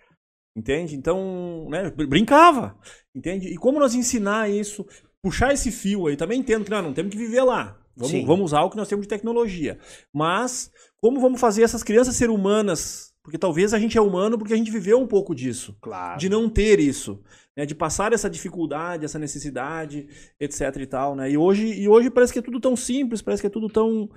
entende? 0.57 0.95
Então, 0.95 1.67
né, 1.71 1.91
br- 1.91 2.07
brincava, 2.07 2.77
entende? 3.15 3.49
E 3.49 3.57
como 3.57 3.79
nós 3.79 3.95
ensinar 3.95 4.51
isso, 4.51 4.87
puxar 5.23 5.53
esse 5.53 5.71
fio 5.71 6.07
aí, 6.07 6.17
também 6.17 6.41
entendo 6.41 6.65
que 6.65 6.71
não, 6.71 6.83
não 6.83 6.93
temos 6.95 7.11
que 7.13 7.19
viver 7.19 7.43
lá. 7.43 7.77
Vamos, 7.97 8.11
Sim. 8.11 8.27
vamos 8.27 8.45
usar 8.47 8.61
o 8.63 8.71
que 8.71 8.77
nós 8.77 8.89
temos 8.89 9.05
de 9.07 9.09
tecnologia. 9.09 9.79
Mas, 10.13 10.71
como 11.01 11.19
vamos 11.21 11.41
fazer 11.41 11.63
essas 11.63 11.83
crianças 11.83 12.15
ser 12.15 12.29
humanas? 12.29 13.11
Porque 13.23 13.39
talvez 13.39 13.73
a 13.73 13.79
gente 13.79 13.97
é 13.97 14.01
humano 14.01 14.37
porque 14.39 14.53
a 14.53 14.57
gente 14.57 14.71
viveu 14.71 15.01
um 15.01 15.07
pouco 15.07 15.35
disso 15.35 15.75
Claro. 15.81 16.19
de 16.19 16.29
não 16.29 16.49
ter 16.49 16.79
isso, 16.79 17.21
né? 17.57 17.65
de 17.65 17.75
passar 17.75 18.13
essa 18.13 18.29
dificuldade, 18.29 19.05
essa 19.05 19.19
necessidade, 19.19 20.07
etc 20.39 20.77
e 20.77 20.87
tal, 20.87 21.17
né? 21.17 21.31
E 21.31 21.39
hoje, 21.39 21.67
e 21.67 21.89
hoje 21.89 22.11
parece 22.11 22.33
que 22.33 22.39
é 22.39 22.43
tudo 22.43 22.61
tão 22.61 22.77
simples, 22.77 23.23
parece 23.23 23.41
que 23.41 23.47
é 23.47 23.51
tudo 23.51 23.69
tão 23.69 24.09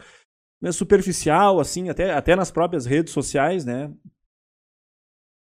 né, 0.62 0.72
superficial, 0.72 1.60
assim, 1.60 1.90
até, 1.90 2.14
até 2.14 2.36
nas 2.36 2.52
próprias 2.52 2.86
redes 2.86 3.14
sociais, 3.14 3.64
né? 3.64 3.94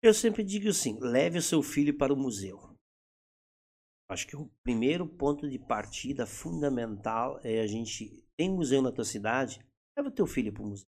Eu 0.02 0.14
sempre 0.14 0.44
digo 0.44 0.68
assim: 0.70 1.00
leve 1.00 1.38
o 1.38 1.42
seu 1.42 1.62
filho 1.62 1.98
para 1.98 2.14
o 2.14 2.18
museu. 2.18 2.60
Acho 4.10 4.28
que 4.28 4.36
o 4.36 4.50
primeiro 4.64 5.08
ponto 5.08 5.50
de 5.50 5.58
partida 5.58 6.26
fundamental 6.26 7.40
é 7.44 7.62
a 7.62 7.68
gente. 7.68 8.22
Tem 8.38 8.50
museu 8.50 8.82
na 8.82 8.92
tua 8.92 9.06
cidade? 9.06 9.60
Leva 9.98 10.10
o 10.10 10.12
teu 10.12 10.26
filho 10.26 10.52
para 10.52 10.64
o 10.64 10.68
museu. 10.68 10.88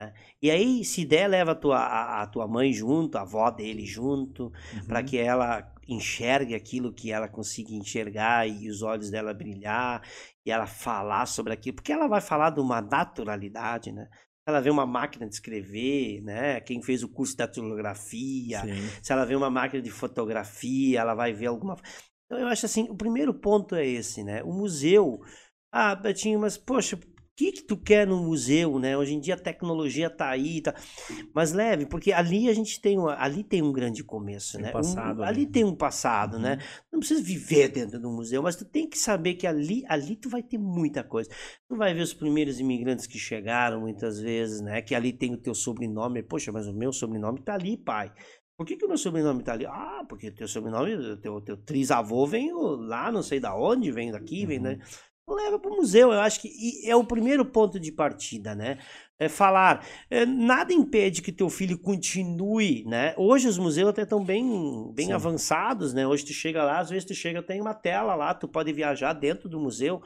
Né? 0.00 0.12
E 0.42 0.50
aí, 0.50 0.84
se 0.84 1.04
der, 1.04 1.28
leva 1.28 1.52
a 1.52 1.54
tua, 1.54 1.78
a, 1.78 2.22
a 2.22 2.26
tua 2.26 2.46
mãe 2.46 2.72
junto, 2.72 3.16
a 3.16 3.22
avó 3.22 3.50
dele 3.50 3.86
junto, 3.86 4.52
para 4.86 5.02
que 5.02 5.16
ela 5.16 5.72
enxergue 5.88 6.54
aquilo 6.54 6.92
que 6.92 7.12
ela 7.12 7.28
consiga 7.28 7.72
enxergar 7.72 8.46
e 8.46 8.68
os 8.68 8.82
olhos 8.82 9.10
dela 9.10 9.32
brilhar 9.32 10.02
e 10.44 10.50
ela 10.50 10.66
falar 10.66 11.26
sobre 11.26 11.52
aquilo, 11.52 11.76
porque 11.76 11.92
ela 11.92 12.08
vai 12.08 12.20
falar 12.20 12.50
de 12.50 12.60
uma 12.60 12.80
naturalidade, 12.80 13.92
né? 13.92 14.08
Ela 14.48 14.60
vê 14.60 14.70
uma 14.70 14.86
máquina 14.86 15.26
de 15.26 15.34
escrever, 15.34 16.22
né? 16.22 16.60
Quem 16.60 16.80
fez 16.80 17.02
o 17.02 17.08
curso 17.08 17.32
de 17.32 17.38
datilografia, 17.38 18.60
Sim. 18.60 18.88
se 19.02 19.12
ela 19.12 19.24
vê 19.24 19.34
uma 19.34 19.50
máquina 19.50 19.82
de 19.82 19.90
fotografia, 19.90 21.00
ela 21.00 21.14
vai 21.14 21.32
ver 21.32 21.46
alguma. 21.46 21.76
Então 22.26 22.38
eu 22.38 22.46
acho 22.46 22.66
assim, 22.66 22.84
o 22.88 22.96
primeiro 22.96 23.34
ponto 23.34 23.74
é 23.74 23.84
esse, 23.84 24.22
né? 24.22 24.42
O 24.44 24.52
museu. 24.52 25.20
Ah, 25.72 25.96
Betinho, 25.96 26.38
mas 26.38 26.56
poxa, 26.56 26.96
que 27.36 27.52
que 27.52 27.62
tu 27.62 27.76
quer 27.76 28.06
no 28.06 28.16
museu, 28.22 28.78
né? 28.78 28.96
Hoje 28.96 29.14
em 29.14 29.20
dia 29.20 29.34
a 29.34 29.38
tecnologia 29.38 30.08
tá 30.08 30.28
aí, 30.30 30.62
tá. 30.62 30.74
Mas 31.34 31.52
leve, 31.52 31.84
porque 31.86 32.12
ali 32.12 32.48
a 32.48 32.54
gente 32.54 32.80
tem, 32.80 32.98
uma, 32.98 33.14
ali 33.22 33.44
tem 33.44 33.62
um 33.62 33.72
grande 33.72 34.02
começo, 34.02 34.54
Tem 34.54 34.62
né? 34.62 34.72
passado 34.72 35.20
Um- 35.20 35.22
ali. 35.24 35.40
ali 35.42 35.46
tem 35.46 35.62
um 35.64 35.74
passado, 35.74 36.38
né? 36.38 36.58
Não 36.90 36.98
precisa 36.98 37.22
viver 37.22 37.68
dentro 37.68 38.00
do 38.00 38.10
museu, 38.10 38.42
mas 38.42 38.56
tu 38.56 38.64
tem 38.64 38.88
que 38.88 38.98
saber 38.98 39.34
que 39.34 39.46
ali, 39.46 39.84
ali 39.88 40.16
tu 40.16 40.28
vai 40.30 40.42
ter 40.42 40.58
muita 40.58 41.04
coisa. 41.04 41.28
Tu 41.68 41.76
vai 41.76 41.92
ver 41.92 42.00
os 42.00 42.14
primeiros 42.14 42.58
imigrantes 42.58 43.06
que 43.06 43.18
chegaram 43.18 43.80
muitas 43.80 44.18
vezes, 44.18 44.60
né? 44.62 44.80
Que 44.80 44.94
ali 44.94 45.12
tem 45.12 45.34
o 45.34 45.38
teu 45.38 45.54
sobrenome. 45.54 46.22
Poxa, 46.22 46.50
mas 46.50 46.66
o 46.66 46.72
meu 46.72 46.92
sobrenome 46.92 47.40
tá 47.42 47.54
ali, 47.54 47.76
pai. 47.76 48.10
Por 48.58 48.64
que, 48.66 48.76
que 48.76 48.86
o 48.86 48.88
meu 48.88 48.96
sobrenome 48.96 49.42
tá 49.42 49.52
ali? 49.52 49.66
Ah, 49.66 50.02
porque 50.08 50.30
teu 50.30 50.48
sobrenome, 50.48 50.94
o 50.94 51.16
teu, 51.18 51.38
teu 51.42 51.58
trisavô 51.58 52.26
vem 52.26 52.50
lá, 52.54 53.12
não 53.12 53.22
sei 53.22 53.38
da 53.38 53.54
onde, 53.54 53.92
vem 53.92 54.10
daqui, 54.10 54.46
vem 54.46 54.62
daí. 54.62 54.78
Leva 55.28 55.58
para 55.58 55.72
o 55.72 55.76
museu, 55.76 56.12
eu 56.12 56.20
acho 56.20 56.40
que 56.40 56.88
é 56.88 56.94
o 56.94 57.04
primeiro 57.04 57.44
ponto 57.44 57.80
de 57.80 57.90
partida, 57.90 58.54
né? 58.54 58.78
É 59.18 59.28
falar, 59.28 59.84
é, 60.08 60.24
nada 60.24 60.72
impede 60.72 61.20
que 61.20 61.32
teu 61.32 61.50
filho 61.50 61.76
continue, 61.76 62.84
né? 62.84 63.12
Hoje 63.16 63.48
os 63.48 63.58
museus 63.58 63.88
até 63.88 64.02
estão 64.02 64.24
bem, 64.24 64.92
bem 64.94 65.06
Sim. 65.06 65.12
avançados, 65.12 65.92
né? 65.92 66.06
Hoje 66.06 66.26
tu 66.26 66.32
chega 66.32 66.62
lá, 66.62 66.78
às 66.78 66.90
vezes 66.90 67.04
tu 67.04 67.12
chega, 67.14 67.42
tem 67.42 67.60
uma 67.60 67.74
tela 67.74 68.14
lá, 68.14 68.34
tu 68.34 68.46
pode 68.46 68.72
viajar 68.72 69.14
dentro 69.14 69.48
do 69.48 69.58
museu, 69.58 70.00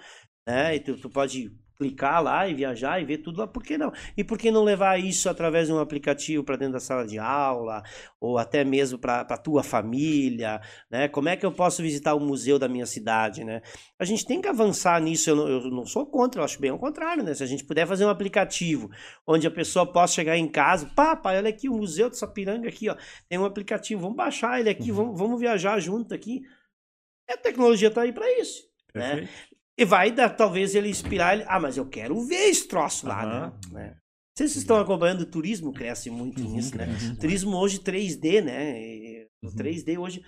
né? 0.49 0.77
E 0.77 0.81
tu, 0.81 0.97
tu 0.97 1.11
pode 1.11 1.51
clicar 1.81 2.23
lá 2.23 2.47
e 2.47 2.53
viajar 2.53 3.01
e 3.01 3.07
ver 3.07 3.19
tudo 3.19 3.39
lá, 3.39 3.47
por 3.47 3.63
que 3.63 3.79
não? 3.79 3.91
E 4.15 4.23
por 4.23 4.37
que 4.37 4.51
não 4.51 4.63
levar 4.63 5.01
isso 5.01 5.31
através 5.31 5.67
de 5.67 5.73
um 5.73 5.79
aplicativo 5.79 6.45
para 6.45 6.57
dentro 6.57 6.75
da 6.75 6.81
sala 6.81 7.07
de 7.07 7.19
aula, 7.19 7.83
ou 8.21 8.37
até 8.37 8.63
mesmo 8.63 8.99
para 8.99 9.23
a 9.23 9.39
tua 9.39 9.63
família, 9.63 10.61
né? 10.91 11.09
Como 11.09 11.31
é 11.31 11.37
que 11.37 11.47
eu 11.47 11.51
posso 11.51 11.81
visitar 11.81 12.15
o 12.15 12.21
museu 12.21 12.59
da 12.59 12.69
minha 12.69 12.85
cidade, 12.85 13.45
né? 13.45 13.63
A 13.99 14.05
gente 14.05 14.27
tem 14.27 14.43
que 14.43 14.49
avançar 14.49 15.01
nisso, 15.01 15.31
eu 15.31 15.37
não, 15.37 15.49
eu 15.49 15.71
não 15.71 15.87
sou 15.87 16.05
contra, 16.05 16.43
eu 16.43 16.45
acho 16.45 16.61
bem 16.61 16.71
ao 16.71 16.79
contrário, 16.79 17.23
né? 17.23 17.33
Se 17.33 17.43
a 17.43 17.47
gente 17.47 17.65
puder 17.65 17.87
fazer 17.87 18.05
um 18.05 18.11
aplicativo 18.11 18.91
onde 19.27 19.47
a 19.47 19.51
pessoa 19.51 19.91
possa 19.91 20.13
chegar 20.13 20.37
em 20.37 20.49
casa, 20.49 20.85
pá, 20.95 21.17
pai, 21.17 21.39
olha 21.39 21.49
aqui 21.49 21.67
o 21.67 21.75
Museu 21.75 22.11
de 22.11 22.19
Sapiranga 22.19 22.69
aqui, 22.69 22.91
ó, 22.91 22.97
tem 23.27 23.39
um 23.39 23.47
aplicativo, 23.47 24.03
vamos 24.03 24.17
baixar 24.17 24.61
ele 24.61 24.69
aqui, 24.69 24.93
vamos, 24.93 25.19
vamos 25.19 25.41
viajar 25.41 25.81
junto 25.81 26.15
aqui. 26.15 26.43
A 27.27 27.39
tecnologia 27.39 27.91
tá 27.91 28.03
aí 28.03 28.13
para 28.13 28.31
isso, 28.39 28.65
né? 28.95 29.29
E 29.81 29.85
vai 29.85 30.11
dar, 30.13 30.29
talvez 30.37 30.75
ele 30.75 30.91
inspirar 30.91 31.35
ele, 31.35 31.45
ah, 31.49 31.59
mas 31.59 31.77
eu 31.79 31.87
quero 31.89 32.21
ver 32.21 32.49
esse 32.51 32.69
troço 32.69 33.07
lá, 33.09 33.23
Aham. 33.25 33.53
né? 33.73 33.81
Né? 33.87 33.97
Vocês 34.37 34.55
estão 34.57 34.79
acompanhando, 34.79 35.23
o 35.23 35.27
turismo 35.27 35.73
cresce 35.73 36.11
muito 36.11 36.43
nisso, 36.43 36.77
né? 36.77 36.87
cresce. 36.87 37.17
Turismo 37.17 37.57
hoje 37.57 37.79
3D, 37.81 38.43
né? 38.43 38.79
E 38.81 39.27
O 39.43 39.47
Uhum. 39.47 39.55
3D 39.55 39.99
hoje, 39.99 40.23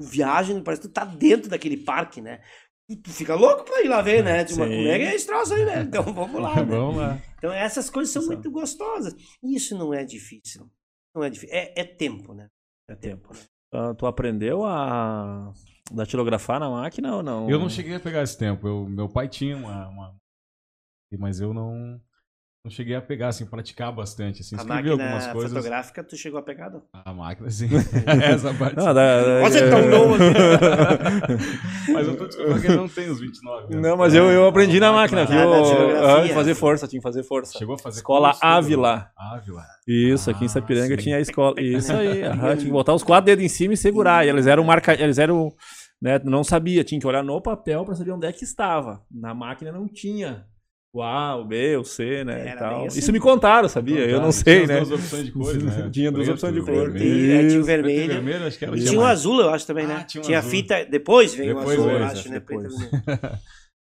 viagem, 0.00 0.60
parece 0.62 0.82
que 0.82 0.88
tu 0.88 0.92
tá 0.92 1.04
dentro 1.04 1.48
daquele 1.48 1.76
parque, 1.76 2.20
né? 2.20 2.40
Tu- 2.88 2.96
Tu 3.02 3.10
fica 3.10 3.34
louco 3.36 3.64
pra 3.64 3.80
ir 3.82 3.88
lá 3.88 4.02
ver, 4.02 4.22
né? 4.24 4.44
Tipo, 4.44 4.64
Sim. 4.64 4.70
como 4.76 4.88
é 4.88 4.98
que 4.98 5.04
é 5.04 5.14
esse 5.14 5.26
troço 5.26 5.54
aí, 5.54 5.64
né? 5.64 5.82
Então 5.88 6.02
vamos 6.12 6.40
lá, 6.40 6.56
né? 6.56 6.64
Vamos 6.64 6.96
lá. 6.96 7.20
Então 7.38 7.52
essas 7.52 7.88
coisas 7.88 8.12
são 8.12 8.24
muito 8.26 8.50
gostosas. 8.50 9.14
E 9.42 9.54
isso 9.56 9.76
não 9.78 9.94
é 9.94 10.04
difícil. 10.04 10.68
Não 11.14 11.22
é 11.22 11.30
difícil. 11.30 11.54
É, 11.56 11.72
é 11.80 11.84
tempo, 11.84 12.34
né? 12.34 12.48
É 12.90 12.94
tempo. 12.96 13.32
né? 13.32 13.40
Ah, 13.72 13.94
tu 13.94 14.04
aprendeu 14.06 14.64
a 14.64 15.52
datilografar 15.92 16.58
na 16.60 16.68
máquina 16.70 17.14
ou 17.16 17.22
não? 17.22 17.48
Eu 17.50 17.58
não 17.58 17.68
cheguei 17.70 17.94
a 17.94 18.00
pegar 18.00 18.22
esse 18.22 18.36
tempo. 18.36 18.66
Eu, 18.66 18.86
meu 18.88 19.08
pai 19.08 19.28
tinha 19.28 19.56
uma, 19.56 19.88
uma- 19.88 20.14
Mas 21.18 21.40
eu 21.40 21.52
não, 21.54 22.00
Não 22.66 22.70
cheguei 22.70 22.96
a 22.96 23.00
pegar, 23.00 23.28
assim, 23.28 23.46
praticar 23.46 23.92
bastante. 23.92 24.40
Assim, 24.40 24.56
A 24.56 24.58
escrevi 24.58 24.74
máquina 24.88 24.92
algumas 25.04 25.26
coisas. 25.28 25.52
fotográfica, 25.52 26.02
tu 26.02 26.16
chegou 26.16 26.40
a 26.40 26.42
pegar? 26.42 26.68
não? 26.68 26.82
A 26.92 27.12
máquina, 27.14 27.48
sim. 27.48 27.68
Essa 28.24 28.52
parte. 28.52 28.74
Não, 28.74 28.92
da- 28.92 29.40
Você 29.42 29.58
é 29.60 29.70
tão 29.70 29.86
novo 29.88 30.14
assim. 30.16 31.92
Mas 31.92 32.08
eu 32.08 32.16
tô 32.16 32.26
descobrindo 32.26 32.60
que 32.60 32.66
ele 32.66 32.76
não 32.76 32.88
tem 32.88 33.08
os 33.08 33.20
29 33.20 33.72
anos. 33.72 33.86
Não, 33.88 33.96
mas 33.96 34.14
eu, 34.14 34.24
eu 34.32 34.48
aprendi 34.48 34.80
na 34.80 34.88
A 34.88 34.92
máquina, 34.92 35.22
Ah, 35.22 35.24
viu? 35.26 35.38
Ah, 35.38 35.64
geografia. 35.64 36.34
fazer 36.34 36.54
força, 36.56 36.88
tinha 36.88 36.98
que 36.98 37.04
fazer 37.04 37.22
força. 37.22 37.56
Chegou 37.56 37.76
a 37.76 37.78
fazer 37.78 37.98
Escola 37.98 38.30
curso? 38.30 38.44
Ávila. 38.44 39.10
Ávila. 39.16 39.62
Isso, 39.86 40.28
aqui 40.28 40.42
em 40.42 40.46
Ah, 40.46 40.48
Sapiranga 40.48 40.96
sim. 40.96 41.02
tinha 41.04 41.16
a 41.18 41.20
escola. 41.20 41.54
Isso 41.60 41.92
aí, 41.92 42.22
aham, 42.26 42.56
tinha 42.56 42.66
que 42.66 42.72
botar 42.72 42.94
os 42.94 43.04
quatro 43.04 43.26
dedos 43.26 43.44
em 43.44 43.48
cima 43.48 43.74
e 43.74 43.76
segurar. 43.76 44.26
E 44.26 44.28
eles 44.28 44.48
eram 44.48 44.64
marca... 44.64 44.92
eles 45.00 45.18
eram. 45.18 45.52
Né, 46.02 46.20
não 46.24 46.42
sabia, 46.42 46.82
tinha 46.82 47.00
que 47.00 47.06
olhar 47.06 47.22
no 47.22 47.40
papel 47.40 47.84
para 47.84 47.94
saber 47.94 48.10
onde 48.10 48.26
é 48.26 48.32
que 48.32 48.42
estava. 48.42 49.02
Na 49.08 49.32
máquina 49.32 49.70
não 49.70 49.86
tinha. 49.86 50.44
O 50.96 51.02
A, 51.02 51.36
o 51.36 51.44
B, 51.44 51.76
o 51.76 51.84
C, 51.84 52.24
né? 52.24 52.40
Era 52.40 52.50
e 52.50 52.58
tal. 52.58 52.86
assim. 52.86 52.98
Isso 52.98 53.12
me 53.12 53.20
contaram, 53.20 53.68
sabia? 53.68 53.98
eu 54.00 54.20
não 54.20 54.30
Contaram, 54.30 54.32
sei, 54.32 54.54
tinha 54.64 54.66
né? 54.66 54.80
as 54.80 54.88
duas 54.88 55.00
opções 55.00 55.24
de 55.26 55.32
cores, 55.32 55.62
né? 55.62 55.90
Tinha 55.90 56.10
duas 56.12 56.28
opções 56.28 56.54
de 56.54 56.60
cor. 56.62 56.72
é, 56.96 56.98
tinha 56.98 56.98
o 56.98 56.98
Preto 56.98 57.60
e 57.60 57.62
vermelho. 57.62 58.08
vermelho, 58.14 58.46
acho 58.46 58.58
que 58.58 58.64
era 58.64 58.74
E 58.74 58.78
tinha 58.78 58.88
tinha 58.90 59.00
o 59.00 59.04
mais. 59.04 59.18
azul, 59.18 59.40
eu 59.40 59.50
acho 59.50 59.66
também, 59.66 59.86
né? 59.86 59.94
Ah, 60.00 60.04
tinha 60.04 60.22
tinha 60.22 60.38
um 60.38 60.42
fita. 60.42 60.84
Depois 60.86 61.34
veio 61.34 61.54
o 61.56 61.58
azul, 61.58 61.90
eu 61.90 62.04
acho, 62.04 62.28
né? 62.30 62.36
e 62.36 62.40
vermelho. 62.40 62.74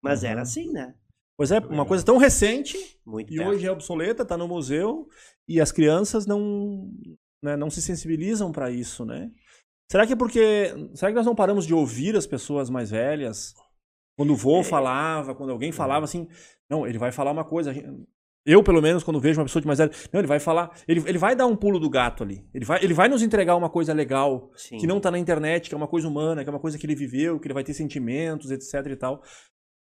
Mas 0.03 0.23
Uhum. 0.23 0.29
era 0.29 0.43
assim, 0.43 0.73
né? 0.73 0.95
Pois 1.37 1.51
é, 1.51 1.59
uma 1.61 1.85
coisa 1.87 2.05
tão 2.05 2.17
recente 2.17 2.77
Muito 3.07 3.33
e 3.33 3.37
perto. 3.37 3.51
hoje 3.51 3.67
é 3.67 3.71
obsoleta, 3.71 4.25
tá 4.25 4.37
no 4.37 4.47
museu 4.47 5.07
e 5.49 5.61
as 5.61 5.73
crianças 5.73 6.27
não, 6.27 6.91
né, 7.43 7.57
não 7.57 7.71
se 7.71 7.81
sensibilizam 7.83 8.53
para 8.53 8.71
isso, 8.71 9.05
né? 9.05 9.31
Será 9.91 10.07
que 10.07 10.13
é 10.13 10.17
porque. 10.17 10.73
Será 10.95 11.11
que 11.13 11.17
nós 11.17 11.27
não 11.27 11.35
paramos 11.35 11.67
de 11.67 11.75
ouvir 11.75 12.17
as 12.17 12.27
pessoas 12.27 12.71
mais 12.71 12.91
velhas? 12.91 13.53
Quando 14.17 14.31
o 14.31 14.35
É. 14.35 14.37
vô 14.37 14.63
falava, 14.63 15.35
quando 15.35 15.51
alguém 15.51 15.73
falava 15.73 16.05
assim, 16.05 16.29
não, 16.69 16.87
ele 16.87 16.99
vai 16.99 17.11
falar 17.13 17.31
uma 17.31 17.45
coisa. 17.45 17.73
Eu, 18.47 18.63
pelo 18.63 18.83
menos, 18.83 19.03
quando 19.03 19.19
vejo 19.19 19.41
uma 19.41 19.47
pessoa 19.47 19.63
de 19.63 19.67
mais 19.67 19.79
velha, 19.79 19.91
não, 20.13 20.21
ele 20.21 20.27
vai 20.27 20.39
falar, 20.39 20.71
ele, 20.87 21.03
ele 21.07 21.17
vai 21.17 21.35
dar 21.35 21.47
um 21.47 21.57
pulo 21.57 21.81
do 21.81 21.89
gato 21.89 22.23
ali. 22.23 22.47
Ele 22.53 22.65
vai, 22.65 22.85
ele 22.85 22.93
vai 22.93 23.09
nos 23.09 23.23
entregar 23.23 23.57
uma 23.57 23.71
coisa 23.71 23.95
legal, 23.95 24.51
Sim. 24.55 24.77
que 24.77 24.87
não 24.87 25.01
tá 25.01 25.11
na 25.11 25.19
internet, 25.19 25.69
que 25.69 25.75
é 25.75 25.79
uma 25.79 25.89
coisa 25.89 26.07
humana, 26.07 26.45
que 26.45 26.51
é 26.51 26.53
uma 26.53 26.61
coisa 26.61 26.79
que 26.79 26.85
ele 26.85 26.95
viveu, 26.95 27.41
que 27.41 27.47
ele 27.47 27.55
vai 27.55 27.65
ter 27.65 27.73
sentimentos, 27.73 28.51
etc 28.51 28.87
e 28.93 28.97
tal. 28.97 29.23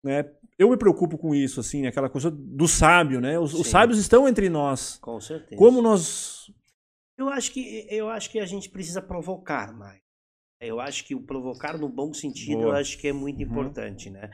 Né? 0.03 0.25
Eu 0.57 0.69
me 0.69 0.78
preocupo 0.78 1.17
com 1.17 1.36
isso, 1.36 1.59
assim, 1.59 1.86
aquela 1.86 2.09
coisa 2.09 2.32
do 2.32 2.67
sábio, 2.67 3.21
né? 3.21 3.38
Os, 3.38 3.53
os 3.53 3.67
sábios 3.67 3.99
estão 3.99 4.28
entre 4.28 4.49
nós. 4.49 4.97
Com 5.01 5.19
certeza. 5.19 5.55
Como 5.55 5.82
nós. 5.82 6.51
Eu 7.17 7.30
acho 7.30 7.51
que 7.51 7.88
eu 7.89 8.09
acho 8.09 8.30
que 8.30 8.39
a 8.39 8.45
gente 8.45 8.69
precisa 8.69 9.01
provocar 9.01 9.71
mais. 9.75 9.99
Eu 10.60 10.80
acho 10.80 11.05
que 11.05 11.14
o 11.16 11.22
provocar 11.22 11.78
no 11.78 11.88
bom 11.88 12.14
sentido, 12.14 12.62
Boa. 12.62 12.70
eu 12.70 12.76
acho 12.80 12.97
que 12.97 13.08
é 13.08 13.14
muito 13.14 13.38
Uhum. 13.43 13.49
importante, 13.49 14.10
né? 14.10 14.30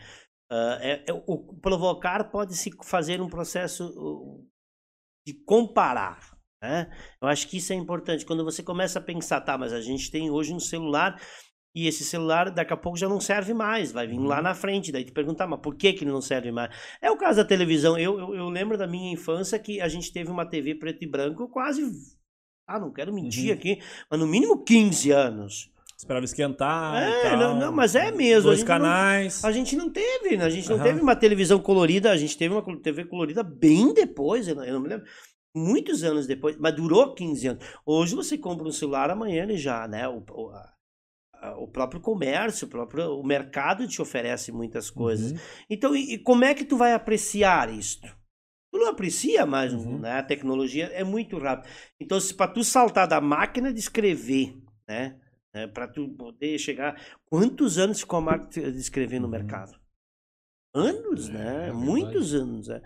Ah, 0.49 0.77
é- 0.81 1.03
é- 1.09 1.23
o 1.27 1.37
provocar 1.59 2.29
pode 2.31 2.55
se 2.55 2.71
fazer 2.83 3.21
um 3.21 3.29
processo 3.29 3.87
uh, 3.97 4.47
de 5.27 5.33
comparar, 5.45 6.19
né? 6.61 6.89
Eu 7.21 7.27
acho 7.27 7.47
que 7.49 7.57
isso 7.57 7.73
é 7.73 7.75
importante. 7.75 8.25
Quando 8.25 8.43
você 8.45 8.61
começa 8.63 8.99
a 8.99 9.01
pensar, 9.01 9.41
tá, 9.41 9.57
mas 9.57 9.73
a 9.73 9.81
gente 9.81 10.09
tem 10.11 10.29
hoje 10.29 10.53
um 10.53 10.59
celular 10.59 11.19
e 11.75 11.87
esse 11.87 12.03
celular 12.05 12.51
daqui 12.51 12.71
a 12.71 12.77
pouco 12.77 12.97
já 12.97 13.09
não 13.09 13.19
serve 13.19 13.53
mais, 13.53 13.91
vai 13.91 14.05
vir 14.07 14.19
lá 14.19 14.41
na 14.43 14.53
frente, 14.53 14.91
daí 14.91 15.03
te 15.03 15.11
perguntar, 15.11 15.47
mas 15.47 15.59
por 15.59 15.75
que, 15.75 15.91
que 15.91 16.03
ele 16.03 16.11
não 16.11 16.21
serve 16.21 16.51
mais? 16.51 16.73
É 17.01 17.09
o 17.09 17.17
caso 17.17 17.37
da 17.37 17.45
televisão. 17.45 17.97
Eu, 17.97 18.19
eu, 18.19 18.35
eu 18.35 18.49
lembro 18.49 18.77
da 18.77 18.85
minha 18.87 19.11
infância 19.11 19.57
que 19.59 19.81
a 19.81 19.87
gente 19.89 20.13
teve 20.13 20.29
uma 20.29 20.45
TV 20.45 20.75
preto 20.75 21.03
e 21.03 21.07
branco 21.07 21.49
quase. 21.49 21.81
Ah, 22.67 22.79
não 22.79 22.93
quero 22.93 23.11
mentir 23.13 23.47
Uhum. 23.49 23.53
aqui, 23.57 23.79
mas 24.09 24.19
no 24.19 24.27
mínimo 24.27 24.63
15 24.63 25.09
anos. 25.11 25.72
Esperava 26.03 26.25
esquentar. 26.25 27.01
É, 27.01 27.37
não, 27.37 27.57
não, 27.57 27.71
mas 27.71 27.95
é 27.95 28.11
mesmo. 28.11 28.49
a 28.49 28.51
Dois 28.51 28.59
não- 28.59 28.67
canais. 28.67 29.43
a 29.43 29.51
gente 29.53 29.73
não 29.77 29.89
teve, 29.89 30.35
né? 30.35 30.43
A 30.43 30.49
gente 30.49 30.67
não 30.67 30.75
Aham. 30.75 30.83
teve 30.83 30.99
uma 31.01 31.15
televisão 31.15 31.59
colorida, 31.59 32.11
a 32.11 32.17
gente 32.17 32.37
teve 32.37 32.53
uma 32.53 32.61
TV 32.81 33.05
colorida 33.05 33.41
bem 33.41 33.93
depois, 33.93 34.47
eu 34.49 34.55
não, 34.55 34.65
eu 34.65 34.73
não 34.73 34.81
me 34.81 34.89
lembro. 34.89 35.05
Muitos 35.55 36.03
anos 36.03 36.27
depois, 36.27 36.57
mas 36.57 36.75
durou 36.75 37.13
15 37.13 37.47
anos. 37.47 37.63
Hoje 37.85 38.15
você 38.15 38.37
compra 38.37 38.67
um 38.67 38.71
celular, 38.71 39.09
amanhã 39.09 39.43
ele 39.43 39.55
já, 39.55 39.87
né? 39.87 40.05
O, 40.09 40.21
o, 40.31 40.49
a- 40.49 40.73
a- 41.35 41.57
o 41.57 41.67
próprio 41.69 42.01
comércio, 42.01 42.67
o 42.67 42.69
próprio 42.69 43.17
o 43.17 43.25
mercado 43.25 43.87
te 43.87 44.01
oferece 44.01 44.51
muitas 44.51 44.89
coisas. 44.89 45.31
Uhum. 45.31 45.37
Então, 45.69 45.95
e, 45.95 46.15
e 46.15 46.17
como 46.17 46.43
é 46.43 46.53
que 46.53 46.65
tu 46.65 46.75
vai 46.75 46.93
apreciar 46.93 47.69
isto? 47.73 48.07
Tu 48.73 48.77
não 48.79 48.89
aprecia 48.89 49.45
mais, 49.45 49.71
Uhum. 49.73 49.99
né? 49.99 50.17
A 50.19 50.23
tecnologia 50.23 50.87
é 50.87 51.03
muito 51.03 51.37
rápida. 51.37 51.69
Então, 51.97 52.19
se 52.19 52.33
para 52.33 52.51
tu 52.51 52.61
saltar 52.63 53.07
da 53.07 53.21
máquina 53.21 53.71
de 53.71 53.79
escrever, 53.79 54.57
né? 54.85 55.15
Né 55.53 55.67
para 55.67 55.87
tu 55.87 56.09
poder 56.09 56.57
chegar, 56.57 56.99
quantos 57.25 57.77
anos 57.77 57.99
ficou 58.01 58.19
a 58.19 58.21
máquina 58.21 58.71
de 58.71 58.77
escrever 58.79 59.19
no 59.19 59.25
Uhum. 59.25 59.31
mercado? 59.31 59.79
Anos, 60.75 61.29
É, 61.29 61.33
né? 61.33 61.67
é. 61.69 61.71
Muitos 61.71 62.33
anos, 62.33 62.67
né? 62.67 62.81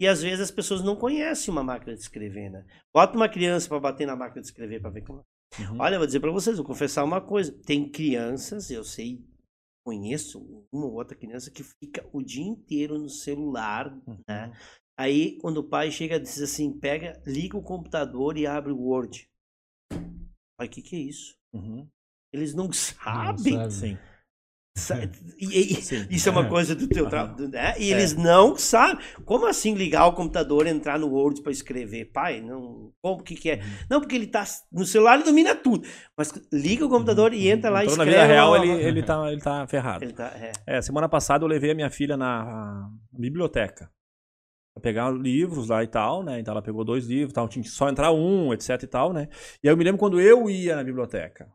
E 0.00 0.06
às 0.06 0.22
vezes 0.22 0.40
as 0.40 0.50
pessoas 0.50 0.82
não 0.82 0.96
conhecem 0.96 1.52
uma 1.52 1.62
máquina 1.62 1.94
de 1.94 2.00
escrever, 2.00 2.50
né? 2.50 2.64
Bota 2.94 3.16
uma 3.16 3.28
criança 3.28 3.68
para 3.68 3.78
bater 3.80 4.06
na 4.06 4.16
máquina 4.16 4.40
de 4.40 4.46
escrever 4.46 4.80
para 4.80 4.90
ver 4.90 5.02
como. 5.02 5.24
Uhum. 5.58 5.78
Olha, 5.80 5.94
eu 5.96 5.98
vou 5.98 6.06
dizer 6.06 6.20
para 6.20 6.30
vocês, 6.30 6.56
vou 6.56 6.66
confessar 6.66 7.04
uma 7.04 7.20
coisa. 7.20 7.52
Tem 7.66 7.88
crianças, 7.90 8.70
eu 8.70 8.82
sei, 8.84 9.22
conheço 9.84 10.66
uma 10.72 10.86
ou 10.86 10.94
outra 10.94 11.16
criança 11.16 11.50
que 11.50 11.62
fica 11.62 12.08
o 12.12 12.22
dia 12.22 12.44
inteiro 12.44 12.98
no 12.98 13.08
celular, 13.08 13.94
né? 14.28 14.52
Aí, 14.96 15.36
quando 15.38 15.58
o 15.58 15.64
pai 15.68 15.90
chega, 15.90 16.18
diz 16.20 16.40
assim, 16.40 16.72
pega, 16.78 17.20
liga 17.26 17.56
o 17.56 17.62
computador 17.62 18.36
e 18.38 18.46
abre 18.46 18.72
o 18.72 18.78
Word. 18.78 19.28
Pai, 20.56 20.66
o 20.66 20.70
que 20.70 20.82
que 20.82 20.96
é 20.96 21.00
isso? 21.00 21.36
Uhum. 21.52 21.88
Eles 22.32 22.54
não 22.54 22.72
sabem. 22.72 23.54
sabe. 23.54 23.72
Sim. 23.72 23.98
Sa- 24.74 24.96
e- 25.38 25.74
e- 25.78 25.82
Sim. 25.82 26.06
isso 26.08 26.30
é 26.30 26.32
uma 26.32 26.46
É. 26.46 26.48
coisa 26.48 26.74
do 26.74 26.88
teu 26.88 27.06
trabalho, 27.06 27.46
né? 27.46 27.74
E 27.78 27.92
eles 27.92 28.14
não 28.16 28.56
sabem. 28.56 29.04
Como 29.26 29.44
assim 29.46 29.74
ligar 29.74 30.06
o 30.06 30.14
computador 30.14 30.66
e 30.66 30.70
entrar 30.70 30.98
no 30.98 31.08
Word 31.08 31.42
para 31.42 31.52
escrever? 31.52 32.06
Pai, 32.06 32.40
não. 32.40 32.90
Como 33.02 33.22
que 33.22 33.34
que 33.34 33.50
é? 33.50 33.60
Não, 33.90 34.00
porque 34.00 34.14
ele 34.16 34.26
tá 34.26 34.42
no 34.72 34.86
celular 34.86 35.20
e 35.20 35.24
domina 35.24 35.54
tudo. 35.54 35.86
Mas 36.16 36.32
liga 36.50 36.86
o 36.86 36.88
computador 36.88 37.34
e 37.34 37.48
entra 37.50 37.68
lá 37.68 37.82
e 37.84 37.86
Então, 37.86 37.98
na 37.98 38.04
escreve. 38.04 38.22
vida 38.22 38.32
real, 38.34 38.56
ele, 38.56 38.70
ele, 38.82 39.02
tá, 39.02 39.30
ele 39.30 39.42
tá 39.42 39.66
ferrado. 39.66 40.04
Ele 40.04 40.14
tá, 40.14 40.28
é. 40.40 40.52
É, 40.66 40.80
semana 40.80 41.06
passada 41.06 41.44
eu 41.44 41.48
levei 41.48 41.72
a 41.72 41.74
minha 41.74 41.90
filha 41.90 42.16
na 42.16 42.88
biblioteca. 43.12 43.90
Pra 44.74 44.80
pegar 44.80 45.10
livros 45.10 45.68
lá 45.68 45.84
e 45.84 45.86
tal, 45.86 46.22
né? 46.22 46.40
Então 46.40 46.52
ela 46.52 46.62
pegou 46.62 46.82
dois 46.82 47.04
livros, 47.06 47.34
tal, 47.34 47.46
tinha 47.46 47.62
que 47.62 47.68
só 47.68 47.90
entrar 47.90 48.10
um, 48.10 48.54
etc 48.54 48.82
e 48.82 48.86
tal, 48.86 49.12
né? 49.12 49.28
E 49.62 49.68
aí 49.68 49.72
eu 49.74 49.76
me 49.76 49.84
lembro 49.84 49.98
quando 49.98 50.18
eu 50.18 50.48
ia 50.48 50.74
na 50.76 50.82
biblioteca. 50.82 51.52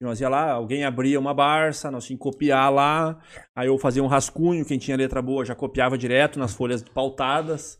Nós 0.00 0.20
ia 0.20 0.28
lá, 0.28 0.52
alguém 0.52 0.84
abria 0.84 1.18
uma 1.18 1.34
Barça, 1.34 1.90
nós 1.90 2.04
tínhamos 2.04 2.24
que 2.24 2.30
copiar 2.30 2.72
lá. 2.72 3.18
Aí 3.54 3.66
eu 3.66 3.76
fazia 3.78 4.02
um 4.02 4.06
rascunho, 4.06 4.64
quem 4.64 4.78
tinha 4.78 4.96
letra 4.96 5.20
boa 5.20 5.44
já 5.44 5.54
copiava 5.54 5.98
direto 5.98 6.38
nas 6.38 6.54
folhas 6.54 6.82
pautadas 6.82 7.78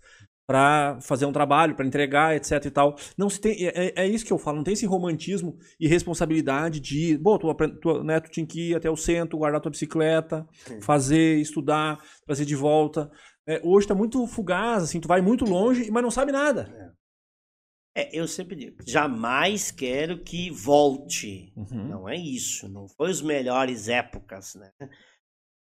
para 0.49 0.99
fazer 1.03 1.27
um 1.27 1.33
trabalho, 1.33 1.77
para 1.77 1.87
entregar, 1.87 2.35
etc 2.35 2.65
e 2.65 2.71
tal. 2.71 2.97
Não 3.19 3.29
se 3.29 3.39
tem, 3.39 3.67
é, 3.67 3.93
é 3.95 4.07
isso 4.07 4.25
que 4.25 4.33
eu 4.33 4.39
falo, 4.39 4.57
não 4.57 4.65
tem 4.65 4.73
esse 4.73 4.87
romantismo 4.87 5.59
e 5.79 5.87
responsabilidade 5.87 6.81
de, 6.81 7.19
bom, 7.19 7.37
tu, 7.39 7.55
tu, 7.81 8.03
né, 8.03 8.19
tu 8.19 8.31
tinha 8.31 8.47
que 8.47 8.71
ir 8.71 8.75
até 8.75 8.91
o 8.91 8.97
centro, 8.97 9.37
guardar 9.37 9.61
tua 9.61 9.71
bicicleta, 9.71 10.47
Sim. 10.67 10.81
fazer, 10.81 11.39
estudar, 11.39 11.99
trazer 12.25 12.47
de 12.47 12.57
volta. 12.57 13.11
É, 13.47 13.61
hoje 13.63 13.87
tá 13.87 13.95
muito 13.95 14.27
fugaz, 14.27 14.85
assim, 14.85 15.01
tu 15.01 15.07
vai 15.07 15.21
muito 15.21 15.45
longe, 15.45 15.91
mas 15.91 16.03
não 16.03 16.11
sabe 16.11 16.33
nada. 16.33 16.95
É, 17.99 18.09
eu 18.13 18.29
sempre 18.29 18.55
digo, 18.55 18.77
jamais 18.87 19.73
quero 19.73 20.23
que 20.23 20.53
volte. 20.53 21.53
Uhum. 21.57 21.89
Não 21.89 22.09
é 22.09 22.17
isso. 22.17 22.69
Não 22.69 22.87
foi 22.87 23.11
as 23.11 23.21
melhores 23.21 23.89
épocas, 23.89 24.55
né? 24.55 24.71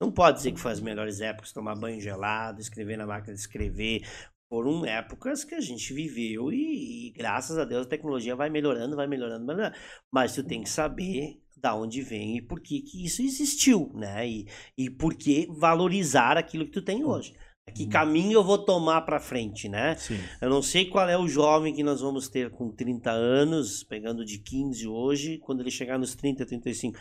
Não 0.01 0.11
pode 0.11 0.37
dizer 0.37 0.51
que 0.51 0.59
foi 0.59 0.71
as 0.71 0.79
melhores 0.79 1.21
épocas, 1.21 1.53
tomar 1.53 1.75
banho 1.75 2.01
gelado, 2.01 2.59
escrever 2.59 2.97
na 2.97 3.05
máquina 3.05 3.35
de 3.35 3.39
escrever. 3.39 4.01
Foram 4.49 4.83
épocas 4.83 5.43
que 5.43 5.53
a 5.53 5.61
gente 5.61 5.93
viveu 5.93 6.51
e, 6.51 7.09
e, 7.09 7.11
graças 7.11 7.55
a 7.55 7.65
Deus 7.65 7.85
a 7.85 7.89
tecnologia 7.89 8.35
vai 8.35 8.49
melhorando, 8.49 8.95
vai 8.95 9.05
melhorando, 9.05 9.45
melhorando. 9.45 9.75
Mas 10.11 10.33
tu 10.33 10.43
tem 10.43 10.63
que 10.63 10.69
saber 10.69 11.39
da 11.55 11.75
onde 11.75 12.01
vem 12.01 12.37
e 12.37 12.41
por 12.41 12.61
que, 12.61 12.81
que 12.81 13.05
isso 13.05 13.21
existiu, 13.21 13.91
né? 13.93 14.27
E, 14.27 14.47
e 14.75 14.89
por 14.89 15.13
que 15.13 15.47
valorizar 15.51 16.35
aquilo 16.35 16.65
que 16.65 16.71
tu 16.71 16.81
tem 16.81 17.05
hoje. 17.05 17.31
Que 17.71 17.87
caminho 17.87 18.33
eu 18.33 18.43
vou 18.43 18.57
tomar 18.57 19.01
para 19.01 19.19
frente, 19.19 19.69
né? 19.69 19.95
Sim. 19.95 20.19
Eu 20.41 20.49
não 20.49 20.61
sei 20.61 20.85
qual 20.89 21.07
é 21.09 21.17
o 21.17 21.27
jovem 21.27 21.73
que 21.73 21.81
nós 21.83 22.01
vamos 22.01 22.27
ter 22.27 22.51
com 22.51 22.69
30 22.71 23.09
anos, 23.09 23.83
pegando 23.83 24.25
de 24.25 24.37
15 24.39 24.87
hoje, 24.87 25.39
quando 25.39 25.61
ele 25.61 25.71
chegar 25.71 25.97
nos 25.97 26.13
30, 26.13 26.45
35. 26.45 26.99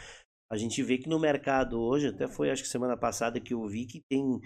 A 0.51 0.57
gente 0.57 0.83
vê 0.83 0.99
que 0.99 1.09
no 1.09 1.19
mercado 1.19 1.81
hoje, 1.81 2.09
até 2.09 2.29
foi 2.29 2.51
acho 2.51 2.63
que 2.63 2.69
semana 2.69 2.97
passada 2.97 3.41
que 3.41 3.53
eu 3.55 3.67
vi 3.67 3.87
que 3.87 4.03
tem 4.09 4.41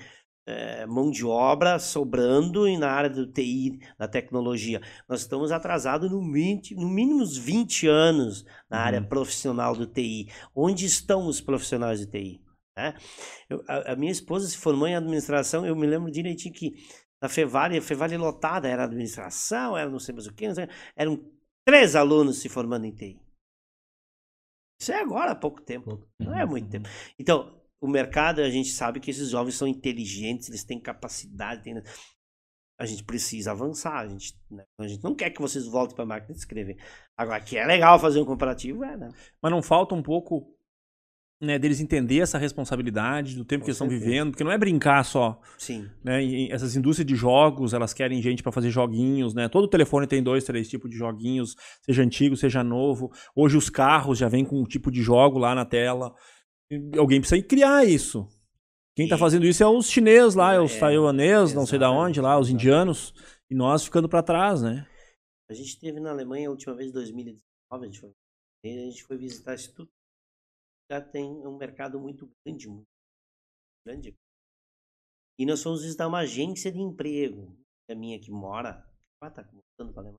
é, 0.48 0.86
mão 0.86 1.10
de 1.10 1.24
obra 1.24 1.78
sobrando 1.78 2.66
e 2.66 2.76
na 2.78 2.90
área 2.90 3.10
do 3.10 3.26
TI, 3.30 3.78
da 3.98 4.08
tecnologia. 4.08 4.80
Nós 5.08 5.20
estamos 5.20 5.52
atrasados 5.52 6.10
no, 6.10 6.32
20, 6.32 6.74
no 6.76 6.88
mínimo 6.88 7.22
uns 7.22 7.36
20 7.36 7.86
anos 7.88 8.44
na 8.70 8.78
área 8.80 9.00
Uhum. 9.00 9.08
profissional 9.08 9.76
do 9.76 9.86
TI. 9.86 10.28
Onde 10.54 10.86
estão 10.86 11.26
os 11.26 11.40
profissionais 11.40 12.00
de 12.00 12.06
TI? 12.06 12.45
Né? 12.76 12.94
Eu- 13.48 13.62
a, 13.68 13.92
a 13.92 13.96
minha 13.96 14.12
esposa 14.12 14.48
se 14.48 14.58
formou 14.58 14.86
em 14.86 14.96
administração, 14.96 15.66
eu 15.66 15.74
me 15.76 15.86
lembro 15.86 16.10
direitinho 16.10 16.54
que 16.54 16.74
na 17.22 17.28
Fevale, 17.28 17.78
a 17.78 17.82
Fevale 17.82 18.16
lotada, 18.16 18.68
era 18.68 18.84
administração, 18.84 19.76
era 19.76 19.88
não 19.88 19.98
sei 19.98 20.14
mais 20.14 20.26
o 20.26 20.34
que, 20.34 20.46
eram 20.94 21.18
três 21.66 21.96
alunos 21.96 22.38
se 22.40 22.48
formando 22.48 22.84
em 22.84 22.94
TI. 22.94 23.18
Isso 24.80 24.92
é 24.92 25.00
agora 25.00 25.32
há 25.32 25.34
pouco 25.34 25.62
tempo, 25.62 25.86
Pouco. 25.86 26.08
não 26.20 26.38
é 26.38 26.44
muito 26.44 26.68
tempo. 26.68 26.88
Então, 27.18 27.58
o 27.80 27.88
mercado, 27.88 28.40
a 28.40 28.50
gente 28.50 28.68
sabe 28.70 29.00
que 29.00 29.11
esses 29.11 29.30
jovens 29.30 29.54
são 29.57 29.66
inteligentes, 29.66 30.48
eles 30.48 30.64
têm 30.64 30.80
capacidade, 30.80 31.62
têm... 31.62 31.82
A 32.78 32.84
gente 32.84 33.04
precisa 33.04 33.53
avançar. 33.53 33.96
A 34.00 34.07
gente, 34.07 34.38
né? 34.50 34.64
a 34.78 34.86
gente 34.86 35.03
não 35.03 35.14
quer 35.14 35.30
que 35.30 35.40
vocês 35.40 35.66
voltem 35.66 35.94
para 35.94 36.04
a 36.04 36.08
máquina 36.08 36.34
de 36.34 36.40
escrever. 36.40 36.76
Agora, 37.18 37.42
que 37.42 37.57
é 37.57 37.64
legal 37.64 37.98
fazer 37.98 38.20
um 38.20 38.26
comparativo, 38.26 38.84
é, 38.84 38.96
né? 38.98 39.08
Mas 39.42 39.50
não 39.50 39.62
falta 39.62 39.94
um 39.94 40.03
pouco 40.03 40.54
né, 41.41 41.58
deles 41.58 41.80
entender 41.80 42.21
essa 42.21 42.38
responsabilidade 42.38 43.34
do 43.37 43.45
tempo 43.45 43.61
Com 43.61 43.64
que 43.67 43.71
eles 43.71 43.76
estão 43.76 43.88
vivendo, 43.88 44.30
porque 44.30 44.42
não 44.45 44.50
é 44.50 44.57
brincar 44.57 45.04
só. 45.04 45.38
Sim. 45.58 45.88
Né? 46.03 46.25
E 46.25 46.50
essas 46.50 46.75
indústrias 46.76 47.07
de 47.07 47.14
jogos, 47.14 47.75
elas 47.75 47.92
querem 47.92 48.22
gente 48.22 48.42
para 48.42 48.53
fazer 48.53 48.71
joguinhos, 48.71 49.34
né? 49.34 49.49
Todo 49.49 49.68
telefone 49.68 50.07
tem 50.07 50.22
dois, 50.22 50.45
três 50.45 50.68
tipos 50.68 50.91
de 50.91 50.96
joguinhos, 50.96 51.54
seja 51.84 52.03
antigo, 52.03 52.37
seja 52.37 52.64
novo. 52.64 53.11
Hoje 53.34 53.57
os 53.57 53.68
carros 53.68 54.17
já 54.18 54.29
vêm 54.29 54.45
com 54.45 54.58
um 54.61 54.64
tipo 54.64 54.91
de 54.91 55.03
jogo 55.03 55.38
lá 55.38 55.54
na 55.54 55.64
tela. 55.67 56.14
E 56.71 56.99
alguém 56.99 57.21
precisa 57.21 57.42
criar 57.42 57.84
isso. 57.84 58.26
Quem 58.96 59.07
tá 59.07 59.17
E- 59.17 59.18
fazendo 59.18 59.45
isso 59.45 59.63
é 59.63 59.67
os 59.68 59.91
chineses 59.91 60.34
lá, 60.34 60.54
é 60.54 60.61
os 60.61 60.75
É, 60.75 60.80
taiwaneses, 60.80 61.54
não 61.54 61.67
sei 61.67 61.79
da 61.79 61.91
onde 61.91 62.18
lá, 62.18 62.38
os 62.41 62.49
indianos. 62.49 63.13
E 63.50 63.54
nós 63.54 63.84
ficando 63.84 64.08
para 64.08 64.22
trás, 64.22 64.63
né? 64.63 64.87
A 65.50 65.54
gente 65.54 65.79
teve 65.79 66.00
na 66.00 66.11
Alemanha 66.11 66.49
a 66.49 66.50
última 66.50 66.75
vez 66.75 66.88
em 66.91 66.92
2019, 66.95 67.42
a 67.71 67.84
gente 67.84 68.00
foi, 68.00 68.11
a 68.64 68.68
gente 68.68 69.04
foi 69.04 69.17
visitar 69.18 69.54
isso 69.54 69.72
tudo. 69.75 69.91
Já 70.91 71.00
tem 71.00 71.29
um 71.46 71.57
mercado 71.57 72.00
muito 72.00 72.30
grande, 72.45 72.68
muito 72.68 72.87
grande. 73.87 74.14
E 75.38 75.45
nós 75.45 75.63
fomos 75.63 75.83
visitar 75.83 76.07
uma 76.07 76.21
agência 76.21 76.72
de 76.72 76.80
emprego, 76.80 77.57
a 77.91 77.95
minha 77.95 78.18
que 78.21 78.30
mora, 78.30 78.88
ah, 79.22 79.30
tá 79.30 79.45
para 79.45 80.11
a 80.11 80.14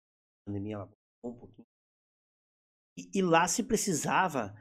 pandemia 0.45 0.75
ela 0.75 0.91
um 1.25 1.33
pouquinho. 1.33 1.65
E, 2.97 3.19
e 3.19 3.21
lá 3.21 3.47
se 3.47 3.63
precisava, 3.63 4.55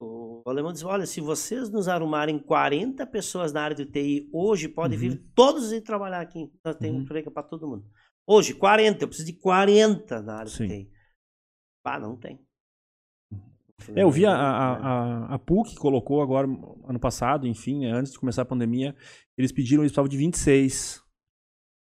o 0.00 0.42
alemão 0.46 0.72
disse, 0.72 0.84
olha, 0.84 1.06
se 1.06 1.20
vocês 1.20 1.70
nos 1.70 1.88
arrumarem 1.88 2.38
40 2.38 3.06
pessoas 3.06 3.52
na 3.52 3.62
área 3.62 3.76
de 3.76 3.86
TI, 3.86 4.28
hoje 4.32 4.68
pode 4.68 4.96
vir 4.96 5.22
todos 5.34 5.72
ir 5.72 5.82
trabalhar 5.82 6.20
aqui, 6.20 6.50
nós 6.64 6.76
temos 6.76 6.96
Uhum. 6.98 7.02
emprego 7.04 7.30
para 7.30 7.42
todo 7.42 7.68
mundo. 7.68 7.88
Hoje, 8.26 8.54
40, 8.54 9.04
eu 9.04 9.08
preciso 9.08 9.26
de 9.32 9.38
40 9.38 10.22
na 10.22 10.36
área 10.38 10.50
Sim. 10.50 10.66
de 10.66 10.84
TI. 10.84 10.92
Ah, 11.84 11.98
não 11.98 12.16
tem. 12.16 12.44
É, 13.94 14.02
eu 14.02 14.10
vi 14.10 14.24
a, 14.26 14.32
a, 14.32 14.72
a, 14.76 15.34
a 15.34 15.38
PUC 15.38 15.76
colocou 15.76 16.22
agora, 16.22 16.46
ano 16.88 16.98
passado, 17.00 17.46
enfim, 17.46 17.80
né, 17.80 17.92
antes 17.92 18.12
de 18.12 18.18
começar 18.18 18.42
a 18.42 18.46
pandemia, 18.46 18.94
eles 19.36 19.52
pediram, 19.52 19.82
eles 19.82 19.90
precisavam 19.92 20.08
de 20.08 20.16
26. 20.16 21.00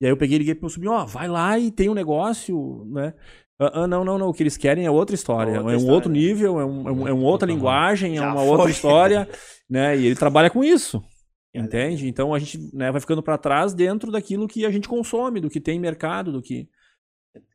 E 0.02 0.06
aí 0.06 0.12
eu 0.12 0.18
peguei 0.18 0.36
e 0.38 0.40
liguei 0.40 0.56
pro 0.56 0.70
sobrinho, 0.70 0.94
ó, 0.94 1.06
vai 1.06 1.28
lá 1.28 1.58
e 1.60 1.72
tem 1.72 1.90
um 1.90 1.94
negócio, 1.94 2.86
né? 2.92 3.14
Ah, 3.62 3.82
ah, 3.84 3.88
não, 3.88 4.06
não, 4.06 4.18
não, 4.18 4.30
o 4.30 4.34
que 4.34 4.42
eles 4.42 4.56
querem 4.56 4.86
é 4.86 4.92
outra 4.92 5.14
história, 5.14 5.58
Outra 5.58 5.72
é 5.72 5.76
um 5.76 5.78
história. 5.78 5.94
outro 5.96 6.10
nível, 6.12 6.60
é, 6.62 6.66
um, 6.66 6.88
é, 6.88 6.92
um- 6.94 7.08
é 7.10 7.14
uma 7.14 7.28
outra 7.28 7.46
linguagem, 7.52 8.14
é 8.14 8.16
Já 8.22 8.28
uma 8.32 8.40
foi. 8.40 8.48
outra 8.48 8.70
história, 8.72 9.30
né? 9.70 9.98
E 9.98 10.06
ele 10.06 10.16
trabalha 10.16 10.50
com 10.50 10.64
isso, 10.64 11.04
É. 11.54 11.60
entende? 11.60 12.08
Então 12.08 12.34
a 12.34 12.40
gente 12.40 12.58
né, 12.74 12.90
vai 12.90 13.02
ficando 13.02 13.22
para 13.22 13.38
trás 13.38 13.74
dentro 13.74 14.10
daquilo 14.12 14.48
que 14.48 14.66
a 14.66 14.72
gente 14.72 14.88
consome, 14.88 15.42
do 15.42 15.50
que 15.50 15.60
tem 15.60 15.76
em 15.78 15.82
mercado, 15.82 16.32
do 16.32 16.42
que... 16.42 16.70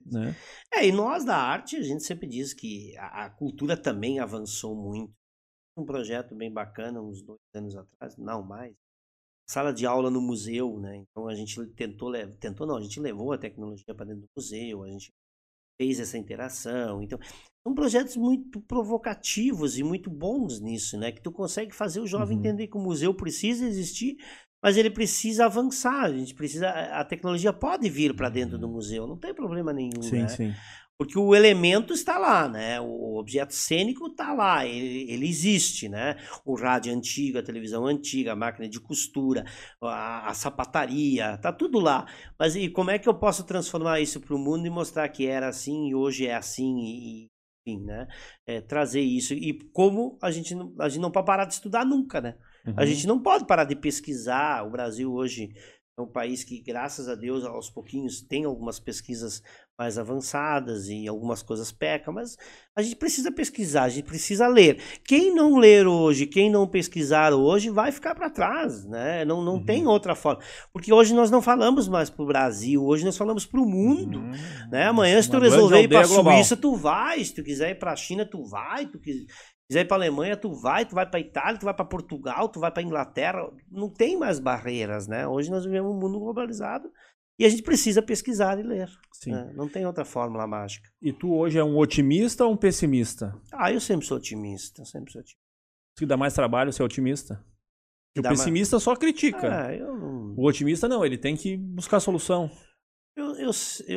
Né? 0.04 0.34
É, 0.72 0.86
e 0.86 0.92
nós 0.92 1.24
da 1.24 1.36
arte, 1.36 1.76
a 1.76 1.82
gente 1.82 2.02
sempre 2.04 2.26
diz 2.26 2.52
que 2.52 2.96
a, 2.96 3.26
a 3.26 3.30
cultura 3.30 3.76
também 3.76 4.18
avançou 4.18 4.74
muito. 4.74 5.12
Um 5.76 5.84
projeto 5.84 6.34
bem 6.34 6.52
bacana, 6.52 7.02
uns 7.02 7.20
dois 7.22 7.40
anos 7.54 7.76
atrás, 7.76 8.16
não 8.16 8.42
mais. 8.42 8.74
Sala 9.48 9.72
de 9.72 9.84
aula 9.84 10.10
no 10.10 10.20
museu, 10.20 10.78
né? 10.78 10.96
Então 10.96 11.28
a 11.28 11.34
gente 11.34 11.64
tentou, 11.74 12.12
tentou 12.38 12.66
não, 12.66 12.76
a 12.76 12.80
gente 12.80 13.00
levou 13.00 13.32
a 13.32 13.38
tecnologia 13.38 13.94
para 13.94 14.06
dentro 14.06 14.22
do 14.22 14.28
museu, 14.36 14.84
a 14.84 14.88
gente 14.88 15.12
fez 15.80 15.98
essa 16.00 16.16
interação. 16.16 17.02
Então, 17.02 17.18
são 17.66 17.74
projetos 17.74 18.16
muito 18.16 18.60
provocativos 18.60 19.78
e 19.78 19.82
muito 19.82 20.10
bons 20.10 20.60
nisso, 20.60 20.98
né? 20.98 21.10
Que 21.10 21.22
tu 21.22 21.32
consegue 21.32 21.74
fazer 21.74 22.00
o 22.00 22.06
jovem 22.06 22.36
Uhum. 22.36 22.40
entender 22.40 22.68
que 22.68 22.76
o 22.76 22.80
museu 22.80 23.14
precisa 23.14 23.66
existir, 23.66 24.16
mas 24.64 24.78
ele 24.78 24.88
precisa 24.88 25.44
avançar. 25.44 26.04
A 26.04 26.10
gente 26.10 26.34
precisa, 26.34 26.70
a 26.70 27.04
tecnologia 27.04 27.52
pode 27.52 27.90
vir 27.90 28.16
para 28.16 28.30
dentro 28.30 28.58
do 28.58 28.66
museu, 28.66 29.06
não 29.06 29.18
tem 29.18 29.34
problema 29.34 29.74
nenhum, 29.74 30.00
Sim, 30.00 30.22
né? 30.22 30.28
sim. 30.28 30.54
Porque 30.96 31.18
o 31.18 31.34
elemento 31.34 31.92
está 31.92 32.16
lá, 32.18 32.48
né? 32.48 32.80
O 32.80 33.18
objeto 33.18 33.52
cênico 33.52 34.06
está 34.06 34.32
lá, 34.32 34.64
ele, 34.64 35.10
ele 35.10 35.28
existe, 35.28 35.88
né? 35.88 36.16
O 36.46 36.54
rádio 36.54 36.94
antigo, 36.94 37.36
a 37.36 37.42
televisão 37.42 37.84
antiga, 37.84 38.32
a 38.32 38.36
máquina 38.36 38.66
de 38.66 38.80
costura, 38.80 39.44
a, 39.82 40.30
a 40.30 40.34
sapataria, 40.34 41.36
tá 41.38 41.52
tudo 41.52 41.78
lá. 41.78 42.06
Mas 42.38 42.56
e 42.56 42.70
como 42.70 42.90
é 42.90 42.98
que 42.98 43.08
eu 43.08 43.14
posso 43.14 43.44
transformar 43.44 44.00
isso 44.00 44.20
para 44.20 44.34
o 44.34 44.38
mundo 44.38 44.66
e 44.66 44.70
mostrar 44.70 45.08
que 45.10 45.26
era 45.26 45.48
assim 45.48 45.88
e 45.88 45.94
hoje 45.94 46.26
é 46.26 46.34
assim 46.36 46.78
e, 46.78 47.24
e, 47.24 47.30
enfim, 47.66 47.84
né? 47.84 48.06
É, 48.46 48.60
trazer 48.60 49.02
isso 49.02 49.34
e 49.34 49.58
como 49.72 50.16
a 50.22 50.30
gente 50.30 50.54
não, 50.54 50.72
a 50.78 50.88
gente 50.88 51.02
não 51.02 51.10
pode 51.10 51.26
parar 51.26 51.44
de 51.44 51.54
estudar 51.54 51.84
nunca, 51.84 52.20
né? 52.20 52.36
A 52.66 52.80
Uhum. 52.80 52.86
gente 52.86 53.06
não 53.06 53.18
pode 53.20 53.46
parar 53.46 53.64
de 53.64 53.76
pesquisar. 53.76 54.66
O 54.66 54.70
Brasil 54.70 55.12
hoje 55.12 55.50
é 55.96 56.02
um 56.02 56.06
país 56.06 56.42
que, 56.42 56.60
graças 56.60 57.08
a 57.08 57.14
Deus, 57.14 57.44
aos 57.44 57.70
pouquinhos 57.70 58.20
tem 58.22 58.44
algumas 58.44 58.80
pesquisas 58.80 59.42
mais 59.78 59.98
avançadas 59.98 60.88
e 60.88 61.06
algumas 61.08 61.42
coisas 61.42 61.72
pecam, 61.72 62.14
mas 62.14 62.36
a 62.76 62.82
gente 62.82 62.94
precisa 62.94 63.32
pesquisar, 63.32 63.82
a 63.84 63.88
gente 63.88 64.04
precisa 64.04 64.46
ler. 64.46 64.80
Quem 65.04 65.34
não 65.34 65.56
ler 65.58 65.84
hoje, 65.86 66.26
quem 66.26 66.48
não 66.48 66.64
pesquisar 66.66 67.32
hoje, 67.32 67.70
vai 67.70 67.90
ficar 67.90 68.14
para 68.14 68.30
trás, 68.30 68.84
né? 68.86 69.24
Não, 69.24 69.42
não 69.42 69.54
Uhum. 69.54 69.64
tem 69.64 69.84
outra 69.86 70.14
forma. 70.14 70.40
Porque 70.72 70.92
hoje 70.92 71.12
nós 71.12 71.28
não 71.28 71.42
falamos 71.42 71.88
mais 71.88 72.08
para 72.08 72.22
o 72.22 72.26
Brasil, 72.26 72.84
hoje 72.84 73.04
nós 73.04 73.16
falamos 73.16 73.44
para 73.46 73.60
o 73.60 73.66
mundo. 73.68 74.18
Uhum. 74.20 74.32
Né? 74.70 74.84
Amanhã, 74.86 75.20
se 75.20 75.28
tu 75.30 75.38
resolver 75.40 75.80
ir 75.80 75.82
aldeia 75.84 76.06
global. 76.06 76.34
Suíça, 76.36 76.56
tu 76.56 76.76
vai. 76.76 77.24
Se 77.24 77.34
tu 77.34 77.42
quiser 77.42 77.70
ir 77.70 77.78
pra 77.78 77.96
China, 77.96 78.24
tu 78.24 78.44
vai. 78.44 78.86
Tu 78.86 78.98
quis- 79.00 79.26
quiser 79.68 79.80
ir 79.82 79.88
pra 79.88 79.96
Alemanha, 79.96 80.36
tu 80.36 80.52
vai. 80.52 80.84
Tu 80.84 80.94
vai 80.94 81.08
pra 81.08 81.20
Itália, 81.20 81.58
tu 81.58 81.64
vai 81.64 81.74
pra 81.74 81.84
Portugal, 81.84 82.48
tu 82.48 82.60
vai 82.60 82.70
pra 82.70 82.82
Inglaterra. 82.82 83.50
Não 83.70 83.88
tem 83.88 84.16
mais 84.18 84.38
barreiras, 84.38 85.06
né? 85.06 85.26
Hoje 85.26 85.50
nós 85.50 85.64
vivemos 85.64 85.90
um 85.90 85.98
mundo 85.98 86.18
globalizado 86.18 86.90
e 87.38 87.44
a 87.44 87.48
gente 87.48 87.62
precisa 87.62 88.00
pesquisar 88.02 88.58
e 88.58 88.62
ler. 88.62 88.88
Sim. 89.12 89.32
né? 89.32 89.52
Não 89.54 89.68
tem 89.68 89.86
outra 89.86 90.04
fórmula 90.04 90.46
mágica. 90.46 90.88
E 91.02 91.12
tu 91.12 91.32
hoje 91.34 91.58
é 91.58 91.64
um 91.64 91.76
otimista 91.78 92.44
ou 92.44 92.52
um 92.52 92.56
pessimista? 92.56 93.34
Ah, 93.52 93.72
eu 93.72 93.80
sempre 93.80 94.06
sou 94.06 94.16
otimista, 94.18 94.84
sempre 94.84 95.10
sou 95.12 95.20
otimista. 95.20 95.42
Que 95.96 96.06
dá 96.06 96.16
mais 96.16 96.34
trabalho 96.34 96.72
ser 96.72 96.82
otimista? 96.82 97.44
O 98.16 98.22
Dá 98.22 98.28
mais- 98.28 98.40
pessimista 98.40 98.78
só 98.78 98.94
critica. 98.94 99.66
Ah, 99.66 99.74
eu 99.74 99.96
não... 99.96 100.34
O 100.36 100.46
otimista 100.46 100.86
não, 100.88 101.04
ele 101.04 101.18
tem 101.18 101.36
que 101.36 101.56
buscar 101.56 101.98
solução. 102.00 102.48
Eu, 103.16 103.36
eu, 103.36 103.52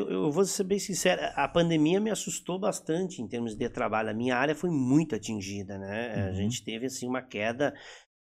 eu, 0.09 0.31
vou 0.31 0.45
ser 0.45 0.63
bem 0.63 0.77
sincero, 0.77 1.21
a 1.35 1.47
pandemia 1.47 1.99
me 1.99 2.11
assustou 2.11 2.59
bastante 2.59 3.19
em 3.19 3.27
termos 3.27 3.55
de 3.55 3.67
trabalho. 3.67 4.09
A 4.09 4.13
minha 4.13 4.37
área 4.37 4.53
foi 4.53 4.69
muito 4.69 5.15
atingida, 5.15 5.77
né? 5.77 6.25
A 6.25 6.27
Uhum. 6.27 6.35
gente 6.35 6.63
teve 6.63 6.85
assim 6.85 7.07
uma 7.07 7.21
queda 7.21 7.73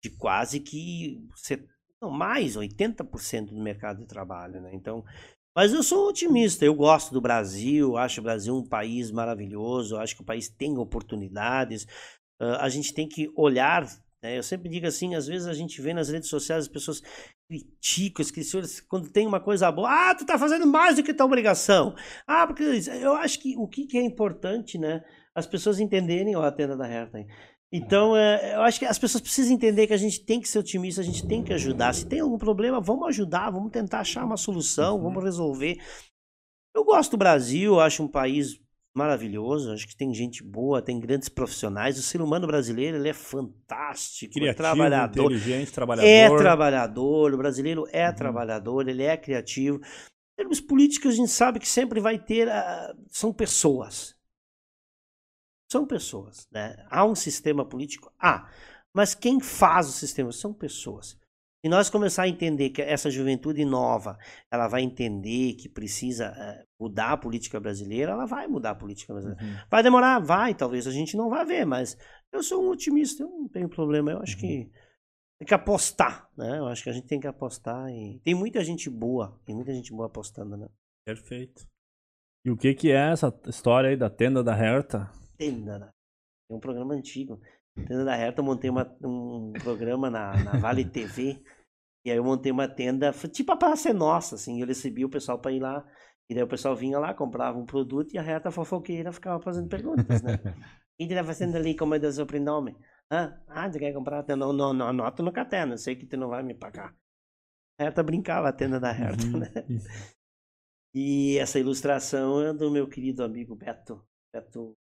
de 0.01 0.09
quase 0.09 0.59
que 0.59 1.21
não, 2.01 2.09
mais 2.09 2.55
80% 2.55 3.53
do 3.53 3.61
mercado 3.61 3.99
de 3.99 4.05
trabalho, 4.07 4.61
né? 4.61 4.71
Então, 4.73 5.03
mas 5.55 5.73
eu 5.73 5.83
sou 5.83 6.09
otimista, 6.09 6.65
eu 6.65 6.75
gosto 6.75 7.13
do 7.13 7.21
Brasil, 7.21 7.97
acho 7.97 8.21
o 8.21 8.23
Brasil 8.23 8.55
um 8.55 8.67
país 8.67 9.11
maravilhoso, 9.11 9.97
acho 9.97 10.15
que 10.15 10.21
o 10.21 10.25
país 10.25 10.49
tem 10.49 10.77
oportunidades. 10.77 11.87
Ah, 12.39 12.65
a 12.65 12.69
gente 12.69 12.93
tem 12.93 13.07
que 13.07 13.29
olhar? 13.35 13.85
Eu 14.33 14.43
sempre 14.43 14.69
digo 14.69 14.87
assim, 14.87 15.15
às 15.15 15.27
vezes 15.27 15.47
a 15.47 15.53
gente 15.53 15.81
vê 15.81 15.93
nas 15.93 16.09
redes 16.09 16.29
sociais 16.29 16.63
as 16.63 16.69
pessoas 16.69 17.01
criticam, 17.47 18.21
esqueci, 18.21 18.83
quando 18.87 19.11
tem 19.11 19.27
uma 19.27 19.39
coisa 19.39 19.71
boa, 19.71 19.89
ah, 19.89 20.15
tu 20.15 20.25
tá 20.25 20.37
fazendo 20.39 20.65
mais 20.65 20.95
do 20.95 21.03
que 21.03 21.13
tua 21.13 21.25
obrigação. 21.25 21.93
Ah, 22.25 22.47
porque 22.47 22.63
eu 22.63 23.13
acho 23.15 23.39
que 23.39 23.55
o 23.57 23.67
que, 23.67 23.85
que 23.85 23.97
é 23.97 24.01
importante, 24.01 24.77
né? 24.77 25.03
As 25.35 25.45
pessoas 25.45 25.79
entenderem, 25.79 26.35
ó, 26.35 26.43
a 26.43 26.51
tenda 26.51 26.77
da 26.77 26.87
Herta 26.87 27.17
aí. 27.17 27.27
Então, 27.71 28.15
é, 28.15 28.55
eu 28.55 28.61
acho 28.61 28.79
que 28.79 28.85
as 28.85 28.97
pessoas 28.97 29.21
precisam 29.21 29.53
entender 29.53 29.85
que 29.85 29.93
a 29.93 29.97
gente 29.97 30.23
tem 30.23 30.39
que 30.39 30.47
ser 30.47 30.59
otimista, 30.59 31.01
a 31.01 31.03
gente 31.03 31.27
tem 31.27 31.43
que 31.43 31.51
ajudar. 31.51 31.93
Se 31.93 32.07
tem 32.07 32.21
algum 32.21 32.37
problema, 32.37 32.79
vamos 32.79 33.07
ajudar, 33.09 33.49
vamos 33.49 33.71
tentar 33.71 33.99
achar 33.99 34.23
uma 34.23 34.37
solução, 34.37 35.01
vamos 35.01 35.21
resolver. 35.21 35.77
Eu 36.73 36.85
gosto 36.85 37.11
do 37.11 37.17
Brasil, 37.17 37.79
acho 37.79 38.03
um 38.03 38.07
país 38.07 38.59
maravilhoso, 38.95 39.71
acho 39.73 39.87
que 39.87 39.95
tem 39.95 40.13
gente 40.13 40.41
boa, 40.41 40.81
tem 40.81 40.99
grandes 40.99 41.27
profissionais. 41.29 41.97
O 41.99 42.01
ser 42.01 42.21
humano 42.21 42.47
brasileiro, 42.47 42.97
ele 42.97 43.09
é 43.09 43.13
fantástico, 43.13 44.31
é 44.31 44.39
Criativo, 44.39 44.57
trabalhador. 44.57 45.25
inteligente, 45.25 45.71
trabalhador. 45.71 46.07
É 46.09 46.37
trabalhador, 46.37 47.33
o 47.33 47.37
brasileiro 47.37 47.85
é 47.91 48.07
Uhum. 48.09 48.15
trabalhador, 48.15 48.87
ele 48.87 49.03
é 49.03 49.17
criativo. 49.17 49.77
Em 49.77 50.35
termos 50.37 50.61
políticos, 50.61 51.13
a 51.13 51.15
gente 51.15 51.31
sabe 51.31 51.59
que 51.59 51.67
sempre 51.67 51.99
vai 51.99 52.17
ter. 52.17 52.49
ah, 52.49 52.95
são 53.09 53.33
pessoas. 53.33 54.15
São 55.71 55.85
pessoas. 55.85 56.47
Né? 56.51 56.75
Há 56.89 57.05
um 57.05 57.15
sistema 57.15 57.65
político? 57.65 58.11
Há. 58.19 58.49
Mas 58.93 59.13
quem 59.13 59.39
faz 59.41 59.87
o 59.89 59.91
sistema 59.91 60.31
são 60.31 60.53
pessoas. 60.53 61.17
Se 61.65 61.69
nós 61.69 61.89
começar 61.89 62.21
a 62.21 62.27
entender 62.27 62.69
que 62.69 62.79
essa 62.79 63.09
juventude 63.09 63.65
nova, 63.65 64.19
ela 64.51 64.67
vai 64.67 64.83
entender 64.83 65.55
que 65.55 65.67
precisa 65.67 66.25
eh, 66.25 66.63
mudar 66.79 67.13
a 67.13 67.17
política 67.17 67.59
brasileira, 67.59 68.11
ela 68.11 68.27
vai 68.27 68.45
mudar 68.45 68.69
a 68.69 68.75
política 68.75 69.11
brasileira. 69.11 69.43
Uhum. 69.43 69.67
Vai 69.67 69.81
demorar? 69.81 70.19
Vai, 70.19 70.53
talvez 70.53 70.85
a 70.85 70.91
gente 70.91 71.17
não 71.17 71.27
vá 71.27 71.43
ver, 71.43 71.65
mas 71.65 71.97
eu 72.31 72.43
sou 72.43 72.63
um 72.63 72.69
otimista, 72.69 73.23
eu 73.23 73.29
não 73.29 73.47
tenho 73.47 73.67
problema. 73.67 74.11
Eu 74.11 74.19
acho 74.19 74.37
que 74.37 74.69
tem 75.39 75.47
que 75.47 75.55
apostar, 75.55 76.29
né? 76.37 76.59
Eu 76.59 76.67
acho 76.67 76.83
que 76.83 76.89
a 76.91 76.93
gente 76.93 77.07
tem 77.07 77.19
que 77.19 77.25
apostar 77.25 77.89
e 77.89 78.19
tem 78.23 78.35
muita 78.35 78.63
gente 78.63 78.87
boa, 78.87 79.35
tem 79.43 79.55
muita 79.55 79.73
gente 79.73 79.91
boa 79.91 80.05
apostando, 80.05 80.55
né? 80.55 80.69
Perfeito. 81.03 81.67
E 82.45 82.51
o 82.51 82.55
que 82.55 82.75
que 82.75 82.91
é 82.91 83.11
essa 83.11 83.35
história 83.47 83.89
aí 83.89 83.97
da 83.97 84.11
tenda 84.11 84.43
da 84.43 84.55
Herta? 84.55 85.09
Tenda, 85.35 85.79
né? 85.79 85.89
É 86.47 86.53
um 86.53 86.59
programa 86.59 86.93
antigo. 86.93 87.41
Tenda 87.83 88.03
da 88.05 88.17
Herta, 88.17 88.41
eu 88.41 88.45
montei 88.45 88.69
uma- 88.69 88.95
um 89.03 89.57
programa 89.59 90.09
na, 90.09 90.39
na 90.39 90.57
Vale 90.57 90.85
TV 90.85 91.43
E 92.05 92.11
aí 92.11 92.17
eu 92.17 92.23
montei 92.23 92.51
uma 92.51 92.67
tenda, 92.67 93.11
tipo 93.31 93.51
a 93.51 93.57
Praça 93.57 93.89
é 93.89 93.93
Nossa, 93.93 94.35
assim, 94.35 94.61
eu 94.61 94.67
recebi 94.67 95.03
o 95.05 95.09
pessoal 95.09 95.39
para 95.39 95.51
ir 95.51 95.59
lá, 95.59 95.83
e 96.29 96.35
daí 96.35 96.43
o 96.43 96.47
pessoal 96.47 96.75
vinha 96.75 96.99
lá, 96.99 97.13
comprava 97.15 97.57
um 97.57 97.65
produto 97.65 98.13
e 98.13 98.17
a 98.17 98.21
reta 98.21 98.51
fofoqueira 98.51 99.11
ficava 99.11 99.41
fazendo 99.41 99.67
perguntas, 99.69 100.21
né? 100.21 100.35
O 100.99 101.03
que 101.03 101.07
tu 101.09 101.15
tá 101.15 101.23
fazendo 101.23 101.55
ali, 101.57 101.75
como 101.75 101.95
é 101.95 101.99
do 101.99 102.11
sobrenome? 102.11 102.75
Ah, 103.09 103.37
ah, 103.47 103.69
tu 103.69 103.79
quer 103.79 103.93
comprar? 103.93 104.25
Não, 104.37 104.53
não, 104.53 104.73
não, 104.73 104.87
anota 104.87 105.23
no 105.23 105.31
eu 105.73 105.77
sei 105.77 105.95
que 105.95 106.05
tu 106.05 106.15
não 106.17 106.29
vai 106.29 106.43
me 106.43 106.53
pagar. 106.53 106.95
A 107.79 107.85
Herta 107.85 108.03
brincava 108.03 108.49
a 108.49 108.53
tenda 108.53 108.79
da 108.79 108.91
Herta, 108.91 109.25
Uhum. 109.25 109.39
né? 109.39 109.51
E 110.93 111.37
essa 111.37 111.59
ilustração 111.59 112.41
é 112.41 112.53
do 112.53 112.71
meu 112.71 112.87
querido 112.87 113.23
amigo 113.23 113.55
Beto, 113.55 114.01
Beto 114.33 114.75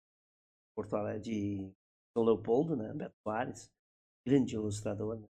Porto 0.76 0.96
Alegre, 0.96 1.22
de 1.22 1.74
São 2.14 2.24
Leopoldo, 2.24 2.76
né? 2.76 2.94
Beto 2.94 3.16
Soares, 3.24 3.70
grande 4.26 4.56
ilustrador, 4.56 5.20
né? 5.20 5.28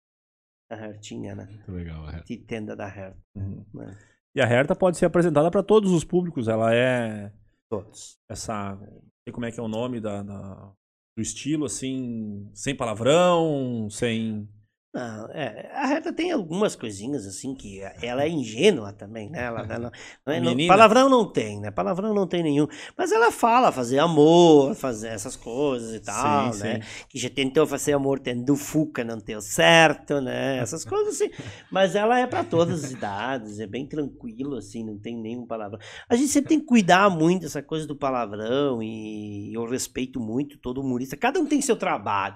Da 0.69 0.77
Hertinha, 0.77 1.35
né? 1.35 1.45
Muito 1.45 1.71
legal, 1.71 2.09
é. 2.09 2.21
De 2.23 2.37
tenda 2.37 2.75
da 2.75 2.87
Herta, 2.87 3.17
Uhum. 3.35 3.63
né? 3.73 3.97
E 4.35 4.41
a 4.41 4.45
Herta 4.45 4.75
pode 4.75 4.97
ser 4.97 5.05
apresentada 5.05 5.49
para 5.49 5.63
todos 5.63 5.91
os 5.91 6.03
públicos. 6.03 6.47
Ela 6.47 6.73
é 6.75 7.31
Todos. 7.69 8.17
essa. 8.29 8.75
Não 8.75 8.87
sei 9.23 9.31
como 9.33 9.45
é 9.45 9.51
que 9.51 9.59
é 9.59 9.63
o 9.63 9.67
nome 9.67 10.01
da, 10.01 10.21
da- 10.23 10.73
do 11.17 11.21
estilo, 11.21 11.65
assim, 11.65 12.49
sem 12.53 12.75
palavrão, 12.75 13.87
sem. 13.89 14.49
Não, 14.95 15.27
é, 15.31 15.69
a 15.73 15.91
Herta 15.91 16.13
tem 16.13 16.31
algumas 16.31 16.73
coisinhas 16.73 17.27
assim 17.27 17.53
que 17.53 17.81
ela 18.01 18.23
é 18.23 18.29
ingênua 18.29 18.93
também, 18.93 19.29
né? 19.29 19.43
Ela, 19.43 19.67
ela- 19.69 19.91
não 20.25 20.33
é- 20.33 20.39
não- 20.39 20.55
palavrão 20.67 21.09
não 21.09 21.29
tem, 21.29 21.59
né? 21.59 21.69
Palavrão 21.69 22.13
não 22.13 22.25
tem 22.25 22.41
nenhum. 22.41 22.65
Mas 22.97 23.11
ela 23.11 23.29
fala 23.29 23.73
fazer 23.73 23.99
amor, 23.99 24.73
fazer 24.73 25.09
essas 25.09 25.35
coisas 25.35 25.93
e 25.93 25.99
tal, 25.99 26.53
Sim, 26.53 26.59
né? 26.63 26.81
sim. 26.81 27.05
Que 27.09 27.19
já 27.19 27.29
tentou 27.29 27.67
fazer 27.67 27.91
amor 27.91 28.21
tendo 28.21 28.55
fuca, 28.55 29.03
não 29.03 29.17
deu 29.17 29.41
certo, 29.41 30.21
né? 30.21 30.59
Essas 30.59 30.85
coisas 30.87 31.15
assim. 31.15 31.29
Mas 31.69 31.93
ela 31.93 32.17
é 32.17 32.25
para 32.25 32.45
todas 32.45 32.85
as 32.85 32.91
idades, 32.91 33.59
é 33.59 33.67
bem 33.67 33.85
tranquilo, 33.85 34.55
assim, 34.55 34.81
não 34.81 34.97
tem 34.97 35.17
nenhum 35.21 35.45
palavrão. 35.45 35.77
A 36.07 36.15
gente 36.15 36.29
sempre 36.29 36.47
tem 36.47 36.59
que 36.61 36.65
cuidar 36.67 37.09
muito 37.09 37.41
dessa 37.41 37.61
coisa 37.61 37.85
do 37.85 37.97
palavrão 37.97 38.81
e 38.81 39.51
eu 39.53 39.65
respeito 39.69 40.21
muito 40.21 40.57
todo 40.57 40.79
humorista. 40.79 41.17
Cada 41.17 41.37
um 41.37 41.45
tem 41.45 41.61
seu 41.61 41.75
trabalho. 41.75 42.35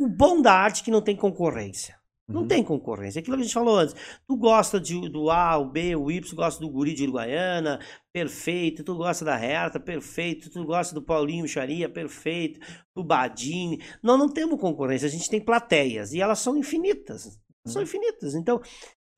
O 0.00 0.08
bom 0.08 0.40
da 0.40 0.52
arte 0.54 0.80
é 0.82 0.84
que 0.84 0.90
não 0.90 1.02
tem 1.02 1.14
concorrência. 1.14 1.98
Não 2.28 2.42
Uhum. 2.42 2.46
tem 2.48 2.62
concorrência. 2.62 3.18
Aquilo 3.18 3.36
que 3.36 3.42
a 3.42 3.44
gente 3.44 3.52
falou 3.54 3.76
antes. 3.76 3.94
Tu 4.26 4.36
gosta 4.36 4.78
de, 4.80 5.08
do 5.08 5.30
A, 5.30 5.58
o 5.58 5.64
B, 5.68 5.96
o 5.96 6.10
Y, 6.12 6.34
gosta 6.36 6.60
do 6.60 6.70
Guri 6.70 6.94
de 6.94 7.02
Uruguaiana, 7.02 7.80
perfeito. 8.12 8.84
Tu 8.84 8.94
gosta 8.94 9.24
da 9.24 9.36
Herta, 9.36 9.80
perfeito. 9.80 10.48
Tu 10.48 10.64
gosta 10.64 10.94
do 10.94 11.02
Paulinho 11.02 11.48
Charia, 11.48 11.88
perfeito. 11.88 12.60
Do 12.94 13.02
Badini. 13.02 13.82
Nós 14.00 14.16
não 14.16 14.28
temos 14.28 14.60
concorrência, 14.60 15.06
a 15.06 15.10
gente 15.10 15.28
tem 15.28 15.40
plateias. 15.40 16.12
E 16.12 16.20
elas 16.20 16.38
são 16.38 16.56
infinitas. 16.56 17.36
São 17.66 17.82
infinitas. 17.82 18.34
Então, 18.36 18.60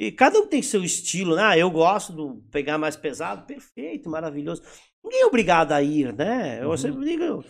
e 0.01 0.11
cada 0.11 0.39
um 0.41 0.47
tem 0.47 0.63
seu 0.63 0.83
estilo. 0.83 1.37
né? 1.37 1.43
Ah, 1.45 1.59
eu 1.59 1.71
gosto 1.71 2.13
do 2.15 2.43
pegar 2.51 2.79
mais 2.79 2.97
pesado, 2.97 3.47
perfeito, 3.47 4.09
maravilhoso. 4.09 4.63
Ninguém 5.05 5.21
é 5.23 5.27
obrigado 5.27 5.73
a 5.73 5.83
ir, 5.83 6.15
né? 6.15 6.63
Eu 6.63 6.71
Uhum. 6.71 6.77
sempre 6.79 7.05
digo, 7.05 7.45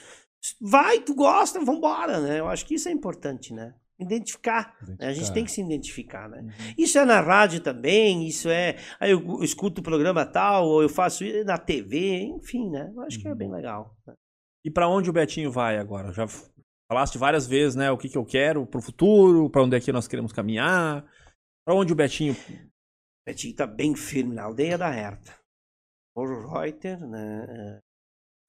vai, 0.60 1.00
tu 1.00 1.14
gosta, 1.14 1.64
vambora, 1.64 2.20
né? 2.20 2.40
Eu 2.40 2.48
acho 2.48 2.66
que 2.66 2.74
isso 2.74 2.88
é 2.88 2.92
importante, 2.92 3.52
né? 3.52 3.74
Identificar. 3.98 4.76
né? 4.98 5.08
A 5.08 5.12
gente 5.12 5.32
tem 5.32 5.44
que 5.44 5.50
se 5.52 5.60
identificar, 5.60 6.28
né? 6.28 6.40
Uhum. 6.42 6.74
Isso 6.76 6.98
é 6.98 7.04
na 7.04 7.20
rádio 7.20 7.60
também, 7.60 8.26
isso 8.26 8.48
é. 8.48 8.76
Aí 8.98 9.12
eu 9.12 9.42
escuto 9.42 9.80
o 9.80 9.84
programa 9.84 10.26
tal, 10.26 10.66
ou 10.66 10.82
eu 10.82 10.88
faço 10.88 11.24
isso 11.24 11.44
na 11.44 11.56
TV, 11.58 12.22
enfim, 12.22 12.68
né? 12.70 12.92
Eu 12.94 13.02
acho 13.02 13.20
que 13.20 13.28
é 13.28 13.34
bem 13.34 13.50
legal. 13.50 13.96
né? 14.06 14.14
E 14.64 14.70
para 14.70 14.88
onde 14.88 15.10
o 15.10 15.12
Betinho 15.12 15.50
vai 15.50 15.78
agora? 15.78 16.12
Já 16.12 16.26
falaste 16.90 17.16
várias 17.18 17.46
vezes, 17.46 17.76
né? 17.76 17.90
O 17.90 17.98
que, 17.98 18.08
que 18.08 18.18
eu 18.18 18.24
quero 18.24 18.66
pro 18.66 18.82
futuro, 18.82 19.48
para 19.50 19.62
onde 19.62 19.76
é 19.76 19.80
que 19.80 19.92
nós 19.92 20.08
queremos 20.08 20.32
caminhar. 20.32 21.04
Para 21.64 21.74
onde 21.74 21.92
o 21.92 21.96
Betinho. 21.96 22.32
O 22.34 23.24
Betinho 23.26 23.54
tá 23.54 23.66
bem 23.66 23.94
firme 23.94 24.34
na 24.34 24.44
aldeia 24.44 24.76
da 24.76 24.92
Herta. 24.92 25.32
Morro 26.16 26.48
Reuter, 26.52 27.00
né? 27.06 27.78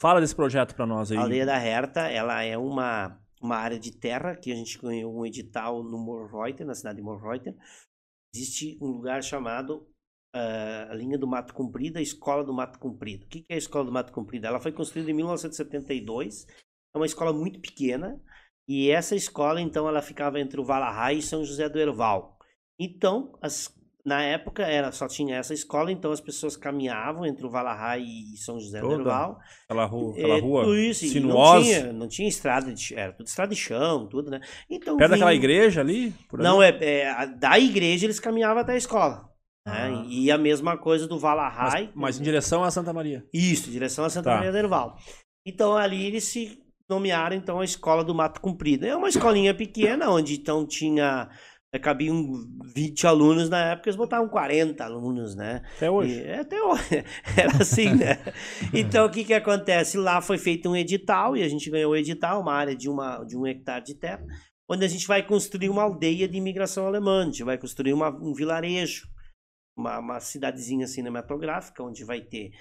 Fala 0.04 0.20
desse 0.20 0.36
projeto 0.36 0.76
para 0.76 0.86
nós 0.86 1.14
aí. 1.14 1.18
A 1.18 1.22
aldeia 1.22 1.46
da 1.46 1.56
Herta, 1.58 2.02
ela 2.02 2.44
é 2.44 2.58
uma, 2.58 3.18
uma 3.42 3.56
área 3.56 3.80
de 3.80 3.90
terra 3.98 4.36
que 4.36 4.52
a 4.52 4.56
gente 4.56 4.78
ganhou 4.78 5.18
um 5.18 5.26
edital 5.26 5.82
no 5.82 5.98
Morreuter, 5.98 6.68
na 6.68 6.76
cidade 6.76 6.98
de 6.98 7.02
Morreuter. 7.02 7.56
Existe 8.36 8.78
um 8.82 8.88
lugar 8.88 9.24
chamado 9.24 9.88
a 10.36 10.94
linha 10.94 11.18
do 11.18 11.26
Mato 11.26 11.54
Comprido, 11.54 12.00
a 12.00 12.02
Escola 12.02 12.44
do 12.44 12.54
Mato 12.54 12.80
Comprido. 12.80 13.24
O 13.24 13.30
que 13.30 13.46
é 13.48 13.54
a 13.54 13.58
Escola 13.58 13.86
do 13.86 13.94
Mato 13.94 14.12
Comprido? 14.12 14.46
Ela 14.46 14.60
foi 14.60 14.74
construída 14.74 15.10
em 15.10 15.14
1972, 15.14 16.48
é 16.94 16.98
uma 16.98 17.06
escola 17.06 17.32
muito 17.32 17.62
pequena, 17.62 18.22
e 18.68 18.92
essa 18.92 19.16
escola, 19.16 19.62
então, 19.62 19.88
ela 19.88 20.02
ficava 20.02 20.38
entre 20.38 20.60
o 20.60 20.66
Valarrai 20.66 21.16
e 21.16 21.22
São 21.22 21.46
José 21.46 21.70
do 21.70 21.80
Herval. 21.80 22.38
Então, 22.78 23.32
as- 23.42 23.74
na 24.06 24.22
época, 24.22 24.64
era, 24.64 24.92
só 24.92 25.08
tinha 25.08 25.38
essa 25.38 25.54
escola, 25.54 25.92
então 25.92 26.12
as 26.12 26.20
pessoas 26.20 26.58
caminhavam 26.58 27.26
entre 27.26 27.46
o 27.46 27.50
Valarrai 27.50 28.02
e 28.02 28.36
São 28.38 28.60
José 28.60 28.82
do 28.82 28.88
Toda 28.90 29.02
Herval. 29.02 29.40
Aquela 29.66 29.86
rua, 29.86 30.12
aquela 30.14 30.38
É, 30.38 30.42
rua 30.42 30.64
tudo 30.64 30.78
isso, 30.78 31.08
sinuosa. 31.08 31.60
Não 31.60 31.64
tinha, 31.64 31.94
não 31.94 32.08
tinha 32.08 32.28
estrada 32.28 32.74
de 32.74 32.96
era 32.96 33.14
tudo 33.14 33.28
estrada 33.28 33.54
de 33.56 33.60
chão, 33.62 34.08
tudo, 34.08 34.30
né? 34.30 34.42
Então, 34.70 34.98
Perto 34.98 35.12
daquela 35.12 35.32
vinha- 35.32 35.40
igreja 35.42 35.80
ali? 35.82 36.14
Não, 36.34 36.62
é, 36.62 36.70
é, 36.82 37.28
da 37.28 37.58
igreja 37.58 38.06
eles 38.06 38.20
caminhavam 38.20 38.62
até 38.62 38.74
a 38.74 38.78
escola. 38.78 39.30
Ah. 39.66 39.90
Né? 39.90 40.06
E 40.10 40.30
a 40.30 40.38
mesma 40.38 40.76
coisa 40.78 41.08
do 41.08 41.16
Mas, 41.16 41.22
Valarrai. 41.22 41.90
mas 41.96 42.20
em 42.20 42.24
direção 42.24 42.62
a 42.66 42.70
Santa 42.72 42.92
Maria. 42.92 43.26
Isso, 43.34 43.72
direção 43.72 44.04
a 44.04 44.10
Santa 44.10 44.30
Tá. 44.30 44.36
Maria 44.36 44.52
do 44.52 44.58
Herval. 44.58 44.98
Então 45.48 45.78
ali 45.78 46.06
eles 46.06 46.26
se 46.26 46.62
nomearam 46.90 47.36
então 47.38 47.62
a 47.62 47.64
Escola 47.66 48.04
do 48.04 48.14
Mato 48.14 48.42
Comprido. 48.42 48.86
É 48.86 48.94
uma 48.96 49.08
escolinha 49.08 49.54
pequena, 49.54 50.10
onde 50.10 50.34
então 50.36 50.68
tinha. 50.68 51.30
Eh, 51.74 51.80
Cabiam 51.80 52.24
20 52.74 53.08
alunos 53.08 53.50
na 53.50 53.72
época, 53.72 53.90
eles 53.90 53.98
botavam 53.98 54.30
40 54.30 54.84
alunos, 54.84 55.36
né? 55.36 55.64
Até 55.76 55.90
hoje. 55.90 56.20
E, 56.20 56.24
é, 56.24 56.40
até 56.40 56.62
hoje. 56.62 57.04
Era 57.36 57.58
assim, 57.62 57.96
né? 57.96 58.20
Então, 58.74 59.08
o 59.08 59.10
que 59.10 59.24
que 59.24 59.34
acontece? 59.34 59.98
Lá 59.98 60.22
foi 60.22 60.38
feito 60.38 60.70
um 60.70 60.76
edital, 60.76 61.36
e 61.36 61.44
a 61.44 61.50
gente 61.50 61.70
ganhou 61.70 61.92
o 61.92 61.96
edital, 61.96 62.42
uma 62.42 62.54
área 62.54 62.76
de, 62.76 62.88
uma, 62.88 63.24
de 63.24 63.36
um 63.36 63.48
hectare 63.48 63.84
de 63.84 63.96
terra, 63.96 64.24
onde 64.70 64.86
a 64.86 64.88
gente 64.88 65.08
vai 65.08 65.26
construir 65.26 65.70
uma 65.70 65.82
aldeia 65.82 66.28
de 66.28 66.38
imigração 66.38 66.86
alemã, 66.86 67.24
a 67.24 67.26
gente 67.26 67.44
vai 67.44 67.58
construir 67.58 67.94
uma, 67.94 68.10
um 68.10 68.34
vilarejo, 68.34 69.08
uma, 69.76 70.00
uma 70.00 70.20
cidadezinha 70.20 70.88
cinematográfica, 70.88 71.84
onde 71.84 72.04
vai 72.06 72.22
ter 72.22 72.52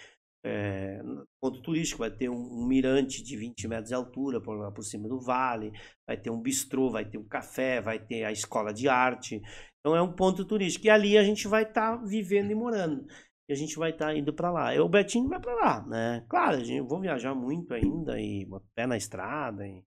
é, 0.44 1.01
ponto 1.40 1.62
turístico, 1.62 2.01
vai 2.01 2.10
ter 2.10 2.28
um, 2.28 2.35
um 2.62 2.66
mirante 2.66 3.23
de 3.23 3.36
20 3.36 3.69
metros 3.69 3.89
de 3.89 3.94
altura 3.94 4.40
por, 4.40 4.73
por 4.73 4.82
cima 4.82 5.09
do 5.09 5.20
vale, 5.20 5.73
vai 6.06 6.16
ter 6.16 6.31
um 6.31 6.40
bistrô, 6.40 6.90
vai 6.90 7.05
ter 7.05 7.19
um 7.19 7.27
café, 7.28 7.81
vai 7.81 7.98
ter 7.98 8.24
a 8.24 8.32
escola 8.32 8.73
de 8.73 8.89
arte. 8.89 9.40
Então 9.81 9.97
é 9.97 10.02
um 10.02 10.12
ponto 10.12 10.44
turístico. 10.44 10.86
E 10.86 10.90
ali 10.90 11.16
a 11.19 11.24
gente 11.24 11.47
vai 11.48 11.62
estar 11.62 11.97
vivendo 12.05 12.51
e 12.51 12.55
morando. 12.55 13.05
E 13.48 13.52
a 13.52 13.56
gente 13.56 13.77
vai 13.77 13.90
estar 13.90 14.14
indo 14.16 14.32
para 14.32 14.51
lá. 14.51 14.74
Eu, 14.74 14.85
o 14.86 14.89
Betinho 14.89 15.28
vai 15.28 15.40
para 15.40 15.55
lá, 15.55 15.86
né? 15.86 16.24
Claro, 16.28 16.56
a 16.56 16.60
gente, 16.60 16.78
eu 16.78 16.86
vou 16.86 17.01
viajar 17.01 17.35
muito 17.35 17.74
ainda 17.74 18.20
e 18.20 18.47
pé 18.74 18.86
na 18.86 18.97
estrada. 18.97 19.66
e- 19.66 19.85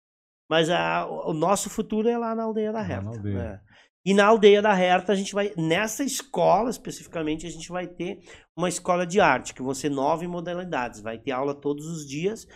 Mas 0.48 0.70
a, 0.70 1.06
o 1.06 1.32
nosso 1.32 1.68
futuro 1.68 2.08
é 2.08 2.16
lá 2.16 2.34
na 2.34 2.44
aldeia 2.44 2.72
da 2.72 2.80
Herta. 2.80 3.08
aldeia. 3.08 3.34
né? 3.34 3.60
E 4.04 4.14
na 4.14 4.26
aldeia 4.26 4.62
da 4.62 4.78
Herta, 4.78 5.12
a 5.12 5.14
gente 5.14 5.34
vai, 5.34 5.52
nessa 5.56 6.02
escola 6.02 6.70
especificamente, 6.70 7.46
a 7.46 7.50
gente 7.50 7.68
vai 7.68 7.86
ter 7.86 8.20
uma 8.56 8.68
escola 8.68 9.06
de 9.06 9.20
arte, 9.20 9.52
que 9.52 9.62
vão 9.62 9.74
ser 9.74 9.90
nove 9.90 10.26
modalidades. 10.26 11.00
Vai 11.00 11.18
ter 11.18 11.32
aula 11.32 11.54
todos 11.54 11.86
os 11.86 12.08
dias, 12.08 12.46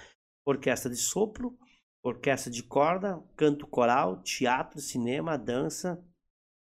orquestra 0.46 0.90
de 0.90 0.96
sopro, 0.96 1.56
orquestra 2.02 2.50
de 2.50 2.62
corda, 2.62 3.22
canto 3.36 3.66
coral, 3.66 4.22
teatro, 4.22 4.80
cinema, 4.80 5.36
dança, 5.36 6.02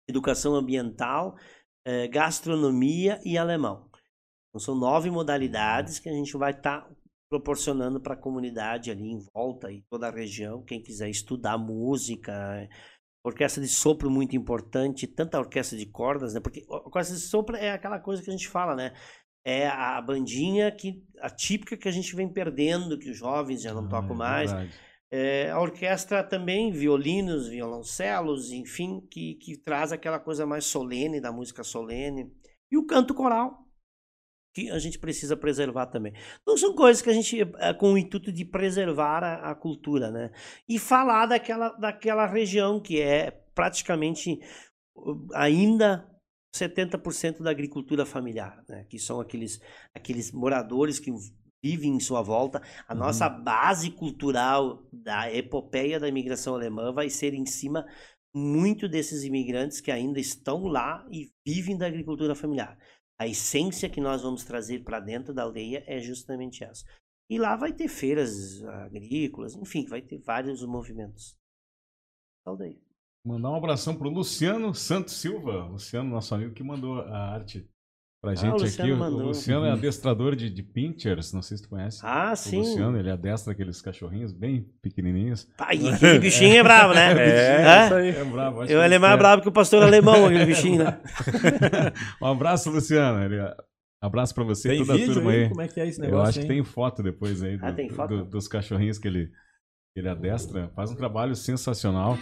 educação 0.08 0.54
ambiental, 0.54 1.36
eh, 1.84 2.08
gastronomia 2.08 3.20
e 3.24 3.38
alemão. 3.38 3.88
Então, 4.48 4.60
são 4.60 4.74
nove 4.74 5.10
modalidades 5.10 5.98
que 6.00 6.08
a 6.08 6.12
gente 6.12 6.36
vai 6.36 6.50
estar 6.52 6.88
proporcionando 7.28 8.00
para 8.00 8.14
a 8.14 8.16
comunidade 8.16 8.90
ali 8.90 9.10
em 9.10 9.18
volta 9.34 9.70
e 9.70 9.82
toda 9.90 10.06
a 10.08 10.12
região, 10.12 10.62
quem 10.62 10.80
quiser 10.80 11.08
estudar 11.08 11.58
música, 11.58 12.68
orquestra 13.28 13.62
de 13.62 13.68
sopro 13.68 14.10
muito 14.10 14.36
importante, 14.36 15.06
tanta 15.06 15.38
orquestra 15.38 15.76
de 15.76 15.86
cordas, 15.86 16.34
né? 16.34 16.40
Porque 16.40 16.64
a 16.68 16.76
orquestra 16.76 17.16
de 17.16 17.22
sopro 17.22 17.56
é 17.56 17.70
aquela 17.70 17.98
coisa 17.98 18.22
que 18.22 18.30
a 18.30 18.32
gente 18.32 18.48
fala, 18.48 18.74
né? 18.74 18.92
É 19.44 19.68
a 19.68 20.00
bandinha 20.00 20.70
que 20.72 21.04
a 21.20 21.30
típica 21.30 21.76
que 21.76 21.88
a 21.88 21.92
gente 21.92 22.14
vem 22.16 22.28
perdendo, 22.28 22.98
que 22.98 23.10
os 23.10 23.16
jovens 23.16 23.62
já 23.62 23.72
não 23.72 23.86
Ah, 23.86 23.88
tocam 23.88 24.14
é 24.14 24.18
mais. 24.18 24.52
É, 25.10 25.50
a 25.50 25.60
orquestra 25.60 26.24
também, 26.24 26.72
violinos, 26.72 27.48
violoncelos, 27.48 28.50
enfim, 28.50 29.00
que, 29.08 29.34
que 29.34 29.56
traz 29.56 29.92
aquela 29.92 30.18
coisa 30.18 30.44
mais 30.44 30.64
solene 30.64 31.20
da 31.20 31.30
música 31.30 31.62
solene. 31.62 32.32
E 32.70 32.76
o 32.76 32.86
canto 32.86 33.14
coral, 33.14 33.65
que 34.56 34.70
a 34.70 34.78
gente 34.78 34.98
precisa 34.98 35.36
preservar 35.36 35.84
também. 35.84 36.14
Então 36.40 36.56
são 36.56 36.74
coisas 36.74 37.02
que 37.02 37.10
a 37.10 37.12
gente, 37.12 37.42
é, 37.58 37.74
com 37.74 37.92
o 37.92 37.98
intuito 37.98 38.32
de 38.32 38.42
preservar 38.42 39.22
a, 39.22 39.50
a 39.50 39.54
cultura, 39.54 40.10
né? 40.10 40.30
E 40.66 40.78
falar 40.78 41.26
daquela, 41.26 41.68
daquela 41.72 42.26
região 42.26 42.80
que 42.80 42.98
é 42.98 43.30
praticamente 43.54 44.40
ainda 45.34 46.08
70% 46.56 47.42
da 47.42 47.50
agricultura 47.50 48.06
familiar, 48.06 48.64
né? 48.66 48.86
Que 48.88 48.98
são 48.98 49.20
aqueles, 49.20 49.60
aqueles 49.94 50.32
moradores 50.32 50.98
que 50.98 51.12
vivem 51.62 51.94
em 51.94 52.00
sua 52.00 52.22
volta. 52.22 52.62
A 52.88 52.94
Uhum. 52.94 53.00
nossa 53.00 53.28
base 53.28 53.90
cultural 53.90 54.88
da 54.90 55.30
epopeia 55.30 56.00
da 56.00 56.08
imigração 56.08 56.54
alemã 56.54 56.94
vai 56.94 57.10
ser 57.10 57.34
em 57.34 57.44
cima 57.44 57.84
muito 58.34 58.88
desses 58.88 59.22
imigrantes 59.22 59.82
que 59.82 59.90
ainda 59.90 60.18
estão 60.18 60.66
lá 60.66 61.06
e 61.10 61.30
vivem 61.46 61.76
da 61.76 61.86
agricultura 61.86 62.34
familiar. 62.34 62.78
A 63.18 63.26
essência 63.26 63.88
que 63.88 64.00
nós 64.00 64.22
vamos 64.22 64.44
trazer 64.44 64.84
para 64.84 65.00
dentro 65.00 65.32
da 65.32 65.42
aldeia 65.42 65.82
é 65.86 66.00
justamente 66.00 66.62
essa. 66.62 66.84
E 67.28 67.38
lá 67.38 67.56
vai 67.56 67.72
ter 67.72 67.88
feiras 67.88 68.62
agrícolas, 68.64 69.54
enfim, 69.56 69.84
vai 69.86 70.02
ter 70.02 70.18
vários 70.18 70.64
movimentos. 70.64 71.36
Aldeia. 72.44 72.78
Mandar 73.24 73.50
um 73.50 73.56
abração 73.56 73.96
pro 73.96 74.08
Luciano 74.08 74.72
Santos 74.72 75.14
Silva, 75.14 75.64
Luciano, 75.64 76.08
nosso 76.08 76.34
amigo 76.34 76.54
que 76.54 76.62
mandou 76.62 77.00
a 77.00 77.34
arte 77.34 77.68
pra 78.22 78.34
gente 78.34 78.46
Ah, 78.50 78.54
o 78.54 78.58
Luciano 78.58 78.82
aqui. 78.92 78.92
O- 78.92 78.96
mandou. 78.96 79.20
O 79.20 79.26
Luciano 79.26 79.66
é 79.66 79.70
adestrador 79.72 80.34
de, 80.36 80.50
de 80.50 80.62
pinchers, 80.62 81.32
não 81.32 81.42
sei 81.42 81.56
se 81.56 81.62
tu 81.62 81.68
conhece. 81.68 82.00
Ah, 82.02 82.32
O 82.32 82.36
sim. 82.36 82.58
Luciano, 82.58 82.98
ele 82.98 83.10
adestra 83.10 83.52
aqueles 83.52 83.80
cachorrinhos 83.80 84.32
bem 84.32 84.68
pequenininhos. 84.82 85.44
Pai, 85.56 85.76
aquele 85.88 86.18
bichinho 86.18 86.56
é 86.56 86.62
bravo, 86.62 86.94
né? 86.94 87.12
É, 87.16 87.64
Hã? 87.66 87.84
isso 87.86 87.94
aí. 87.94 88.08
É 88.10 88.24
bravo, 88.24 88.60
acho 88.62 88.72
Eu 88.72 88.78
que 88.80 88.84
ele 88.84 88.94
é 88.94 88.98
mais 88.98 89.14
é. 89.14 89.16
bravo 89.16 89.42
que 89.42 89.48
o 89.48 89.52
pastor 89.52 89.82
alemão, 89.82 90.26
aquele 90.26 90.44
bichinho, 90.46 90.84
né? 90.84 91.00
Um 92.20 92.26
abraço, 92.26 92.70
Luciano. 92.70 93.22
Ele- 93.24 93.54
Abraço 94.02 94.34
pra 94.34 94.44
você 94.44 94.68
e 94.68 94.76
Tem 94.76 94.80
toda 94.80 94.92
a 94.92 94.96
vídeo 94.96 95.14
turma 95.14 95.30
aí. 95.30 95.42
aí? 95.44 95.48
Como 95.48 95.62
é 95.62 95.68
que 95.68 95.80
é 95.80 95.88
esse 95.88 95.98
Eu 96.00 96.04
negócio? 96.04 96.28
acho 96.28 96.38
que 96.40 96.44
hein? 96.44 96.48
tem 96.48 96.64
foto 96.64 97.02
depois 97.02 97.42
aí 97.42 97.56
do- 97.56 97.64
Ah, 97.66 97.72
tem 97.72 97.88
foto? 97.88 98.08
do- 98.18 98.24
dos 98.26 98.46
cachorrinhos 98.46 98.98
que 98.98 99.08
ele, 99.08 99.26
que 99.28 100.00
ele 100.00 100.08
adestra. 100.08 100.68
Faz 100.76 100.90
um 100.90 100.94
trabalho 100.96 101.34
sensacional. 101.34 102.16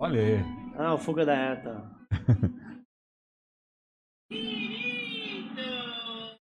Olha 0.00 0.20
aí. 0.20 0.44
Ah, 0.76 0.94
o 0.94 0.98
Fuga 0.98 1.24
da 1.26 1.34
Herta. 4.30 6.36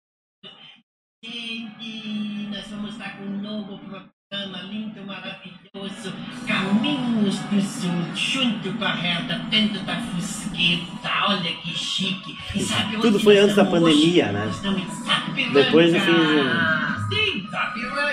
Gente, 1.23 2.47
nós 2.51 2.67
vamos 2.69 2.91
estar 2.93 3.17
com 3.17 3.23
um 3.23 3.41
novo 3.41 3.77
programa 3.79 4.61
lindo, 4.63 5.03
maravilhoso. 5.05 6.13
Caminhos 6.47 7.37
do 7.39 7.61
Sul, 7.61 8.15
junto 8.15 8.73
com 8.77 8.83
a 8.85 8.93
reta 8.93 9.37
dentro 9.49 9.79
da 9.83 9.95
Fusqueta. 10.01 11.09
Olha 11.27 11.53
que 11.57 11.69
chique. 11.77 12.35
Sabe 12.63 12.97
Tudo 12.97 13.19
foi 13.19 13.37
antes 13.37 13.55
da 13.55 13.65
pandemia, 13.65 14.25
hoje? 14.25 14.33
né? 14.33 14.51
Depois 15.53 15.93
do 15.93 15.99
fim 15.99 16.13
de- 16.13 17.15
Sim, 17.15 17.47
Sapiranga. 17.49 18.12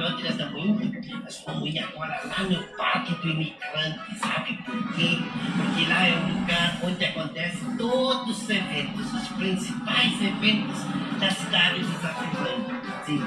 Nós 0.00 0.18
estamos 0.24 0.64
indo? 0.64 1.20
Nós 1.22 1.44
vamos 1.46 1.68
ir 1.68 1.78
agora 1.78 2.22
lá 2.24 2.42
no 2.44 2.62
Parque 2.74 3.14
do 3.16 3.28
Imigrante. 3.28 4.18
Sabe 4.18 4.54
por 4.64 4.94
quê? 4.94 5.18
Porque 5.56 5.86
lá 5.90 6.06
é 6.06 6.16
um 6.16 6.40
lugar 6.40 6.78
onde 6.82 7.04
acontecem 7.04 7.76
todos 7.76 8.42
os 8.42 8.48
eventos, 8.48 9.12
os 9.12 9.28
principais 9.28 10.22
eventos 10.22 10.78
da 11.20 11.30
cidade 11.30 11.80
de 11.80 11.92
Sapiranga. 11.98 12.80
Sim. 13.04 13.22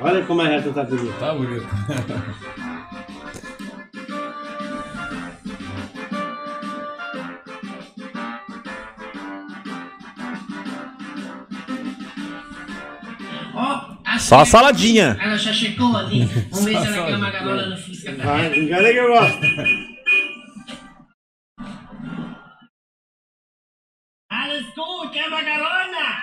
Olha 0.00 0.24
como 0.24 0.40
a 0.42 0.46
reta 0.46 0.72
tá 0.72 0.84
bonita. 0.84 1.18
Tá 1.18 1.34
bonito. 1.34 1.66
Só 14.20 14.40
a 14.40 14.44
saladinha. 14.44 15.16
Ela 15.20 15.36
já 15.36 15.52
chegou 15.52 15.96
ali. 15.96 16.24
Vamos 16.50 16.64
ver 16.64 16.78
se 16.80 16.86
ela 16.86 17.06
quer 17.06 17.16
uma 17.16 17.30
garola 17.30 17.66
no 17.66 17.76
Fusca 17.76 18.14
Vai, 18.16 18.58
engana 18.58 18.88
que 18.92 18.96
eu 18.98 19.08
gosto. 19.08 19.40
Alles 24.30 24.66
gut, 24.74 25.12
quer 25.12 25.26
uma 25.28 25.42
garona? 25.42 26.22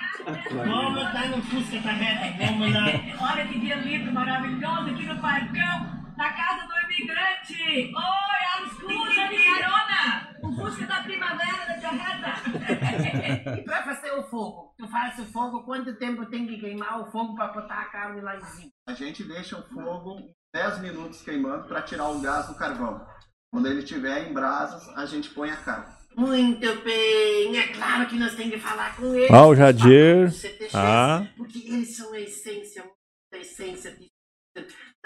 Vamos 0.51 1.03
lá 1.03 1.27
no 1.27 1.41
Fusca 1.41 1.79
da 1.79 1.91
Reta, 1.91 2.45
vamos 2.45 2.73
lá. 2.73 2.85
Olha 3.31 3.47
que 3.47 3.59
dia 3.59 3.75
lindo, 3.75 4.13
maravilhoso 4.13 4.89
aqui 4.89 5.05
no 5.05 5.17
Parcão, 5.19 5.96
na 6.17 6.33
casa 6.33 6.67
do 6.67 6.73
imigrante. 6.91 7.93
Oi, 7.95 8.67
escuta 8.67 9.27
de 9.29 9.43
carona. 9.45 10.37
O 10.43 10.51
Fusca 10.55 10.85
da 10.87 11.01
Primavera 11.03 11.65
da 11.67 11.79
Jarreta. 11.79 13.57
E 13.59 13.61
pra 13.63 13.83
fazer 13.83 14.11
o 14.13 14.23
fogo? 14.23 14.73
Tu 14.77 14.87
faz 14.87 15.17
o 15.19 15.25
fogo, 15.25 15.63
quanto 15.63 15.95
tempo 15.95 16.25
tem 16.25 16.47
que 16.47 16.57
queimar 16.59 17.01
o 17.01 17.11
fogo 17.11 17.35
pra 17.35 17.47
botar 17.47 17.81
a 17.81 17.85
carne 17.85 18.21
lá 18.21 18.35
em 18.37 18.41
cima? 18.45 18.71
A 18.87 18.93
gente 18.93 19.23
deixa 19.23 19.57
o 19.57 19.63
fogo 19.69 20.17
10 20.53 20.79
minutos 20.81 21.21
queimando 21.21 21.67
para 21.67 21.81
tirar 21.81 22.09
o 22.09 22.19
gás 22.21 22.47
do 22.47 22.55
carvão. 22.55 23.05
Quando 23.51 23.67
ele 23.67 23.79
estiver 23.79 24.27
em 24.27 24.33
brasas, 24.33 24.87
a 24.97 25.05
gente 25.05 25.29
põe 25.29 25.49
a 25.49 25.57
carne. 25.57 25.95
Muito 26.15 26.81
bem, 26.83 27.57
é 27.57 27.67
claro 27.73 28.07
que 28.07 28.15
nós 28.17 28.33
temos 28.35 28.53
que 28.55 28.59
falar 28.59 28.95
com 28.95 29.13
eles. 29.13 29.31
Ah, 29.31 29.45
o 29.45 29.55
Jadir. 29.55 30.31
Ah. 30.73 31.25
Porque 31.37 31.59
eles 31.59 31.95
são 31.95 32.11
a 32.13 32.19
essência, 32.19 32.83
a 33.31 33.37
essência 33.37 33.95
de- 33.95 34.11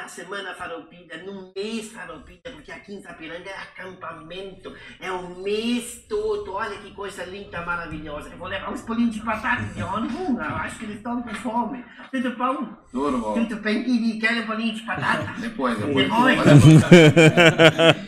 da 0.01 0.07
Semana 0.07 0.55
Farroupilha, 0.55 1.17
no 1.23 1.51
mês 1.55 1.91
Farroupilha, 1.91 2.41
porque 2.51 2.71
aqui 2.71 2.95
em 2.95 3.01
Sapiranga 3.03 3.47
é 3.49 3.55
acampamento, 3.55 4.75
é 4.99 5.11
o 5.11 5.35
mês 5.41 6.05
todo. 6.09 6.53
Olha 6.53 6.75
que 6.77 6.91
coisa 6.91 7.23
linda, 7.23 7.61
maravilhosa. 7.61 8.29
Eu 8.29 8.37
vou 8.37 8.47
levar 8.47 8.71
uns 8.71 8.81
bolinhos 8.81 9.13
de 9.13 9.21
batata, 9.21 9.61
de 9.61 9.79
eu 9.79 9.87
acho 9.87 10.79
que 10.79 10.85
eles 10.85 10.97
estão 10.97 11.21
com 11.21 11.35
fome. 11.35 11.85
Tudo 12.11 12.35
bom? 12.35 12.75
Duro, 12.91 13.23
ó. 13.23 13.33
Tudo 13.33 13.57
bem, 13.57 13.83
querido? 13.83 14.19
Querem 14.19 14.45
bolinho 14.47 14.73
de 14.73 14.81
batata? 14.81 15.33
Depois, 15.39 15.77
depois. 15.77 16.09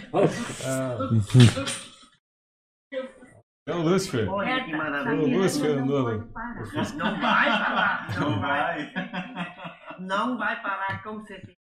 Depois. 0.02 0.34
É 3.66 3.74
o 3.74 3.82
Lúcifer. 3.82 4.30
Olha 4.30 4.62
que 4.66 4.74
O 4.74 4.78
maravilha. 4.78 5.38
Lúcifer 5.38 5.78
andou. 5.78 6.12
Não 6.12 7.22
vai 7.22 7.50
parar, 7.50 8.20
não 8.20 8.40
vai. 8.42 8.94
Não 10.00 10.38
vai 10.38 10.62
parar, 10.62 11.02
com 11.02 11.22
certeza. 11.22 11.63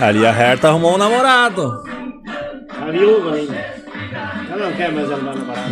Ali 0.00 0.26
a 0.26 0.30
Herta 0.30 0.68
arrumou 0.68 0.94
um 0.94 0.98
namorado. 0.98 1.84
A 2.70 2.90
viúva 2.90 3.34
ainda. 3.34 3.54
Ela 4.50 4.70
não 4.70 4.72
quer 4.72 4.90
mais 4.92 5.10
andar 5.10 5.34
na 5.34 5.44
barata. 5.44 5.70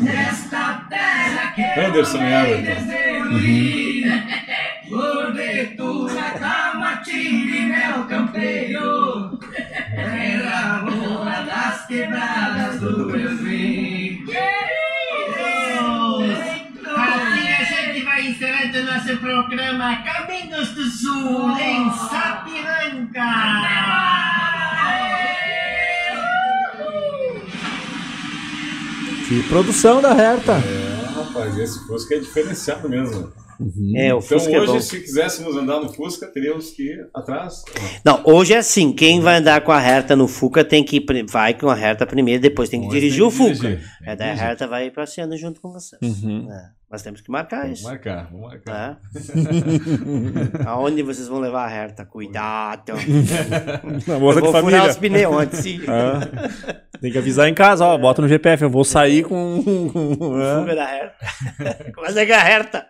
Nesta 0.00 0.86
terra 0.88 1.52
que 1.52 1.62
Anderson 1.62 2.22
e 2.22 2.32
Everton. 2.32 2.90
Porventura 4.88 6.30
Tamatiri, 6.38 7.62
meu 7.62 8.04
campeiro. 8.06 9.38
Terra 9.94 10.84
boa 10.84 11.42
das 11.42 11.86
quebradas 11.86 12.80
do 12.80 13.10
vai 18.20 18.26
encerrando 18.26 18.82
nosso 18.84 19.16
programa 19.18 19.96
Caminhos 20.02 20.70
do 20.70 20.84
Sul 20.84 21.58
em 21.58 21.90
Sapiranga 21.92 23.20
Que 29.30 29.42
produção 29.44 30.02
da 30.02 30.10
Herta. 30.10 30.54
É, 30.54 31.04
rapaz, 31.14 31.56
esse 31.56 31.78
Fusca 31.86 32.16
é 32.16 32.18
diferenciado 32.18 32.88
mesmo. 32.88 33.32
É, 33.94 34.12
o 34.12 34.18
Então 34.18 34.22
Fusca 34.22 34.50
é 34.52 34.58
hoje, 34.60 34.72
bom. 34.72 34.80
se 34.80 35.00
quiséssemos 35.00 35.54
andar 35.54 35.80
no 35.80 35.92
Fusca, 35.92 36.26
teríamos 36.26 36.70
que 36.70 36.82
ir 36.94 37.08
atrás. 37.14 37.62
Não, 38.04 38.22
hoje 38.24 38.54
é 38.54 38.58
assim, 38.58 38.90
quem 38.92 39.20
vai 39.20 39.36
andar 39.36 39.60
com 39.60 39.70
a 39.70 39.80
Herta 39.80 40.16
no 40.16 40.26
Fuca 40.26 40.64
tem 40.64 40.82
que 40.82 40.96
ir, 40.96 41.26
vai 41.30 41.54
com 41.54 41.68
a 41.70 41.78
Herta 41.78 42.04
primeiro, 42.06 42.42
depois 42.42 42.68
tem 42.70 42.80
que 42.80 42.86
Depois 42.86 43.00
dirigir 43.02 43.22
o 43.22 43.30
que 43.30 43.36
Fuca. 43.36 43.52
dirigir, 43.68 43.78
tem 44.02 44.08
É, 44.12 44.16
daí 44.16 44.30
a. 44.30 44.34
Herta 44.50 44.66
vai 44.66 44.90
passeando 44.90 45.36
junto 45.36 45.60
com 45.60 45.70
vocês. 45.72 46.00
Uhum. 46.02 46.50
É, 46.50 46.70
Mas 46.90 47.02
temos 47.02 47.20
que 47.20 47.30
marcar 47.30 47.62
Vamos 47.62 47.78
isso. 47.80 47.88
marcar, 47.88 48.28
vamos 48.32 48.48
marcar. 48.50 48.96
Tá? 48.96 48.98
Aonde 50.72 51.02
vocês 51.04 51.28
vão 51.28 51.38
levar 51.38 51.68
a 51.68 51.72
Herta? 51.72 52.04
Cuidado. 52.04 52.94
Na 54.08 54.14
Eu 54.14 54.20
moça 54.20 54.40
de 54.40 54.48
vou 54.48 54.52
furar 54.60 54.62
família. 54.62 54.90
os 54.90 54.96
pneus 54.96 55.36
antes. 55.36 55.58
sim. 55.60 55.80
Ah, 55.86 56.80
tem 57.00 57.10
que 57.12 57.18
avisar 57.18 57.48
em 57.48 57.54
casa, 57.54 57.84
ó. 57.84 57.96
Bota 57.98 58.20
no 58.22 58.28
GPF, 58.28 58.62
eu 58.64 58.70
vou 58.70 58.84
sair 58.84 59.22
com. 59.24 59.62
Fuga 59.62 60.74
da 60.74 60.94
Herta. 60.94 61.26
Mas 61.96 62.16
é 62.16 62.26
que 62.26 62.32
a 62.32 62.48
Herta. 62.48 62.86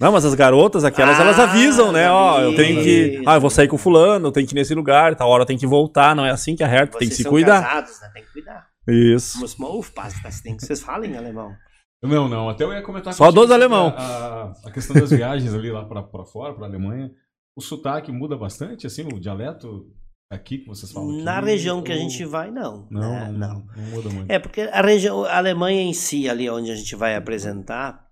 Não, 0.00 0.12
mas 0.12 0.24
as 0.24 0.34
garotas, 0.34 0.84
aquelas, 0.84 1.18
elas 1.18 1.38
Ah, 1.38 1.44
avisam, 1.44 1.90
né? 1.92 2.10
Ó, 2.10 2.40
eu 2.40 2.54
tenho 2.54 2.82
que. 2.82 3.22
Ah, 3.26 3.36
eu 3.36 3.40
vou 3.40 3.50
sair 3.50 3.68
com 3.68 3.78
fulano, 3.78 4.28
eu 4.28 4.32
tenho 4.32 4.46
que 4.46 4.54
ir 4.54 4.56
nesse 4.58 4.74
lugar, 4.74 5.14
tal 5.14 5.28
hora 5.28 5.42
eu 5.42 5.46
tenho 5.46 5.58
que 5.58 5.66
voltar. 5.66 6.14
Não 6.14 6.24
é 6.26 6.30
assim 6.30 6.54
que 6.56 6.62
a 6.64 6.68
Herta 6.68 6.98
tem 6.98 7.08
que 7.08 7.14
Vocês 7.14 7.16
se 7.16 7.22
são 7.22 7.32
cuidar. 7.32 7.62
casados, 7.62 8.00
né? 8.00 8.10
Tem 8.14 8.22
que 8.22 8.32
cuidar. 8.32 8.66
Isso. 8.88 9.38
Muss 9.40 9.56
man 9.56 9.68
aufpassen, 9.68 10.22
das 10.22 10.40
tem 10.40 10.56
que 10.56 10.64
vocês 10.64 10.82
falem 10.82 11.12
em 11.12 11.16
alemão. 11.16 11.52
Não, 12.02 12.28
não, 12.28 12.50
até 12.50 12.64
eu 12.64 12.72
ia 12.72 12.82
comentar 12.82 13.14
Só 13.14 13.30
dos 13.30 13.44
sobre 13.48 13.54
alemão. 13.54 13.94
A, 13.96 14.02
a- 14.02 14.52
a 14.66 14.70
questão 14.70 14.94
das 14.94 15.08
viagens 15.08 15.54
ali 15.54 15.70
lá 15.72 15.86
pra, 15.86 16.02
pra 16.02 16.24
fora, 16.26 16.52
pra 16.52 16.66
Alemanha. 16.66 17.10
O 17.56 17.62
sotaque 17.62 18.12
muda 18.12 18.36
bastante, 18.36 18.86
assim, 18.86 19.06
o 19.10 19.18
dialeto. 19.18 19.86
Aqui 20.30 20.58
que 20.58 20.66
vocês 20.66 20.90
falam? 20.90 21.22
Na 21.22 21.38
aqui, 21.38 21.46
região 21.46 21.82
que 21.82 21.92
a 21.92 21.94
ou- 21.94 22.00
gente 22.00 22.24
vai, 22.24 22.50
não. 22.50 22.86
Não, 22.90 23.00
né? 23.12 23.30
não, 23.30 23.64
não, 23.76 23.84
muda 23.90 24.10
muito. 24.10 24.30
É, 24.30 24.38
porque 24.38 24.62
a 24.62 24.82
região, 24.82 25.24
a 25.24 25.36
Alemanha 25.36 25.82
em 25.82 25.92
si, 25.92 26.28
ali 26.28 26.48
onde 26.50 26.70
a 26.70 26.74
gente 26.74 26.96
vai 26.96 27.14
apresentar, 27.14 28.04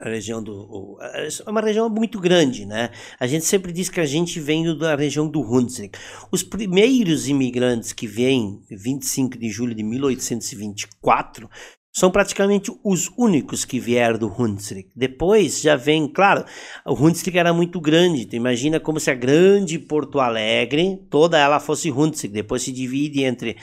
a 0.00 0.08
região 0.08 0.42
do. 0.42 0.98
É 1.02 1.28
uma 1.50 1.60
região 1.60 1.88
muito 1.88 2.18
grande, 2.20 2.64
né? 2.66 2.90
A 3.18 3.26
gente 3.26 3.44
sempre 3.44 3.72
diz 3.72 3.88
que 3.88 4.00
a 4.00 4.06
gente 4.06 4.40
veio 4.40 4.76
da 4.76 4.94
região 4.96 5.28
do 5.28 5.40
Hunsrück. 5.40 5.98
Os 6.32 6.42
primeiros 6.42 7.28
imigrantes 7.28 7.92
que 7.92 8.06
vêm, 8.06 8.60
25 8.70 9.38
de 9.38 9.50
julho 9.50 9.74
de 9.74 9.82
1824, 9.82 11.48
são 11.94 12.10
praticamente 12.10 12.72
os 12.82 13.08
únicos 13.16 13.64
que 13.64 13.78
vieram 13.78 14.18
do 14.18 14.26
Hunsrück. 14.26 14.90
Depois 14.96 15.60
já 15.60 15.76
vem, 15.76 16.08
claro, 16.08 16.44
o 16.84 16.92
Hunsrück 16.92 17.38
era 17.38 17.52
muito 17.52 17.80
grande. 17.80 18.26
Tu 18.26 18.34
imagina 18.34 18.80
como 18.80 18.98
se 18.98 19.12
a 19.12 19.14
grande 19.14 19.78
Porto 19.78 20.18
Alegre, 20.18 20.98
toda 21.08 21.38
ela 21.38 21.60
fosse 21.60 21.92
Hunsrück. 21.92 22.34
Depois 22.34 22.62
se 22.62 22.72
divide 22.72 23.22
entre 23.22 23.56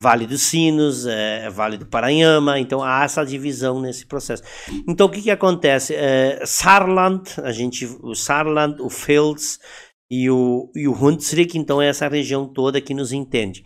Vale 0.00 0.26
dos 0.26 0.42
Sinos, 0.42 1.06
eh, 1.06 1.50
Vale 1.50 1.76
do 1.76 1.86
Paranhama, 1.86 2.58
então 2.58 2.82
há 2.82 3.04
essa 3.04 3.24
divisão 3.24 3.80
nesse 3.80 4.06
processo. 4.06 4.42
Então 4.88 5.06
o 5.06 5.10
que 5.10 5.20
que 5.20 5.30
acontece? 5.30 5.94
Eh, 5.94 6.42
Saarland, 6.44 7.22
a 7.42 7.52
gente, 7.52 7.84
o 8.02 8.14
Saarland, 8.14 8.80
o 8.80 8.88
Fels 8.88 9.58
e 10.22 10.30
o, 10.30 10.70
e 10.74 10.86
o 10.86 10.92
Hunsrück, 10.92 11.56
então 11.58 11.80
é 11.82 11.88
essa 11.88 12.08
região 12.08 12.46
toda 12.46 12.80
que 12.80 12.94
nos 12.94 13.10
entende. 13.12 13.62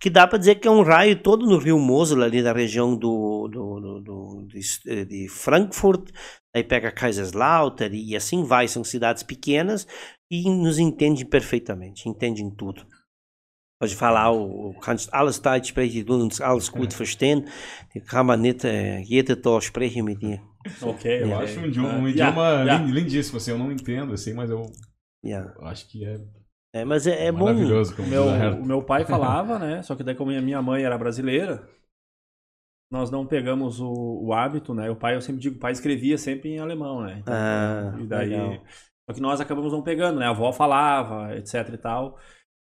Que 0.00 0.10
dá 0.10 0.26
para 0.26 0.38
dizer 0.38 0.56
que 0.56 0.68
é 0.68 0.70
um 0.70 0.82
raio 0.82 1.20
todo 1.22 1.46
no 1.46 1.58
Rio 1.58 1.78
Mosel, 1.78 2.22
ali 2.22 2.42
da 2.42 2.52
região 2.52 2.96
do, 2.96 3.48
do, 3.48 3.80
do, 3.80 4.00
do- 4.00 4.46
de, 4.48 5.04
de 5.06 5.28
Frankfurt, 5.28 6.10
aí 6.54 6.62
pega 6.62 6.90
Kaiserslautern 6.92 7.94
e 7.96 8.14
assim 8.16 8.44
vai, 8.44 8.68
são 8.68 8.84
cidades 8.84 9.22
pequenas 9.22 9.86
e 10.30 10.48
nos 10.50 10.78
entende 10.78 11.24
perfeitamente, 11.24 12.08
entendem 12.08 12.50
tudo. 12.50 12.86
Pode 13.80 13.94
falar, 13.94 14.32
o 14.32 14.74
kannst 14.80 15.08
alles 15.12 15.38
Deutsch 15.38 15.68
sprechen, 15.68 16.04
du 16.04 16.14
uns 16.16 16.40
alles 16.40 16.68
gut 16.68 16.92
verstehen. 16.92 17.44
Die 17.94 18.00
kann 18.00 18.26
man 18.26 18.40
nicht 18.40 18.64
äh, 18.64 18.98
jeder 19.04 19.36
da 19.36 19.60
sprechen 19.60 20.04
mit 20.04 20.18
dir. 20.20 20.40
Ok, 20.82 21.04
Eu 21.22 21.38
acho 21.38 21.60
um 21.60 21.66
idioma, 21.66 21.88
um 21.94 22.04
Ah, 22.06 22.10
idioma 22.10 22.42
yeah, 22.42 22.64
yeah. 22.64 22.84
lin- 22.84 22.92
lindíssimo, 22.92 23.36
assim, 23.36 23.52
eu 23.52 23.58
não 23.58 23.70
entendo, 23.70 24.12
assim, 24.12 24.34
mas 24.34 24.50
eu 24.50 24.66
Ja. 25.22 25.54
acho 25.62 25.88
que 25.88 26.04
é, 26.04 26.20
É, 26.74 26.84
mas 26.84 27.06
é, 27.06 27.26
é 27.26 27.32
bom. 27.32 27.44
maravilhoso, 27.46 27.92
O 27.92 27.96
como 27.96 28.08
meu, 28.08 28.24
o 28.24 28.64
meu 28.64 28.82
pai 28.82 29.04
falava, 29.06 29.58
né? 29.58 29.82
Só 29.82 29.96
que 29.96 30.02
daí 30.04 30.14
como 30.14 30.30
a 30.30 30.40
minha 30.40 30.62
mãe 30.62 30.82
era 30.84 30.96
brasileira, 30.98 31.68
nós 32.90 33.10
não 33.10 33.26
pegamos 33.26 33.80
o, 33.80 34.26
o 34.26 34.32
hábito, 34.32 34.74
né? 34.74 34.90
O 34.90 34.96
pai, 34.96 35.14
eu 35.16 35.20
sempre 35.20 35.40
digo, 35.42 35.56
o 35.56 35.60
pai 35.60 35.72
escrevia 35.72 36.16
sempre 36.16 36.50
em 36.50 36.58
alemão, 36.58 37.02
né? 37.02 37.18
Então, 37.18 37.34
Ah, 37.34 37.94
e 38.00 38.06
daí, 38.06 38.30
legal. 38.30 38.64
só 39.08 39.14
que 39.14 39.20
nós 39.20 39.40
acabamos 39.40 39.72
não 39.72 39.82
pegando, 39.82 40.18
né? 40.18 40.26
A 40.26 40.30
avó 40.30 40.52
falava, 40.52 41.34
etc 41.36 41.68
e 41.74 41.78
tal. 41.78 42.18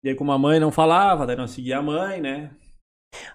E 0.04 0.10
aí 0.10 0.16
como 0.16 0.32
a 0.32 0.38
mãe 0.40 0.60
não 0.60 0.72
falava, 0.72 1.28
daí 1.28 1.36
nós 1.36 1.52
seguia 1.52 1.78
a 1.80 1.82
mãe, 1.84 2.22
né? 2.22 2.56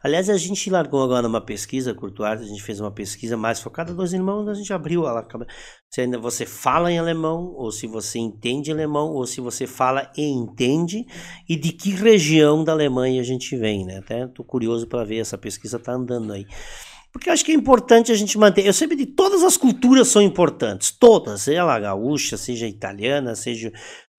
Aliás, 0.03 0.29
a 0.29 0.37
gente 0.37 0.69
largou 0.69 1.03
agora 1.03 1.27
uma 1.27 1.41
pesquisa, 1.41 1.95
Curto 1.95 2.23
Arte, 2.25 2.45
a 2.45 2.47
gente 2.47 2.63
fez 2.63 2.79
uma 2.79 2.91
pesquisa 2.91 3.37
mais 3.37 3.61
focada 3.61 3.93
nos 3.95 4.13
irmãos, 4.13 4.47
a 4.49 4.55
gente 4.55 4.73
abriu 4.73 5.07
ela. 5.07 5.27
Se 5.91 6.03
ainda 6.03 6.19
você 6.19 6.45
fala 6.45 6.93
em 6.93 6.99
alemão, 6.99 7.55
ou 7.57 7.73
se 7.73 7.87
você 7.87 8.19
entende 8.19 8.71
alemão, 8.71 9.13
ou 9.13 9.27
se 9.27 9.41
você 9.41 9.67
fala 9.67 10.11
e 10.17 10.23
entende, 10.23 11.07
e 11.49 11.57
de 11.57 11.73
que 11.73 11.91
região 11.91 12.63
da 12.63 12.73
Alemanha 12.73 13.21
a 13.21 13.25
gente 13.25 13.57
vem, 13.57 13.85
né? 13.87 13.99
Até 13.99 14.27
tô 14.27 14.45
curioso 14.45 14.87
para 14.87 15.05
ver, 15.05 15.21
essa 15.21 15.39
pesquisa 15.39 15.79
tá 15.79 15.93
andando 15.93 16.33
aí. 16.33 16.47
Porque 17.15 17.29
eu 17.29 17.33
acho 17.33 17.45
que 17.45 17.53
é 17.53 17.55
importante 17.55 18.11
a 18.11 18.15
gente 18.17 18.37
manter. 18.37 18.67
Eu 18.67 18.73
sempre 18.73 18.97
digo, 18.97 19.13
todas 19.13 19.45
as 19.45 19.57
culturas 19.57 20.09
são 20.09 20.21
importantes, 20.21 20.91
todas, 20.91 21.43
seja 21.43 21.61
ela 21.61 21.79
gaúcha, 21.79 22.37
seja 22.37 22.67
italiana, 22.67 23.37
seja 23.37 23.73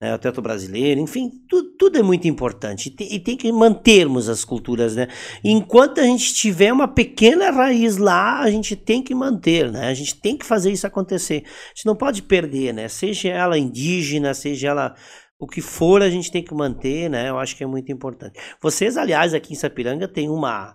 né, 0.06 0.14
o 0.14 0.20
teto 0.20 0.42
brasileiro, 0.42 1.02
enfim, 1.02 1.32
tu- 1.50 1.76
tudo 1.78 1.98
é 1.98 2.04
muito 2.04 2.28
importante. 2.28 2.90
E 2.90 2.92
tem, 2.92 3.14
e 3.16 3.20
tem 3.20 3.36
que 3.36 3.52
mantermos 3.52 4.30
as 4.30 4.46
culturas, 4.46 4.96
né? 4.96 5.08
Enquanto 5.44 6.00
a 6.00 6.04
gente 6.04 6.34
tiver 6.34 6.72
uma 6.72 6.88
pequena 6.88 7.50
raiz 7.50 7.98
lá, 7.98 8.40
a 8.42 8.52
gente 8.52 8.76
tem 8.76 9.02
que 9.02 9.16
manter, 9.16 9.72
né? 9.72 9.88
A 9.88 9.94
gente 9.96 10.16
tem 10.22 10.38
que 10.38 10.46
fazer 10.46 10.72
isso 10.72 10.86
acontecer. 10.86 11.44
A 11.46 11.70
gente 11.76 11.86
não 11.86 11.96
pode 11.96 12.22
perder, 12.22 12.74
né? 12.74 12.88
Seja 12.88 13.30
ela 13.30 13.58
indígena, 13.58 14.34
seja 14.34 14.68
ela 14.70 14.96
o 15.40 15.48
que 15.48 15.62
for, 15.62 16.02
a 16.02 16.10
gente 16.10 16.32
tem 16.32 16.44
que 16.44 16.54
manter, 16.54 17.10
né? 17.10 17.30
Eu 17.30 17.40
acho 17.40 17.56
que 17.58 17.64
é 17.64 17.68
muito 17.68 17.92
importante. 17.92 18.40
Vocês, 18.62 18.98
aliás, 18.98 19.34
aqui 19.34 19.54
em 19.54 19.56
Sapiranga 19.58 20.08
tem 20.08 20.30
uma 20.30 20.74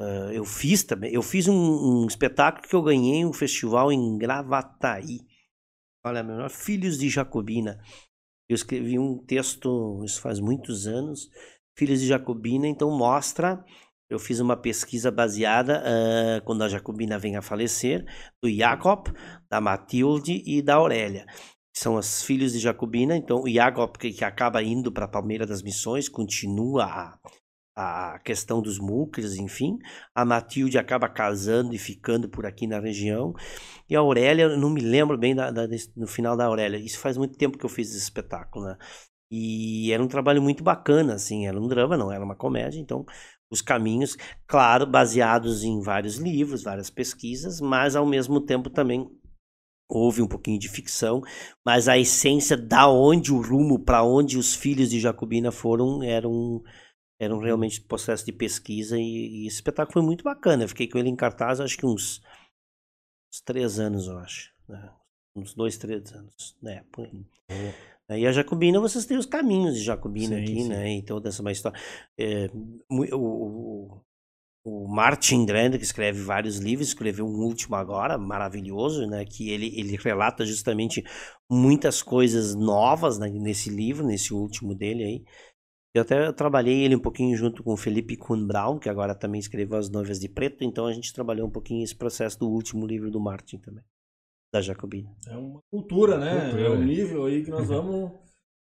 ah, 0.00 0.30
eu 0.32 0.44
fiz 0.44 0.82
também, 0.84 1.12
eu 1.12 1.22
fiz 1.22 1.48
um, 1.48 1.54
um 1.54 2.06
espetáculo 2.06 2.68
que 2.68 2.74
eu 2.74 2.82
ganhei 2.82 3.24
um 3.24 3.32
festival 3.32 3.92
em 3.92 4.18
Gravataí. 4.18 5.20
Olha, 6.04 6.22
meu, 6.22 6.48
Filhos 6.48 6.98
de 6.98 7.08
Jacobina. 7.08 7.80
Eu 8.48 8.54
escrevi 8.54 8.98
um 8.98 9.18
texto, 9.18 10.02
isso 10.04 10.20
faz 10.20 10.38
muitos 10.38 10.86
anos, 10.86 11.28
Filhos 11.78 12.00
de 12.00 12.06
Jacobina, 12.06 12.66
então 12.66 12.90
mostra, 12.90 13.62
eu 14.08 14.18
fiz 14.18 14.40
uma 14.40 14.56
pesquisa 14.56 15.10
baseada 15.10 15.82
ah, 15.84 16.40
quando 16.42 16.62
a 16.62 16.68
Jacobina 16.68 17.18
vem 17.18 17.36
a 17.36 17.42
falecer, 17.42 18.02
do 18.42 18.50
Jacob, 18.50 19.08
da 19.50 19.60
Matilde 19.60 20.42
e 20.46 20.62
da 20.62 20.76
Aurélia. 20.76 21.26
São 21.76 21.96
os 21.96 22.22
filhos 22.22 22.52
de 22.52 22.60
Jacobina, 22.60 23.14
então 23.14 23.42
o 23.42 23.50
Jacob 23.50 23.94
que, 23.98 24.24
acaba 24.24 24.62
indo 24.62 24.90
para 24.90 25.06
Palmeira 25.06 25.44
das 25.44 25.62
Missões, 25.62 26.08
continua 26.08 26.84
a, 26.84 27.18
a 27.76 28.18
questão 28.24 28.62
dos 28.62 28.78
múcleos, 28.78 29.36
enfim. 29.36 29.78
A 30.14 30.24
Matilde 30.24 30.78
acaba 30.78 31.08
casando 31.08 31.74
e 31.74 31.78
ficando 31.78 32.28
por 32.28 32.46
aqui 32.46 32.66
na 32.66 32.80
região. 32.80 33.34
E 33.88 33.96
a 33.96 34.00
Aurélia, 34.00 34.56
não 34.56 34.70
me 34.70 34.80
lembro 34.80 35.18
bem 35.18 35.34
da, 35.34 35.50
da- 35.50 35.68
no 35.96 36.06
final 36.06 36.36
da 36.36 36.46
Aurélia. 36.46 36.78
Isso 36.78 36.98
faz 36.98 37.16
muito 37.16 37.36
tempo 37.38 37.58
que 37.58 37.64
eu 37.66 37.70
fiz 37.70 37.90
esse 37.90 37.98
espetáculo, 37.98 38.66
né? 38.66 38.76
E 39.30 39.92
era 39.92 40.02
um 40.02 40.08
trabalho 40.08 40.42
muito 40.42 40.62
bacana, 40.64 41.14
assim. 41.14 41.46
Era 41.46 41.60
um 41.60 41.68
drama, 41.68 41.96
não 41.96 42.12
era 42.12 42.24
uma 42.24 42.36
comédia. 42.36 42.80
Então, 42.80 43.04
os 43.50 43.60
caminhos, 43.62 44.16
claro, 44.46 44.86
baseados 44.86 45.64
em 45.64 45.80
vários 45.80 46.16
livros, 46.16 46.62
várias 46.62 46.90
pesquisas, 46.90 47.60
mas 47.60 47.96
ao 47.96 48.06
mesmo 48.06 48.40
tempo 48.40 48.70
também 48.70 49.08
houve 49.88 50.20
um 50.22 50.26
pouquinho 50.28 50.58
de 50.58 50.68
ficção, 50.68 51.22
mas 51.64 51.88
a 51.88 51.96
essência 51.98 52.56
da 52.56 52.88
onde 52.88 53.32
o 53.32 53.40
rumo, 53.40 53.78
para 53.78 54.02
onde 54.02 54.36
os 54.36 54.54
filhos 54.54 54.90
de 54.90 54.98
Jacobina 55.00 55.52
foram, 55.52 56.02
era 56.02 56.28
um, 56.28 56.60
era 57.18 57.34
um 57.34 57.40
realmente 57.40 57.80
processo 57.80 58.24
de 58.24 58.32
pesquisa 58.32 58.98
e, 58.98 59.44
e 59.44 59.46
esse 59.46 59.56
espetáculo 59.56 59.94
foi 59.94 60.02
muito 60.02 60.24
bacana. 60.24 60.64
Eu 60.64 60.68
fiquei 60.68 60.88
com 60.88 60.98
ele 60.98 61.08
em 61.08 61.16
cartaz 61.16 61.60
acho 61.60 61.76
que 61.76 61.86
uns, 61.86 62.20
uns 63.32 63.40
três 63.44 63.78
anos, 63.78 64.06
eu 64.06 64.18
acho. 64.18 64.52
né? 64.68 64.92
Uns 65.34 65.54
dois, 65.54 65.76
três 65.76 66.12
anos. 66.12 66.56
né? 66.62 66.84
por 66.92 67.06
aí. 67.06 67.26
E 68.08 68.26
a 68.26 68.30
Jacobina, 68.32 68.78
vocês 68.78 69.04
têm 69.04 69.16
os 69.16 69.26
caminhos 69.26 69.74
de 69.76 69.82
Jacobina 69.82 70.36
Sim, 70.36 70.42
aqui, 70.42 70.62
sim. 70.62 70.68
né? 70.68 70.96
E 70.98 71.02
toda 71.02 71.28
essa 71.28 71.50
história. 71.50 71.78
É, 72.18 72.48
mu- 72.88 73.04
o, 73.12 74.00
o, 74.64 74.84
o 74.84 74.88
Martin 74.88 75.44
Grande, 75.44 75.76
que 75.78 75.84
escreve 75.84 76.22
vários 76.22 76.58
livros, 76.58 76.88
escreveu 76.88 77.26
um 77.26 77.44
último 77.44 77.74
agora, 77.74 78.16
maravilhoso, 78.16 79.06
né? 79.06 79.24
Que 79.24 79.50
ele, 79.50 79.78
ele 79.78 79.96
relata 79.96 80.46
justamente 80.46 81.02
muitas 81.50 82.00
coisas 82.02 82.54
novas 82.54 83.18
né, 83.18 83.28
nesse 83.28 83.70
livro, 83.70 84.06
nesse 84.06 84.32
último 84.32 84.74
dele 84.74 85.02
aí. 85.04 85.24
Eu 85.96 86.02
até 86.02 86.30
trabalhei 86.30 86.84
ele 86.84 86.94
um 86.94 87.00
pouquinho 87.00 87.34
junto 87.38 87.62
com 87.62 87.72
o 87.72 87.76
Felipe 87.76 88.18
Kuhn 88.18 88.46
Brown, 88.46 88.78
que 88.78 88.86
agora 88.86 89.14
também 89.14 89.38
escreveu 89.38 89.78
As 89.78 89.88
Noivas 89.88 90.20
de 90.20 90.28
Preto, 90.28 90.62
então 90.62 90.84
a 90.84 90.92
gente 90.92 91.10
trabalhou 91.10 91.46
um 91.46 91.50
pouquinho 91.50 91.82
esse 91.82 91.94
processo 91.96 92.38
do 92.38 92.50
último 92.50 92.86
livro 92.86 93.10
do 93.10 93.18
Martin 93.18 93.56
também, 93.56 93.82
da 94.52 94.60
Jacobina. 94.60 95.08
É 95.26 95.34
uma 95.34 95.58
cultura, 95.70 96.18
né? 96.18 96.50
Cultura. 96.50 96.66
É 96.66 96.70
um 96.70 96.82
nível 96.84 97.24
aí 97.24 97.42
que 97.42 97.50
nós 97.50 97.66
vamos 97.68 98.12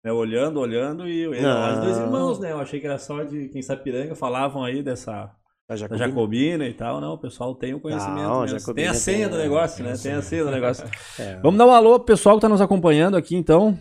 né, 0.06 0.10
olhando, 0.10 0.62
olhando 0.62 1.06
e 1.06 1.20
eu, 1.20 1.32
Não. 1.32 1.42
nós 1.42 1.84
dois 1.84 1.98
irmãos, 1.98 2.40
né? 2.40 2.54
Eu 2.54 2.60
achei 2.60 2.80
que 2.80 2.88
era 2.88 2.98
só 2.98 3.22
de 3.24 3.50
quem 3.50 3.62
Sapiranga 3.62 4.16
falavam 4.16 4.64
aí 4.64 4.82
dessa 4.82 5.26
Da 5.68 5.76
da 5.76 5.76
Jacobina. 5.76 6.08
Jacobina 6.08 6.66
e 6.66 6.74
tal, 6.74 7.02
não, 7.02 7.16
o 7.16 7.18
pessoal 7.18 7.54
tem 7.56 7.74
o 7.74 7.82
conhecimento. 7.82 8.22
Não, 8.22 8.38
a 8.38 8.42
mesmo. 8.44 8.60
Jacobina 8.60 8.88
tem 8.88 8.98
a 8.98 8.98
senha 8.98 9.28
tem, 9.28 9.36
do 9.36 9.42
é, 9.42 9.44
negócio, 9.44 9.78
tem 9.84 9.86
né? 9.86 9.92
a 9.92 9.98
Tem 9.98 10.12
a 10.14 10.22
senha. 10.22 10.22
senha 10.22 10.46
do 10.46 10.52
negócio. 10.52 10.90
É. 11.20 11.36
Vamos 11.42 11.58
dar 11.58 11.66
um 11.66 11.72
alô 11.72 11.96
pro 12.00 12.06
pessoal 12.06 12.38
que 12.38 12.42
tá 12.42 12.48
nos 12.48 12.62
acompanhando 12.62 13.18
aqui, 13.18 13.36
então. 13.36 13.78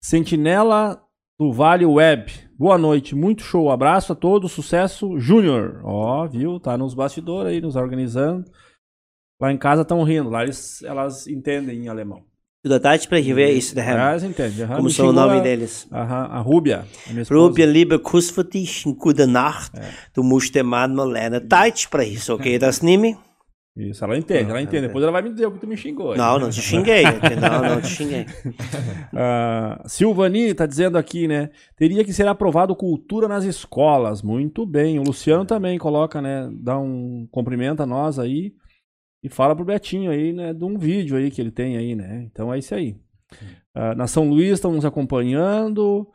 Sentinela 0.00 1.02
do 1.38 1.52
Vale 1.52 1.86
Web. 1.86 2.32
Boa 2.58 2.76
noite, 2.76 3.14
muito 3.14 3.42
show. 3.42 3.70
Abraço 3.70 4.12
a 4.12 4.16
todos, 4.16 4.50
sucesso, 4.50 5.18
Júnior. 5.18 5.80
Ó, 5.84 6.26
viu? 6.26 6.58
Tá 6.58 6.76
nos 6.76 6.94
bastidores 6.94 7.52
aí, 7.52 7.60
nos 7.60 7.76
organizando. 7.76 8.44
Lá 9.40 9.52
em 9.52 9.56
casa 9.56 9.82
estão 9.82 10.02
rindo, 10.02 10.28
lá 10.28 10.42
eles, 10.42 10.82
elas 10.82 11.28
entendem 11.28 11.84
em 11.84 11.88
alemão. 11.88 12.24
Da 12.66 12.96
sprechen 12.96 13.36
wir 13.36 13.56
ist 13.56 13.76
der 13.76 13.84
Herr. 13.86 13.98
Elas 14.00 14.24
entendem. 14.24 14.64
aham. 14.64 14.76
Como 14.76 14.90
são 14.90 15.08
o 15.08 15.12
nome 15.12 15.36
a- 15.36 15.40
deles? 15.40 15.86
Aham, 15.92 16.26
a 16.26 16.40
Rúbia. 16.40 16.84
a 17.06 17.10
minha 17.10 17.22
esposa. 17.22 17.40
Rubia, 17.40 17.64
lieber 17.64 18.00
Kuss 18.00 18.30
für 18.30 18.42
dich, 18.44 18.84
gute 18.98 19.26
Nacht. 19.26 19.78
É. 19.78 19.88
Du 20.12 20.24
musst 20.24 20.52
den 20.54 20.64
Mann 20.66 20.92
mal 20.94 21.08
lernen 21.08 21.48
Deutsch 21.48 21.84
sprechen, 21.84 22.18
geht 22.36 22.60
das 22.62 22.82
mehr? 22.98 23.16
Isso, 23.78 24.02
ela 24.04 24.18
entende, 24.18 24.42
Não, 24.44 24.50
ela 24.50 24.60
entende. 24.60 24.76
entende. 24.78 24.86
Depois 24.88 25.02
ela 25.04 25.12
vai 25.12 25.22
me 25.22 25.30
dizer 25.30 25.46
o 25.46 25.52
que 25.52 25.60
tu 25.60 25.66
me 25.68 25.76
xingou. 25.76 26.10
aí. 26.12 26.18
Não, 26.18 26.38
não 26.38 26.50
te 26.50 26.60
xinguei. 26.60 27.04
Não, 27.04 27.74
não 27.76 27.80
te 27.80 27.86
xinguei. 27.88 28.26
Ah, 29.14 29.82
Silvani 29.86 30.52
tá 30.54 30.66
dizendo 30.66 30.98
aqui, 30.98 31.26
né? 31.28 31.50
Teria 31.76 32.04
que 32.04 32.12
ser 32.12 32.26
aprovado 32.28 32.74
cultura 32.74 33.28
nas 33.28 33.44
escolas. 33.44 34.20
Muito 34.22 34.66
bem. 34.66 34.98
O 34.98 35.02
Luciano 35.02 35.44
também 35.44 35.78
coloca, 35.78 36.20
né? 36.20 36.50
Dá 36.60 36.78
um 36.78 37.26
cumprimento 37.30 37.82
a 37.82 37.86
nós 37.86 38.18
aí 38.18 38.52
e 39.22 39.28
fala 39.28 39.54
pro 39.54 39.64
Betinho 39.64 40.10
aí, 40.10 40.32
né? 40.32 40.52
De 40.52 40.64
um 40.64 40.76
vídeo 40.76 41.16
aí 41.16 41.30
que 41.30 41.40
ele 41.40 41.50
tem 41.50 41.76
aí, 41.76 41.94
né? 41.94 42.26
Então 42.30 42.52
é 42.52 42.58
isso 42.58 42.74
aí. 42.74 42.96
Ah, 43.74 43.94
na 43.94 44.06
São 44.06 44.28
Luís 44.28 44.52
estão 44.54 44.72
nos 44.72 44.84
acompanhando. 44.84 46.06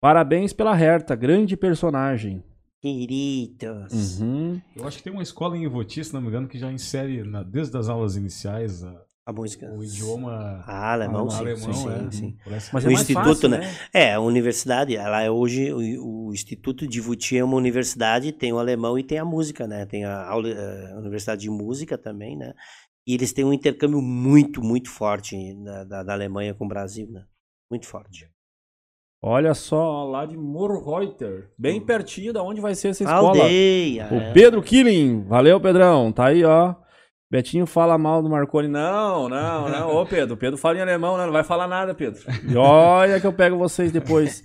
Parabéns 0.00 0.52
pela 0.52 0.78
Herta, 0.78 1.14
grande 1.14 1.56
personagem. 1.56 2.42
Queridos. 2.82 4.18
Uhum. 4.20 4.60
Eu 4.74 4.86
acho 4.88 4.98
que 4.98 5.04
tem 5.04 5.12
uma 5.12 5.22
escola 5.22 5.56
em 5.56 5.62
Ivoti, 5.62 6.04
se 6.04 6.12
não 6.12 6.20
me 6.20 6.26
engano, 6.26 6.48
que 6.48 6.58
já 6.58 6.70
insere 6.72 7.22
na- 7.22 7.44
desde 7.44 7.76
as 7.78 7.88
aulas 7.88 8.16
iniciais 8.16 8.82
a- 8.82 9.00
A 9.24 9.32
música. 9.32 9.70
o 9.72 9.84
idioma 9.84 10.64
Ah, 10.66 10.92
alemão, 10.94 11.30
sim, 11.30 11.36
alemão, 11.36 11.72
sim, 11.72 11.88
é. 11.88 12.10
sim. 12.10 12.36
Parece- 12.44 12.70
Mas 12.74 12.84
O 12.84 12.88
é 12.88 12.92
mais 12.92 13.02
instituto, 13.08 13.24
fácil, 13.26 13.48
né? 13.50 13.58
né? 13.58 13.74
É, 13.94 14.14
a 14.14 14.20
universidade, 14.20 14.96
ela 14.96 15.22
é 15.22 15.30
hoje, 15.30 15.72
o, 15.72 16.26
o 16.26 16.32
Instituto 16.34 16.84
de 16.88 17.00
Vuti 17.00 17.38
é 17.38 17.44
uma 17.44 17.56
universidade, 17.56 18.32
tem 18.32 18.52
o 18.52 18.58
alemão 18.58 18.98
e 18.98 19.04
tem 19.04 19.18
a 19.18 19.24
música, 19.24 19.64
né? 19.68 19.86
Tem 19.86 20.04
a, 20.04 20.26
aula- 20.26 20.48
a 20.92 20.98
Universidade 20.98 21.42
de 21.42 21.50
Música 21.50 21.96
também, 21.96 22.36
né? 22.36 22.52
E 23.06 23.14
eles 23.14 23.32
têm 23.32 23.44
um 23.44 23.52
intercâmbio 23.52 24.02
muito, 24.02 24.60
muito 24.60 24.90
forte 24.90 25.36
da, 25.62 25.84
da, 25.84 26.02
da 26.02 26.12
Alemanha 26.14 26.52
com 26.52 26.64
o 26.64 26.68
Brasil, 26.68 27.08
né? 27.12 27.24
Muito 27.70 27.86
forte. 27.86 28.28
Olha 29.24 29.54
só, 29.54 30.04
lá 30.04 30.26
de 30.26 30.36
Morreuter, 30.36 31.48
bem 31.56 31.80
pertinho 31.80 32.32
da 32.32 32.42
onde 32.42 32.60
vai 32.60 32.74
ser 32.74 32.88
essa 32.88 33.04
escola. 33.04 33.28
Aldeia! 33.28 34.08
O 34.10 34.16
é. 34.16 34.32
Pedro 34.32 34.60
Killing, 34.60 35.24
valeu 35.28 35.60
Pedrão, 35.60 36.10
tá 36.10 36.26
aí 36.26 36.44
ó. 36.44 36.74
Betinho 37.30 37.64
fala 37.64 37.96
mal 37.96 38.20
do 38.20 38.28
Marconi. 38.28 38.66
Não, 38.66 39.28
não, 39.28 39.68
não. 39.68 39.96
Ô 39.96 40.04
Pedro, 40.04 40.34
o 40.34 40.36
Pedro 40.36 40.58
fala 40.58 40.76
em 40.76 40.80
alemão, 40.82 41.16
né? 41.16 41.24
Não 41.24 41.32
vai 41.32 41.44
falar 41.44 41.68
nada, 41.68 41.94
Pedro. 41.94 42.20
E 42.46 42.56
olha 42.56 43.18
que 43.20 43.26
eu 43.26 43.32
pego 43.32 43.56
vocês 43.56 43.90
depois. 43.92 44.42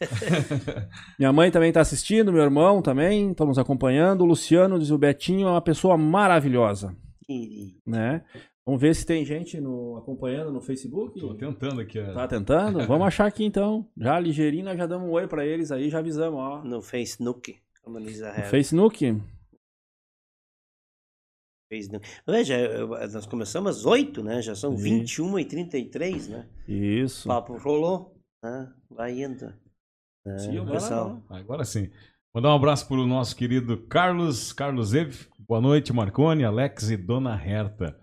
Minha 1.20 1.34
mãe 1.34 1.52
também 1.52 1.70
tá 1.72 1.82
assistindo, 1.82 2.32
meu 2.32 2.44
irmão 2.44 2.82
também, 2.82 3.32
estão 3.32 3.48
nos 3.48 3.58
acompanhando. 3.58 4.22
O 4.22 4.26
Luciano 4.26 4.80
diz 4.80 4.92
o 4.92 4.98
Betinho 4.98 5.48
é 5.48 5.52
uma 5.52 5.62
pessoa 5.62 5.98
maravilhosa, 5.98 6.96
né? 7.86 8.22
Vamos 8.68 8.82
ver 8.82 8.94
se 8.94 9.06
tem 9.06 9.24
gente 9.24 9.62
no, 9.62 9.96
acompanhando 9.96 10.52
no 10.52 10.60
Facebook. 10.60 11.18
Tô 11.22 11.34
tentando 11.36 11.80
aqui. 11.80 11.98
ó. 12.02 12.14
Tá 12.14 12.28
tentando? 12.28 12.86
Vamos 12.86 13.08
achar 13.08 13.26
aqui 13.26 13.46
então. 13.46 13.90
Já 13.96 14.20
ligeirinho, 14.20 14.66
nós 14.66 14.78
já 14.78 14.86
damos 14.86 15.08
um 15.08 15.12
oi 15.14 15.26
pra 15.26 15.46
eles 15.46 15.72
aí, 15.72 15.90
já 15.90 16.00
avisamos, 16.00 16.38
ó. 16.38 16.62
No 16.66 16.82
Facebook, 16.82 17.58
como 17.82 18.02
diz 18.02 18.22
a 18.22 18.34
No 18.34 18.40
Hera. 18.40 18.50
Facebook? 18.50 19.22
Facebook. 21.72 22.06
Veja, 22.28 22.86
nós 23.14 23.26
começamos 23.26 23.78
às 23.78 23.86
8, 23.86 24.22
né? 24.22 24.42
Já 24.42 24.54
são 24.54 24.76
Sim. 24.76 25.00
21 25.00 25.40
e 25.40 25.46
33, 25.46 26.28
né? 26.28 26.50
Isso. 26.68 27.30
O 27.30 27.32
papo 27.32 27.58
rolou, 27.58 28.20
né? 28.44 28.74
Vai 28.92 29.18
indo. 29.22 29.54
É, 30.26 30.38
Sim, 30.40 30.60
lá, 30.60 30.72
pessoal. 30.72 31.24
Agora 31.30 31.64
sim. 31.64 31.90
Mandar 32.36 32.50
um 32.50 32.56
abraço 32.58 32.86
para 32.86 32.98
o 32.98 33.08
nosso 33.08 33.34
querido 33.34 33.78
Carlos, 33.88 34.52
Carlos 34.52 34.94
Ev. 34.94 35.16
Boa 35.40 35.62
noite, 35.62 35.94
Marcone, 35.94 36.44
Alex 36.44 36.90
e 36.90 36.98
Dona 36.98 37.42
Herta. 37.42 37.98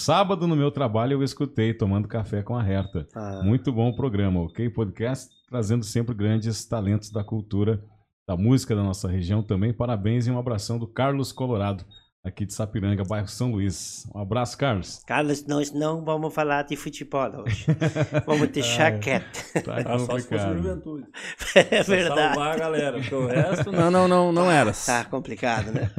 Sábado 0.00 0.46
no 0.46 0.54
meu 0.54 0.70
trabalho 0.70 1.14
eu 1.14 1.22
escutei 1.22 1.72
tomando 1.72 2.06
café 2.06 2.42
com 2.42 2.54
a 2.54 2.62
Herta. 2.62 3.08
Ah, 3.14 3.40
Muito 3.42 3.72
bom 3.72 3.88
o 3.88 3.96
programa, 3.96 4.42
ok? 4.42 4.68
Podcast 4.68 5.30
trazendo 5.48 5.86
sempre 5.86 6.14
grandes 6.14 6.66
talentos 6.66 7.10
da 7.10 7.24
cultura, 7.24 7.82
da 8.28 8.36
música 8.36 8.76
da 8.76 8.82
nossa 8.82 9.08
região 9.08 9.42
também. 9.42 9.72
Parabéns 9.72 10.26
e 10.26 10.30
um 10.30 10.38
abração 10.38 10.78
do 10.78 10.86
Carlos 10.86 11.32
Colorado, 11.32 11.82
aqui 12.22 12.44
de 12.44 12.52
Sapiranga, 12.52 13.04
bairro 13.04 13.26
São 13.26 13.50
Luís. 13.52 14.06
Um 14.14 14.20
abraço, 14.20 14.58
Carlos. 14.58 15.02
Carlos, 15.06 15.46
nós 15.46 15.72
não 15.72 16.04
vamos 16.04 16.34
falar 16.34 16.64
de 16.64 16.76
futebol 16.76 17.30
hoje. 17.46 17.64
Vamos 18.26 18.48
deixar 18.48 18.98
quieto. 19.00 19.50
Tá 19.64 19.76
Ah, 19.78 19.98
só 19.98 20.18
se 20.18 20.28
fosse 20.28 20.52
juventude. 20.52 21.06
É 21.56 21.82
verdade. 21.82 22.20
Salvar 22.34 22.54
a 22.54 22.58
galera, 22.58 22.98
porque 23.00 23.14
o 23.14 23.24
resto. 23.26 23.72
Não, 23.72 23.90
não, 23.90 24.06
não, 24.06 24.30
não 24.30 24.50
era. 24.50 24.72
Tá 24.74 25.06
complicado, 25.06 25.72
né? 25.72 25.90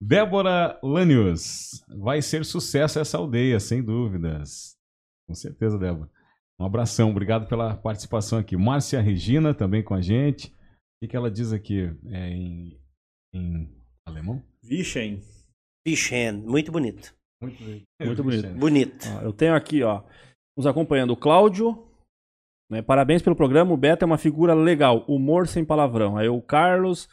Débora 0.00 0.78
Lanius. 0.82 1.84
Vai 1.88 2.22
ser 2.22 2.44
sucesso 2.44 2.98
essa 2.98 3.18
aldeia, 3.18 3.60
sem 3.60 3.82
dúvidas. 3.82 4.76
Com 5.28 5.34
certeza, 5.34 5.78
Débora. 5.78 6.10
Um 6.58 6.64
abração, 6.64 7.10
obrigado 7.10 7.46
pela 7.48 7.76
participação 7.76 8.38
aqui. 8.38 8.56
Márcia 8.56 9.00
Regina 9.00 9.54
também 9.54 9.82
com 9.82 9.94
a 9.94 10.00
gente. 10.00 10.48
O 10.48 10.52
que, 11.02 11.08
que 11.08 11.16
ela 11.16 11.30
diz 11.30 11.52
aqui? 11.52 11.90
É 12.06 12.28
em, 12.28 12.78
em 13.34 13.70
alemão? 14.06 14.42
Vichen. 14.62 15.22
Pichen, 15.84 16.32
muito 16.32 16.70
bonito. 16.70 17.14
Muito, 17.42 17.64
bem. 17.64 17.82
Muito 18.02 18.22
bonito. 18.22 18.48
Bonito. 18.50 19.06
Ó, 19.16 19.22
eu 19.22 19.32
tenho 19.32 19.54
aqui, 19.54 19.82
ó, 19.82 20.02
nos 20.56 20.66
acompanhando 20.66 21.14
o 21.14 21.16
Cláudio. 21.16 21.86
né, 22.70 22.82
parabéns 22.82 23.22
pelo 23.22 23.34
programa. 23.36 23.72
O 23.72 23.76
Beto 23.78 24.04
é 24.04 24.06
uma 24.06 24.18
figura 24.18 24.52
legal. 24.52 25.04
Humor 25.08 25.48
sem 25.48 25.64
palavrão. 25.64 26.18
Aí 26.18 26.28
o 26.28 26.42
Carlos. 26.42 27.08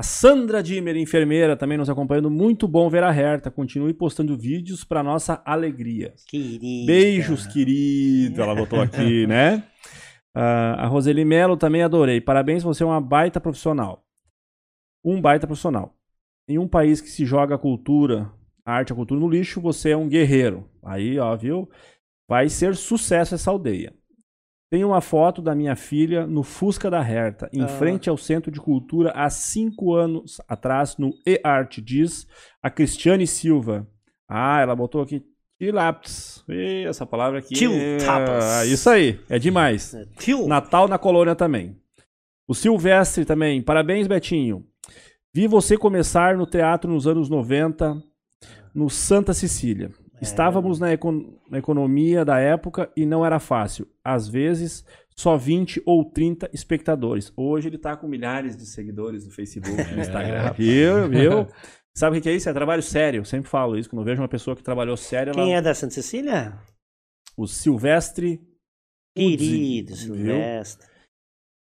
A 0.00 0.02
Sandra 0.02 0.62
Dimmer, 0.62 0.96
enfermeira, 0.96 1.54
também 1.54 1.76
nos 1.76 1.90
acompanhando. 1.90 2.30
Muito 2.30 2.66
bom 2.66 2.88
ver 2.88 3.04
a 3.04 3.14
Herta. 3.14 3.50
Continue 3.50 3.92
postando 3.92 4.34
vídeos 4.34 4.82
para 4.82 5.02
nossa 5.02 5.42
alegria. 5.44 6.14
Querida. 6.26 6.86
Beijos, 6.86 7.46
querido. 7.46 8.40
Ela 8.40 8.54
botou 8.54 8.80
aqui, 8.80 9.26
né? 9.28 9.62
Ah, 10.34 10.84
a 10.84 10.86
Roseli 10.86 11.22
Melo 11.22 11.54
também 11.54 11.82
adorei. 11.82 12.18
Parabéns, 12.18 12.62
você 12.62 12.82
é 12.82 12.86
uma 12.86 12.98
baita 12.98 13.38
profissional. 13.38 14.02
Um 15.04 15.20
baita 15.20 15.46
profissional. 15.46 15.94
Em 16.48 16.56
um 16.56 16.66
país 16.66 17.02
que 17.02 17.10
se 17.10 17.26
joga 17.26 17.56
a 17.56 17.58
cultura, 17.58 18.32
a 18.64 18.72
arte 18.72 18.94
a 18.94 18.96
cultura 18.96 19.20
no 19.20 19.28
lixo, 19.28 19.60
você 19.60 19.90
é 19.90 19.96
um 19.98 20.08
guerreiro. 20.08 20.66
Aí, 20.82 21.18
ó, 21.18 21.36
viu? 21.36 21.68
Vai 22.26 22.48
ser 22.48 22.74
sucesso 22.74 23.34
essa 23.34 23.50
aldeia. 23.50 23.92
Tem 24.70 24.84
uma 24.84 25.00
foto 25.00 25.42
da 25.42 25.52
minha 25.54 25.74
filha 25.74 26.26
no 26.26 26.44
Fusca 26.44 26.88
da 26.88 27.00
Herta, 27.00 27.50
em 27.52 27.62
Ah. 27.62 27.68
frente 27.68 28.08
ao 28.08 28.16
Centro 28.16 28.52
de 28.52 28.60
Cultura, 28.60 29.10
há 29.16 29.28
cinco 29.28 29.94
anos 29.94 30.40
atrás, 30.48 30.96
no 30.96 31.10
E-Art, 31.26 31.78
diz 31.80 32.26
a 32.62 32.70
Cristiane 32.70 33.26
Silva. 33.26 33.84
Ah, 34.28 34.60
ela 34.60 34.76
botou 34.76 35.02
aqui 35.02 35.24
Tilaps. 35.58 36.44
Ih, 36.48 36.84
Essa 36.86 37.04
palavra 37.04 37.40
aqui. 37.40 37.54
Tilaps. 37.54 38.44
É... 38.62 38.66
Isso 38.66 38.88
aí, 38.88 39.18
é 39.28 39.38
demais. 39.38 39.94
Tio. 40.18 40.46
Natal 40.46 40.86
na 40.88 40.98
colônia 40.98 41.34
também. 41.34 41.76
O 42.48 42.54
Silvestre 42.54 43.24
também. 43.24 43.60
Parabéns, 43.60 44.06
Betinho. 44.06 44.64
Vi 45.34 45.46
você 45.46 45.76
começar 45.76 46.36
no 46.36 46.46
teatro 46.46 46.90
nos 46.90 47.06
anos 47.06 47.28
90, 47.28 48.00
no 48.74 48.88
Santa 48.88 49.34
Cecília. 49.34 49.90
Estávamos 50.20 50.78
na, 50.78 50.92
econ- 50.92 51.38
na 51.50 51.58
economia 51.58 52.24
da 52.24 52.38
época 52.38 52.90
e 52.96 53.06
não 53.06 53.24
era 53.24 53.38
fácil. 53.38 53.86
Às 54.04 54.28
vezes, 54.28 54.84
só 55.16 55.36
20 55.36 55.82
ou 55.86 56.04
30 56.04 56.50
espectadores. 56.52 57.32
Hoje 57.36 57.68
ele 57.68 57.78
tá 57.78 57.96
com 57.96 58.06
milhares 58.06 58.56
de 58.56 58.66
seguidores 58.66 59.24
no 59.24 59.32
Facebook, 59.32 59.76
no 59.94 60.00
Instagram. 60.00 60.52
Viu, 60.52 61.08
viu? 61.08 61.46
Sabe 61.96 62.18
o 62.18 62.22
que 62.22 62.28
é 62.28 62.34
isso? 62.34 62.48
É 62.48 62.52
trabalho 62.52 62.82
sério. 62.82 63.20
Eu 63.20 63.24
sempre 63.24 63.50
falo 63.50 63.76
isso. 63.76 63.88
Quando 63.90 64.02
eu 64.02 64.06
vejo 64.06 64.22
uma 64.22 64.28
pessoa 64.28 64.54
que 64.56 64.62
trabalhou 64.62 64.96
sério, 64.96 65.32
ela... 65.32 65.42
Quem 65.42 65.54
é 65.56 65.60
da 65.62 65.74
Santa 65.74 65.94
Cecília? 65.94 66.56
o 67.36 67.46
Silvestre 67.46 68.40
Querido, 69.16 69.94
Viu? 69.94 70.14
Silvestre. 70.14 70.86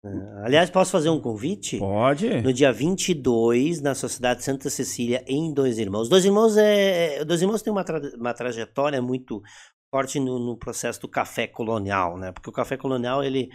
Ah, 0.08 0.46
Aliás, 0.46 0.70
posso 0.70 0.92
fazer 0.92 1.10
um 1.10 1.20
convite? 1.20 1.78
Pode? 1.78 2.42
No 2.42 2.54
dia 2.54 2.72
22, 2.72 3.82
na 3.82 3.94
Sociedade 3.96 4.44
Santa 4.44 4.70
Cecília, 4.70 5.24
em 5.28 5.54
Dois 5.54 5.78
Irmãos. 5.78 6.10
Dois 6.10 6.26
Irmãos, 6.26 6.56
é, 6.58 7.24
Dois 7.26 7.42
Irmãos 7.42 7.62
tem 7.62 7.72
uma, 7.72 7.84
tra- 7.84 8.02
uma 8.18 8.34
trajetória 8.34 9.02
muito 9.02 9.42
forte 9.90 10.20
no, 10.20 10.38
no 10.40 10.58
processo 10.58 11.02
do 11.02 11.08
café 11.10 11.48
colonial, 11.48 12.18
né? 12.18 12.32
Porque 12.32 12.50
o 12.50 12.54
café 12.54 12.78
colonial, 12.78 13.24
ele, 13.24 13.50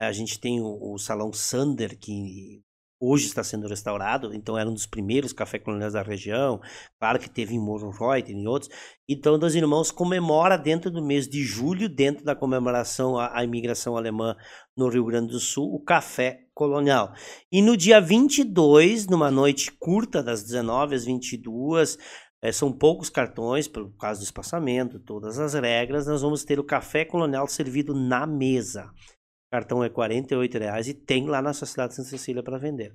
a 0.00 0.12
gente 0.12 0.38
tem 0.38 0.60
o, 0.60 0.94
o 0.94 0.98
Salão 0.98 1.32
Sander, 1.32 1.98
que 1.98 2.60
hoje 3.02 3.24
está 3.24 3.42
sendo 3.42 3.66
restaurado, 3.66 4.34
então 4.34 4.58
era 4.58 4.68
um 4.68 4.74
dos 4.74 4.84
primeiros 4.86 5.32
café 5.32 5.58
coloniais 5.58 5.94
da 5.94 6.02
região, 6.02 6.60
claro 7.00 7.18
que 7.18 7.30
teve 7.30 7.54
em 7.54 7.58
Morreuth 7.58 8.28
e 8.28 8.46
outros, 8.46 8.70
então 9.08 9.38
Dois 9.38 9.54
Irmãos 9.54 9.90
comemora 9.90 10.58
dentro 10.58 10.90
do 10.90 11.02
mês 11.02 11.26
de 11.26 11.42
julho, 11.42 11.88
dentro 11.88 12.22
da 12.26 12.36
comemoração 12.36 13.18
à, 13.18 13.38
à 13.38 13.42
imigração 13.42 13.96
alemã 13.96 14.36
no 14.80 14.88
Rio 14.88 15.04
Grande 15.04 15.32
do 15.32 15.38
Sul, 15.38 15.74
o 15.74 15.78
café 15.78 16.46
colonial. 16.54 17.12
E 17.52 17.60
no 17.60 17.76
dia 17.76 18.00
22, 18.00 19.06
numa 19.06 19.30
noite 19.30 19.70
curta, 19.70 20.22
das 20.22 20.42
19 20.42 20.94
às 20.94 21.04
22, 21.04 21.98
eh, 22.42 22.50
são 22.50 22.72
poucos 22.72 23.10
cartões, 23.10 23.68
por 23.68 23.94
causa 23.98 24.20
do 24.20 24.24
espaçamento, 24.24 24.98
todas 24.98 25.38
as 25.38 25.52
regras, 25.52 26.06
nós 26.06 26.22
vamos 26.22 26.44
ter 26.44 26.58
o 26.58 26.64
café 26.64 27.04
colonial 27.04 27.46
servido 27.46 27.94
na 27.94 28.26
mesa. 28.26 28.86
O 28.86 29.50
cartão 29.52 29.84
é 29.84 29.90
48 29.90 30.58
reais 30.58 30.88
e 30.88 30.94
tem 30.94 31.26
lá 31.26 31.42
na 31.42 31.52
Sociedade 31.52 31.94
Santa 31.94 32.08
Cecília 32.08 32.42
para 32.42 32.56
vender. 32.56 32.92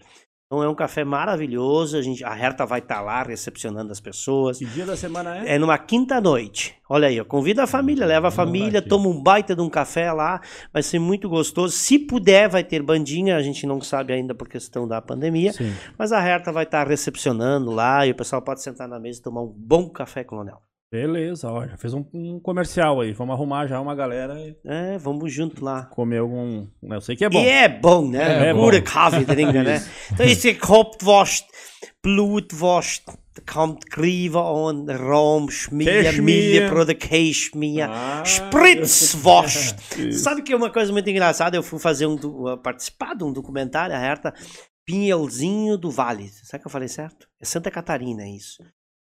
Então 0.47 0.61
é 0.61 0.69
um 0.69 0.75
café 0.75 1.03
maravilhoso, 1.03 1.97
a, 1.97 2.03
gente, 2.03 2.23
a 2.23 2.37
Herta 2.37 2.67
vai 2.67 2.77
estar 2.77 3.01
lá 3.01 3.23
recepcionando 3.23 3.91
as 3.91 3.99
pessoas. 3.99 4.59
Que 4.59 4.65
dia 4.65 4.85
da 4.85 4.95
semana 4.95 5.39
é? 5.39 5.55
É 5.55 5.57
numa 5.57 5.75
quinta 5.75 6.21
noite. 6.21 6.75
Olha 6.87 7.07
aí, 7.07 7.23
convida 7.25 7.63
a 7.63 7.67
família, 7.67 8.05
leva 8.05 8.27
a 8.27 8.29
Vamos 8.29 8.35
família, 8.35 8.79
toma 8.79 9.07
um 9.07 9.23
baita 9.23 9.55
de 9.55 9.61
um 9.63 9.69
café 9.69 10.11
lá, 10.11 10.39
vai 10.71 10.83
ser 10.83 10.99
muito 10.99 11.27
gostoso. 11.27 11.75
Se 11.75 11.97
puder, 11.97 12.47
vai 12.47 12.63
ter 12.63 12.83
bandinha, 12.83 13.37
a 13.37 13.41
gente 13.41 13.65
não 13.65 13.81
sabe 13.81 14.13
ainda 14.13 14.35
por 14.35 14.47
questão 14.47 14.87
da 14.87 15.01
pandemia, 15.01 15.51
Sim. 15.51 15.73
mas 15.97 16.11
a 16.11 16.23
Herta 16.23 16.51
vai 16.51 16.63
estar 16.63 16.87
recepcionando 16.87 17.71
lá 17.71 18.05
e 18.05 18.11
o 18.11 18.15
pessoal 18.15 18.39
pode 18.39 18.61
sentar 18.61 18.87
na 18.87 18.99
mesa 18.99 19.19
e 19.19 19.23
tomar 19.23 19.41
um 19.41 19.51
bom 19.51 19.89
café 19.89 20.23
colonial. 20.23 20.61
Beleza, 20.95 21.51
ó, 21.51 21.67
já 21.67 21.75
fez 21.75 21.93
um, 21.93 22.05
um 22.13 22.39
comercial 22.39 23.01
aí. 23.01 23.11
Vamos 23.11 23.35
arrumar 23.35 23.67
já 23.67 23.81
uma 23.81 23.93
galera 23.93 24.39
e 24.39 24.55
É, 24.63 24.97
vamos 24.97 25.33
junto 25.33 25.63
lá. 25.63 25.83
comer 25.87 26.19
algum. 26.19 26.67
né, 26.81 26.95
Eu 26.95 27.01
sei 27.01 27.17
que 27.17 27.25
é 27.25 27.29
bom. 27.29 27.41
E 27.41 27.47
é 27.49 27.67
bom, 27.67 28.07
né? 28.07 28.47
É 28.47 28.49
É. 28.51 28.53
Pura 28.53 28.81
trinken, 28.81 29.63
né? 29.63 29.85
Então 30.13 30.25
esse 30.25 30.57
Hauptwurst, 30.63 31.45
Blutwurst, 32.01 33.03
kommt 33.51 33.81
Grieve 33.91 34.37
on, 34.37 34.85
Rom, 34.87 35.49
Schmier. 35.49 36.21
Milha, 36.21 36.69
pro 36.69 36.85
the 36.85 36.93
Cashmere, 36.95 37.81
Ah. 37.81 38.23
Isso. 39.99 40.19
Sabe 40.23 40.43
que 40.43 40.53
é 40.53 40.55
uma 40.55 40.69
coisa 40.71 40.93
muito 40.93 41.09
engraçada? 41.09 41.57
Eu 41.57 41.63
fui 41.63 41.77
fazer 41.77 42.05
um, 42.05 42.15
uh, 42.15 42.57
participar 42.57 43.15
de 43.15 43.25
um 43.25 43.33
documentário, 43.33 43.93
a 43.93 43.99
Herta, 43.99 44.33
Pinhelzinho 44.85 45.77
do 45.77 45.91
Vale. 45.91 46.29
Será 46.29 46.57
que 46.57 46.65
eu 46.67 46.71
falei 46.71 46.87
certo? 46.87 47.27
É 47.41 47.43
Santa 47.45 47.69
Catarina, 47.69 48.25
isso. 48.29 48.63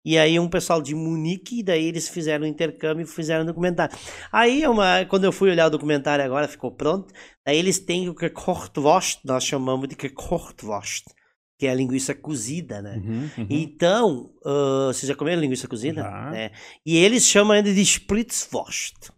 E 0.07 0.17
aí 0.17 0.39
um 0.39 0.47
pessoal 0.47 0.81
de 0.81 0.95
Munique, 0.95 1.61
daí 1.61 1.83
eles 1.85 2.07
fizeram 2.07 2.45
um 2.45 2.49
intercâmbio 2.49 3.03
e 3.03 3.05
fizeram 3.05 3.43
um 3.43 3.47
documentário. 3.47 3.93
Aí 4.31 4.63
é 4.63 4.69
uma, 4.69 5.03
quando 5.03 5.25
eu 5.25 5.33
fui 5.33 5.49
olhar 5.49 5.67
o 5.67 5.69
documentário 5.69 6.23
agora, 6.23 6.47
ficou 6.47 6.71
pronto. 6.71 7.13
Daí 7.45 7.57
eles 7.57 7.77
têm 7.77 8.07
o 8.07 8.15
Gekochtwurst, 8.17 9.19
nós 9.25 9.43
chamamos 9.43 9.89
de 9.89 9.97
Gekochtwurst, 10.01 11.03
que 11.59 11.67
é 11.67 11.71
a 11.71 11.75
linguiça 11.75 12.15
cozida, 12.15 12.81
né? 12.81 12.95
Uhum, 13.03 13.29
uhum. 13.37 13.47
Então, 13.49 14.33
ah, 14.45 14.87
vocês 14.93 15.09
já 15.09 15.15
comeram 15.15 15.41
linguiça 15.41 15.67
cozida? 15.67 16.01
É. 16.33 16.51
E 16.85 16.95
eles 16.95 17.25
chamam 17.25 17.51
ainda 17.51 17.73
de 17.73 17.81
Spritzwurst. 17.81 19.09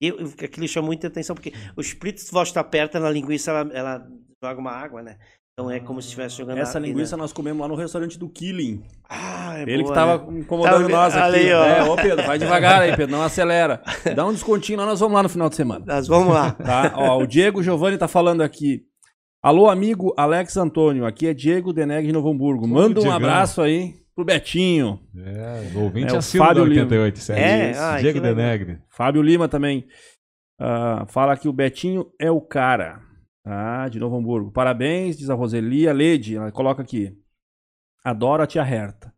Eu, 0.00 0.18
eu- 0.18 0.34
aquilo 0.44 0.66
chama 0.66 0.86
muita 0.86 1.06
atenção, 1.06 1.36
porque 1.36 1.52
o 1.76 1.80
Spritzwurst 1.80 2.56
aperta 2.56 2.98
na 2.98 3.08
linguiça, 3.08 3.52
ela, 3.52 3.72
ela 3.72 4.08
joga 4.42 4.58
uma 4.60 4.72
água, 4.72 5.00
né? 5.00 5.16
Então 5.60 5.70
é 5.70 5.78
como 5.78 6.00
se 6.00 6.06
estivesse 6.08 6.38
jogando 6.38 6.56
Essa 6.56 6.78
linguiça 6.78 7.18
nós 7.18 7.34
comemos 7.34 7.60
lá 7.60 7.68
no 7.68 7.74
restaurante 7.74 8.18
do 8.18 8.28
Killing. 8.30 8.82
Ah, 9.06 9.58
é 9.58 9.62
Ele 9.62 9.82
boa, 9.82 9.88
que 9.88 9.94
tava 9.94 10.30
né? 10.32 10.38
incomodando 10.40 10.88
Tá, 10.88 10.88
nós 10.88 11.14
aqui. 11.14 11.22
ali, 11.22 11.52
ó. 11.52 11.64
É, 11.64 11.82
ô 11.84 11.96
Pedro, 11.96 12.26
vai 12.26 12.38
devagar 12.38 12.80
aí, 12.80 12.96
Pedro, 12.96 13.14
não 13.14 13.22
acelera. 13.22 13.82
Dá 14.16 14.24
um 14.26 14.32
descontinho 14.32 14.78
lá, 14.78 14.86
nós 14.86 15.00
vamos 15.00 15.14
lá 15.14 15.22
no 15.22 15.28
final 15.28 15.50
de 15.50 15.56
semana. 15.56 15.84
Nós 15.86 16.08
vamos 16.08 16.32
lá. 16.32 16.52
Tá? 16.52 16.94
Ó, 16.96 17.18
o 17.22 17.26
Diego 17.26 17.62
Giovanni 17.62 17.98
tá 17.98 18.08
falando 18.08 18.40
aqui. 18.40 18.84
Alô, 19.42 19.68
amigo 19.68 20.14
Alex 20.16 20.56
Antônio, 20.56 21.04
aqui 21.04 21.26
é 21.26 21.34
Diego 21.34 21.74
Deneg 21.74 22.06
de 22.06 22.12
Novo 22.12 22.30
Hamburgo. 22.30 22.66
Manda 22.66 22.98
um 23.02 23.10
abraço 23.12 23.60
aí 23.60 23.94
pro 24.14 24.24
Betinho. 24.24 24.98
É, 25.14 25.76
o 25.76 25.80
ouvinte 25.82 26.14
É, 26.14 26.18
o 26.18 26.22
Fábio 26.22 26.64
Lima. 26.64 26.82
88, 26.84 27.32
É, 27.32 27.70
Isso, 27.70 27.80
ai, 27.82 28.00
Diego. 28.00 28.20
Denegre. 28.20 28.78
Fábio 28.88 29.20
Lima 29.20 29.46
também. 29.46 29.84
ah, 30.58 31.04
fala 31.08 31.36
que 31.36 31.48
o 31.48 31.52
Betinho 31.52 32.06
é 32.18 32.30
o 32.30 32.40
cara. 32.40 33.00
Ah, 33.44 33.88
de 33.88 33.98
Novo 33.98 34.16
Hamburgo. 34.16 34.50
Parabéns, 34.50 35.16
diz 35.16 35.30
a 35.30 35.34
Roselia. 35.34 35.92
Lede, 35.92 36.36
ela 36.36 36.52
coloca 36.52 36.82
aqui. 36.82 37.16
Adoro 38.04 38.42
a 38.42 38.46
tia 38.46 38.62
Herta. 38.62 39.12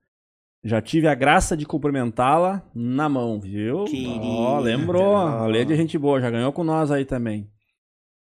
Já 0.64 0.80
tive 0.80 1.08
a 1.08 1.14
graça 1.14 1.56
de 1.56 1.66
cumprimentá-la 1.66 2.62
na 2.72 3.08
mão, 3.08 3.40
viu? 3.40 3.84
Querida. 3.84 4.24
Ó, 4.24 4.60
lembrou. 4.60 5.16
A 5.16 5.46
Lede 5.46 5.72
é 5.72 5.76
gente 5.76 5.98
boa, 5.98 6.20
já 6.20 6.30
ganhou 6.30 6.52
com 6.52 6.62
nós 6.62 6.90
aí 6.90 7.04
também. 7.04 7.50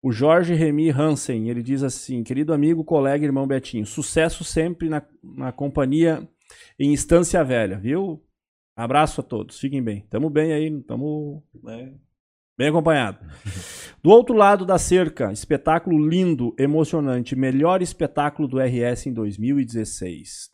O 0.03 0.11
Jorge 0.11 0.53
Remy 0.53 0.91
Hansen, 0.91 1.49
ele 1.49 1.63
diz 1.63 1.83
assim: 1.83 2.25
querido 2.25 2.53
amigo, 2.53 2.85
colega, 2.85 3.25
irmão 3.25 3.47
Betinho, 3.47 3.87
sucesso 3.87 4.43
sempre 4.43 4.89
na, 4.89 5.03
na 5.23 5.53
companhia 5.53 6.29
em 6.79 6.93
Estância 6.93 7.43
Velha, 7.45 7.79
viu? 7.79 8.23
Abraço 8.77 9.21
a 9.21 9.25
todos, 9.25 9.59
fiquem 9.59 9.83
bem. 9.83 10.05
Tamo 10.11 10.29
bem 10.29 10.53
aí, 10.53 10.83
tamo 10.83 11.43
né, 11.63 11.95
bem 12.57 12.69
acompanhado. 12.69 13.19
Do 14.03 14.11
outro 14.11 14.35
lado 14.35 14.65
da 14.67 14.79
cerca, 14.79 15.33
espetáculo 15.33 15.99
lindo, 16.07 16.55
emocionante, 16.59 17.35
melhor 17.35 17.81
espetáculo 17.83 18.47
do 18.47 18.59
RS 18.61 19.07
em 19.07 19.13
2016. 19.13 20.53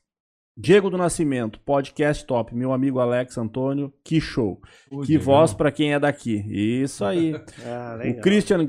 Diego 0.57 0.91
do 0.91 0.99
Nascimento, 0.99 1.59
podcast 1.61 2.25
top, 2.27 2.55
meu 2.55 2.73
amigo 2.73 2.99
Alex 3.01 3.39
Antônio, 3.39 3.93
que 4.05 4.21
show. 4.21 4.61
Que 5.07 5.17
voz 5.17 5.55
pra 5.55 5.73
quem 5.73 5.95
é 5.95 5.99
daqui. 5.99 6.45
Isso 6.49 7.05
aí. 7.05 7.33
Ah, 7.65 7.99
O. 8.19 8.21
Christian 8.21 8.67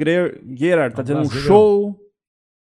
Gerard 0.55 0.95
tá 0.95 1.01
dizendo 1.01 1.21
um 1.21 1.29
show. 1.29 1.97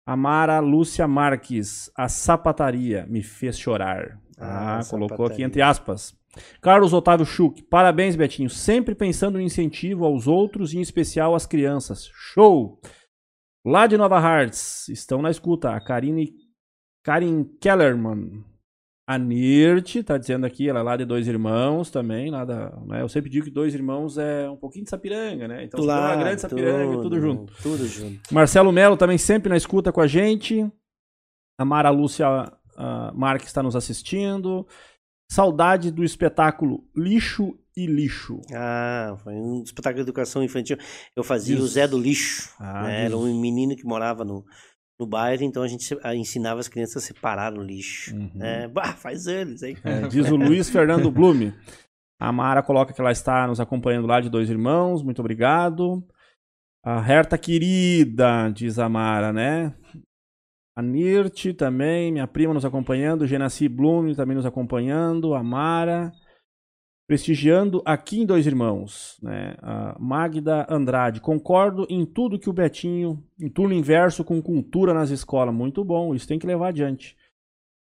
A 0.06 0.16
Mara 0.16 0.60
Lúcia 0.60 1.06
Marques, 1.08 1.92
a 1.98 2.08
sapataria 2.08 3.06
me 3.10 3.22
fez 3.22 3.58
chorar. 3.60 4.20
Ah, 4.40 4.80
Ah, 4.80 4.86
colocou 4.90 5.10
sapataria. 5.18 5.34
aqui 5.34 5.44
entre 5.44 5.62
aspas. 5.62 6.16
Carlos 6.62 6.94
Otávio 6.94 7.26
Schuch, 7.26 7.64
parabéns, 7.64 8.16
Betinho. 8.16 8.50
Sempre 8.50 8.96
pensando 8.96 9.36
no 9.36 9.42
incentivo 9.42 10.06
aos 10.06 10.28
outros 10.28 10.74
e 10.74 10.78
em 10.78 10.82
especial 10.82 11.36
às 11.36 11.46
crianças. 11.46 12.10
Show! 12.14 12.80
Lá 13.66 13.86
de 13.86 13.98
Nova 13.98 14.18
Hartz, 14.18 14.88
estão 14.88 15.22
na 15.22 15.30
escuta. 15.30 15.72
A 15.72 15.82
Karine 15.82 16.34
Karin 17.04 17.46
Kellerman. 17.62 18.44
A 19.10 19.18
Nirt, 19.18 20.04
tá 20.04 20.18
dizendo 20.18 20.46
aqui, 20.46 20.68
ela 20.68 20.82
é 20.82 20.84
lá 20.84 20.98
de 20.98 21.06
Dois 21.06 21.30
Irmãos 21.30 21.90
também. 21.90 22.30
Lá 22.30 22.44
da, 22.44 22.78
né? 22.86 23.02
Eu 23.02 23.08
sempre 23.08 23.30
digo 23.30 23.46
que 23.46 23.52
Dois 23.52 23.74
Irmãos 23.74 24.18
é 24.18 24.50
um 24.50 24.58
pouquinho 24.58 24.84
de 24.84 24.90
Sapiranga, 24.90 25.48
né? 25.48 25.64
Então, 25.64 25.80
se 25.80 25.86
for 25.86 25.94
uma 25.94 26.16
grande 26.18 26.42
Sapiranga, 26.42 27.02
tudo 27.02 27.18
junto. 27.18 27.54
Tudo 27.64 27.88
junto. 27.88 28.34
Marcelo 28.34 28.70
Melo 28.74 28.98
também 28.98 29.18
sempre 29.18 29.48
na 29.48 29.56
escuta 29.56 29.94
com 29.94 30.02
a 30.02 30.08
gente. 30.08 30.70
A 31.58 31.64
Mara 31.64 31.90
Lúcia 31.90 32.28
ah, 32.76 33.12
Marques 33.16 33.48
está 33.48 33.64
nos 33.64 33.78
assistindo. 33.78 34.68
Saudade 35.30 35.92
do 35.92 36.04
espetáculo 36.04 36.84
Lixo 36.96 37.58
e 37.76 37.86
Lixo. 37.86 38.42
Ah, 38.54 39.16
foi 39.24 39.34
um 39.34 39.62
espetáculo 39.62 39.98
de 40.04 40.10
educação 40.10 40.44
infantil. 40.44 40.78
Eu 41.16 41.24
fazia 41.24 41.56
o 41.58 41.62
Diz- 41.62 41.72
Zé 41.72 41.88
do 41.88 42.00
Lixo. 42.00 42.50
Ah, 42.60 42.84
né? 42.84 43.06
Era 43.06 43.18
um 43.18 43.40
menino 43.40 43.76
que 43.76 43.86
morava 43.86 44.24
no, 44.26 44.44
no 45.00 45.06
bairro, 45.06 45.44
então 45.44 45.62
a 45.62 45.68
gente 45.68 45.84
se- 45.84 46.00
a- 46.02 46.16
ensinava 46.16 46.60
as 46.60 46.68
crianças 46.68 47.04
a 47.04 47.06
separar 47.06 47.54
o 47.54 47.62
lixo. 47.62 48.16
Uhum. 48.16 48.32
né? 48.36 48.68
Bah, 48.68 48.94
faz 48.94 49.28
anos, 49.28 49.62
hein? 49.64 49.78
É, 49.84 50.08
diz 50.08 50.30
o 50.32 50.36
Luiz 50.36 50.70
Fernando 50.70 51.12
Blume. 51.12 51.54
A 52.20 52.32
Mara 52.32 52.64
coloca 52.64 52.94
que 52.94 53.00
ela 53.02 53.12
está 53.12 53.46
nos 53.46 53.60
acompanhando 53.60 54.08
lá 54.08 54.20
de 54.20 54.30
Dois 54.30 54.50
Irmãos. 54.50 55.04
Muito 55.04 55.20
obrigado. 55.20 56.04
A 56.84 57.00
Herta 57.08 57.38
querida, 57.38 58.50
diz 58.50 58.80
a 58.80 58.88
Mara, 58.90 59.32
né? 59.34 59.76
A 60.78 60.82
Nirt 60.84 61.56
também, 61.56 62.12
minha 62.12 62.28
prima 62.28 62.54
nos 62.54 62.64
acompanhando. 62.64 63.26
Genassi 63.26 63.68
Blume 63.68 64.16
também 64.16 64.36
nos 64.38 64.46
acompanhando. 64.46 65.34
A 65.34 65.42
Mara. 65.42 66.12
Prestigiando 67.08 67.82
aqui 67.84 68.20
em 68.20 68.28
Dois 68.28 68.46
Irmãos. 68.46 69.18
Né? 69.24 69.56
A 69.60 69.98
Magda 70.00 70.68
Andrade. 70.70 71.20
Concordo 71.20 71.88
em 71.90 72.06
tudo 72.06 72.38
que 72.38 72.48
o 72.48 72.54
Betinho. 72.54 73.24
Em 73.42 73.50
turno 73.50 73.74
inverso 73.74 74.24
com 74.24 74.40
cultura 74.40 74.94
nas 74.94 75.10
escolas. 75.10 75.52
Muito 75.52 75.84
bom, 75.84 76.14
isso 76.14 76.28
tem 76.28 76.38
que 76.38 76.46
levar 76.46 76.68
adiante. 76.68 77.18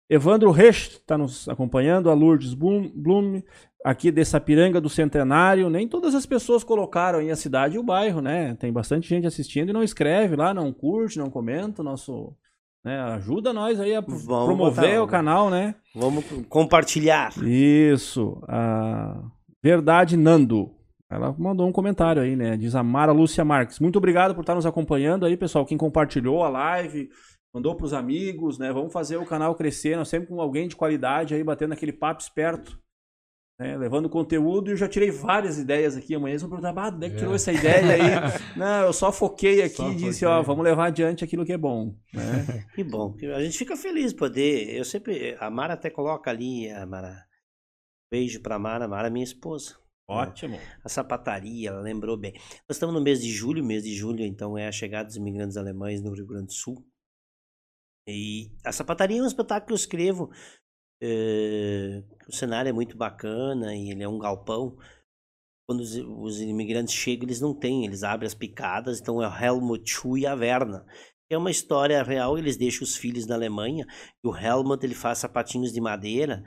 Evandro 0.08 0.52
Resch 0.52 1.00
está 1.00 1.18
nos 1.18 1.48
acompanhando, 1.48 2.08
a 2.08 2.14
Lourdes 2.14 2.54
Blum, 2.54 2.88
Blum, 2.94 3.42
aqui 3.84 4.12
de 4.12 4.24
Sapiranga 4.24 4.80
do 4.80 4.88
Centenário. 4.88 5.68
Nem 5.68 5.88
todas 5.88 6.14
as 6.14 6.24
pessoas 6.24 6.62
colocaram 6.62 7.18
aí 7.18 7.30
a 7.32 7.36
cidade 7.36 7.74
e 7.74 7.78
o 7.78 7.82
bairro, 7.82 8.20
né? 8.20 8.54
Tem 8.54 8.72
bastante 8.72 9.08
gente 9.08 9.26
assistindo 9.26 9.70
e 9.70 9.72
não 9.72 9.82
escreve 9.82 10.36
lá, 10.36 10.54
não 10.54 10.72
curte, 10.72 11.18
não 11.18 11.28
comenta. 11.28 11.82
Nosso, 11.82 12.36
né? 12.84 13.00
Ajuda 13.00 13.52
nós 13.52 13.80
aí 13.80 13.94
a 13.94 14.00
Vamos 14.00 14.24
promover 14.24 14.90
botar, 14.90 15.02
o 15.02 15.06
canal, 15.06 15.50
né? 15.50 15.74
Vamos 15.94 16.24
compartilhar. 16.48 17.32
Isso. 17.42 18.40
A 18.48 19.22
Verdade 19.62 20.16
Nando. 20.16 20.74
Ela 21.10 21.34
mandou 21.38 21.66
um 21.66 21.72
comentário 21.72 22.20
aí, 22.20 22.36
né? 22.36 22.56
Diz 22.56 22.74
a 22.74 22.82
Mara 22.82 23.12
Lúcia 23.12 23.44
Marques. 23.44 23.78
Muito 23.78 23.96
obrigado 23.96 24.34
por 24.34 24.42
estar 24.42 24.54
nos 24.54 24.66
acompanhando 24.66 25.24
aí, 25.24 25.36
pessoal. 25.36 25.64
Quem 25.64 25.78
compartilhou 25.78 26.44
a 26.44 26.50
live, 26.50 27.08
mandou 27.52 27.74
pros 27.74 27.94
amigos, 27.94 28.58
né? 28.58 28.70
Vamos 28.72 28.92
fazer 28.92 29.16
o 29.16 29.24
canal 29.24 29.54
crescer. 29.54 29.96
Nós 29.96 30.08
sempre 30.08 30.28
com 30.28 30.40
alguém 30.40 30.68
de 30.68 30.76
qualidade 30.76 31.34
aí, 31.34 31.42
batendo 31.42 31.72
aquele 31.72 31.92
papo 31.92 32.20
esperto. 32.20 32.78
Né? 33.58 33.76
levando 33.76 34.08
conteúdo 34.08 34.68
e 34.68 34.72
eu 34.72 34.76
já 34.76 34.88
tirei 34.88 35.10
várias 35.10 35.58
ideias 35.58 35.96
aqui. 35.96 36.14
Amanhã 36.14 36.32
eles 36.32 36.42
vão 36.42 36.50
perguntar, 36.50 36.80
ah, 36.80 36.88
onde 36.94 37.06
é 37.06 37.10
que 37.10 37.16
É. 37.16 37.18
tirou 37.18 37.34
essa 37.34 37.52
ideia 37.52 37.94
aí? 37.94 38.00
Não, 38.56 38.82
eu 38.86 38.92
só 38.92 39.10
foquei 39.12 39.62
aqui 39.62 39.76
Só 39.76 39.90
e 39.90 39.94
disse, 39.96 40.20
foquei. 40.20 40.28
ó, 40.28 40.42
vamos 40.42 40.64
levar 40.64 40.86
adiante 40.86 41.24
aquilo 41.24 41.44
que 41.44 41.52
é 41.52 41.58
bom. 41.58 41.94
Né? 42.12 42.22
Que 42.74 42.84
bom. 42.84 43.14
A 43.34 43.42
gente 43.42 43.58
fica 43.58 43.76
feliz 43.76 44.12
de 44.12 44.18
poder. 44.18 44.74
Eu 44.76 44.84
sempre. 44.84 45.36
A 45.40 45.50
Mara 45.50 45.74
até 45.74 45.90
coloca 45.90 46.30
ali, 46.30 46.70
a 46.70 46.86
Mara. 46.86 47.24
Beijo 48.10 48.40
pra 48.40 48.58
Mara. 48.58 48.86
Mara 48.88 49.08
é 49.08 49.10
minha 49.10 49.24
esposa. 49.24 49.76
Ótimo. 50.10 50.58
A 50.82 50.88
sapataria, 50.88 51.68
ela 51.68 51.80
lembrou 51.82 52.16
bem. 52.16 52.32
Nós 52.66 52.76
estamos 52.76 52.94
no 52.94 53.00
mês 53.02 53.20
de 53.20 53.30
julho, 53.30 53.62
mês 53.62 53.82
de 53.82 53.94
julho, 53.94 54.22
então 54.24 54.56
é 54.56 54.66
a 54.66 54.72
chegada 54.72 55.06
dos 55.06 55.16
imigrantes 55.16 55.58
alemães 55.58 56.00
no 56.00 56.14
Rio 56.14 56.26
Grande 56.26 56.46
do 56.46 56.52
Sul. 56.54 56.82
E 58.08 58.50
a 58.64 58.72
sapataria 58.72 59.18
é 59.18 59.22
um 59.22 59.26
espetáculo 59.26 59.66
que 59.66 59.72
eu 59.72 59.76
escrevo. 59.76 60.30
Eh, 61.00 62.02
o 62.28 62.32
cenário 62.32 62.68
é 62.68 62.72
muito 62.72 62.96
bacana 62.96 63.74
e 63.74 63.90
ele 63.90 64.02
é 64.02 64.08
um 64.08 64.18
galpão. 64.18 64.76
Quando 65.68 65.80
os, 65.80 65.94
os 65.96 66.40
imigrantes 66.40 66.94
chegam, 66.94 67.26
eles 67.26 67.40
não 67.40 67.54
têm, 67.54 67.84
eles 67.84 68.02
abrem 68.02 68.26
as 68.26 68.34
picadas, 68.34 69.00
então 69.00 69.22
é 69.22 69.28
o 69.28 69.44
Helmut 69.44 69.88
Schuh 69.88 70.18
e 70.18 70.26
a 70.26 70.34
Verna. 70.34 70.86
É 71.30 71.36
uma 71.36 71.50
história 71.50 72.02
real, 72.02 72.38
eles 72.38 72.56
deixam 72.56 72.84
os 72.84 72.96
filhos 72.96 73.26
na 73.26 73.34
Alemanha 73.34 73.86
e 74.24 74.28
o 74.28 74.34
Helmut 74.34 74.84
ele 74.84 74.94
faz 74.94 75.18
sapatinhos 75.18 75.72
de 75.72 75.80
madeira 75.80 76.42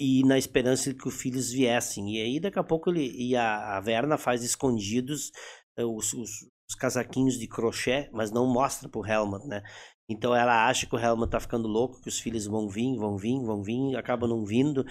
e 0.00 0.24
na 0.24 0.38
esperança 0.38 0.90
de 0.90 0.98
que 0.98 1.08
os 1.08 1.14
filhos 1.14 1.50
viessem. 1.50 2.16
E 2.16 2.20
aí 2.22 2.40
daqui 2.40 2.58
a 2.58 2.64
pouco 2.64 2.90
ele 2.90 3.10
e 3.16 3.36
a, 3.36 3.76
a 3.76 3.80
Verna 3.80 4.16
faz 4.16 4.42
escondidos 4.42 5.30
eh, 5.76 5.84
os, 5.84 6.12
os, 6.14 6.30
os 6.68 6.74
casaquinhos 6.74 7.38
de 7.38 7.46
crochê, 7.46 8.08
mas 8.12 8.30
não 8.30 8.46
mostra 8.46 8.88
pro 8.88 9.06
Helmut, 9.06 9.46
né? 9.46 9.62
Então 10.08 10.34
ela 10.34 10.66
acha 10.68 10.86
que 10.86 10.94
o 10.94 10.98
Helmut 10.98 11.30
tá 11.30 11.40
ficando 11.40 11.66
louco, 11.66 12.00
que 12.00 12.08
os 12.08 12.20
filhos 12.20 12.46
vão 12.46 12.68
vir, 12.68 12.96
vão 12.96 13.16
vir, 13.16 13.40
vão 13.42 13.62
vir, 13.62 13.96
acabam 13.96 14.28
não 14.28 14.44
vindo. 14.44 14.84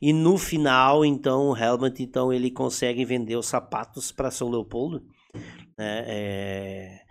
E 0.00 0.12
no 0.12 0.36
final, 0.36 1.04
então, 1.04 1.50
o 1.50 1.56
Helmut, 1.56 2.02
então, 2.02 2.32
ele 2.32 2.50
consegue 2.50 3.04
vender 3.04 3.36
os 3.36 3.46
sapatos 3.46 4.10
para 4.10 4.30
São 4.30 4.50
Leopoldo. 4.50 5.06
Né? 5.78 6.04
É, 6.06 7.04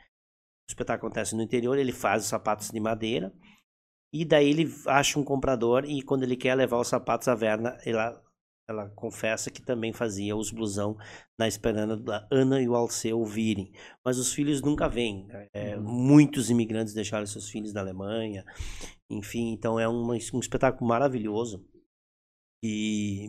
O 0.67 0.71
espetáculo 0.71 1.07
acontece 1.07 1.35
no 1.35 1.43
interior, 1.43 1.77
ele 1.77 1.93
faz 1.93 2.23
os 2.23 2.29
sapatos 2.29 2.69
de 2.71 2.79
madeira. 2.79 3.33
E 4.13 4.25
daí 4.25 4.49
ele 4.49 4.73
acha 4.87 5.19
um 5.19 5.23
comprador 5.23 5.85
e 5.85 6.01
quando 6.01 6.23
ele 6.23 6.37
quer 6.37 6.55
levar 6.55 6.79
os 6.79 6.87
sapatos, 6.87 7.27
a 7.27 7.35
Verna, 7.35 7.77
ela, 7.85 8.21
ela 8.67 8.89
confessa 8.89 9.51
que 9.51 9.61
também 9.61 9.93
fazia 9.93 10.35
os 10.35 10.51
blusão 10.51 10.97
na 11.37 11.47
esperança 11.47 11.97
da 11.97 12.27
Ana 12.31 12.61
e 12.61 12.67
o 12.67 12.75
Alceu 12.75 13.23
virem. 13.23 13.71
Mas 14.03 14.17
os 14.17 14.33
filhos 14.33 14.61
nunca 14.61 14.87
vêm. 14.89 15.27
É, 15.53 15.77
Muitos 15.77 16.49
imigrantes 16.49 16.93
deixaram 16.93 17.25
seus 17.25 17.49
filhos 17.49 17.73
na 17.73 17.81
Alemanha. 17.81 18.43
Enfim, 19.09 19.51
então 19.51 19.79
é 19.79 19.87
uma- 19.87 20.15
um 20.33 20.39
espetáculo 20.39 20.87
maravilhoso. 20.87 21.63
E 22.63 23.27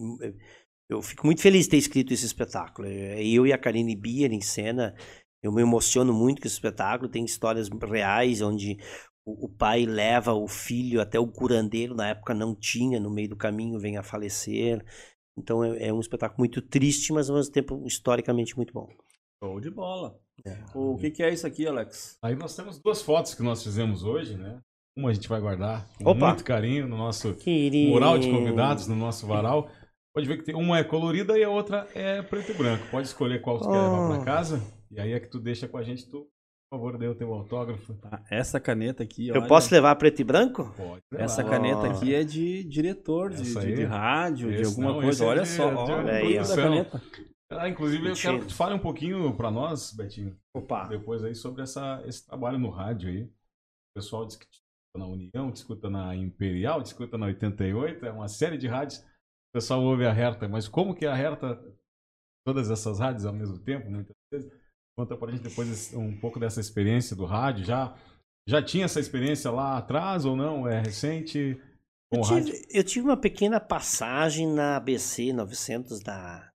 eu 0.88 1.02
fico 1.02 1.26
muito 1.26 1.42
feliz 1.42 1.64
de 1.64 1.70
ter 1.70 1.76
escrito 1.76 2.14
esse 2.14 2.24
espetáculo. 2.24 2.88
É, 2.88 3.22
Eu 3.26 3.46
e 3.46 3.52
a 3.52 3.58
Karine 3.58 3.94
Bier 3.94 4.32
em 4.32 4.40
cena, 4.40 4.94
eu 5.42 5.52
me 5.52 5.60
emociono 5.60 6.14
muito 6.14 6.40
com 6.40 6.46
esse 6.46 6.56
espetáculo. 6.56 7.10
Tem 7.10 7.24
histórias 7.24 7.68
reais 7.68 8.40
onde 8.40 8.78
o 9.26 9.48
pai 9.48 9.84
leva 9.84 10.32
o 10.32 10.46
filho 10.46 11.00
até 11.00 11.18
o 11.18 11.26
curandeiro, 11.26 11.94
na 11.94 12.08
época 12.10 12.32
não 12.32 12.54
tinha, 12.54 13.00
no 13.00 13.10
meio 13.10 13.28
do 13.30 13.36
caminho 13.36 13.78
vem 13.78 13.96
a 13.96 14.02
falecer. 14.02 14.84
Então 15.36 15.62
é, 15.62 15.88
é 15.88 15.92
um 15.92 16.00
espetáculo 16.00 16.38
muito 16.40 16.62
triste, 16.62 17.12
mas 17.12 17.28
ao 17.28 17.36
mesmo 17.36 17.52
tempo 17.52 17.82
historicamente 17.86 18.56
muito 18.56 18.72
bom. 18.72 18.88
Show 19.42 19.60
de 19.60 19.70
bola. 19.70 20.18
É. 20.44 20.56
O 20.74 20.96
que, 20.96 21.10
que 21.10 21.22
é 21.22 21.32
isso 21.32 21.46
aqui, 21.46 21.66
Alex? 21.66 22.18
Aí 22.22 22.34
nós 22.34 22.54
temos 22.56 22.78
duas 22.78 23.02
fotos 23.02 23.34
que 23.34 23.42
nós 23.42 23.62
fizemos 23.62 24.02
hoje, 24.02 24.36
né? 24.36 24.58
Uma 24.96 25.10
a 25.10 25.12
gente 25.12 25.28
vai 25.28 25.40
guardar 25.40 25.86
com 26.02 26.08
Opa! 26.10 26.28
muito 26.28 26.44
carinho 26.44 26.88
no 26.88 26.96
nosso 26.96 27.34
Querido. 27.34 27.90
mural 27.90 28.18
de 28.18 28.30
convidados, 28.30 28.86
no 28.86 28.96
nosso 28.96 29.26
varal. 29.26 29.68
Pode 30.14 30.26
ver 30.26 30.38
que 30.38 30.44
tem 30.44 30.54
uma 30.54 30.78
é 30.78 30.84
colorida 30.84 31.38
e 31.38 31.44
a 31.44 31.50
outra 31.50 31.86
é 31.94 32.22
preto 32.22 32.52
e 32.52 32.54
branco. 32.54 32.86
Pode 32.90 33.06
escolher 33.06 33.42
qual 33.42 33.58
você 33.58 33.66
quer 33.68 33.74
levar 33.78 34.06
Oh. 34.10 34.14
pra 34.14 34.24
casa. 34.24 34.62
E 34.90 34.98
aí 34.98 35.12
é 35.12 35.20
que 35.20 35.28
tu 35.28 35.38
deixa 35.38 35.68
com 35.68 35.76
a 35.76 35.82
gente, 35.82 36.08
tu, 36.08 36.26
por 36.70 36.76
favor, 36.78 36.98
dê 36.98 37.06
o 37.08 37.14
teu 37.14 37.32
autógrafo. 37.32 37.94
Tá, 37.94 38.22
Essa 38.30 38.58
caneta 38.60 39.02
aqui, 39.02 39.28
Eu 39.28 39.36
olha, 39.36 39.46
posso 39.48 39.72
levar 39.72 39.94
preto 39.96 40.20
e 40.20 40.24
branco? 40.24 40.72
Pode. 40.76 41.02
levar. 41.12 41.24
Essa 41.24 41.44
caneta 41.44 41.86
aqui 41.90 42.14
é 42.14 42.24
de 42.24 42.64
diretor, 42.64 43.30
de, 43.30 43.42
Essa 43.42 43.60
de- 43.60 43.66
aí? 43.68 43.74
de 43.74 43.84
rádio, 43.84 44.48
de 44.50 44.56
Esse 44.62 44.70
alguma 44.70 44.92
não, 44.94 45.00
coisa. 45.00 45.24
é 45.24 45.26
Olha 45.28 45.42
de- 45.42 45.48
só, 45.48 45.70
de- 45.84 45.92
olha 45.92 46.04
de 46.04 46.12
da 46.12 46.20
produção. 46.42 46.56
caneta. 46.56 47.02
Ah, 47.48 47.68
inclusive, 47.68 48.08
eu 48.08 48.14
quero 48.14 48.40
que 48.40 48.46
tu 48.46 48.54
fale 48.56 48.74
um 48.74 48.78
pouquinho 48.80 49.36
pra 49.36 49.50
nós, 49.52 49.92
Betinho, 49.92 50.36
Opa. 50.54 50.88
depois 50.88 51.22
aí 51.22 51.34
sobre 51.34 51.62
essa, 51.62 52.02
esse 52.04 52.26
trabalho 52.26 52.58
no 52.58 52.70
rádio 52.70 53.08
aí. 53.08 53.22
O 53.22 53.30
pessoal 53.94 54.26
diz 54.26 54.34
que 54.36 54.46
te 54.46 54.54
escuta 54.56 54.98
na 54.98 55.06
União, 55.06 55.52
te 55.52 55.56
escuta 55.56 55.88
na 55.88 56.16
Imperial, 56.16 56.82
te 56.82 56.86
escuta 56.86 57.16
na 57.16 57.26
88, 57.26 58.04
é 58.04 58.10
uma 58.10 58.26
série 58.26 58.58
de 58.58 58.66
rádios. 58.66 58.98
O 58.98 59.52
pessoal 59.54 59.80
ouve 59.80 60.04
a 60.04 60.10
Herta, 60.12 60.48
mas 60.48 60.66
como 60.66 60.92
que 60.92 61.06
a 61.06 61.16
Herta, 61.16 61.62
todas 62.44 62.68
essas 62.68 62.98
rádios 62.98 63.24
ao 63.24 63.32
mesmo 63.32 63.58
tempo, 63.60 63.88
muitas 63.88 64.12
vezes? 64.32 64.50
Conta 64.96 65.16
pra 65.16 65.30
gente 65.30 65.42
depois 65.42 65.92
um 65.94 66.16
pouco 66.16 66.40
dessa 66.40 66.60
experiência 66.60 67.14
do 67.14 67.26
rádio. 67.26 67.64
Já, 67.64 67.94
já 68.48 68.62
tinha 68.62 68.86
essa 68.86 68.98
experiência 68.98 69.50
lá 69.50 69.76
atrás 69.76 70.24
ou 70.24 70.34
não? 70.34 70.66
É 70.66 70.80
recente? 70.80 71.60
Com 72.10 72.18
Eu 72.20 72.22
tive, 72.22 72.66
eu 72.70 72.84
tive 72.84 73.06
uma 73.06 73.16
pequena 73.16 73.60
passagem 73.60 74.46
na 74.46 74.76
ABC 74.76 75.32
900 75.32 76.00
da, 76.00 76.48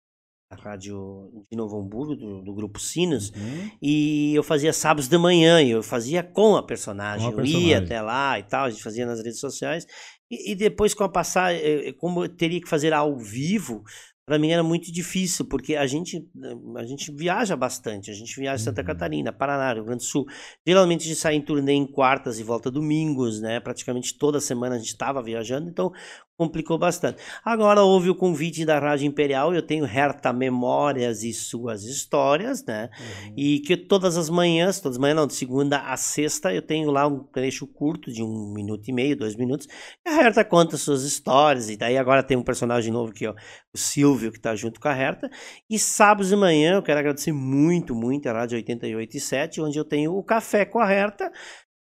da 0.50 0.56
Rádio 0.56 1.44
de 1.50 1.56
Novo 1.56 1.78
Hamburgo, 1.78 2.16
do, 2.16 2.42
do 2.42 2.54
Grupo 2.54 2.80
Sinos, 2.80 3.30
Uhum. 3.30 3.70
e 3.80 4.34
eu 4.34 4.42
fazia 4.42 4.72
sábados 4.72 5.08
de 5.08 5.18
manhã, 5.18 5.62
e 5.62 5.70
eu 5.70 5.82
fazia 5.82 6.22
com 6.22 6.56
a 6.56 6.62
personagem. 6.62 7.30
Com 7.30 7.38
a 7.40 7.42
Eu 7.42 7.46
ia 7.46 7.78
até 7.78 8.00
lá 8.00 8.38
e 8.40 8.42
tal, 8.42 8.64
a 8.64 8.70
gente 8.70 8.82
fazia 8.82 9.06
nas 9.06 9.18
redes 9.22 9.38
sociais. 9.38 9.86
E, 10.30 10.52
e 10.52 10.54
depois, 10.56 10.94
com 10.94 11.04
a 11.04 11.08
passagem, 11.08 11.60
eh, 11.62 11.88
eh, 11.90 11.92
como 11.92 12.24
eu 12.24 12.28
teria 12.28 12.60
que 12.60 12.68
fazer 12.68 12.92
ao 12.94 13.16
vivo, 13.18 13.84
para 14.24 14.38
mim 14.38 14.50
era 14.50 14.62
muito 14.62 14.92
difícil, 14.92 15.44
porque 15.44 15.74
a 15.74 15.86
gente, 15.86 16.16
eh, 16.16 16.78
a 16.80 16.84
gente 16.84 17.12
viaja 17.12 17.56
bastante. 17.56 18.10
A 18.10 18.14
gente 18.14 18.38
viaja 18.38 18.60
em 18.62 18.64
Santa 18.64 18.80
Uhum. 18.80 18.86
Catarina, 18.86 19.32
Paraná, 19.32 19.72
Rio 19.74 19.84
Grande 19.84 20.04
do 20.04 20.06
Sul. 20.06 20.26
Geralmente 20.66 21.02
a 21.02 21.08
gente 21.08 21.18
sai 21.18 21.34
em 21.34 21.42
turnê 21.42 21.72
em 21.72 21.86
quartas 21.86 22.38
e 22.38 22.42
volta 22.42 22.70
domingos, 22.70 23.40
né? 23.40 23.58
Praticamente 23.60 24.16
toda 24.16 24.40
semana 24.40 24.76
a 24.76 24.78
gente 24.78 24.88
estava 24.88 25.22
viajando, 25.22 25.68
então 25.68 25.92
complicou 26.36 26.76
bastante. 26.78 27.22
Agora 27.44 27.82
houve 27.82 28.10
o 28.10 28.14
convite 28.14 28.64
da 28.64 28.78
Rádio 28.78 29.06
Imperial, 29.06 29.54
eu 29.54 29.62
tenho 29.62 29.84
Herta 29.84 30.32
Memórias 30.32 31.22
e 31.22 31.32
Suas 31.32 31.84
Histórias, 31.84 32.64
né? 32.64 32.88
E 33.36 33.60
que 33.60 33.76
todas 33.76 34.16
as 34.16 34.28
manhãs, 34.28 34.80
todas 34.80 34.96
as 34.96 35.00
manhãs 35.00 35.16
não, 35.16 35.26
de 35.26 35.34
segunda 35.34 35.78
a 35.78 35.96
sexta, 35.96 36.52
eu 36.52 36.62
tenho 36.62 36.90
lá 36.90 37.06
um 37.06 37.20
trecho 37.22 37.66
curto 37.66 38.12
de 38.12 38.22
um 38.22 38.52
minuto 38.52 38.88
e 38.88 38.92
meio, 38.92 39.16
dois 39.16 39.36
minutos, 39.36 39.68
e 40.04 40.08
a 40.08 40.20
Herta 40.24 40.44
conta 40.44 40.76
suas 40.76 41.04
histórias, 41.04 41.68
e 41.70 41.76
daí 41.76 41.96
agora 41.96 42.22
tem 42.22 42.36
um 42.36 42.42
personagem 42.42 42.92
novo 42.92 43.12
que 43.12 43.26
é 43.26 43.34
o 43.74 43.78
Silvio, 43.78 44.30
que 44.30 44.40
tá 44.40 44.54
junto 44.54 44.78
com 44.80 44.88
a 44.88 44.96
Herta, 44.96 45.30
e 45.68 45.78
sábados 45.78 46.28
de 46.28 46.36
manhã 46.36 46.74
eu 46.74 46.82
quero 46.82 47.00
agradecer 47.00 47.32
muito, 47.32 47.94
muito 47.94 48.28
a 48.28 48.32
Rádio 48.32 48.58
88.7, 48.58 49.62
onde 49.62 49.78
eu 49.78 49.84
tenho 49.84 50.12
o 50.16 50.22
Café 50.22 50.64
com 50.64 50.78
a 50.78 50.90
Herta, 50.92 51.32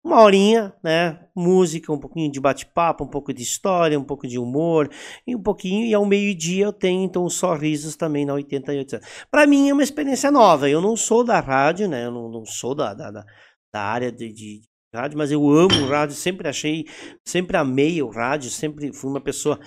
uma 0.02 0.22
horinha, 0.22 0.72
né? 0.82 1.20
Música, 1.36 1.92
um 1.92 1.98
pouquinho 1.98 2.30
de 2.32 2.40
bate-papo, 2.40 3.04
um 3.04 3.08
pouco 3.08 3.34
de 3.34 3.42
história, 3.42 3.98
um 3.98 4.04
pouco 4.04 4.26
de 4.26 4.38
humor, 4.38 4.88
e 5.26 5.36
um 5.36 5.42
pouquinho, 5.42 5.84
e 5.84 5.92
ao 5.92 6.06
meio-dia 6.06 6.64
eu 6.66 6.72
tenho 6.72 7.02
então 7.04 7.24
os 7.24 7.34
sorrisos 7.34 7.96
também 7.96 8.24
na 8.24 8.32
88. 8.32 8.98
Para 9.30 9.46
mim 9.46 9.68
é 9.68 9.74
uma 9.74 9.82
experiência 9.82 10.30
nova. 10.30 10.70
Eu 10.70 10.80
não 10.80 10.96
sou 10.96 11.22
da 11.22 11.38
rádio, 11.40 11.86
né? 11.86 12.06
Eu 12.06 12.12
não, 12.12 12.30
não 12.30 12.44
sou 12.46 12.74
da, 12.74 12.94
da, 12.94 13.10
da- 13.10 13.24
da 13.72 13.82
área 13.82 14.10
de, 14.10 14.32
de 14.32 14.60
rádio, 14.94 15.18
mas 15.18 15.30
eu 15.30 15.48
amo 15.50 15.74
o 15.84 15.88
rádio, 15.88 16.16
sempre 16.16 16.48
achei, 16.48 16.84
sempre 17.24 17.56
amei 17.58 18.02
o 18.02 18.08
rádio, 18.08 18.50
sempre 18.50 18.92
fui 18.94 19.10
uma 19.10 19.20
pessoa. 19.20 19.60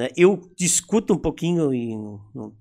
Né? 0.00 0.08
Eu 0.16 0.40
discuto 0.56 1.12
um 1.12 1.18
pouquinho, 1.18 1.74
e 1.74 1.94
não- 1.94 2.52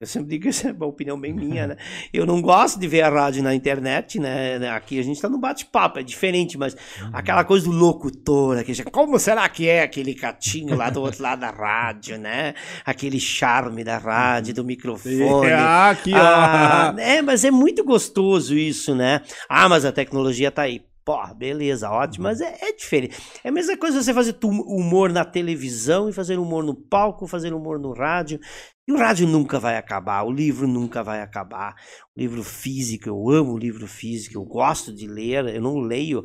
eu 0.00 0.06
sempre 0.06 0.30
digo 0.30 0.44
que 0.44 0.48
isso 0.48 0.66
é 0.66 0.72
uma 0.72 0.86
opinião 0.86 1.20
bem 1.20 1.34
minha, 1.34 1.66
né? 1.66 1.76
Eu 2.14 2.24
não 2.24 2.40
gosto 2.40 2.80
de 2.80 2.88
ver 2.88 3.02
a 3.02 3.10
rádio 3.10 3.42
na 3.42 3.54
internet, 3.54 4.18
né? 4.18 4.56
Aqui 4.70 4.98
a 4.98 5.02
gente 5.02 5.20
tá 5.20 5.28
no 5.28 5.38
bate-papo, 5.38 5.98
é 5.98 6.02
diferente, 6.02 6.56
mas 6.56 6.74
aquela 7.12 7.44
coisa 7.44 7.66
do 7.66 7.72
locutor, 7.72 8.56
aquele, 8.56 8.82
como 8.84 9.18
será 9.18 9.46
que 9.50 9.68
é 9.68 9.82
aquele 9.82 10.14
catinho 10.14 10.74
lá 10.74 10.88
do 10.88 11.02
outro 11.02 11.22
lado 11.22 11.40
da 11.40 11.50
rádio, 11.50 12.16
né? 12.18 12.54
Aquele 12.86 13.20
charme 13.20 13.84
da 13.84 13.98
rádio, 13.98 14.54
do 14.54 14.64
microfone. 14.64 15.52
Ah, 15.52 15.90
aqui, 15.90 16.12
Ah, 16.14 16.94
ó. 16.96 16.98
é, 16.98 17.20
mas 17.20 17.44
é 17.44 17.50
muito 17.50 17.84
gostoso 17.84 18.56
isso, 18.56 18.94
né? 18.94 19.20
Ah, 19.46 19.68
mas 19.68 19.84
a 19.84 19.92
tecnologia 19.92 20.50
tá 20.50 20.62
aí. 20.62 20.80
Pô, 21.08 21.26
beleza, 21.34 21.90
ótimo, 21.90 22.24
mas 22.24 22.42
é, 22.42 22.54
é 22.60 22.70
diferente. 22.70 23.16
É 23.42 23.48
a 23.48 23.50
mesma 23.50 23.74
coisa 23.78 24.02
você 24.02 24.12
fazer 24.12 24.36
humor 24.44 25.10
na 25.10 25.24
televisão 25.24 26.06
e 26.10 26.12
fazer 26.12 26.38
humor 26.38 26.62
no 26.62 26.74
palco, 26.74 27.26
fazer 27.26 27.54
humor 27.54 27.78
no 27.78 27.94
rádio. 27.94 28.38
E 28.86 28.92
o 28.92 28.98
rádio 28.98 29.26
nunca 29.26 29.58
vai 29.58 29.78
acabar, 29.78 30.22
o 30.24 30.30
livro 30.30 30.68
nunca 30.68 31.02
vai 31.02 31.22
acabar. 31.22 31.74
O 32.14 32.20
livro 32.20 32.44
físico, 32.44 33.08
eu 33.08 33.30
amo 33.30 33.54
o 33.54 33.58
livro 33.58 33.86
físico, 33.86 34.36
eu 34.36 34.44
gosto 34.44 34.94
de 34.94 35.06
ler, 35.06 35.48
eu 35.48 35.62
não 35.62 35.78
leio. 35.78 36.22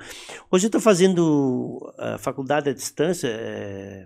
Hoje 0.51 0.65
eu 0.65 0.67
estou 0.67 0.81
fazendo 0.81 1.79
a 1.97 2.17
faculdade 2.17 2.69
à 2.69 2.73
distância, 2.73 3.29
é, 3.29 4.05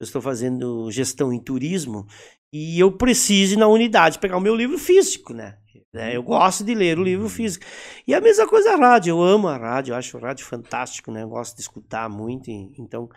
eu 0.00 0.04
estou 0.04 0.20
fazendo 0.20 0.90
gestão 0.90 1.32
em 1.32 1.38
turismo 1.38 2.08
e 2.52 2.76
eu 2.80 2.90
preciso 2.90 3.54
ir 3.54 3.56
na 3.56 3.68
unidade 3.68 4.18
pegar 4.18 4.36
o 4.36 4.40
meu 4.40 4.56
livro 4.56 4.78
físico, 4.78 5.32
né? 5.32 5.61
Né? 5.92 6.16
Eu 6.16 6.22
gosto 6.22 6.64
de 6.64 6.74
ler 6.74 6.98
o 6.98 7.02
livro 7.04 7.28
físico. 7.28 7.64
E 8.06 8.14
a 8.14 8.20
mesma 8.20 8.46
coisa 8.48 8.72
a 8.72 8.76
rádio, 8.76 9.12
eu 9.12 9.22
amo 9.22 9.48
a 9.48 9.56
rádio, 9.56 9.92
eu 9.92 9.96
acho 9.96 10.16
o 10.16 10.20
rádio 10.20 10.44
fantástico, 10.44 11.10
né? 11.10 11.22
Eu 11.22 11.28
gosto 11.28 11.54
de 11.56 11.62
escutar 11.62 12.08
muito, 12.08 12.50
e- 12.50 12.72
então 12.78 13.08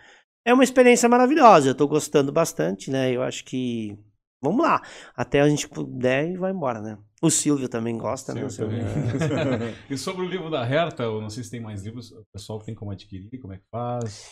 é 0.45 0.53
uma 0.53 0.63
experiência 0.63 1.09
maravilhosa, 1.09 1.67
eu 1.69 1.71
estou 1.73 1.87
gostando 1.87 2.31
bastante, 2.31 2.89
né? 2.91 3.11
Eu 3.11 3.21
acho 3.23 3.43
que 3.45 3.97
vamos 4.41 4.63
lá, 4.63 4.81
até 5.15 5.41
a 5.41 5.49
gente 5.49 5.67
puder 5.67 6.29
e 6.29 6.37
vai 6.37 6.51
embora, 6.51 6.79
né? 6.79 6.97
O 7.21 7.31
Silvio 7.31 7.67
também 7.67 7.97
gosta, 7.97 8.33
né? 8.33 8.47
Silvio 8.49 8.55
Silvio- 8.55 8.79
também. 8.85 9.73
e 9.89 9.97
sobre 9.97 10.23
o 10.23 10.29
livro 10.29 10.49
da 10.51 10.63
Herta, 10.69 11.03
eu 11.03 11.19
não 11.19 11.29
sei 11.29 11.43
se 11.43 11.49
tem 11.49 11.59
mais 11.59 11.83
livros, 11.83 12.11
o 12.11 12.23
pessoal 12.31 12.59
tem 12.59 12.75
como 12.75 12.91
adquirir, 12.91 13.39
como 13.39 13.53
é 13.53 13.57
que 13.57 13.63
faz? 13.71 14.29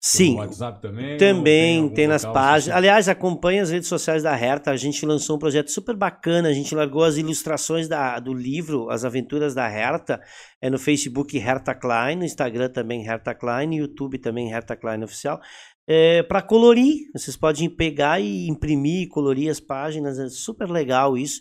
Sim, 0.00 0.34
No 0.34 0.40
WhatsApp 0.40 0.80
também? 0.80 1.16
Também 1.16 1.88
tem 1.88 2.06
nas 2.06 2.24
páginas. 2.24 2.76
Aliás, 2.76 3.08
acompanhe 3.08 3.60
as 3.60 3.70
redes 3.70 3.88
sociais 3.88 4.22
da 4.22 4.38
Herta. 4.38 4.70
A 4.70 4.76
gente 4.76 5.04
lançou 5.04 5.36
um 5.36 5.38
projeto 5.38 5.70
super 5.70 5.96
bacana. 5.96 6.48
A 6.48 6.52
gente 6.52 6.74
largou 6.74 7.02
as 7.02 7.16
ilustrações 7.16 7.88
da, 7.88 8.18
do 8.20 8.32
livro 8.32 8.88
As 8.90 9.04
Aventuras 9.04 9.54
da 9.54 9.68
Herta. 9.68 10.20
É 10.60 10.70
no 10.70 10.78
Facebook 10.78 11.36
Herta 11.36 11.74
Klein, 11.74 12.16
no 12.16 12.24
Instagram 12.24 12.68
também 12.68 13.04
Herta 13.06 13.34
Klein, 13.34 13.66
no 13.68 13.74
YouTube 13.74 14.18
também 14.18 14.52
Herta 14.52 14.76
Klein 14.76 15.02
Oficial. 15.02 15.40
É, 15.88 16.22
para 16.24 16.42
colorir, 16.42 17.08
vocês 17.14 17.36
podem 17.36 17.70
pegar 17.70 18.20
e 18.20 18.48
imprimir, 18.48 19.02
e 19.02 19.08
colorir 19.08 19.50
as 19.50 19.60
páginas. 19.60 20.18
É 20.18 20.28
super 20.28 20.68
legal 20.68 21.16
isso. 21.16 21.40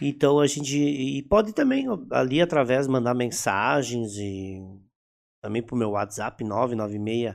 Então 0.00 0.40
a 0.40 0.46
gente. 0.46 0.76
E 0.76 1.22
pode 1.22 1.52
também 1.52 1.86
ali 2.10 2.40
através 2.40 2.86
mandar 2.86 3.14
mensagens 3.14 4.12
e 4.16 4.60
também 5.40 5.62
pro 5.62 5.76
meu 5.76 5.90
WhatsApp 5.90 6.42
996 6.42 7.34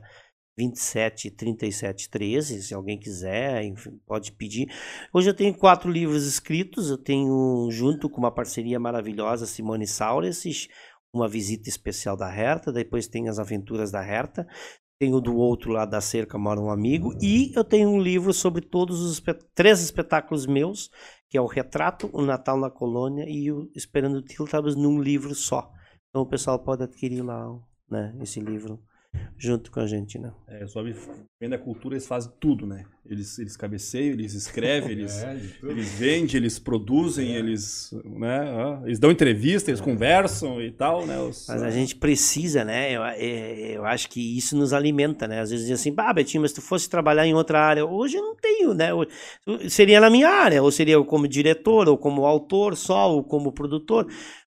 27 0.59 1.31
37 1.31 2.09
13, 2.09 2.61
se 2.63 2.73
alguém 2.73 2.99
quiser, 2.99 3.63
enfim, 3.63 3.97
pode 4.05 4.33
pedir. 4.33 4.67
Hoje 5.13 5.29
eu 5.29 5.33
tenho 5.33 5.53
quatro 5.57 5.89
livros 5.89 6.25
escritos, 6.25 6.89
eu 6.89 6.97
tenho 6.97 7.69
junto 7.71 8.09
com 8.09 8.17
uma 8.17 8.31
parceria 8.31 8.77
maravilhosa 8.77 9.45
Simone 9.45 9.87
Saures, 9.87 10.67
uma 11.13 11.29
visita 11.29 11.69
especial 11.69 12.17
da 12.17 12.29
Herta, 12.29 12.73
depois 12.73 13.07
tem 13.07 13.29
as 13.29 13.39
aventuras 13.39 13.89
da 13.89 14.05
Herta, 14.05 14.45
tenho 14.99 15.21
do 15.21 15.33
outro 15.37 15.71
lado 15.71 15.91
da 15.91 16.01
cerca 16.01 16.37
mora 16.37 16.59
um 16.59 16.69
amigo 16.69 17.13
e 17.21 17.53
eu 17.55 17.63
tenho 17.63 17.87
um 17.89 18.01
livro 18.01 18.33
sobre 18.33 18.61
todos 18.61 18.99
os 18.99 19.13
espe- 19.13 19.39
três 19.55 19.79
espetáculos 19.81 20.45
meus, 20.45 20.89
que 21.29 21.37
é 21.37 21.41
o 21.41 21.47
Retrato, 21.47 22.09
o 22.11 22.21
Natal 22.21 22.57
na 22.59 22.69
Colônia 22.69 23.23
e 23.29 23.49
o 23.49 23.71
Esperando 23.73 24.21
Tiltabas 24.21 24.75
num 24.75 25.01
livro 25.01 25.33
só. 25.33 25.71
Então 26.09 26.23
o 26.23 26.27
pessoal 26.29 26.59
pode 26.59 26.83
adquirir 26.83 27.21
lá, 27.21 27.47
né, 27.89 28.13
esse 28.21 28.41
livro 28.41 28.83
junto 29.37 29.71
com 29.71 29.79
a 29.79 29.87
gente, 29.87 30.19
né? 30.19 30.31
É, 30.47 30.67
sobre 30.67 30.93
venda 31.41 31.57
cultura, 31.57 31.95
eles 31.95 32.05
fazem 32.05 32.31
tudo, 32.39 32.67
né? 32.67 32.83
Eles, 33.05 33.39
eles 33.39 33.55
cabeceiam, 33.57 34.11
eles 34.13 34.33
escrevem, 34.33 34.91
eles, 34.99 35.23
É, 35.23 35.39
eles 35.63 35.93
vendem, 35.93 36.35
eles 36.35 36.59
produzem, 36.59 37.33
eles, 37.35 37.89
né? 38.03 38.81
Eles 38.85 38.99
dão 38.99 39.09
entrevista, 39.09 39.71
eles 39.71 39.79
conversam 39.81 40.61
e 40.61 40.69
tal, 40.71 41.05
né? 41.07 41.17
Os- 41.19 41.47
Mas 41.47 41.63
a 41.63 41.71
gente 41.71 41.95
precisa, 41.95 42.63
né? 42.65 42.91
Eu, 42.91 43.03
é- 43.03 43.77
eu 43.77 43.85
acho 43.85 44.09
que 44.09 44.37
isso 44.37 44.55
nos 44.57 44.73
alimenta, 44.73 45.27
né? 45.27 45.39
Às 45.39 45.49
vezes 45.49 45.65
dizem 45.65 45.75
assim, 45.75 45.93
bah, 45.93 46.13
Betinho, 46.13 46.41
mas 46.41 46.51
se 46.51 46.55
tu 46.55 46.61
fosse 46.61 46.89
trabalhar 46.89 47.25
em 47.25 47.33
outra 47.33 47.59
área, 47.61 47.85
hoje 47.85 48.17
eu 48.17 48.21
não 48.21 48.35
tenho, 48.35 48.73
né? 48.73 48.93
Hoje- 48.93 49.09
Seria 49.69 49.99
na 50.01 50.09
minha 50.09 50.29
área, 50.29 50.61
ou 50.61 50.71
seria 50.71 50.95
eu 50.95 51.05
como 51.05 51.27
diretor, 51.27 51.87
ou 51.87 51.97
como 51.97 52.25
autor 52.25 52.75
só, 52.75 53.09
ou 53.11 53.23
como 53.23 53.51
produtor, 53.53 54.05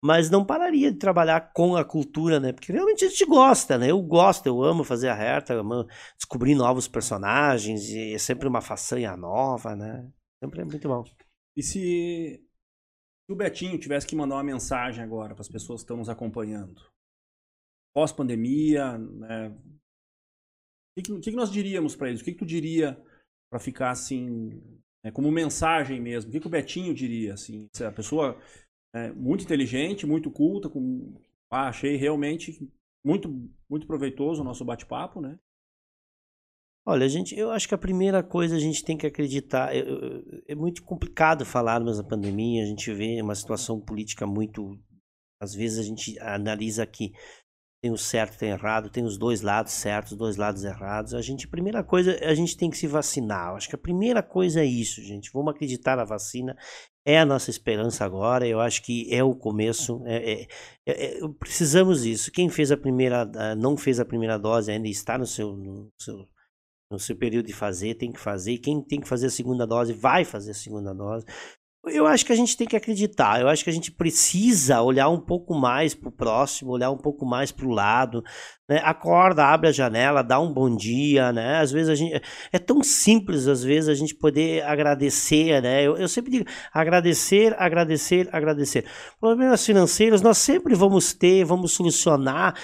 mas 0.03 0.29
não 0.29 0.45
pararia 0.45 0.91
de 0.91 0.97
trabalhar 0.97 1.53
com 1.53 1.77
a 1.77 1.85
cultura, 1.85 2.37
né? 2.37 2.51
Porque 2.51 2.73
realmente 2.73 3.05
a 3.05 3.07
gente 3.07 3.25
gosta, 3.25 3.77
né? 3.77 3.89
Eu 3.89 4.01
gosto, 4.01 4.45
eu 4.47 4.61
amo 4.61 4.83
fazer 4.83 5.07
a 5.07 5.13
reta, 5.13 5.53
amo 5.53 5.87
descobrir 6.17 6.55
novos 6.55 6.89
personagens, 6.89 7.87
e 7.89 8.13
é 8.13 8.17
sempre 8.17 8.45
uma 8.45 8.59
façanha 8.59 9.15
nova, 9.15 9.77
né? 9.77 10.11
Sempre 10.43 10.59
é 10.59 10.65
muito 10.65 10.85
bom. 10.89 11.05
E 11.55 11.63
se, 11.63 12.45
o 13.29 13.35
Betinho 13.35 13.79
tivesse 13.79 14.05
que 14.05 14.13
mandar 14.13 14.35
uma 14.35 14.43
mensagem 14.43 15.01
agora 15.01 15.33
para 15.33 15.41
as 15.41 15.47
pessoas 15.47 15.79
que 15.79 15.85
estão 15.85 15.95
nos 15.95 16.09
acompanhando, 16.09 16.81
pós-pandemia, 17.95 18.97
né? 18.97 19.57
O 20.97 21.01
que 21.01 21.31
que 21.31 21.31
nós 21.31 21.49
diríamos 21.49 21.95
para 21.95 22.09
eles? 22.09 22.19
O 22.19 22.25
que, 22.25 22.33
que 22.33 22.39
tu 22.39 22.45
diria 22.45 23.01
para 23.49 23.57
ficar 23.57 23.91
assim, 23.91 24.49
né, 25.01 25.11
como 25.11 25.31
mensagem 25.31 26.01
mesmo? 26.01 26.29
O 26.29 26.33
que, 26.33 26.41
que 26.41 26.47
o 26.47 26.49
Betinho 26.49 26.93
diria? 26.93 27.35
Assim, 27.35 27.67
se 27.73 27.85
a 27.85 27.91
pessoa 27.91 28.37
é 28.93 29.11
muito 29.11 29.43
inteligente, 29.43 30.05
muito 30.05 30.29
culta, 30.31 30.69
com, 30.69 31.13
ah, 31.49 31.67
achei 31.69 31.95
realmente 31.95 32.69
muito, 33.03 33.29
muito 33.69 33.87
proveitoso 33.87 34.41
o 34.41 34.45
nosso 34.45 34.63
bate-papo, 34.63 35.19
né? 35.19 35.37
Olha, 36.85 37.07
gente, 37.07 37.33
eu 37.37 37.49
acho 37.49 37.67
que 37.67 37.73
a 37.73 37.77
primeira 37.77 38.21
coisa 38.21 38.57
a 38.57 38.59
gente 38.59 38.83
tem 38.83 38.97
que 38.97 39.07
acreditar. 39.07 39.73
eu- 39.75 39.85
eu- 39.85 40.43
É 40.47 40.55
muito 40.55 40.83
complicado 40.83 41.45
falarmos 41.45 41.97
da 41.97 42.03
pandemia, 42.03 42.61
a 42.63 42.65
gente 42.65 42.93
vê 42.93 43.21
uma 43.21 43.35
situação 43.35 43.79
política 43.79 44.27
muito. 44.27 44.77
Às 45.39 45.53
vezes 45.53 45.79
a 45.79 45.83
gente 45.83 46.19
analisa 46.19 46.85
que 46.85 47.11
tem 47.83 47.91
o 47.91 47.97
certo, 47.97 48.37
tem 48.37 48.49
o 48.49 48.55
errado, 48.55 48.89
tem 48.89 49.03
os 49.03 49.17
dois 49.17 49.41
lados 49.41 49.73
certos, 49.73 50.13
os 50.13 50.17
dois 50.17 50.37
lados 50.37 50.63
errados. 50.63 51.13
A 51.13 51.21
gente, 51.21 51.45
primeira 51.45 51.83
coisa, 51.83 52.17
a 52.23 52.33
gente 52.33 52.55
tem 52.55 52.69
que 52.69 52.77
se 52.77 52.87
vacinar. 52.87 53.53
Acho 53.55 53.67
que 53.67 53.75
a 53.75 53.77
primeira 53.77 54.23
coisa 54.23 54.61
é 54.61 54.65
isso, 54.65 55.01
gente. 55.01 55.29
Vamos 55.33 55.53
acreditar 55.53 55.97
na 55.97 56.05
vacina. 56.05 56.55
É 57.05 57.19
a 57.19 57.25
nossa 57.25 57.49
esperança 57.49 58.05
agora. 58.05 58.47
Eu 58.47 58.61
acho 58.61 58.81
que 58.83 59.13
é 59.13 59.21
o 59.21 59.35
começo. 59.35 60.01
É, 60.05 60.31
é- 60.31 60.47
é- 60.87 61.17
é- 61.17 61.19
precisamos 61.37 62.03
disso. 62.03 62.31
Quem 62.31 62.47
fez 62.47 62.71
a 62.71 62.77
primeira, 62.77 63.25
não 63.57 63.75
fez 63.75 63.99
a 63.99 64.05
primeira 64.05 64.39
dose 64.39 64.71
ainda 64.71 64.87
está 64.87 65.17
no 65.17 65.27
seu, 65.27 65.53
no 65.53 65.89
seu 65.99 66.25
no 66.91 66.99
seu 66.99 67.17
período 67.17 67.47
de 67.47 67.53
fazer, 67.53 67.95
tem 67.95 68.11
que 68.11 68.19
fazer. 68.19 68.59
Quem 68.59 68.79
tem 68.79 69.01
que 69.01 69.07
fazer 69.07 69.25
a 69.25 69.31
segunda 69.31 69.65
dose, 69.65 69.93
vai 69.93 70.23
fazer 70.23 70.51
a 70.51 70.53
segunda 70.53 70.93
dose. 70.93 71.25
Eu 71.85 72.07
acho 72.07 72.25
que 72.25 72.31
a 72.31 72.35
gente 72.35 72.55
tem 72.55 72.65
que 72.65 72.77
acreditar. 72.77 73.41
Eu 73.41 73.49
acho 73.49 73.61
que 73.61 73.69
a 73.69 73.73
gente 73.73 73.91
precisa 73.91 74.81
olhar 74.81 75.09
um 75.09 75.19
pouco 75.19 75.53
mais 75.53 75.93
para 75.93 76.07
o 76.07 76.11
próximo, 76.11 76.71
olhar 76.71 76.89
um 76.89 76.97
pouco 76.97 77.25
mais 77.25 77.51
para 77.51 77.65
o 77.65 77.71
lado. 77.71 78.23
Né? 78.69 78.79
Acorda, 78.85 79.43
abre 79.43 79.67
a 79.67 79.71
janela, 79.73 80.23
dá 80.23 80.39
um 80.39 80.53
bom 80.53 80.73
dia, 80.73 81.33
né? 81.33 81.57
Às 81.59 81.73
vezes 81.73 81.89
a 81.89 81.95
gente 81.95 82.21
é 82.53 82.57
tão 82.57 82.81
simples, 82.81 83.47
às 83.49 83.61
vezes 83.61 83.89
a 83.89 83.93
gente 83.93 84.15
poder 84.15 84.63
agradecer, 84.63 85.61
né? 85.61 85.83
Eu, 85.83 85.97
eu 85.97 86.07
sempre 86.07 86.31
digo 86.31 86.45
agradecer, 86.73 87.53
agradecer, 87.59 88.29
agradecer. 88.31 88.85
Problemas 89.19 89.65
financeiros 89.65 90.21
nós 90.21 90.37
sempre 90.37 90.73
vamos 90.75 91.13
ter, 91.13 91.43
vamos 91.43 91.73
solucionar, 91.73 92.55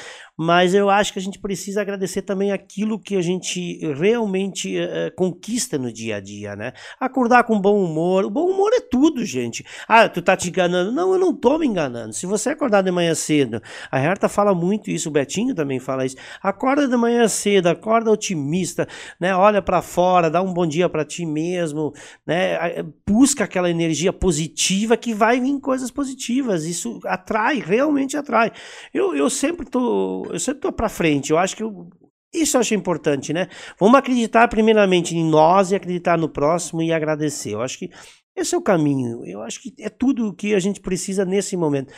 mas 0.42 0.74
eu 0.74 0.90
acho 0.90 1.12
que 1.12 1.20
a 1.20 1.22
gente 1.22 1.38
precisa 1.38 1.82
agradecer 1.82 2.22
também 2.22 2.52
aquilo 2.54 2.98
que 2.98 3.18
a 3.18 3.22
gente 3.22 3.78
realmente 3.94 4.78
eh, 4.78 5.12
conquista 5.16 5.78
no 5.78 5.92
dia 5.92 6.16
a 6.16 6.20
dia, 6.22 6.56
né? 6.56 6.72
Acordar 6.98 7.44
com 7.44 7.60
bom 7.60 7.84
humor. 7.84 8.24
O 8.24 8.30
bom 8.30 8.46
humor 8.50 8.72
é 8.74 8.80
tudo, 8.80 9.26
gente. 9.26 9.66
Ah, 9.86 10.08
tu 10.08 10.22
tá 10.22 10.38
te 10.38 10.48
enganando. 10.48 10.94
Não, 10.94 11.12
eu 11.14 11.20
não 11.20 11.36
tô 11.36 11.58
me 11.58 11.68
enganando. 11.68 12.14
Se 12.14 12.26
você 12.26 12.52
acordar 12.52 12.82
de 12.82 12.90
manhã 12.92 13.14
cedo, 13.14 13.62
a 13.92 14.00
Herta 14.00 14.30
fala 14.30 14.56
muito 14.56 14.90
isso, 14.90 15.10
o 15.10 15.12
Betinho 15.12 15.54
também 15.54 15.78
fala 15.80 16.06
isso. 16.06 16.16
Acorda 16.42 16.88
de 16.88 16.96
manhã 16.96 17.28
cedo, 17.28 17.68
acorda 17.68 18.10
otimista, 18.10 18.88
né? 19.20 19.36
Olha 19.36 19.62
para 19.62 19.82
fora, 19.82 20.30
dá 20.30 20.42
um 20.42 20.54
bom 20.54 20.66
dia 20.66 20.88
para 20.88 21.04
ti 21.04 21.26
mesmo, 21.26 21.92
né? 22.26 22.56
A- 22.56 22.86
Busca 23.06 23.44
aquela 23.44 23.70
energia 23.70 24.14
positiva 24.14 24.96
que 24.96 25.14
vai 25.14 25.40
vir 25.42 25.60
coisas 25.60 25.92
positivas. 25.92 26.64
Isso 26.66 27.00
atrai, 27.06 27.60
realmente 27.60 28.16
atrai. 28.16 28.52
Eu, 28.94 29.16
eu 29.16 29.30
sempre 29.30 29.66
tô, 29.70 30.29
eu 30.32 30.40
sempre 30.40 30.62
tô 30.62 30.72
para 30.72 30.90
frente. 30.90 31.32
Eu 31.32 31.38
acho 31.38 31.56
que 31.56 31.64
eu- 31.64 31.90
isso 32.34 32.58
eu 32.58 32.62
acho 32.62 32.76
importante, 32.76 33.34
né? 33.34 33.48
Vamos 33.80 33.98
acreditar 33.98 34.48
primeiramente 34.48 35.16
em 35.16 35.24
nós 35.28 35.72
e 35.72 35.76
acreditar 35.76 36.18
no 36.18 36.30
próximo 36.30 36.82
e 36.82 36.92
agradecer. 36.92 37.54
Eu 37.54 37.62
acho 37.62 37.78
que 37.80 37.90
esse 38.36 38.56
é 38.56 38.58
o 38.58 38.62
caminho. 38.62 39.26
Eu 39.26 39.42
acho 39.42 39.62
que 39.62 39.74
é 39.80 39.90
tudo 39.90 40.28
o 40.28 40.34
que 40.34 40.54
a 40.54 40.60
gente 40.60 40.80
precisa 40.80 41.26
nesse 41.26 41.58
momento. 41.58 41.94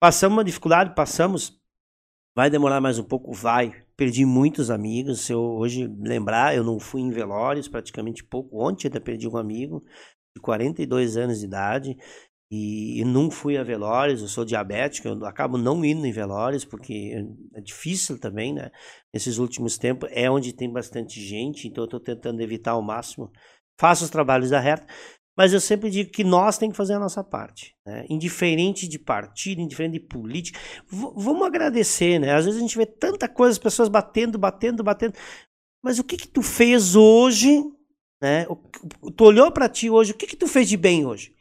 Passamos 0.00 0.36
uma 0.36 0.44
dificuldade, 0.44 0.94
passamos. 0.94 1.58
Vai 2.36 2.48
demorar 2.50 2.80
mais 2.80 2.98
um 2.98 3.04
pouco, 3.04 3.32
vai. 3.32 3.84
Perdi 3.96 4.24
muitos 4.24 4.70
amigos. 4.70 5.20
Se 5.20 5.32
eu 5.32 5.40
hoje 5.40 5.86
lembrar, 5.98 6.56
eu 6.56 6.64
não 6.64 6.78
fui 6.78 7.00
em 7.00 7.10
velórios 7.10 7.68
praticamente 7.68 8.24
pouco. 8.24 8.62
Ontem 8.62 8.88
ainda 8.88 9.00
perdi 9.00 9.28
um 9.28 9.36
amigo 9.36 9.82
de 10.34 10.40
42 10.40 11.16
anos 11.16 11.40
de 11.40 11.46
idade 11.46 11.96
e, 12.52 13.00
e 13.00 13.04
não 13.04 13.30
fui 13.30 13.56
a 13.56 13.62
velórios. 13.64 14.20
Eu 14.20 14.28
sou 14.28 14.44
diabético, 14.44 15.08
eu 15.08 15.24
acabo 15.24 15.56
não 15.56 15.82
indo 15.84 16.06
em 16.06 16.12
velórios 16.12 16.64
porque 16.64 17.14
é 17.54 17.60
difícil 17.62 18.18
também, 18.20 18.52
né? 18.52 18.70
Nesses 19.12 19.38
últimos 19.38 19.78
tempos 19.78 20.08
é 20.12 20.30
onde 20.30 20.52
tem 20.52 20.70
bastante 20.70 21.18
gente, 21.20 21.66
então 21.66 21.82
eu 21.84 21.86
estou 21.86 21.98
tentando 22.00 22.40
evitar 22.42 22.72
ao 22.72 22.82
máximo. 22.82 23.30
Faço 23.80 24.04
os 24.04 24.10
trabalhos 24.10 24.50
da 24.50 24.60
reta, 24.60 24.86
mas 25.36 25.54
eu 25.54 25.60
sempre 25.60 25.88
digo 25.88 26.10
que 26.10 26.22
nós 26.22 26.58
temos 26.58 26.74
que 26.74 26.76
fazer 26.76 26.92
a 26.92 26.98
nossa 26.98 27.24
parte, 27.24 27.74
né? 27.86 28.04
Indiferente 28.10 28.86
de 28.86 28.98
partido, 28.98 29.62
indiferente 29.62 29.98
de 29.98 30.06
política. 30.06 30.60
V- 30.86 31.12
vamos 31.16 31.46
agradecer, 31.46 32.18
né? 32.18 32.34
Às 32.34 32.44
vezes 32.44 32.58
a 32.58 32.62
gente 32.62 32.76
vê 32.76 32.84
tanta 32.84 33.26
coisa, 33.26 33.52
as 33.52 33.58
pessoas 33.58 33.88
batendo, 33.88 34.38
batendo, 34.38 34.84
batendo. 34.84 35.14
Mas 35.82 35.98
o 35.98 36.04
que 36.04 36.18
que 36.18 36.28
tu 36.28 36.42
fez 36.42 36.94
hoje, 36.94 37.62
né? 38.22 38.46
O- 38.48 39.10
Tu 39.10 39.24
olhou 39.24 39.50
pra 39.50 39.68
ti 39.70 39.88
hoje, 39.88 40.12
o 40.12 40.14
que 40.14 40.26
que 40.26 40.36
tu 40.36 40.46
fez 40.46 40.68
de 40.68 40.76
bem 40.76 41.06
hoje? 41.06 41.34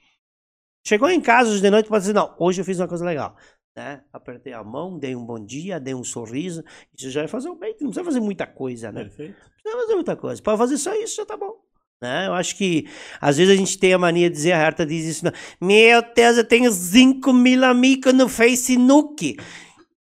Chegou 0.84 1.10
em 1.10 1.22
casa 1.22 1.52
hoje 1.52 1.62
de 1.62 1.70
noite, 1.70 1.90
pode 1.90 2.02
dizer, 2.02 2.14
não, 2.14 2.36
hoje 2.40 2.62
eu 2.62 2.66
fiz 2.66 2.80
uma 2.80 2.88
coisa 2.88 3.06
legal. 3.06 3.36
Né? 3.76 4.02
Apertei 4.12 4.53
a 4.53 4.64
mão, 4.64 4.98
dei 4.98 5.16
um 5.16 5.26
bom 5.26 5.40
dia, 5.40 5.80
dei 5.80 5.94
um 5.94 6.03
sorriso. 6.03 6.64
Isso 6.98 7.10
já 7.10 7.22
vai 7.22 7.28
fazer 7.28 7.49
o 7.49 7.56
bem. 7.56 7.72
Não 7.80 7.90
precisa 7.90 8.03
fazer 8.03 8.20
muita 8.20 8.45
coisa, 8.45 8.91
né? 8.91 9.03
Perfeito. 9.03 9.36
Não 9.40 9.62
precisa 9.62 9.82
fazer 9.82 9.95
muita 9.95 10.16
coisa. 10.16 10.41
Para 10.41 10.58
fazer 10.58 10.78
só 10.78 10.94
isso 10.95 11.16
já 11.16 11.26
tá 11.26 11.38
bom. 11.38 11.62
Né? 12.02 12.28
Eu 12.28 12.34
acho 12.34 12.58
que 12.58 12.88
às 13.22 13.38
vezes 13.38 13.53
a 13.53 13.56
gente 13.56 13.78
tem 13.78 13.94
a 13.94 13.98
mania 13.98 14.30
de 14.30 14.36
dizer, 14.36 14.53
a 14.53 14.58
Herta 14.58 14.86
diz 14.86 15.06
isso, 15.06 15.24
né? 15.24 15.32
meu 15.62 16.02
Deus, 16.16 16.38
eu 16.38 16.44
tenho 16.44 16.72
5 16.72 17.32
mil 17.32 17.64
amigos 17.64 18.12
no 18.14 18.28
Facebook. 18.28 19.38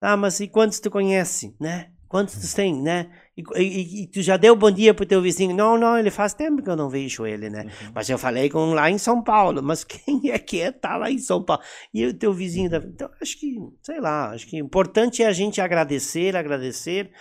Ah, 0.02 0.18
mas 0.18 0.40
e 0.40 0.48
quantos 0.48 0.80
tu 0.80 0.90
conhece, 0.90 1.56
né? 1.60 1.92
Quantos 2.08 2.36
tu 2.36 2.56
tem, 2.56 2.74
né? 2.82 3.12
E, 3.38 3.44
e- 3.62 4.04
e 4.04 4.08
tu 4.08 4.22
já 4.22 4.38
deu 4.38 4.56
bom 4.56 4.72
dia 4.72 4.94
pro 4.94 5.06
teu 5.06 5.22
vizinho? 5.22 5.54
Não, 5.56 5.78
não, 5.78 5.98
ele 5.98 6.10
faz 6.10 6.34
tempo 6.34 6.64
que 6.64 6.70
eu 6.70 6.76
não 6.76 6.90
vejo 6.90 7.26
ele, 7.26 7.50
né? 7.50 7.66
Mas 7.94 8.10
eu 8.10 8.18
falei 8.18 8.50
com 8.50 8.74
lá 8.74 8.90
em 8.90 8.98
São 8.98 9.22
Paulo. 9.22 9.62
Mas 9.62 9.84
quem 9.86 10.30
é 10.32 10.40
que 10.40 10.62
é 10.62 10.72
tá 10.72 10.96
lá 10.96 11.12
em 11.12 11.18
São 11.20 11.44
Paulo? 11.44 11.62
E 11.94 12.06
o 12.06 12.14
teu 12.18 12.34
vizinho 12.34 12.70
da... 12.70 12.78
Então, 12.78 13.10
acho 13.22 13.38
que, 13.38 13.56
sei 13.84 14.00
lá, 14.00 14.32
acho 14.32 14.48
que 14.48 14.62
o 14.62 14.66
importante 14.66 15.22
é 15.22 15.28
a 15.28 15.34
gente 15.34 15.60
agradecer, 15.60 16.36
agradecer 16.36 17.12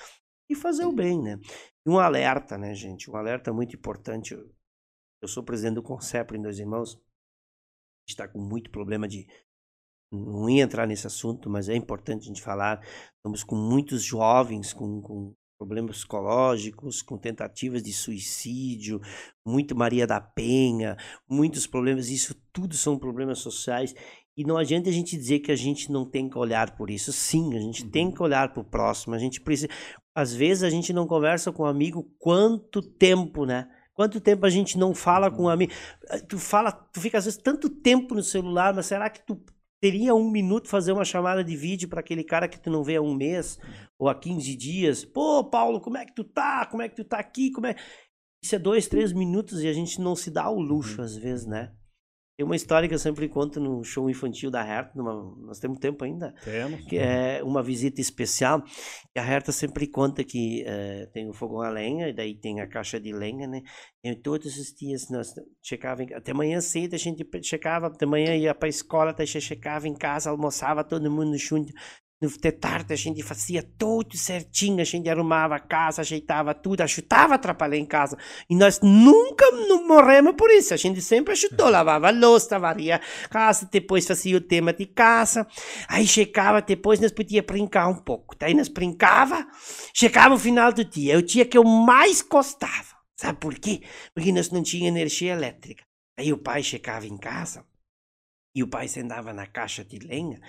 e 0.48 0.54
fazer 0.54 0.84
o 0.84 0.92
bem, 0.92 1.20
né? 1.20 1.38
E 1.86 1.90
um 1.90 1.98
alerta, 1.98 2.56
né, 2.56 2.74
gente? 2.74 3.10
Um 3.10 3.16
alerta 3.16 3.52
muito 3.52 3.74
importante. 3.74 4.34
Eu, 4.34 4.48
eu 5.20 5.28
sou 5.28 5.42
presidente 5.42 5.74
do 5.74 5.82
Concepro 5.82 6.36
em 6.36 6.42
Dois 6.42 6.58
Irmãos. 6.60 6.90
A 6.94 6.96
gente 6.96 8.10
está 8.10 8.28
com 8.28 8.38
muito 8.38 8.70
problema 8.70 9.08
de. 9.08 9.26
Não 10.12 10.48
ia 10.48 10.62
entrar 10.62 10.86
nesse 10.86 11.08
assunto, 11.08 11.50
mas 11.50 11.68
é 11.68 11.74
importante 11.74 12.22
a 12.22 12.26
gente 12.26 12.40
falar. 12.42 12.80
Estamos 13.16 13.42
com 13.42 13.56
muitos 13.56 14.04
jovens 14.04 14.72
com, 14.72 15.00
com 15.02 15.34
problemas 15.58 15.98
psicológicos, 15.98 17.02
com 17.02 17.16
tentativas 17.16 17.82
de 17.82 17.92
suicídio, 17.92 19.00
muito 19.46 19.76
Maria 19.76 20.06
da 20.06 20.20
Penha, 20.20 20.96
muitos 21.28 21.66
problemas. 21.66 22.08
Isso 22.08 22.34
tudo 22.52 22.74
são 22.74 22.98
problemas 22.98 23.38
sociais. 23.38 23.94
E 24.36 24.44
não 24.44 24.56
adianta 24.56 24.90
a 24.90 24.92
gente 24.92 25.16
dizer 25.16 25.38
que 25.40 25.52
a 25.52 25.56
gente 25.56 25.92
não 25.92 26.04
tem 26.04 26.28
que 26.28 26.36
olhar 26.36 26.76
por 26.76 26.90
isso. 26.90 27.12
Sim, 27.12 27.56
a 27.56 27.60
gente 27.60 27.84
tem 27.88 28.10
que 28.10 28.22
olhar 28.22 28.52
para 28.52 28.60
o 28.60 28.64
próximo. 28.64 29.14
A 29.14 29.18
gente 29.18 29.40
precisa. 29.40 29.68
Às 30.14 30.34
vezes 30.34 30.64
a 30.64 30.70
gente 30.70 30.92
não 30.92 31.06
conversa 31.06 31.52
com 31.52 31.62
um 31.62 31.66
amigo 31.66 32.02
quanto 32.18 32.82
tempo, 32.82 33.44
né? 33.44 33.68
Quanto 33.94 34.20
tempo 34.20 34.44
a 34.44 34.50
gente 34.50 34.76
não 34.76 34.92
fala 34.92 35.30
com 35.30 35.44
um 35.44 35.48
amigo? 35.48 35.72
Eh, 36.10 36.18
Tu 36.20 36.36
fala, 36.36 36.72
tu 36.72 37.00
fica 37.00 37.18
às 37.18 37.26
vezes 37.26 37.40
tanto 37.40 37.70
tempo 37.70 38.14
no 38.14 38.22
celular, 38.22 38.74
mas 38.74 38.86
será 38.86 39.08
que 39.08 39.24
tu 39.24 39.40
teria 39.80 40.14
um 40.14 40.30
minuto 40.30 40.68
fazer 40.68 40.92
uma 40.92 41.04
chamada 41.04 41.44
de 41.44 41.54
vídeo 41.54 41.88
para 41.88 42.00
aquele 42.00 42.24
cara 42.24 42.48
que 42.48 42.58
tu 42.58 42.70
não 42.70 42.82
vê 42.82 42.96
há 42.96 43.02
um 43.02 43.14
mês 43.14 43.58
ou 44.04 44.08
há 44.10 44.14
15 44.14 44.54
dias? 44.56 45.04
Pô, 45.04 45.42
Paulo, 45.44 45.80
como 45.80 45.96
é 45.96 46.04
que 46.04 46.14
tu 46.14 46.24
tá? 46.24 46.66
Como 46.66 46.82
é 46.82 46.88
que 46.88 46.96
tu 46.96 47.04
tá 47.04 47.18
aqui? 47.18 47.50
Como 47.50 47.66
é? 47.66 47.74
Isso 48.42 48.54
é 48.54 48.58
dois, 48.58 48.86
três 48.86 49.12
minutos 49.12 49.62
e 49.62 49.68
a 49.68 49.72
gente 49.72 50.00
não 50.00 50.14
se 50.14 50.30
dá 50.30 50.48
o 50.50 50.60
luxo 50.60 51.00
às 51.00 51.16
vezes, 51.16 51.46
né? 51.46 51.72
Tem 52.36 52.44
uma 52.44 52.56
história 52.56 52.88
que 52.88 52.94
eu 52.94 52.98
sempre 52.98 53.28
conto 53.28 53.60
no 53.60 53.84
show 53.84 54.10
infantil 54.10 54.50
da 54.50 54.60
Herta, 54.66 54.90
numa- 54.96 55.36
nós 55.46 55.60
temos 55.60 55.78
tempo 55.78 56.04
ainda, 56.04 56.34
Temos. 56.42 56.84
que 56.84 56.98
é 56.98 57.40
uma 57.44 57.62
visita 57.62 58.00
especial. 58.00 58.60
E 59.16 59.20
a 59.20 59.24
Herta 59.24 59.52
sempre 59.52 59.86
conta 59.86 60.24
que 60.24 60.64
eh, 60.66 61.06
tem 61.14 61.28
o 61.30 61.32
fogão 61.32 61.60
a 61.60 61.70
lenha, 61.70 62.08
e 62.08 62.12
daí 62.12 62.34
tem 62.34 62.60
a 62.60 62.66
caixa 62.66 62.98
de 62.98 63.12
lenha, 63.12 63.46
né? 63.46 63.62
E 64.02 64.14
todos 64.16 64.58
os 64.58 64.74
dias 64.74 65.08
nós 65.10 65.32
checava 65.62 66.02
em, 66.02 66.12
até 66.12 66.34
manhã 66.34 66.60
cedo 66.60 66.94
a 66.94 66.98
gente 66.98 67.24
checava, 67.40 67.88
de 67.88 68.04
manhã 68.04 68.34
ia 68.34 68.52
para 68.52 68.66
a 68.66 68.68
escola, 68.68 69.12
até 69.12 69.24
che- 69.24 69.40
checava 69.40 69.86
em 69.86 69.94
casa, 69.94 70.28
almoçava 70.28 70.82
todo 70.82 71.08
mundo 71.08 71.38
junto. 71.38 71.72
No 72.24 72.30
de 72.30 72.52
tarde 72.52 72.94
a 72.94 72.96
gente 72.96 73.22
fazia 73.22 73.62
tudo 73.62 74.16
certinho, 74.16 74.80
a 74.80 74.84
gente 74.84 75.10
arrumava 75.10 75.56
a 75.56 75.60
casa, 75.60 76.00
ajeitava 76.00 76.54
tudo, 76.54 76.80
ajudava 76.80 77.34
a 77.34 77.36
atrapalhar 77.36 77.76
em 77.76 77.84
casa. 77.84 78.16
E 78.48 78.56
nós 78.56 78.80
nunca 78.80 79.50
não 79.50 79.86
morremos 79.86 80.34
por 80.34 80.50
isso. 80.50 80.72
A 80.72 80.76
gente 80.78 81.02
sempre 81.02 81.32
ajudou, 81.32 81.68
lavava 81.68 82.08
a 82.08 82.10
louça, 82.10 82.58
varia 82.58 82.96
a 82.96 83.28
casa, 83.28 83.68
depois 83.70 84.06
fazia 84.06 84.38
o 84.38 84.40
tema 84.40 84.72
de 84.72 84.86
casa. 84.86 85.46
Aí 85.86 86.06
chegava, 86.06 86.62
depois 86.62 86.98
nós 86.98 87.12
podíamos 87.12 87.46
brincar 87.46 87.88
um 87.88 87.96
pouco. 87.96 88.34
Daí 88.38 88.54
nós 88.54 88.68
brincava, 88.68 89.46
chegava 89.92 90.34
o 90.34 90.38
final 90.38 90.72
do 90.72 90.82
dia, 90.82 91.12
é 91.12 91.16
o 91.18 91.22
dia 91.22 91.44
que 91.44 91.58
eu 91.58 91.64
mais 91.64 92.22
gostava. 92.22 92.94
Sabe 93.20 93.38
por 93.38 93.54
quê? 93.58 93.82
Porque 94.14 94.32
nós 94.32 94.48
não 94.48 94.62
tínhamos 94.62 94.98
energia 94.98 95.34
elétrica. 95.34 95.84
Aí 96.18 96.32
o 96.32 96.38
pai 96.38 96.62
chegava 96.62 97.06
em 97.06 97.18
casa 97.18 97.66
e 98.56 98.62
o 98.62 98.68
pai 98.68 98.88
sentava 98.88 99.34
na 99.34 99.46
caixa 99.46 99.84
de 99.84 99.98
lenha 99.98 100.40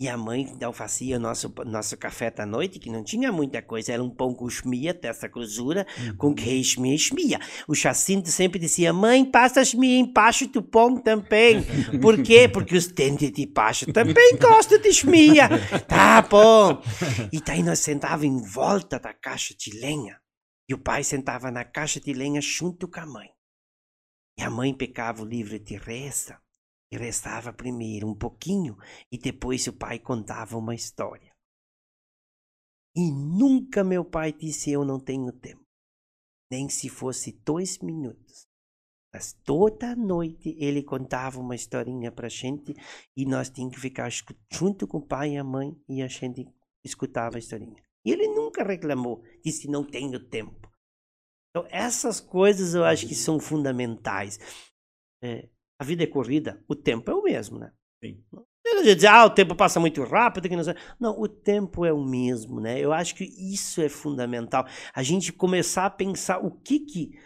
e 0.00 0.08
a 0.08 0.16
mãe 0.16 0.48
então 0.50 0.72
fazia 0.72 1.18
nosso, 1.18 1.52
nosso 1.66 1.94
café 1.94 2.30
da 2.30 2.46
noite, 2.46 2.78
que 2.78 2.88
não 2.88 3.04
tinha 3.04 3.30
muita 3.30 3.60
coisa, 3.60 3.92
era 3.92 4.02
um 4.02 4.08
pão 4.08 4.32
com 4.32 4.48
chmia, 4.48 4.94
dessa 4.94 5.28
grosura, 5.28 5.86
com 6.16 6.34
queijo 6.34 6.82
e 6.86 6.98
chmia. 6.98 7.38
O 7.68 7.74
Jacinto 7.74 8.30
sempre 8.30 8.58
dizia, 8.58 8.94
mãe, 8.94 9.26
passa 9.26 9.62
chmia 9.62 9.98
embaixo 9.98 10.46
do 10.46 10.62
pão 10.62 10.96
também. 10.96 11.62
Por 12.00 12.22
quê? 12.22 12.48
Porque 12.48 12.74
os 12.74 12.86
dentes 12.86 13.30
de 13.30 13.44
baixo 13.44 13.92
também 13.92 14.38
gostam 14.40 14.80
de 14.80 14.90
chmia. 14.90 15.50
Tá 15.86 16.22
bom. 16.22 16.80
E 17.30 17.38
daí 17.38 17.62
nós 17.62 17.80
sentávamos 17.80 18.24
em 18.24 18.42
volta 18.42 18.98
da 18.98 19.12
caixa 19.12 19.54
de 19.54 19.78
lenha. 19.78 20.18
E 20.66 20.72
o 20.72 20.78
pai 20.78 21.04
sentava 21.04 21.50
na 21.50 21.62
caixa 21.62 22.00
de 22.00 22.14
lenha 22.14 22.40
junto 22.40 22.88
com 22.88 23.00
a 23.00 23.06
mãe. 23.06 23.28
E 24.38 24.42
a 24.42 24.48
mãe 24.48 24.72
pegava 24.72 25.22
o 25.22 25.26
livro 25.26 25.58
de 25.58 25.76
reza 25.76 26.38
e 26.92 26.96
rezava 26.96 27.52
primeiro 27.52 28.08
um 28.08 28.14
pouquinho 28.14 28.76
e 29.10 29.18
depois 29.18 29.66
o 29.66 29.72
pai 29.72 29.98
contava 29.98 30.56
uma 30.58 30.74
história. 30.74 31.30
E 32.94 33.10
nunca 33.12 33.84
meu 33.84 34.04
pai 34.04 34.32
disse 34.32 34.70
eu 34.70 34.84
não 34.84 34.98
tenho 34.98 35.32
tempo, 35.32 35.64
nem 36.50 36.68
se 36.68 36.88
fosse 36.88 37.32
dois 37.44 37.78
minutos. 37.78 38.48
Mas 39.12 39.32
toda 39.32 39.96
noite 39.96 40.56
ele 40.58 40.82
contava 40.82 41.40
uma 41.40 41.54
historinha 41.54 42.12
pra 42.12 42.28
gente 42.28 42.74
e 43.16 43.24
nós 43.24 43.50
tínhamos 43.50 43.76
que 43.76 43.80
ficar 43.80 44.08
junto 44.52 44.86
com 44.86 44.98
o 44.98 45.06
pai 45.06 45.34
e 45.34 45.38
a 45.38 45.44
mãe 45.44 45.76
e 45.88 46.02
a 46.02 46.08
gente 46.08 46.46
escutava 46.84 47.36
a 47.36 47.38
historinha. 47.38 47.82
E 48.04 48.12
ele 48.12 48.28
nunca 48.28 48.64
reclamou, 48.64 49.22
disse 49.44 49.68
não 49.68 49.84
tenho 49.84 50.28
tempo. 50.28 50.70
Então 51.50 51.66
essas 51.70 52.20
coisas 52.20 52.74
eu 52.74 52.84
acho 52.84 53.06
que 53.06 53.14
são 53.14 53.40
fundamentais. 53.40 54.38
É, 55.22 55.48
a 55.80 55.84
vida 55.84 56.04
é 56.04 56.06
corrida, 56.06 56.62
o 56.68 56.76
tempo 56.76 57.10
é 57.10 57.14
o 57.14 57.22
mesmo, 57.22 57.58
né? 57.58 57.72
Sim. 58.04 58.22
Não 58.30 58.44
adianta 58.80 58.94
dizer, 58.94 59.06
ah, 59.06 59.24
o 59.24 59.30
tempo 59.30 59.54
passa 59.54 59.80
muito 59.80 60.04
rápido. 60.04 60.46
Que 60.46 60.54
não, 60.54 60.62
sei. 60.62 60.74
não, 61.00 61.18
o 61.18 61.26
tempo 61.26 61.86
é 61.86 61.92
o 61.92 62.04
mesmo, 62.04 62.60
né? 62.60 62.78
Eu 62.78 62.92
acho 62.92 63.14
que 63.14 63.24
isso 63.24 63.80
é 63.80 63.88
fundamental. 63.88 64.66
A 64.94 65.02
gente 65.02 65.32
começar 65.32 65.86
a 65.86 65.90
pensar 65.90 66.44
o 66.44 66.50
que 66.50 66.80
que, 66.80 67.18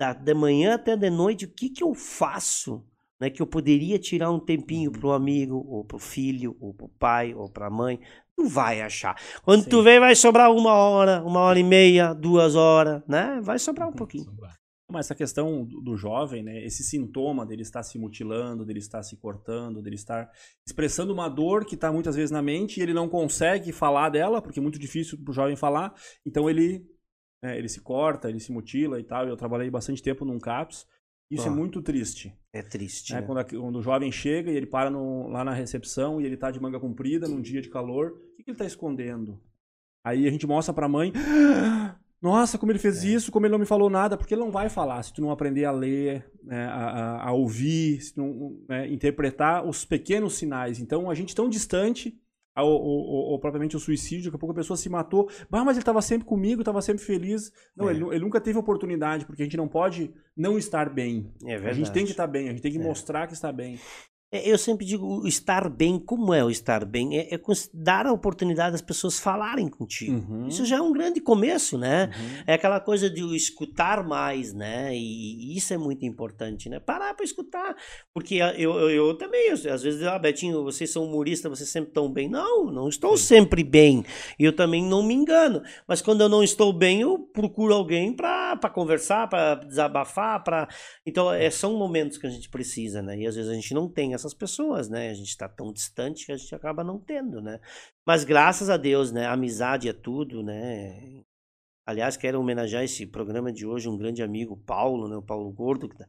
da, 0.00 0.14
de 0.14 0.32
manhã 0.32 0.76
até 0.76 0.96
de 0.96 1.10
noite, 1.10 1.44
o 1.44 1.52
que 1.52 1.68
que 1.68 1.84
eu 1.84 1.94
faço, 1.94 2.82
né? 3.20 3.28
Que 3.28 3.42
eu 3.42 3.46
poderia 3.46 3.98
tirar 3.98 4.30
um 4.30 4.40
tempinho 4.40 4.90
para 4.90 5.06
o 5.06 5.12
amigo, 5.12 5.62
ou 5.68 5.84
para 5.84 5.96
o 5.98 6.00
filho, 6.00 6.56
ou 6.58 6.72
para 6.72 6.86
o 6.86 6.90
pai, 6.98 7.34
ou 7.34 7.50
para 7.50 7.66
a 7.66 7.70
mãe. 7.70 8.00
Tu 8.34 8.48
vai 8.48 8.80
achar. 8.80 9.20
Quando 9.42 9.64
Sim. 9.64 9.68
tu 9.68 9.82
vê, 9.82 10.00
vai 10.00 10.14
sobrar 10.14 10.50
uma 10.50 10.72
hora, 10.72 11.22
uma 11.22 11.40
hora 11.40 11.58
e 11.58 11.64
meia, 11.64 12.14
duas 12.14 12.54
horas, 12.54 13.02
né? 13.06 13.38
Vai 13.42 13.58
sobrar 13.58 13.86
um 13.86 13.92
pouquinho. 13.92 14.34
Mas 14.90 15.04
essa 15.06 15.14
questão 15.14 15.64
do, 15.66 15.96
jovem, 15.98 16.42
né, 16.42 16.64
esse 16.64 16.82
sintoma 16.82 17.44
dele 17.44 17.60
estar 17.60 17.82
se 17.82 17.98
mutilando, 17.98 18.64
dele 18.64 18.78
estar 18.78 19.02
se 19.02 19.18
cortando, 19.18 19.82
dele 19.82 19.96
estar 19.96 20.30
expressando 20.66 21.12
uma 21.12 21.28
dor 21.28 21.66
que 21.66 21.74
está 21.74 21.92
muitas 21.92 22.16
vezes 22.16 22.30
na 22.30 22.40
mente 22.40 22.80
e 22.80 22.82
ele 22.82 22.94
não 22.94 23.06
consegue 23.06 23.70
falar 23.70 24.08
dela, 24.08 24.40
porque 24.40 24.58
é 24.58 24.62
muito 24.62 24.78
difícil 24.78 25.18
para 25.22 25.30
o 25.30 25.34
jovem 25.34 25.56
falar, 25.56 25.92
então 26.24 26.48
ele, 26.48 26.86
né, 27.42 27.58
ele 27.58 27.68
se 27.68 27.82
corta, 27.82 28.30
ele 28.30 28.40
se 28.40 28.50
mutila 28.50 28.98
e 28.98 29.04
tal. 29.04 29.28
Eu 29.28 29.36
trabalhei 29.36 29.68
bastante 29.70 30.02
tempo 30.02 30.24
num 30.24 30.38
CAPS, 30.38 30.86
isso 31.30 31.46
é 31.46 31.50
muito 31.50 31.82
triste. 31.82 32.34
É 32.50 32.62
triste. 32.62 33.12
né? 33.12 33.20
né? 33.20 33.26
Quando, 33.26 33.38
a- 33.38 33.44
quando 33.44 33.76
o 33.76 33.82
jovem 33.82 34.10
chega 34.10 34.50
e 34.50 34.56
ele 34.56 34.64
para 34.66 34.88
no- 34.90 35.28
lá 35.28 35.44
na 35.44 35.52
recepção 35.52 36.18
e 36.18 36.24
ele 36.24 36.38
tá 36.38 36.50
de 36.50 36.58
manga 36.58 36.80
comprida 36.80 37.28
num 37.28 37.42
dia 37.42 37.60
de 37.60 37.68
calor, 37.68 38.12
o 38.12 38.36
que, 38.36 38.42
que 38.44 38.50
ele 38.52 38.56
tá 38.58 38.64
escondendo? 38.64 39.38
Aí 40.02 40.26
a 40.26 40.30
gente 40.30 40.46
mostra 40.46 40.72
pra 40.72 40.88
mãe, 40.88 41.12
nossa, 42.20 42.58
como 42.58 42.72
ele 42.72 42.78
fez 42.78 43.04
isso, 43.04 43.30
como 43.30 43.46
ele 43.46 43.52
não 43.52 43.58
me 43.58 43.66
falou 43.66 43.88
nada, 43.88 44.16
porque 44.16 44.34
ele 44.34 44.40
não 44.42 44.50
vai 44.50 44.68
falar 44.68 45.02
se 45.02 45.12
tu 45.12 45.20
não 45.22 45.30
aprender 45.30 45.64
a 45.64 45.70
ler, 45.70 46.28
né, 46.42 46.64
a, 46.66 47.28
a- 47.28 47.32
ouvir, 47.32 48.00
se 48.00 48.14
tu 48.14 48.20
não 48.20 48.60
né, 48.68 48.88
interpretar 48.92 49.64
os 49.66 49.84
pequenos 49.84 50.34
sinais. 50.34 50.80
Então 50.80 51.08
a 51.10 51.14
gente 51.14 51.34
tão 51.34 51.48
distante 51.48 52.18
ou, 52.56 52.66
ou- 52.72 53.04
ou- 53.06 53.24
ou 53.32 53.38
propriamente 53.38 53.76
o 53.76 53.78
suicídio, 53.80 54.24
daqui 54.24 54.36
a 54.36 54.38
pouco 54.40 54.52
a 54.52 54.56
pessoa 54.56 54.76
se 54.76 54.88
matou, 54.88 55.30
bah, 55.48 55.64
mas 55.64 55.76
ele 55.76 55.82
estava 55.82 56.02
sempre 56.02 56.26
comigo, 56.26 56.60
estava 56.60 56.82
sempre 56.82 57.04
feliz. 57.04 57.52
Não, 57.76 57.88
É. 57.88 57.92
ele, 57.92 58.02
ele 58.06 58.18
nunca 58.24 58.40
teve 58.40 58.58
oportunidade, 58.58 59.24
porque 59.24 59.42
a 59.42 59.44
gente 59.44 59.56
não 59.56 59.68
pode 59.68 60.12
não 60.36 60.58
estar 60.58 60.90
bem. 60.92 61.32
É 61.46 61.54
A 61.54 61.72
gente 61.72 61.92
tem 61.92 62.04
que 62.04 62.10
estar 62.10 62.26
bem, 62.26 62.48
a 62.48 62.50
gente 62.50 62.62
tem 62.62 62.72
que 62.72 62.78
É. 62.78 62.82
mostrar 62.82 63.28
que 63.28 63.32
está 63.34 63.52
bem. 63.52 63.78
É, 64.30 64.50
Eu 64.50 64.58
sempre 64.58 64.84
digo, 64.84 65.06
o 65.06 65.26
estar 65.26 65.70
bem, 65.70 65.98
como 65.98 66.34
é 66.34 66.44
o 66.44 66.50
estar 66.50 66.84
bem? 66.84 67.16
É, 67.18 67.34
é 67.34 67.40
dar 67.72 68.06
a 68.06 68.12
oportunidade 68.12 68.72
das 68.72 68.82
pessoas 68.82 69.18
falarem 69.18 69.68
contigo. 69.68 70.18
Uhum. 70.30 70.48
Isso 70.48 70.66
já 70.66 70.76
é 70.76 70.80
um 70.82 70.92
grande 70.92 71.18
começo, 71.20 71.78
né? 71.78 72.10
Uhum. 72.14 72.42
É 72.46 72.52
aquela 72.54 72.78
coisa 72.78 73.08
de 73.08 73.22
escutar 73.34 74.06
mais, 74.06 74.52
né? 74.52 74.94
E, 74.94 75.54
e 75.54 75.56
isso 75.56 75.72
é 75.72 75.78
muito 75.78 76.04
importante, 76.04 76.68
né? 76.68 76.78
Parar 76.78 77.14
para 77.14 77.24
escutar. 77.24 77.74
Porque 78.12 78.34
eu, 78.34 78.78
eu, 78.78 78.90
eu 78.90 79.14
também, 79.16 79.48
eu- 79.48 79.72
às 79.72 79.82
vezes, 79.82 80.02
ah, 80.02 80.18
Betinho, 80.18 80.62
vocês 80.62 80.90
são 80.90 81.04
humoristas, 81.04 81.50
vocês 81.50 81.70
sempre 81.70 81.88
estão 81.90 82.12
bem. 82.12 82.28
Não, 82.28 82.66
não 82.66 82.88
estou 82.88 83.16
sempre 83.16 83.64
bem. 83.64 84.04
E 84.38 84.44
eu 84.44 84.54
também 84.54 84.82
não 84.84 85.02
me 85.02 85.14
engano. 85.14 85.62
Mas 85.86 86.02
quando 86.02 86.20
eu 86.20 86.28
não 86.28 86.42
estou 86.42 86.70
bem, 86.72 87.00
eu 87.00 87.18
procuro 87.18 87.72
alguém 87.72 88.12
para 88.14 88.58
conversar, 88.74 89.26
para 89.28 89.54
desabafar. 89.54 90.44
Pra... 90.44 90.68
Então, 91.06 91.32
é, 91.32 91.48
são 91.50 91.78
momentos 91.78 92.18
que 92.18 92.26
a 92.26 92.30
gente 92.30 92.50
precisa, 92.50 93.00
né? 93.00 93.18
E 93.18 93.26
às 93.26 93.34
vezes 93.34 93.50
a 93.50 93.54
gente 93.54 93.72
não 93.72 93.88
tem 93.88 94.17
essas 94.18 94.34
pessoas, 94.34 94.88
né? 94.88 95.10
A 95.10 95.14
gente 95.14 95.28
está 95.28 95.48
tão 95.48 95.72
distante 95.72 96.26
que 96.26 96.32
a 96.32 96.36
gente 96.36 96.54
acaba 96.54 96.84
não 96.84 96.98
tendo, 96.98 97.40
né? 97.40 97.60
Mas 98.06 98.24
graças 98.24 98.70
a 98.70 98.76
Deus, 98.76 99.12
né? 99.12 99.26
Amizade 99.26 99.88
é 99.88 99.92
tudo, 99.92 100.42
né? 100.42 101.22
Aliás, 101.86 102.16
quero 102.16 102.40
homenagear 102.40 102.84
esse 102.84 103.06
programa 103.06 103.52
de 103.52 103.66
hoje, 103.66 103.88
um 103.88 103.96
grande 103.96 104.22
amigo, 104.22 104.54
o 104.54 104.58
Paulo, 104.64 105.08
né? 105.08 105.16
O 105.16 105.22
Paulo 105.22 105.50
Gordo, 105.52 105.88
que 105.88 105.96
tá- 105.96 106.06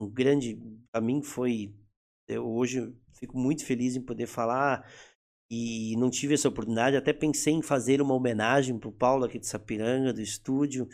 um 0.00 0.08
grande, 0.10 0.58
para 0.92 1.00
mim 1.02 1.22
foi, 1.22 1.74
eu 2.28 2.46
hoje 2.48 2.94
fico 3.14 3.38
muito 3.38 3.64
feliz 3.64 3.96
em 3.96 4.02
poder 4.02 4.26
falar 4.26 4.88
e 5.50 5.96
não 5.98 6.10
tive 6.10 6.34
essa 6.34 6.48
oportunidade, 6.48 6.96
até 6.96 7.12
pensei 7.12 7.54
em 7.54 7.62
fazer 7.62 8.02
uma 8.02 8.14
homenagem 8.14 8.78
pro 8.78 8.92
Paulo 8.92 9.24
aqui 9.24 9.38
de 9.38 9.46
Sapiranga, 9.46 10.12
do 10.12 10.20
estúdio, 10.20 10.88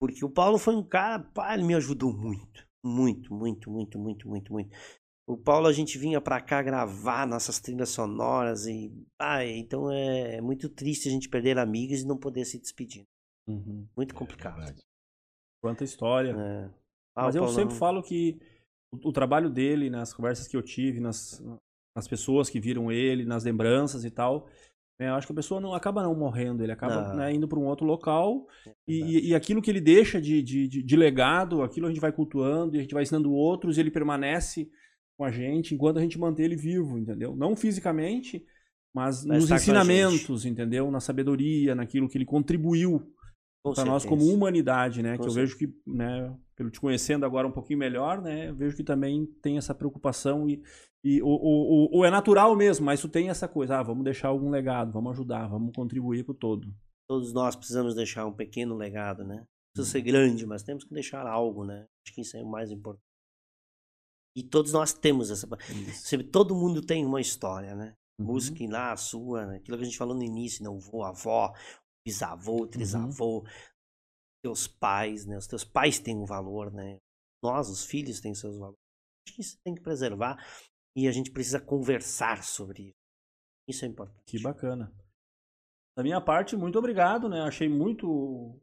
porque 0.00 0.24
o 0.24 0.30
Paulo 0.30 0.58
foi 0.58 0.76
um 0.76 0.82
cara, 0.82 1.18
pá, 1.20 1.54
ele 1.54 1.64
me 1.64 1.74
ajudou 1.74 2.12
muito, 2.12 2.66
muito, 2.84 3.34
muito, 3.34 3.70
muito, 3.70 3.98
muito, 3.98 4.28
muito, 4.28 4.52
muito. 4.52 4.76
O 5.28 5.36
Paulo, 5.36 5.66
a 5.66 5.72
gente 5.72 5.98
vinha 5.98 6.20
pra 6.20 6.40
cá 6.40 6.62
gravar 6.62 7.26
nossas 7.26 7.58
trilhas 7.58 7.88
sonoras 7.88 8.66
e, 8.66 8.92
ah, 9.20 9.44
então 9.44 9.90
é 9.90 10.40
muito 10.40 10.68
triste 10.68 11.08
a 11.08 11.10
gente 11.10 11.28
perder 11.28 11.58
amigos 11.58 12.02
e 12.02 12.06
não 12.06 12.16
poder 12.16 12.44
se 12.44 12.60
despedir. 12.60 13.04
Uhum. 13.48 13.86
Muito 13.96 14.14
complicado. 14.14 14.56
verdade. 14.56 14.82
Quanta 15.60 15.82
história. 15.82 16.30
É. 16.30 16.70
Ah, 17.16 17.24
Mas 17.24 17.34
eu 17.34 17.42
Paulão- 17.42 17.58
sempre 17.58 17.74
falo 17.74 18.02
que 18.02 18.38
o, 18.92 19.08
o 19.08 19.12
trabalho 19.12 19.50
dele, 19.50 19.90
nas 19.90 20.14
conversas 20.14 20.46
que 20.46 20.56
eu 20.56 20.62
tive, 20.62 21.00
nas, 21.00 21.42
nas 21.96 22.06
pessoas 22.06 22.48
que 22.48 22.60
viram 22.60 22.92
ele, 22.92 23.24
nas 23.24 23.42
lembranças 23.42 24.04
e 24.04 24.10
tal, 24.12 24.46
né, 25.00 25.08
eu 25.08 25.14
acho 25.14 25.26
que 25.26 25.32
a 25.32 25.36
pessoa 25.36 25.60
não 25.60 25.74
acaba 25.74 26.02
não 26.04 26.14
morrendo, 26.14 26.62
ele 26.62 26.72
acaba 26.72 27.14
né, 27.14 27.32
indo 27.32 27.48
para 27.48 27.58
um 27.58 27.66
outro 27.66 27.84
local 27.84 28.46
e, 28.86 28.98
verdade. 29.00 29.18
e, 29.18 29.28
e 29.30 29.34
aquilo 29.34 29.60
que 29.60 29.70
ele 29.70 29.80
deixa 29.80 30.20
de, 30.20 30.40
de, 30.40 30.68
de, 30.68 30.82
de 30.82 30.96
legado, 30.96 31.62
aquilo 31.62 31.86
a 31.86 31.90
gente 31.90 32.00
vai 32.00 32.12
cultuando 32.12 32.76
e 32.76 32.78
a 32.78 32.82
gente 32.82 32.94
vai 32.94 33.02
ensinando 33.02 33.32
outros 33.32 33.76
e 33.76 33.80
ele 33.80 33.90
permanece 33.90 34.70
com 35.16 35.24
a 35.24 35.30
gente 35.30 35.74
enquanto 35.74 35.98
a 35.98 36.02
gente 36.02 36.18
mantém 36.18 36.44
ele 36.44 36.56
vivo, 36.56 36.98
entendeu? 36.98 37.34
Não 37.34 37.56
fisicamente, 37.56 38.44
mas 38.94 39.24
nos 39.24 39.50
a 39.50 39.56
ensinamentos, 39.56 40.44
entendeu? 40.44 40.90
Na 40.90 41.00
sabedoria, 41.00 41.74
naquilo 41.74 42.08
que 42.08 42.18
ele 42.18 42.24
contribuiu 42.24 43.12
para 43.62 43.84
nós 43.84 44.02
certeza. 44.02 44.08
como 44.08 44.32
humanidade, 44.32 45.02
né? 45.02 45.16
Com 45.16 45.24
que 45.24 45.28
eu 45.28 45.34
vejo 45.34 45.58
que, 45.58 45.68
né, 45.86 46.34
pelo 46.54 46.70
te 46.70 46.80
conhecendo 46.80 47.26
agora 47.26 47.48
um 47.48 47.52
pouquinho 47.52 47.78
melhor, 47.78 48.22
né, 48.22 48.48
eu 48.48 48.54
vejo 48.54 48.76
que 48.76 48.84
também 48.84 49.26
tem 49.42 49.58
essa 49.58 49.74
preocupação 49.74 50.48
e, 50.48 50.62
e 51.04 51.20
o, 51.20 51.26
o, 51.26 51.96
o, 51.96 51.98
o 52.00 52.04
é 52.04 52.10
natural 52.10 52.54
mesmo, 52.54 52.86
mas 52.86 53.00
tu 53.00 53.08
tem 53.08 53.28
essa 53.28 53.48
coisa, 53.48 53.78
ah, 53.78 53.82
vamos 53.82 54.04
deixar 54.04 54.28
algum 54.28 54.50
legado, 54.50 54.92
vamos 54.92 55.12
ajudar, 55.12 55.48
vamos 55.48 55.72
contribuir 55.74 56.24
para 56.24 56.32
o 56.32 56.36
todo. 56.36 56.68
Todos 57.08 57.32
nós 57.32 57.54
precisamos 57.54 57.94
deixar 57.94 58.26
um 58.26 58.32
pequeno 58.32 58.76
legado, 58.76 59.24
né? 59.24 59.44
Precisa 59.72 59.92
ser 59.92 60.00
grande, 60.00 60.46
mas 60.46 60.62
temos 60.62 60.84
que 60.84 60.94
deixar 60.94 61.26
algo, 61.26 61.64
né? 61.64 61.86
Acho 62.04 62.14
que 62.14 62.22
isso 62.22 62.36
é 62.36 62.42
o 62.42 62.50
mais 62.50 62.70
importante. 62.70 63.05
E 64.36 64.42
todos 64.42 64.70
nós 64.70 64.92
temos 64.92 65.30
essa. 65.30 65.48
Isso. 65.70 66.22
Todo 66.24 66.54
mundo 66.54 66.84
tem 66.84 67.06
uma 67.06 67.22
história, 67.22 67.74
né? 67.74 67.94
Uhum. 68.20 68.26
Busquem 68.26 68.68
lá 68.68 68.92
a 68.92 68.96
sua, 68.96 69.46
né? 69.46 69.56
aquilo 69.56 69.78
que 69.78 69.82
a 69.82 69.86
gente 69.86 69.96
falou 69.96 70.14
no 70.14 70.22
início, 70.22 70.62
né? 70.62 70.68
O 70.68 70.78
vô, 70.78 71.02
a 71.02 71.08
avó, 71.08 71.54
bisavô, 72.06 72.66
trisavô, 72.66 73.46
teus 74.44 74.68
pais, 74.68 75.24
né? 75.24 75.38
Os 75.38 75.46
teus 75.46 75.64
pais 75.64 75.98
têm 75.98 76.16
um 76.16 76.26
valor, 76.26 76.70
né? 76.70 76.98
Nós, 77.42 77.70
os 77.70 77.86
filhos, 77.86 78.20
têm 78.20 78.34
seus 78.34 78.58
valores. 78.58 78.78
Acho 79.26 79.36
que 79.36 79.40
isso 79.40 79.58
tem 79.64 79.74
que 79.74 79.82
preservar 79.82 80.36
e 80.94 81.08
a 81.08 81.12
gente 81.12 81.30
precisa 81.30 81.60
conversar 81.60 82.44
sobre 82.44 82.88
isso. 82.88 82.98
Isso 83.68 83.84
é 83.84 83.88
importante. 83.88 84.22
Que 84.26 84.40
bacana. 84.40 84.92
Da 85.96 86.02
minha 86.02 86.20
parte, 86.20 86.56
muito 86.56 86.78
obrigado, 86.78 87.26
né? 87.26 87.40
Achei 87.40 87.68
muito 87.68 88.60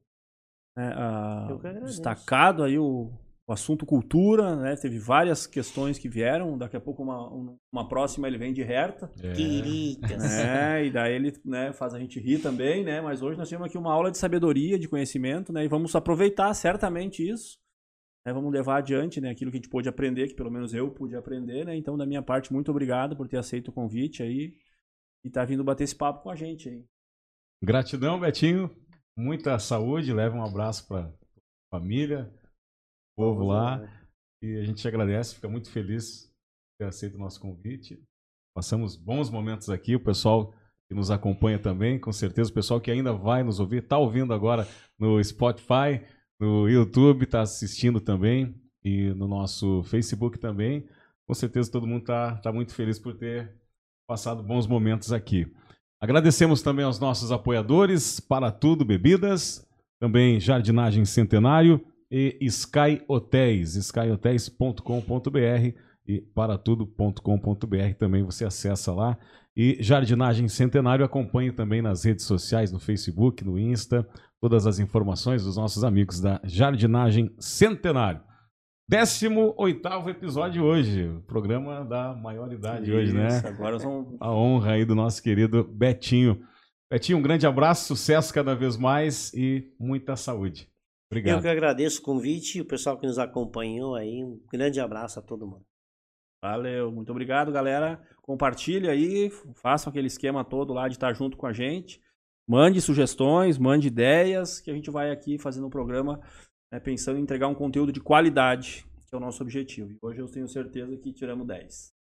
né, 0.77 0.93
agradeço. 0.93 1.85
destacado 1.85 2.63
aí 2.63 2.77
o, 2.77 3.11
o 3.45 3.51
assunto 3.51 3.85
cultura, 3.85 4.55
né? 4.55 4.75
Teve 4.75 4.97
várias 4.99 5.45
questões 5.45 5.99
que 5.99 6.07
vieram. 6.07 6.57
Daqui 6.57 6.77
a 6.77 6.81
pouco 6.81 7.03
uma, 7.03 7.29
um- 7.33 7.57
uma 7.71 7.87
próxima 7.89 8.27
ele 8.27 8.37
vem 8.37 8.53
de 8.53 8.61
Herta. 8.61 9.11
É. 9.21 9.33
Queridas. 9.33 10.23
É, 10.33 10.85
e 10.85 10.91
daí 10.91 11.13
ele 11.13 11.33
né, 11.43 11.73
faz 11.73 11.93
a 11.93 11.99
gente 11.99 12.19
rir 12.19 12.39
também, 12.41 12.83
né? 12.85 13.01
Mas 13.01 13.21
hoje 13.21 13.37
nós 13.37 13.49
temos 13.49 13.67
aqui 13.67 13.77
uma 13.77 13.91
aula 13.93 14.09
de 14.11 14.17
sabedoria, 14.17 14.79
de 14.79 14.87
conhecimento, 14.87 15.51
né? 15.51 15.65
E 15.65 15.67
vamos 15.67 15.93
aproveitar 15.95 16.53
certamente 16.53 17.27
isso. 17.27 17.57
né, 18.25 18.31
vamos 18.31 18.53
levar 18.53 18.77
adiante 18.77 19.19
né, 19.19 19.29
aquilo 19.31 19.51
que 19.51 19.57
a 19.57 19.59
gente 19.59 19.69
pôde 19.69 19.89
aprender, 19.89 20.27
que 20.29 20.35
pelo 20.35 20.49
menos 20.49 20.73
eu 20.73 20.89
pude 20.89 21.13
aprender, 21.13 21.65
né? 21.65 21.75
Então, 21.75 21.97
da 21.97 22.05
minha 22.05 22.21
parte, 22.21 22.53
muito 22.53 22.71
obrigado 22.71 23.17
por 23.17 23.27
ter 23.27 23.37
aceito 23.37 23.67
o 23.67 23.73
convite 23.73 24.23
aí 24.23 24.53
e 25.25 25.29
tá 25.29 25.43
vindo 25.43 25.63
bater 25.65 25.83
esse 25.83 25.95
papo 25.95 26.23
com 26.23 26.29
a 26.29 26.35
gente 26.35 26.69
aí. 26.69 26.85
Gratidão, 27.61 28.17
Betinho. 28.19 28.69
Muita 29.17 29.59
saúde. 29.59 30.13
Leva 30.13 30.35
um 30.37 30.43
abraço 30.45 30.87
para 30.87 31.11
família, 31.69 32.31
povo 33.15 33.45
lá. 33.45 33.81
E 34.41 34.57
a 34.57 34.63
gente 34.63 34.81
te 34.81 34.87
agradece, 34.87 35.35
fica 35.35 35.47
muito 35.47 35.69
feliz 35.69 36.25
por 36.25 36.83
ter 36.83 36.89
aceito 36.89 37.15
o 37.15 37.19
nosso 37.19 37.39
convite. 37.39 38.01
Passamos 38.53 38.95
bons 38.95 39.29
momentos 39.29 39.69
aqui, 39.69 39.95
o 39.95 40.03
pessoal 40.03 40.53
que 40.87 40.93
nos 40.93 41.09
acompanha 41.09 41.57
também, 41.57 41.97
com 41.97 42.11
certeza, 42.11 42.51
o 42.51 42.53
pessoal 42.53 42.81
que 42.81 42.91
ainda 42.91 43.13
vai 43.13 43.41
nos 43.41 43.59
ouvir, 43.59 43.83
está 43.83 43.97
ouvindo 43.97 44.33
agora 44.33 44.67
no 44.99 45.23
Spotify, 45.23 46.01
no 46.39 46.67
YouTube, 46.67 47.23
está 47.23 47.41
assistindo 47.41 48.01
também 48.01 48.53
e 48.83 49.13
no 49.13 49.27
nosso 49.27 49.81
Facebook 49.83 50.37
também. 50.37 50.87
Com 51.25 51.33
certeza 51.33 51.71
todo 51.71 51.87
mundo 51.87 52.01
está 52.01 52.35
tá 52.35 52.51
muito 52.51 52.73
feliz 52.73 52.99
por 52.99 53.15
ter 53.15 53.55
passado 54.07 54.43
bons 54.43 54.67
momentos 54.67 55.13
aqui. 55.13 55.51
Agradecemos 56.01 56.61
também 56.61 56.83
aos 56.83 56.99
nossos 56.99 57.31
apoiadores, 57.31 58.19
Para 58.19 58.51
Tudo 58.51 58.83
Bebidas, 58.83 59.65
também 60.01 60.37
Jardinagem 60.37 61.05
Centenário 61.05 61.81
e 62.13 62.37
Sky 62.45 63.01
Hotéis, 63.07 63.75
skyhotels.com.br 63.75 65.75
e 66.07 66.21
paratudo.com.br 66.21 67.93
também 67.97 68.21
você 68.21 68.45
acessa 68.45 68.93
lá. 68.93 69.17
E 69.57 69.77
Jardinagem 69.81 70.47
Centenário 70.47 71.03
acompanhe 71.03 71.51
também 71.51 71.81
nas 71.81 72.03
redes 72.03 72.25
sociais, 72.25 72.71
no 72.71 72.79
Facebook, 72.79 73.43
no 73.43 73.57
Insta, 73.57 74.07
todas 74.39 74.67
as 74.67 74.77
informações 74.77 75.43
dos 75.43 75.57
nossos 75.57 75.83
amigos 75.83 76.21
da 76.21 76.39
Jardinagem 76.43 77.33
Centenário. 77.39 78.21
18º 78.91 80.09
episódio 80.09 80.63
hoje, 80.63 81.19
programa 81.25 81.83
da 81.83 82.13
maioridade 82.13 82.91
hoje, 82.91 83.11
né? 83.11 83.27
Isso, 83.27 83.47
Agora 83.47 83.79
vamos 83.79 84.17
a 84.19 84.31
honra 84.31 84.73
aí 84.73 84.85
do 84.85 84.93
nosso 84.93 85.23
querido 85.23 85.63
Betinho. 85.63 86.45
Betinho, 86.91 87.17
um 87.17 87.23
grande 87.23 87.47
abraço, 87.47 87.87
sucesso 87.87 88.31
cada 88.31 88.53
vez 88.53 88.77
mais 88.77 89.33
e 89.33 89.73
muita 89.79 90.15
saúde. 90.15 90.71
Eu 91.13 91.21
Obrigado. 91.21 91.41
que 91.41 91.47
agradeço 91.47 91.99
o 92.01 92.03
convite 92.03 92.57
e 92.57 92.61
o 92.61 92.65
pessoal 92.65 92.97
que 92.97 93.05
nos 93.05 93.19
acompanhou 93.19 93.95
aí. 93.95 94.23
Um 94.23 94.39
grande 94.51 94.79
abraço 94.79 95.19
a 95.19 95.21
todo 95.21 95.47
mundo. 95.47 95.65
Valeu, 96.43 96.91
muito 96.91 97.09
obrigado, 97.09 97.51
galera. 97.51 98.01
Compartilha 98.21 98.91
aí, 98.91 99.29
façam 99.55 99.89
aquele 99.89 100.07
esquema 100.07 100.43
todo 100.43 100.73
lá 100.73 100.87
de 100.87 100.95
estar 100.95 101.13
junto 101.13 101.37
com 101.37 101.47
a 101.47 101.53
gente. 101.53 102.01
Mande 102.47 102.81
sugestões, 102.81 103.57
mande 103.57 103.87
ideias, 103.87 104.59
que 104.59 104.69
a 104.69 104.73
gente 104.73 104.91
vai 104.91 105.11
aqui 105.11 105.37
fazendo 105.37 105.67
um 105.67 105.69
programa 105.69 106.19
né, 106.71 106.79
pensando 106.79 107.17
em 107.17 107.21
entregar 107.21 107.47
um 107.47 107.55
conteúdo 107.55 107.91
de 107.91 108.01
qualidade, 108.01 108.85
que 109.07 109.15
é 109.15 109.17
o 109.17 109.21
nosso 109.21 109.43
objetivo. 109.43 109.91
E 109.91 109.97
hoje 110.01 110.19
eu 110.19 110.27
tenho 110.27 110.47
certeza 110.47 110.97
que 110.97 111.13
tiramos 111.13 111.45
10. 111.45 111.91